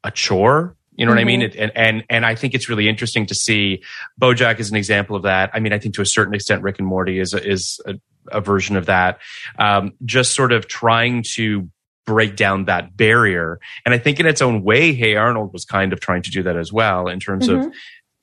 a 0.04 0.12
chore. 0.12 0.76
You 0.96 1.06
know 1.06 1.12
what 1.12 1.20
I 1.20 1.26
mean? 1.26 1.42
It, 1.44 1.56
and, 1.56 1.72
and, 1.76 2.04
and 2.10 2.26
I 2.26 2.34
think 2.34 2.56
it's 2.56 2.70
really 2.70 2.88
interesting 2.90 3.26
to 3.28 3.36
see 3.36 3.84
Bojack 4.20 4.60
is 4.60 4.72
an 4.72 4.78
example 4.78 5.16
of 5.16 5.24
that. 5.24 5.52
I 5.54 5.60
mean, 5.60 5.72
I 5.74 5.80
think 5.80 5.94
to 5.96 6.02
a 6.02 6.06
certain 6.08 6.34
extent, 6.34 6.64
Rick 6.64 6.80
and 6.80 6.88
Morty 6.88 7.20
is, 7.20 7.34
a, 7.36 7.48
is 7.48 7.80
a, 7.86 7.96
a 8.32 8.42
version 8.42 8.76
of 8.78 8.88
that. 8.88 9.20
Um, 9.60 9.94
just 10.06 10.34
sort 10.34 10.52
of 10.52 10.68
trying 10.68 11.24
to 11.36 11.70
break 12.08 12.36
down 12.38 12.66
that 12.66 12.98
barrier. 12.98 13.60
And 13.86 13.94
I 13.94 14.00
think 14.00 14.20
in 14.20 14.26
its 14.26 14.42
own 14.42 14.64
way, 14.64 14.94
Hey 14.94 15.16
Arnold 15.16 15.54
was 15.54 15.66
kind 15.66 15.94
of 15.94 16.00
trying 16.00 16.24
to 16.24 16.32
do 16.32 16.42
that 16.44 16.56
as 16.58 16.74
well 16.74 17.08
in 17.08 17.20
terms 17.20 17.48
of 17.50 17.60
Mhm. 17.60 17.72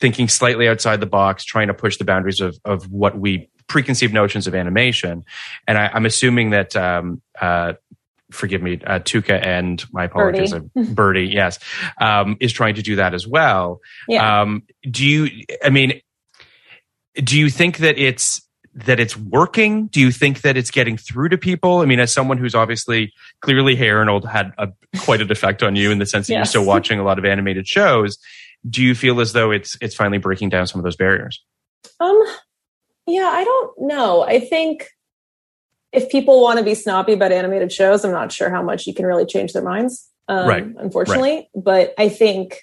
thinking 0.00 0.26
slightly 0.26 0.66
outside 0.66 0.98
the 1.00 1.06
box, 1.06 1.44
trying 1.44 1.68
to 1.68 1.74
push 1.74 1.98
the 1.98 2.04
boundaries 2.04 2.40
of, 2.40 2.58
of 2.64 2.90
what 2.90 3.16
we 3.18 3.48
preconceived 3.68 4.12
notions 4.12 4.46
of 4.46 4.54
animation. 4.54 5.22
And 5.68 5.78
I, 5.78 5.90
I'm 5.92 6.06
assuming 6.06 6.50
that, 6.50 6.74
um, 6.74 7.20
uh, 7.40 7.74
forgive 8.30 8.62
me, 8.62 8.80
uh, 8.86 8.98
Tuca 9.00 9.44
and 9.44 9.84
my 9.92 10.04
apologies, 10.04 10.52
Birdie. 10.52 10.70
uh, 10.76 10.82
Birdie, 10.94 11.26
yes, 11.28 11.58
um, 12.00 12.36
is 12.40 12.52
trying 12.52 12.74
to 12.76 12.82
do 12.82 12.96
that 12.96 13.12
as 13.14 13.26
well. 13.28 13.80
Yeah. 14.08 14.40
Um, 14.40 14.62
do 14.90 15.06
you, 15.06 15.44
I 15.62 15.68
mean, 15.70 16.00
do 17.16 17.38
you 17.38 17.48
think 17.50 17.78
that 17.78 17.98
it's, 17.98 18.40
that 18.74 18.98
it's 18.98 19.16
working? 19.16 19.86
Do 19.86 20.00
you 20.00 20.10
think 20.10 20.42
that 20.42 20.56
it's 20.56 20.70
getting 20.70 20.96
through 20.96 21.28
to 21.30 21.38
people? 21.38 21.78
I 21.78 21.86
mean, 21.86 22.00
as 22.00 22.12
someone 22.12 22.38
who's 22.38 22.54
obviously 22.54 23.12
clearly 23.40 23.76
Hey 23.76 23.90
Arnold 23.90 24.26
had 24.26 24.52
a, 24.58 24.68
quite 24.98 25.20
an 25.20 25.30
effect 25.30 25.62
on 25.62 25.76
you 25.76 25.90
in 25.90 25.98
the 25.98 26.06
sense 26.06 26.26
that 26.26 26.34
you're 26.34 26.44
still 26.44 26.64
watching 26.66 26.98
a 26.98 27.04
lot 27.04 27.18
of 27.18 27.24
animated 27.24 27.68
shows. 27.68 28.18
Do 28.68 28.82
you 28.82 28.94
feel 28.94 29.20
as 29.20 29.32
though 29.32 29.50
it's 29.50 29.76
it's 29.80 29.94
finally 29.94 30.18
breaking 30.18 30.48
down 30.48 30.66
some 30.66 30.80
of 30.80 30.84
those 30.84 30.96
barriers? 30.96 31.42
Um, 32.00 32.20
yeah, 33.06 33.30
I 33.32 33.44
don't 33.44 33.82
know. 33.82 34.22
I 34.22 34.40
think 34.40 34.88
if 35.92 36.10
people 36.10 36.42
want 36.42 36.58
to 36.58 36.64
be 36.64 36.74
snobby 36.74 37.12
about 37.12 37.30
animated 37.30 37.70
shows, 37.70 38.04
I'm 38.04 38.10
not 38.10 38.32
sure 38.32 38.50
how 38.50 38.62
much 38.62 38.86
you 38.86 38.94
can 38.94 39.06
really 39.06 39.26
change 39.26 39.52
their 39.52 39.62
minds. 39.62 40.08
Um, 40.26 40.48
Right, 40.48 40.64
Unfortunately, 40.78 41.50
but 41.54 41.92
I 41.98 42.08
think 42.08 42.62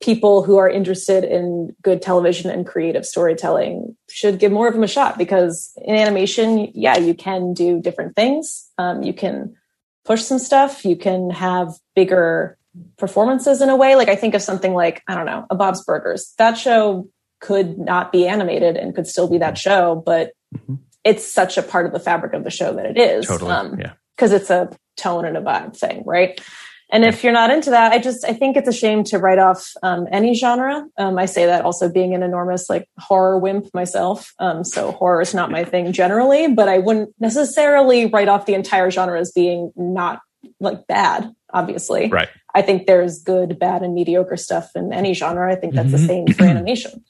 people 0.00 0.42
who 0.44 0.56
are 0.58 0.68
interested 0.70 1.24
in 1.24 1.74
good 1.82 2.00
television 2.00 2.50
and 2.50 2.66
creative 2.66 3.04
storytelling 3.04 3.96
should 4.08 4.38
give 4.38 4.52
more 4.52 4.68
of 4.68 4.74
them 4.74 4.84
a 4.84 4.88
shot 4.88 5.18
because 5.18 5.72
in 5.82 5.96
animation, 5.96 6.70
yeah, 6.74 6.96
you 6.96 7.14
can 7.14 7.52
do 7.52 7.80
different 7.80 8.14
things. 8.14 8.68
Um, 8.78 9.02
you 9.02 9.12
can 9.12 9.56
push 10.04 10.22
some 10.22 10.38
stuff. 10.38 10.84
You 10.84 10.96
can 10.96 11.30
have 11.30 11.72
bigger 11.96 12.56
performances 12.96 13.60
in 13.60 13.68
a 13.70 13.76
way. 13.76 13.96
Like 13.96 14.08
I 14.08 14.14
think 14.14 14.34
of 14.34 14.42
something 14.42 14.72
like, 14.72 15.02
I 15.08 15.16
don't 15.16 15.26
know, 15.26 15.46
a 15.50 15.56
Bob's 15.56 15.84
Burgers. 15.84 16.32
That 16.38 16.56
show 16.56 17.08
could 17.40 17.76
not 17.78 18.12
be 18.12 18.26
animated 18.26 18.76
and 18.76 18.94
could 18.94 19.06
still 19.06 19.28
be 19.28 19.38
that 19.38 19.58
show, 19.58 20.00
but 20.06 20.32
Mhm. 20.56 20.78
it's 21.04 21.30
such 21.30 21.58
a 21.58 21.62
part 21.62 21.86
of 21.86 21.92
the 21.92 22.00
fabric 22.00 22.34
of 22.34 22.44
the 22.44 22.50
show 22.50 22.72
that 22.74 22.86
it 22.86 22.96
is. 22.98 23.26
Totally. 23.26 23.50
Um, 23.50 23.78
yeah. 23.80 23.92
because 24.16 24.32
it's 24.32 24.50
a 24.50 24.68
tone 24.96 25.24
and 25.24 25.36
a 25.36 25.40
vibe 25.40 25.76
thing, 25.76 26.02
right? 26.04 26.40
And 26.90 27.04
if 27.04 27.22
you're 27.22 27.34
not 27.34 27.50
into 27.50 27.70
that, 27.70 27.92
I 27.92 27.98
just 27.98 28.24
I 28.24 28.32
think 28.32 28.56
it's 28.56 28.68
a 28.68 28.72
shame 28.72 29.04
to 29.04 29.18
write 29.18 29.38
off 29.38 29.72
um, 29.82 30.06
any 30.10 30.32
genre. 30.34 30.86
Um, 30.96 31.18
I 31.18 31.26
say 31.26 31.44
that 31.46 31.64
also 31.64 31.90
being 31.90 32.14
an 32.14 32.22
enormous 32.22 32.70
like 32.70 32.88
horror 32.98 33.38
wimp 33.38 33.66
myself. 33.74 34.32
Um, 34.38 34.64
so 34.64 34.92
horror 34.92 35.20
is 35.20 35.34
not 35.34 35.50
my 35.50 35.64
thing 35.64 35.92
generally, 35.92 36.48
but 36.48 36.66
I 36.68 36.78
wouldn't 36.78 37.10
necessarily 37.20 38.06
write 38.06 38.28
off 38.28 38.46
the 38.46 38.54
entire 38.54 38.90
genre 38.90 39.20
as 39.20 39.32
being 39.32 39.70
not 39.76 40.20
like 40.60 40.86
bad. 40.86 41.30
obviously. 41.52 42.08
Right. 42.08 42.28
I 42.54 42.62
think 42.62 42.86
there's 42.86 43.22
good, 43.22 43.58
bad, 43.58 43.82
and 43.82 43.94
mediocre 43.94 44.36
stuff 44.36 44.70
in 44.74 44.92
any 44.92 45.14
genre. 45.14 45.50
I 45.50 45.56
think 45.56 45.74
that's 45.74 45.90
the 45.92 45.96
Mhm. 45.98 46.06
same 46.06 46.26
for 46.28 46.44
animation. 46.54 47.04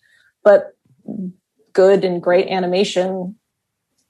But 0.45 0.75
good 1.73 2.05
and 2.05 2.23
great 2.23 2.49
animation 2.49 3.37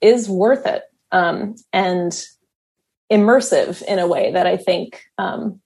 is 0.00 0.28
worth 0.28 0.66
it 0.66 0.82
um, 1.12 1.54
and 1.72 2.24
immersive 3.10 3.82
in 3.82 3.98
a 3.98 4.06
way 4.06 4.32
that 4.32 4.46
I 4.46 4.56
think 4.56 5.02
um, 5.16 5.60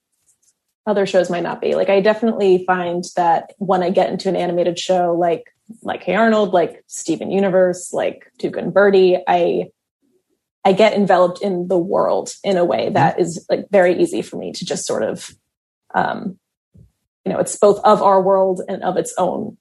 other 0.87 1.07
shows 1.07 1.31
might 1.31 1.43
not 1.43 1.61
be. 1.61 1.75
Like 1.75 1.89
I 1.91 2.01
definitely 2.01 2.65
find 2.67 3.05
that 3.17 3.53
when 3.59 3.83
I 3.83 3.91
get 3.91 4.11
into 4.11 4.29
an 4.29 4.37
animated 4.37 4.79
show 4.79 5.15
like 5.19 5.45
like 5.83 6.03
Hey 6.03 6.15
Arnold, 6.15 6.53
like 6.53 6.85
Steven 6.87 7.31
Universe, 7.31 7.93
like 7.93 8.31
Tuca 8.39 8.59
and 8.59 8.75
Birdie, 8.75 9.19
I 9.27 9.71
I 10.65 10.73
get 10.73 10.95
enveloped 10.95 11.43
in 11.43 11.69
the 11.69 11.79
world 11.79 12.31
in 12.45 12.57
a 12.57 12.65
way 12.65 12.91
that 12.91 13.19
is 13.19 13.45
like 13.51 13.67
very 13.71 14.01
easy 14.01 14.23
for 14.23 14.37
me 14.37 14.53
to 14.53 14.65
just 14.65 14.87
sort 14.87 15.03
of 15.03 15.31
um 15.95 16.39
you 17.25 17.33
know 17.33 17.39
it's 17.39 17.57
both 17.57 17.81
of 17.85 18.03
our 18.03 18.23
world 18.23 18.61
and 18.69 18.83
of 18.83 18.97
its 18.97 19.13
own 19.19 19.57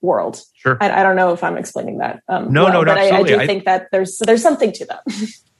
world 0.00 0.40
Sure. 0.54 0.76
i, 0.80 1.00
I 1.00 1.02
don't 1.02 1.16
know 1.16 1.32
if 1.32 1.42
i'm 1.42 1.56
explaining 1.56 1.98
that 1.98 2.20
um 2.28 2.52
No, 2.52 2.66
no, 2.68 2.82
no, 2.82 2.84
but 2.84 2.98
I, 2.98 3.18
I 3.18 3.22
do 3.22 3.46
think 3.46 3.64
that 3.64 3.88
there's 3.90 4.18
there's 4.18 4.42
something 4.42 4.72
to 4.72 4.84
that 4.86 5.02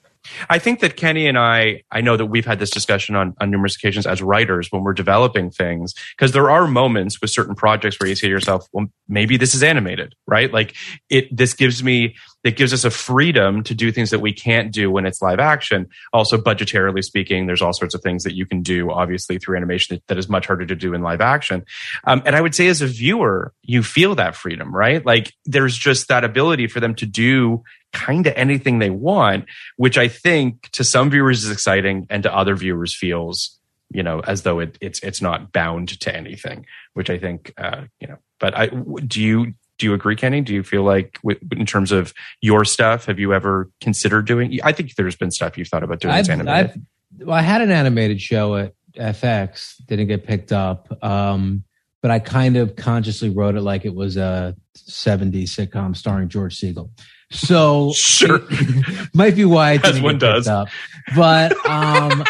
I 0.49 0.59
think 0.59 0.81
that 0.81 0.97
Kenny 0.97 1.27
and 1.27 1.39
I, 1.39 1.83
I 1.91 2.01
know 2.01 2.17
that 2.17 2.27
we've 2.27 2.47
had 2.47 2.59
this 2.59 2.71
discussion 2.71 3.15
on, 3.15 3.35
on 3.41 3.51
numerous 3.51 3.77
occasions 3.77 4.07
as 4.07 4.23
writers 4.23 4.69
when 4.71 4.83
we're 4.83 4.95
developing 4.95 5.51
things, 5.51 5.95
because 6.17 6.33
there 6.33 6.51
are 6.51 6.67
moments 6.67 7.21
with 7.21 7.31
certain 7.31 7.55
projects 7.55 8.01
where 8.01 8.09
you 8.09 8.15
say 8.15 8.29
to 8.29 8.33
yourself, 8.33 8.67
well, 8.73 8.87
maybe 9.09 9.37
this 9.37 9.55
is 9.55 9.63
animated, 9.63 10.15
right? 10.27 10.53
Like 10.53 10.75
it, 11.11 11.35
this 11.35 11.55
gives 11.55 11.83
me, 11.83 12.17
it 12.43 12.57
gives 12.57 12.73
us 12.73 12.85
a 12.85 12.91
freedom 12.91 13.63
to 13.65 13.75
do 13.75 13.91
things 13.93 14.11
that 14.11 14.21
we 14.21 14.33
can't 14.33 14.73
do 14.73 14.91
when 14.91 15.07
it's 15.07 15.23
live 15.23 15.41
action. 15.41 15.89
Also, 16.13 16.37
budgetarily 16.37 17.03
speaking, 17.03 17.47
there's 17.47 17.63
all 17.63 17.73
sorts 17.73 17.95
of 17.95 18.03
things 18.03 18.25
that 18.25 18.35
you 18.35 18.47
can 18.47 18.63
do, 18.63 18.91
obviously, 18.91 19.39
through 19.39 19.57
animation 19.57 19.97
that, 19.97 20.07
that 20.09 20.19
is 20.19 20.29
much 20.29 20.47
harder 20.47 20.67
to 20.67 20.75
do 20.75 20.95
in 20.95 21.03
live 21.03 21.21
action. 21.21 21.65
Um, 22.05 22.23
and 22.27 22.35
I 22.37 22.41
would 22.41 22.55
say 22.55 22.69
as 22.69 22.83
a 22.83 22.87
viewer, 22.87 23.53
you 23.63 23.83
feel 23.83 24.15
that 24.17 24.37
freedom, 24.37 24.75
right? 24.75 25.05
Like 25.05 25.33
there's 25.45 25.77
just 25.77 26.09
that 26.09 26.25
ability 26.25 26.67
for 26.67 26.81
them 26.81 26.95
to 26.97 27.07
do 27.07 27.63
kind 27.95 28.27
of 28.27 28.35
anything 28.37 28.79
they 28.79 28.91
want, 28.91 29.47
which 29.77 29.97
I 29.97 30.09
think 30.09 30.69
to 30.73 30.85
some 30.85 31.09
viewers 31.09 31.45
is 31.45 31.51
exciting 31.51 32.07
and 32.11 32.23
to 32.25 32.37
other 32.37 32.55
viewers 32.57 32.95
feels, 32.95 33.59
you 33.91 34.03
know, 34.03 34.21
as 34.21 34.43
though 34.43 34.59
it, 34.59 34.77
it's 34.83 35.01
it's 35.01 35.23
not 35.23 35.53
bound 35.53 35.99
to 36.01 36.15
anything, 36.15 36.67
which 36.93 37.09
I 37.09 37.19
think, 37.19 37.55
uh, 37.57 37.85
you 38.01 38.09
know. 38.09 38.19
But 38.39 38.57
I 38.57 38.67
do 38.67 39.23
you 39.23 39.55
do 39.79 39.87
you 39.87 39.95
agree, 39.95 40.17
Kenny? 40.17 40.41
Do 40.41 40.53
you 40.53 40.63
feel 40.63 40.83
like 40.83 41.19
in 41.53 41.67
terms 41.67 41.93
of 41.93 42.13
your 42.41 42.65
stuff, 42.65 43.07
have 43.07 43.19
you 43.19 43.33
ever 43.33 43.71
considered 43.81 44.27
doing? 44.27 44.61
I 44.63 44.73
think 44.73 44.95
there's 44.97 45.17
been 45.17 45.31
stuff 45.31 45.57
you've 45.57 45.69
thought 45.69 45.83
about 45.83 46.01
doing 46.01 46.15
I've, 46.15 46.29
animated. 46.29 46.71
I've, 46.71 47.27
well, 47.27 47.37
I 47.37 47.43
had 47.43 47.63
an 47.63 47.71
animated 47.71 48.21
show 48.21 48.57
at 48.57 48.75
FX, 48.97 49.85
didn't 49.87 50.09
get 50.09 50.25
picked 50.25 50.53
up. 50.53 50.93
Um, 51.03 51.65
but 52.05 52.11
I 52.11 52.19
kind 52.19 52.59
of 52.59 52.77
consciously 52.77 53.31
wrote 53.31 53.55
it 53.55 53.63
like 53.63 53.87
it 53.87 53.95
was 53.95 54.19
a 54.19 54.55
70s 54.77 55.45
sitcom 55.45 55.97
starring 55.97 56.29
George 56.29 56.55
Segal. 56.55 56.91
So 57.31 57.93
Sure. 57.95 58.41
might 59.15 59.35
be 59.37 59.45
why 59.45 59.77
didn't 59.79 60.03
one 60.03 60.19
does. 60.19 60.47
up. 60.47 60.69
But 61.17 61.53
um, 61.69 62.25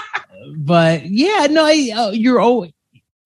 but 0.56 1.06
yeah, 1.06 1.46
no, 1.50 1.64
I, 1.64 1.90
uh, 1.94 2.10
you're 2.10 2.40
always 2.40 2.72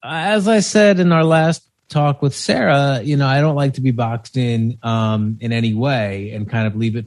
as 0.03 0.47
I 0.49 0.61
said 0.61 1.01
in 1.01 1.13
our 1.13 1.25
last 1.25 1.63
talk 1.89 2.23
with 2.23 2.35
Sarah. 2.35 3.01
You 3.03 3.17
know, 3.17 3.27
I 3.27 3.41
don't 3.41 3.57
like 3.57 3.75
to 3.75 3.81
be 3.81 3.91
boxed 3.91 4.37
in 4.37 4.79
um, 4.83 5.39
in 5.41 5.53
any 5.53 5.75
way, 5.75 6.31
and 6.33 6.49
kind 6.49 6.67
of 6.67 6.77
leave 6.77 6.97
it 6.97 7.07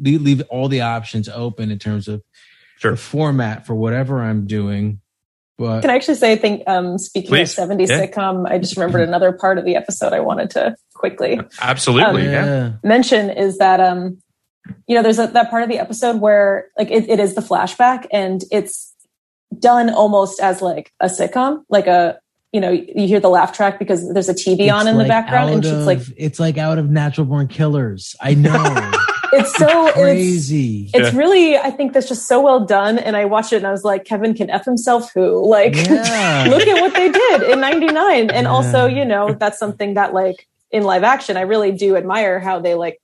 leave, 0.00 0.22
leave 0.22 0.42
all 0.50 0.68
the 0.68 0.82
options 0.82 1.28
open 1.28 1.70
in 1.70 1.78
terms 1.78 2.08
of 2.08 2.22
Sure. 2.78 2.90
the 2.92 2.96
format 2.96 3.66
for 3.66 3.74
whatever 3.74 4.20
I'm 4.22 4.46
doing. 4.46 5.00
But 5.58 5.82
can 5.82 5.90
i 5.90 5.94
actually 5.94 6.16
say 6.16 6.32
i 6.32 6.36
think 6.36 6.62
um 6.66 6.98
speaking 6.98 7.28
Please. 7.30 7.50
of 7.50 7.56
70 7.56 7.84
Yeah. 7.84 8.06
sitcom 8.06 8.48
i 8.50 8.58
just 8.58 8.76
remembered 8.76 9.06
another 9.08 9.32
part 9.32 9.58
of 9.58 9.64
the 9.64 9.76
episode 9.76 10.12
i 10.12 10.20
wanted 10.20 10.50
to 10.50 10.74
quickly 10.94 11.40
Absolutely, 11.60 12.26
Um, 12.26 12.32
yeah. 12.32 12.72
mention 12.82 13.30
is 13.30 13.58
that 13.58 13.80
um 13.80 14.18
you 14.86 14.96
know 14.96 15.02
there's 15.02 15.18
a, 15.18 15.26
that 15.28 15.50
part 15.50 15.62
of 15.62 15.68
the 15.68 15.78
episode 15.78 16.20
where 16.20 16.68
like 16.78 16.90
it, 16.90 17.08
it 17.08 17.20
is 17.20 17.34
the 17.34 17.40
flashback 17.42 18.06
and 18.12 18.42
it's 18.50 18.92
done 19.58 19.90
almost 19.90 20.40
as 20.40 20.60
like 20.62 20.92
a 21.00 21.06
sitcom 21.06 21.62
like 21.68 21.86
a 21.86 22.18
you 22.52 22.60
know 22.60 22.70
you 22.70 23.06
hear 23.06 23.20
the 23.20 23.28
laugh 23.28 23.52
track 23.52 23.78
because 23.78 24.12
there's 24.12 24.28
a 24.28 24.34
tv 24.34 24.72
on 24.72 24.82
it's 24.82 24.90
in 24.90 24.98
the 24.98 25.04
background 25.04 25.50
and 25.50 25.64
she's 25.64 25.86
like 25.86 26.00
it's 26.16 26.40
like 26.40 26.56
out 26.58 26.78
of 26.78 26.88
Natural 26.90 27.26
Born 27.26 27.46
Killers. 27.48 28.14
I 28.20 28.34
know, 28.34 28.52
it's 29.34 29.54
so 29.56 29.86
it's, 29.86 29.96
crazy. 29.96 30.90
it's 30.94 31.14
really 31.14 31.56
i 31.56 31.70
think 31.70 31.92
that's 31.92 32.08
just 32.08 32.26
so 32.26 32.40
well 32.40 32.64
done 32.64 32.98
and 32.98 33.16
i 33.16 33.24
watched 33.24 33.52
it 33.52 33.56
and 33.56 33.66
i 33.66 33.70
was 33.70 33.84
like 33.84 34.04
kevin 34.04 34.34
can 34.34 34.50
f 34.50 34.64
himself 34.64 35.12
who 35.14 35.46
like 35.48 35.74
Yeah. 35.76 36.46
look 36.50 36.66
at 36.66 36.80
what 36.80 36.94
they 36.94 37.10
did 37.10 37.42
in 37.50 37.60
99 37.60 38.30
and 38.30 38.46
also 38.46 38.86
you 38.86 39.04
know 39.04 39.32
that's 39.34 39.58
something 39.58 39.94
that 39.94 40.14
like 40.14 40.46
in 40.70 40.82
live 40.84 41.02
action 41.04 41.36
i 41.36 41.42
really 41.42 41.72
do 41.72 41.96
admire 41.96 42.40
how 42.40 42.58
they 42.60 42.74
like 42.74 43.00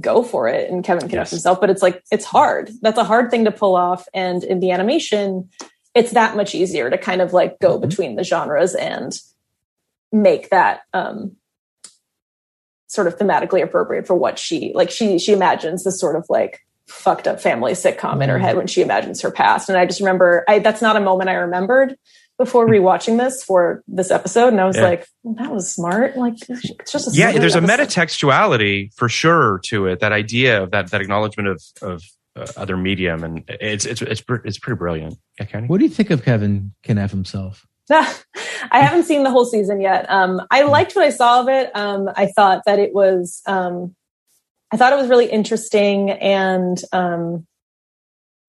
go 0.00 0.22
for 0.22 0.48
it 0.48 0.70
and 0.70 0.84
kevin 0.84 1.08
can 1.08 1.18
Yes. 1.18 1.28
F 1.28 1.30
himself 1.30 1.60
but 1.60 1.70
it's 1.70 1.82
like 1.82 2.02
it's 2.10 2.24
hard 2.24 2.70
that's 2.82 2.98
a 2.98 3.04
hard 3.04 3.30
thing 3.30 3.44
to 3.44 3.50
pull 3.52 3.76
off 3.76 4.06
and 4.12 4.42
in 4.44 4.60
the 4.60 4.70
animation 4.72 5.48
it's 5.94 6.10
that 6.12 6.36
much 6.36 6.54
easier 6.56 6.90
to 6.90 6.98
kind 6.98 7.20
of 7.22 7.32
like 7.32 7.58
go 7.60 7.78
Mhm. 7.78 7.82
between 7.88 8.16
the 8.16 8.24
genres 8.24 8.74
and 8.74 9.12
make 10.12 10.50
that 10.50 10.80
um 10.92 11.36
sort 12.94 13.06
of 13.06 13.18
thematically 13.18 13.62
appropriate 13.62 14.06
for 14.06 14.14
what 14.14 14.38
she 14.38 14.72
like 14.74 14.90
she 14.90 15.18
she 15.18 15.32
imagines 15.32 15.84
this 15.84 15.98
sort 16.00 16.16
of 16.16 16.24
like 16.28 16.60
fucked 16.88 17.26
up 17.26 17.40
family 17.40 17.72
sitcom 17.72 18.22
in 18.22 18.28
her 18.28 18.38
head 18.38 18.56
when 18.56 18.66
she 18.66 18.82
imagines 18.82 19.20
her 19.22 19.30
past. 19.30 19.68
And 19.68 19.76
i 19.78 19.86
just 19.86 20.00
remember 20.00 20.44
i 20.48 20.58
that's 20.58 20.82
not 20.82 20.96
a 20.96 21.00
moment 21.00 21.30
i 21.30 21.34
remembered 21.34 21.96
before 22.36 22.66
rewatching 22.66 23.16
this 23.16 23.44
for 23.44 23.82
this 23.86 24.10
episode. 24.10 24.48
And 24.48 24.60
i 24.60 24.64
was 24.66 24.76
Yeah. 24.76 24.82
like 24.82 25.06
well, 25.22 25.34
that 25.36 25.52
was 25.52 25.72
smart. 25.72 26.16
Like 26.16 26.34
it's 26.48 26.90
just 26.92 27.08
a 27.08 27.10
yeah 27.12 27.30
smart 27.30 27.40
there's 27.40 27.54
a 27.54 27.58
episode. 27.58 27.80
metatextuality 27.80 28.92
for 28.94 29.08
sure 29.08 29.60
to 29.66 29.86
it 29.86 30.00
that 30.00 30.12
idea 30.12 30.62
of 30.62 30.70
that 30.72 30.90
that 30.90 31.00
acknowledgement 31.00 31.48
of 31.48 31.62
of 31.82 32.02
uh, 32.36 32.46
other 32.56 32.76
medium. 32.76 33.22
And 33.24 33.44
it's 33.48 33.84
it's 33.86 34.02
it's, 34.02 34.20
pr- 34.20 34.44
it's 34.44 34.58
pretty 34.58 34.76
brilliant. 34.78 35.14
Yeah 35.40 35.68
what 35.68 35.78
do 35.78 35.84
you 35.84 35.90
think 35.90 36.10
of 36.10 36.24
Kevin 36.24 36.72
can 36.82 36.98
himself? 37.12 37.64
I 37.90 38.80
haven't 38.80 39.04
seen 39.04 39.24
the 39.24 39.30
whole 39.30 39.44
season 39.44 39.80
yet. 39.80 40.10
Um, 40.10 40.40
I 40.50 40.62
liked 40.62 40.96
what 40.96 41.04
I 41.04 41.10
saw 41.10 41.40
of 41.40 41.48
it. 41.48 41.70
Um, 41.74 42.08
I 42.16 42.26
thought 42.26 42.62
that 42.66 42.78
it 42.78 42.94
was, 42.94 43.42
um, 43.46 43.94
I 44.72 44.76
thought 44.76 44.92
it 44.92 44.96
was 44.96 45.08
really 45.08 45.30
interesting, 45.30 46.10
and 46.10 46.80
um, 46.92 47.46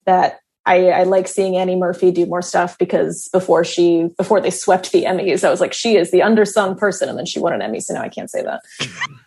that 0.05 0.39
I, 0.65 0.89
I 0.89 1.03
like 1.03 1.27
seeing 1.27 1.57
Annie 1.57 1.75
Murphy 1.75 2.11
do 2.11 2.25
more 2.25 2.41
stuff 2.41 2.77
because 2.79 3.29
before 3.31 3.63
she, 3.63 4.09
before 4.17 4.41
they 4.41 4.49
swept 4.49 4.91
the 4.91 5.03
Emmys, 5.03 5.43
I 5.43 5.51
was 5.51 5.61
like, 5.61 5.73
she 5.73 5.97
is 5.97 6.09
the 6.11 6.21
undersung 6.21 6.77
person, 6.77 7.09
and 7.09 7.17
then 7.17 7.25
she 7.25 7.39
won 7.39 7.53
an 7.53 7.61
Emmy, 7.61 7.79
so 7.79 7.93
now 7.93 8.01
I 8.01 8.09
can't 8.09 8.31
say 8.31 8.41
that. 8.41 8.61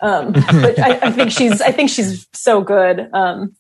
Um, 0.01 0.33
but 0.33 0.79
I, 0.81 0.99
I 1.03 1.13
think 1.13 1.31
she's, 1.31 1.61
I 1.61 1.71
think 1.71 1.91
she's 1.91 2.27
so 2.33 2.63
good. 2.63 3.09
Um, 3.13 3.55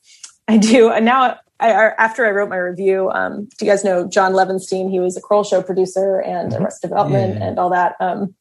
I 0.49 0.57
do, 0.57 0.91
and 0.91 1.05
now 1.05 1.39
I, 1.61 1.73
I, 1.73 1.85
after 1.99 2.25
I 2.27 2.31
wrote 2.31 2.49
my 2.49 2.57
review, 2.57 3.11
um, 3.11 3.49
do 3.59 3.65
you 3.65 3.71
guys 3.71 3.85
know 3.85 4.07
John 4.09 4.33
Levenstein? 4.33 4.91
He 4.91 5.01
was 5.01 5.17
a 5.17 5.21
Kroll 5.21 5.45
Show 5.45 5.63
producer 5.63 6.21
and 6.21 6.53
Arrested 6.55 6.89
Development 6.89 7.37
Yeah. 7.39 7.45
and 7.49 7.59
all 7.59 7.71
that. 7.71 7.97
Um, 8.01 8.35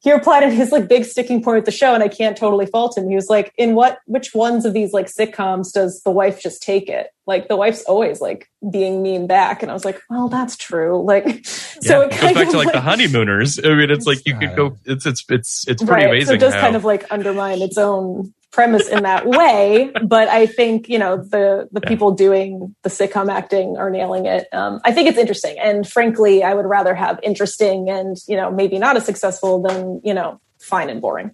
he 0.00 0.12
replied 0.12 0.44
at 0.44 0.52
his 0.52 0.70
like 0.70 0.86
big 0.88 1.04
sticking 1.04 1.42
point 1.42 1.56
with 1.56 1.64
the 1.64 1.72
show, 1.72 1.92
and 1.94 2.02
I 2.02 2.06
can't 2.08 2.36
totally 2.36 2.66
fault 2.66 2.96
him. 2.96 3.08
He 3.08 3.16
was 3.16 3.28
like, 3.28 3.52
"In 3.56 3.74
what, 3.74 3.98
which 4.06 4.34
ones 4.34 4.64
of 4.64 4.72
these 4.72 4.92
like 4.92 5.06
sitcoms 5.06 5.72
does 5.72 6.00
the 6.02 6.10
wife 6.12 6.40
just 6.40 6.62
take 6.62 6.88
it? 6.88 7.08
Like 7.26 7.48
the 7.48 7.56
wife's 7.56 7.82
always 7.84 8.20
like 8.20 8.48
being 8.70 9.02
mean 9.02 9.26
back." 9.26 9.62
And 9.62 9.70
I 9.70 9.74
was 9.74 9.84
like, 9.84 10.00
"Well, 10.08 10.28
that's 10.28 10.56
true." 10.56 11.02
Like, 11.02 11.44
so 11.46 12.02
it 12.02 12.06
it 12.06 12.10
goes 12.10 12.20
kind 12.20 12.34
back 12.36 12.46
of 12.46 12.52
to 12.52 12.58
like 12.58 12.72
the 12.72 12.80
honeymooners. 12.80 13.58
I 13.64 13.74
mean, 13.74 13.90
it's 13.90 14.06
like 14.06 14.24
you 14.26 14.36
could 14.38 14.54
go. 14.54 14.76
It's 14.84 15.06
it's 15.06 15.24
it's 15.28 15.64
it's 15.66 15.82
pretty 15.82 16.04
right. 16.04 16.10
amazing. 16.10 16.26
So 16.26 16.34
it 16.34 16.38
does 16.38 16.54
how- 16.54 16.60
kind 16.60 16.76
of 16.76 16.84
like 16.84 17.10
undermine 17.10 17.60
its 17.62 17.78
own 17.78 18.32
premise 18.56 18.88
in 18.88 19.04
that 19.04 19.26
way. 19.26 19.92
But 20.02 20.26
I 20.28 20.46
think 20.46 20.88
you 20.88 20.98
know 20.98 21.18
the 21.18 21.68
the 21.70 21.80
Yeah. 21.82 21.88
people 21.88 22.10
doing 22.10 22.74
the 22.82 22.88
sitcom 22.88 23.30
acting 23.30 23.76
are 23.76 23.90
nailing 23.90 24.26
it. 24.26 24.48
Um, 24.52 24.80
I 24.84 24.90
think 24.92 25.08
it's 25.08 25.18
interesting, 25.18 25.56
and 25.60 25.86
frankly, 25.86 26.42
I 26.42 26.54
would 26.54 26.66
rather 26.66 26.94
have 26.94 27.20
interesting 27.22 27.88
and 27.90 28.16
you 28.26 28.36
know 28.36 28.50
maybe 28.50 28.78
not 28.78 28.96
as 28.96 29.04
successful 29.04 29.62
than 29.62 30.00
you 30.02 30.14
know 30.14 30.40
fine 30.58 30.90
and 30.90 31.00
boring. 31.00 31.30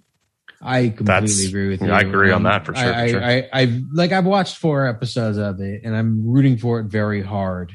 I 0.65 0.89
completely 0.91 1.05
That's- 1.05 1.45
agree 1.49 1.69
with 1.71 1.83
you. 1.83 1.91
I 1.91 2.01
agree 2.01 2.31
on 2.31 2.45
that 2.45 2.65
for 2.67 2.75
sure, 2.75 2.95
I, 2.95 3.07
for 3.07 3.09
sure. 3.15 3.25
I, 3.25 3.33
I, 3.33 3.49
I 3.63 3.81
like 3.93 4.13
I've 4.13 4.27
watched 4.27 4.59
four 4.59 4.87
episodes 4.87 5.39
of 5.39 5.61
it, 5.61 5.83
and 5.85 5.97
I'm 5.97 6.25
rooting 6.27 6.57
for 6.59 6.79
it 6.81 6.85
very 6.85 7.23
hard. 7.23 7.73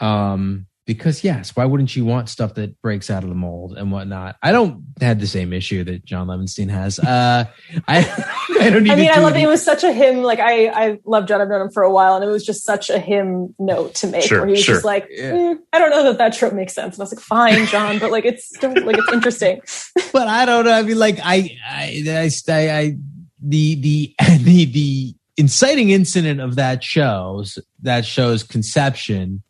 Um, 0.00 0.66
because 0.88 1.22
yes, 1.22 1.54
why 1.54 1.66
wouldn't 1.66 1.94
you 1.94 2.06
want 2.06 2.30
stuff 2.30 2.54
that 2.54 2.80
breaks 2.80 3.10
out 3.10 3.22
of 3.22 3.28
the 3.28 3.34
mold 3.34 3.76
and 3.76 3.92
whatnot? 3.92 4.36
I 4.42 4.52
don't 4.52 4.84
have 5.02 5.20
the 5.20 5.26
same 5.26 5.52
issue 5.52 5.84
that 5.84 6.02
John 6.02 6.28
Levenstein 6.28 6.70
has. 6.70 6.98
Uh, 6.98 7.44
I 7.86 7.98
I 8.58 8.70
don't 8.70 8.84
need. 8.84 8.92
I 8.92 8.96
mean, 8.96 9.08
to 9.08 9.16
I 9.16 9.18
love 9.18 9.36
it. 9.36 9.42
It 9.42 9.48
was 9.48 9.62
such 9.62 9.84
a 9.84 9.92
hymn. 9.92 10.22
Like 10.22 10.40
I, 10.40 10.68
I 10.68 10.98
love 11.04 11.26
John. 11.28 11.42
I've 11.42 11.48
known 11.48 11.60
him 11.60 11.70
for 11.70 11.82
a 11.82 11.92
while, 11.92 12.14
and 12.14 12.24
it 12.24 12.28
was 12.28 12.42
just 12.42 12.64
such 12.64 12.88
a 12.88 12.98
hymn 12.98 13.54
note 13.58 13.96
to 13.96 14.06
make. 14.06 14.22
Sure, 14.22 14.38
where 14.38 14.46
he 14.46 14.52
was 14.52 14.64
sure. 14.64 14.76
just 14.76 14.84
like, 14.86 15.06
Yeah. 15.10 15.32
"Mm, 15.32 15.58
I 15.74 15.78
don't 15.78 15.90
know 15.90 16.04
that 16.04 16.16
that 16.16 16.32
trope 16.32 16.54
makes 16.54 16.72
sense. 16.72 16.94
And 16.94 17.02
I 17.02 17.04
was 17.04 17.12
like, 17.12 17.22
fine, 17.22 17.66
John, 17.66 17.98
but 17.98 18.10
like 18.10 18.24
it's 18.24 18.46
still 18.46 18.72
like 18.82 18.96
it's 18.96 19.12
interesting. 19.12 19.60
but 20.14 20.26
I 20.26 20.46
don't 20.46 20.64
know. 20.64 20.72
I 20.72 20.82
mean, 20.84 20.98
like 20.98 21.18
I, 21.22 21.54
I, 21.68 22.02
I, 22.08 22.30
I, 22.48 22.78
I 22.78 22.96
the, 23.42 23.74
the, 23.74 24.14
the, 24.40 24.64
the 24.64 25.14
inciting 25.38 25.90
incident 25.90 26.40
of 26.40 26.56
that 26.56 26.82
show's 26.82 27.58
that 27.82 28.04
show's 28.04 28.42
conception 28.42 29.42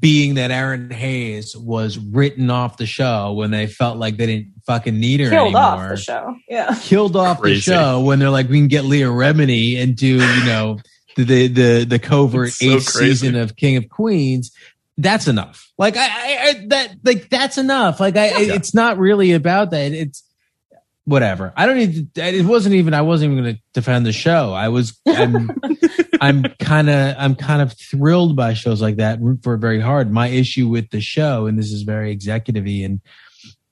being 0.00 0.34
that 0.34 0.50
Erinn 0.50 0.92
Hayes 0.92 1.56
was 1.56 1.98
written 1.98 2.50
off 2.50 2.76
the 2.76 2.86
show 2.86 3.32
when 3.32 3.50
they 3.50 3.66
felt 3.66 3.96
like 3.98 4.16
they 4.16 4.26
didn't 4.26 4.52
fucking 4.66 4.98
need 4.98 5.20
her 5.20 5.30
Killed 5.30 5.54
anymore. 5.54 5.62
off 5.62 5.88
the 5.90 5.96
show. 5.96 6.36
Yeah. 6.48 6.76
Killed 6.82 7.16
off 7.16 7.40
Crazy. 7.40 7.56
the 7.56 7.76
show 7.76 8.00
when 8.00 8.18
they're 8.18 8.30
like, 8.30 8.48
we 8.48 8.58
can 8.58 8.68
get 8.68 8.84
Leah 8.84 9.06
Remini 9.08 9.78
and 9.80 9.96
do 9.96 10.06
you 10.06 10.44
know 10.44 10.78
the 11.16 11.24
the 11.24 11.46
the, 11.48 11.84
the 11.84 11.98
covert 11.98 12.50
so 12.52 12.66
eighth 12.66 12.92
crazy. 12.92 13.10
season 13.14 13.36
of 13.36 13.56
King 13.56 13.76
of 13.76 13.88
Queens. 13.88 14.50
That's 14.98 15.28
enough. 15.28 15.70
Like 15.78 15.96
I, 15.96 16.06
I, 16.06 16.38
I 16.48 16.66
that 16.68 16.94
like 17.04 17.28
that's 17.30 17.56
enough. 17.56 18.00
Like 18.00 18.16
I, 18.16 18.28
Yeah. 18.40 18.54
it's 18.54 18.74
not 18.74 18.98
really 18.98 19.32
about 19.32 19.70
that. 19.70 19.92
It's 19.92 20.22
whatever. 21.08 21.52
I 21.56 21.64
don't 21.66 21.76
need 21.78 22.14
to, 22.14 22.22
it 22.22 22.44
wasn't 22.44 22.74
even 22.74 22.92
I 22.92 23.00
wasn't 23.00 23.32
even 23.32 23.42
going 23.44 23.56
to 23.56 23.62
defend 23.72 24.04
the 24.04 24.12
show. 24.12 24.52
I 24.52 24.68
was 24.68 24.98
I'm 25.06 25.50
I'm 26.20 26.42
kind 26.60 26.90
of 26.90 27.16
I'm 27.18 27.34
kind 27.34 27.62
of 27.62 27.72
thrilled 27.72 28.36
by 28.36 28.52
shows 28.54 28.82
like 28.82 28.96
that. 28.96 29.20
Root 29.20 29.42
for 29.42 29.54
it 29.54 29.58
very 29.58 29.80
hard. 29.80 30.10
My 30.12 30.28
issue 30.28 30.68
with 30.68 30.90
the 30.90 31.00
show 31.00 31.46
and 31.46 31.58
this 31.58 31.72
is 31.72 31.82
very 31.82 32.10
executive-y 32.12 32.84
and 32.84 33.00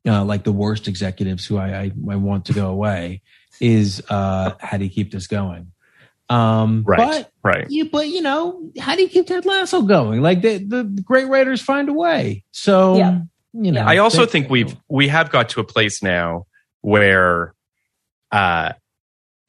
uh, 0.08 0.24
like 0.24 0.44
the 0.44 0.52
worst 0.52 0.88
executives 0.88 1.44
who 1.44 1.58
I, 1.58 1.68
I 1.82 1.92
I 2.10 2.16
want 2.16 2.46
to 2.46 2.52
go 2.54 2.68
away 2.68 3.22
is 3.60 4.02
uh 4.08 4.52
how 4.58 4.78
do 4.78 4.84
you 4.84 4.90
keep 4.90 5.12
this 5.12 5.26
going? 5.26 5.72
Um 6.30 6.84
Right. 6.86 6.98
but 6.98 7.32
right. 7.42 7.66
you 7.70 7.90
but 7.90 8.08
you 8.08 8.22
know, 8.22 8.70
how 8.80 8.96
do 8.96 9.02
you 9.02 9.08
keep 9.08 9.26
Ted 9.26 9.44
Lasso 9.44 9.82
going? 9.82 10.22
Like 10.22 10.40
the 10.40 10.58
the 10.58 10.84
great 11.04 11.28
writers 11.28 11.60
find 11.60 11.88
a 11.90 11.92
way. 11.92 12.44
So 12.52 12.96
Yeah. 12.96 13.20
you 13.52 13.72
know 13.72 13.84
I 13.84 13.98
also 13.98 14.24
think 14.24 14.48
we've 14.48 14.74
we 14.88 15.08
have 15.08 15.30
got 15.30 15.50
to 15.50 15.60
a 15.60 15.64
place 15.64 16.02
now 16.02 16.46
where 16.82 17.54
uh 18.32 18.72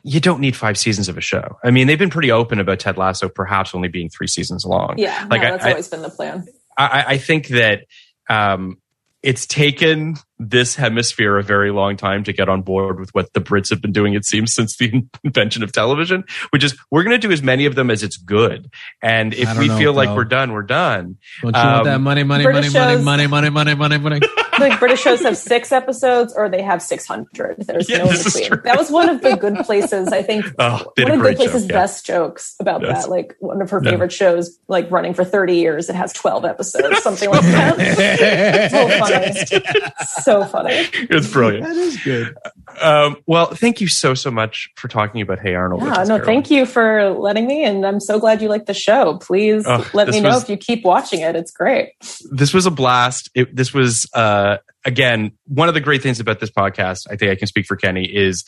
you 0.04 0.20
don't 0.22 0.40
need 0.40 0.56
five 0.56 0.78
seasons 0.78 1.10
of 1.10 1.18
a 1.18 1.22
show. 1.22 1.58
I 1.66 1.72
mean, 1.72 1.88
they've 1.88 1.99
been 1.99 2.10
pretty 2.10 2.32
open 2.32 2.60
about 2.60 2.80
Ted 2.80 2.98
Lasso 2.98 3.28
perhaps 3.28 3.76
only 3.76 3.90
being 3.90 4.10
three 4.10 4.28
seasons 4.28 4.64
long. 4.64 4.95
Yeah. 4.98 5.28
Like, 5.30 5.41
no, 5.41 5.52
that's 5.52 5.66
I- 5.66 5.72
always 5.72 5.90
been 5.90 6.02
the 6.02 6.10
plan. 6.10 6.45
I, 6.78 7.04
I 7.08 7.18
think 7.18 7.48
that 7.48 7.86
um, 8.30 8.78
it's 9.24 9.48
taken 9.48 10.16
this 10.39 10.76
hemisphere 10.76 11.38
a 11.38 11.43
very 11.43 11.72
long 11.72 11.97
time 11.97 12.23
to 12.23 12.34
get 12.34 12.47
on 12.49 12.61
board 12.61 12.99
with 12.99 13.09
what 13.14 13.34
the 13.34 13.41
Brits 13.41 13.69
have 13.72 13.81
been 13.81 13.91
doing, 13.91 14.14
it 14.14 14.23
seems, 14.26 14.53
since 14.53 14.77
the 14.77 15.03
invention 15.23 15.64
of 15.64 15.72
television, 15.72 16.23
which 16.51 16.64
is 16.64 16.77
we're 16.91 17.03
going 17.03 17.19
to 17.19 17.27
do 17.27 17.31
as 17.34 17.41
many 17.41 17.65
of 17.65 17.76
them 17.76 17.89
as 17.89 18.03
it's 18.03 18.18
good. 18.18 18.72
And 19.01 19.34
if 19.34 19.57
we 19.57 19.68
know, 19.68 19.77
feel 19.77 19.93
like 19.93 20.15
we're 20.15 20.26
done, 20.26 20.51
we're 20.53 20.61
done. 20.64 21.18
Don't 21.41 21.55
you 21.55 21.61
want 21.61 21.77
um, 21.80 21.84
that 21.85 21.99
money, 22.01 22.23
money, 22.23 22.43
money, 22.43 22.53
British 22.59 22.73
money, 22.73 22.95
shows- 22.95 23.03
money, 23.05 23.27
money, 23.27 23.49
money, 23.49 23.73
money, 23.76 23.97
money, 23.97 24.19
like 24.59 24.80
British 24.80 25.01
shows 25.01 25.22
have 25.22 25.38
six 25.38 25.72
episodes 25.72 26.34
or 26.35 26.49
they 26.49 26.61
have 26.61 26.81
600. 26.81 27.57
There's 27.65 27.89
Yeah, 27.89 27.97
no 27.99 28.03
in 28.05 28.09
this 28.11 28.26
is 28.26 28.34
between. 28.34 28.49
true. 28.51 28.61
That 28.64 28.77
was 28.77 28.89
one 28.91 29.09
of 29.09 29.22
the 29.22 29.35
good 29.38 29.55
places, 29.65 30.09
I 30.09 30.22
think. 30.23 30.45
Oh, 30.59 30.91
they 30.95 31.03
one 31.03 31.11
did 31.11 31.11
of 31.11 31.11
the 31.11 31.11
Good 31.11 31.19
great 31.22 31.38
Place's 31.38 31.61
job. 31.64 31.72
Yeah. 31.72 31.77
best 31.77 32.05
jokes 32.05 32.55
about 32.59 32.81
Yes. 32.81 33.03
that. 33.03 33.09
Like 33.11 33.35
one 33.39 33.61
of 33.61 33.69
her 33.69 33.81
Yeah. 33.84 33.91
favorite 33.91 34.11
shows, 34.11 34.57
like 34.68 34.89
running 34.89 35.14
for 35.14 35.23
30 35.23 35.55
years, 35.57 35.88
it 35.89 35.95
has 35.95 36.11
12 36.14 36.45
episodes, 36.45 37.01
something 37.03 37.30
like 37.30 37.41
that. 37.41 38.72
so 38.72 38.88
funny. 38.99 39.91
So 40.28 40.44
funny. 40.45 40.74
It's 41.10 41.32
brilliant. 41.32 41.64
That 41.66 41.76
is 41.78 42.04
good. 42.04 42.36
Um, 42.82 43.16
well, 43.26 43.45
thank 43.48 43.80
you 43.80 43.88
so, 43.88 44.14
so 44.14 44.30
much 44.30 44.70
for 44.76 44.88
talking 44.90 45.22
about 45.22 45.40
Hey 45.40 45.56
Arnold. 45.56 45.82
Yeah, 45.84 45.90
no, 45.90 45.95
Caroline. 46.18 46.26
thank 46.26 46.52
you 46.52 46.66
for 46.66 47.12
letting 47.12 47.48
me. 47.48 47.64
And 47.64 47.86
I'm 47.86 47.99
so 48.02 48.20
glad 48.20 48.41
you 48.41 48.49
like 48.49 48.66
the 48.66 48.74
show. 48.74 49.18
Please 49.20 49.64
Oh, 49.66 49.90
let 49.94 50.10
me 50.10 50.20
know 50.20 50.30
was- 50.30 50.44
if 50.44 50.49
you 50.49 50.58
keep 50.58 50.84
watching 50.84 51.22
it. 51.22 51.36
It's 51.38 51.52
great. 51.52 51.94
this 52.32 52.54
was 52.54 52.66
a 52.66 52.72
blast. 52.72 53.30
It, 53.36 53.56
this 53.56 53.74
was, 53.74 54.06
uh, 54.14 54.58
again, 54.86 55.32
one 55.48 55.70
of 55.70 55.74
the 55.74 55.82
great 55.82 56.04
things 56.04 56.20
about 56.20 56.40
this 56.41 56.52
podcast, 56.52 57.08
I 57.10 57.16
think 57.16 57.32
I 57.32 57.36
can 57.36 57.48
speak 57.48 57.66
for 57.66 57.76
Kenny, 57.78 58.04
is 58.06 58.44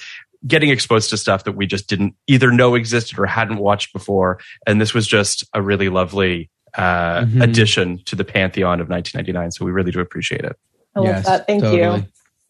getting 0.45 0.69
exposed 0.69 1.09
to 1.11 1.17
stuff 1.17 1.45
that 1.45 1.53
we 1.53 1.65
just 1.65 1.87
didn't 1.87 2.13
either 2.27 2.51
know 2.51 2.75
existed 2.75 3.17
or 3.19 3.25
hadn't 3.25 3.57
watched 3.57 3.93
before. 3.93 4.39
And 4.67 4.79
this 4.81 4.93
was 4.93 5.07
just 5.07 5.45
a 5.53 5.61
really 5.61 5.87
lovely 5.89 6.49
uh, 6.77 7.21
Mhm. 7.21 7.41
addition 7.43 7.99
to 8.05 8.15
the 8.15 8.23
pantheon 8.23 8.79
of 8.79 8.89
1999. 8.89 9.51
So 9.51 9.65
we 9.65 9.71
really 9.71 9.91
do 9.91 10.01
appreciate 10.01 10.41
it. 10.45 10.55
I 10.95 10.99
love 10.99 11.23
that. 11.23 11.47
Thank 11.47 11.63
you. 11.63 12.05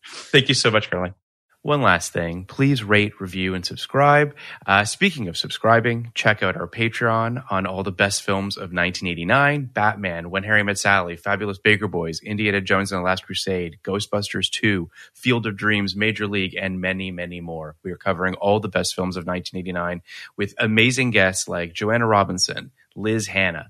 Thank 0.06 0.50
you 0.50 0.56
so 0.56 0.72
much, 0.72 0.90
Caroline. 0.90 1.14
One 1.62 1.82
last 1.82 2.14
thing, 2.14 2.46
please 2.46 2.86
rate, 2.86 3.20
review, 3.20 3.54
and 3.54 3.66
subscribe. 3.66 4.34
Uh, 4.66 4.86
speaking 4.86 5.28
of 5.28 5.36
subscribing, 5.36 6.14
check 6.16 6.42
out 6.42 6.56
our 6.56 6.70
Patreon 6.70 7.44
on 7.52 7.66
all 7.66 7.84
the 7.84 7.92
best 7.92 8.24
films 8.24 8.56
of 8.56 8.72
1989 8.72 9.66
Batman, 9.74 10.30
When 10.30 10.44
Harry 10.44 10.64
Met 10.64 10.78
Sally, 10.78 11.18
Fabulous 11.18 11.58
Baker 11.58 11.90
Boys, 11.90 12.22
Indiana 12.22 12.62
Jones 12.62 12.94
and 12.94 13.00
the 13.00 13.04
Last 13.04 13.26
Crusade, 13.26 13.80
Ghostbusters 13.84 14.50
2, 14.50 14.90
Field 15.14 15.46
of 15.46 15.58
Dreams, 15.58 15.98
Major 15.98 16.28
League, 16.28 16.56
and 16.56 16.80
many, 16.80 17.12
many 17.12 17.42
more. 17.42 17.76
We 17.84 17.92
are 17.92 17.98
covering 17.98 18.36
all 18.36 18.62
the 18.62 18.70
best 18.70 18.96
films 18.96 19.18
of 19.18 19.28
1989 19.28 20.02
with 20.38 20.54
amazing 20.60 21.12
guests 21.12 21.50
like 21.50 21.74
Joanna 21.74 22.08
Robinson, 22.08 22.72
Liz 22.96 23.28
Hannah, 23.28 23.70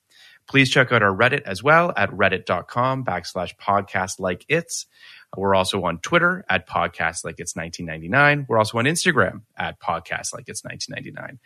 Please 0.51 0.69
check 0.69 0.91
out 0.91 1.01
our 1.01 1.15
Reddit 1.15 1.43
as 1.43 1.63
well 1.63 1.93
at 1.95 2.11
reddit.com 2.11 3.05
backslash 3.05 3.55
podcast 3.55 4.19
like 4.19 4.43
it's. 4.49 4.85
We're 5.37 5.55
also 5.55 5.85
on 5.85 5.99
Twitter 5.99 6.43
at 6.49 6.67
podcast 6.67 7.23
like 7.23 7.39
it's 7.39 7.55
1999. 7.55 8.47
We're 8.49 8.57
also 8.57 8.77
on 8.77 8.83
Instagram 8.83 9.43
at 9.55 9.79
podcast 9.79 10.33
like 10.33 10.49
it's 10.49 10.61
1999. 10.65 11.39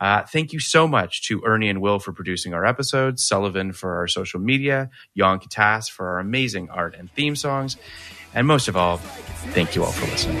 Uh, 0.00 0.22
thank 0.24 0.54
you 0.54 0.60
so 0.60 0.88
much 0.88 1.24
to 1.24 1.42
Ernie 1.44 1.68
and 1.68 1.82
Will 1.82 1.98
for 1.98 2.14
producing 2.14 2.54
our 2.54 2.64
episodes, 2.64 3.22
Sullivan 3.22 3.74
for 3.74 3.98
our 3.98 4.08
social 4.08 4.40
media, 4.40 4.88
Jan 5.14 5.40
Katas 5.40 5.90
for 5.90 6.08
our 6.08 6.18
amazing 6.18 6.70
art 6.70 6.94
and 6.94 7.12
theme 7.12 7.36
songs, 7.36 7.76
and 8.32 8.46
most 8.46 8.68
of 8.68 8.78
all, 8.78 8.96
thank 8.96 9.76
you 9.76 9.84
all 9.84 9.92
for 9.92 10.06
listening. 10.06 10.40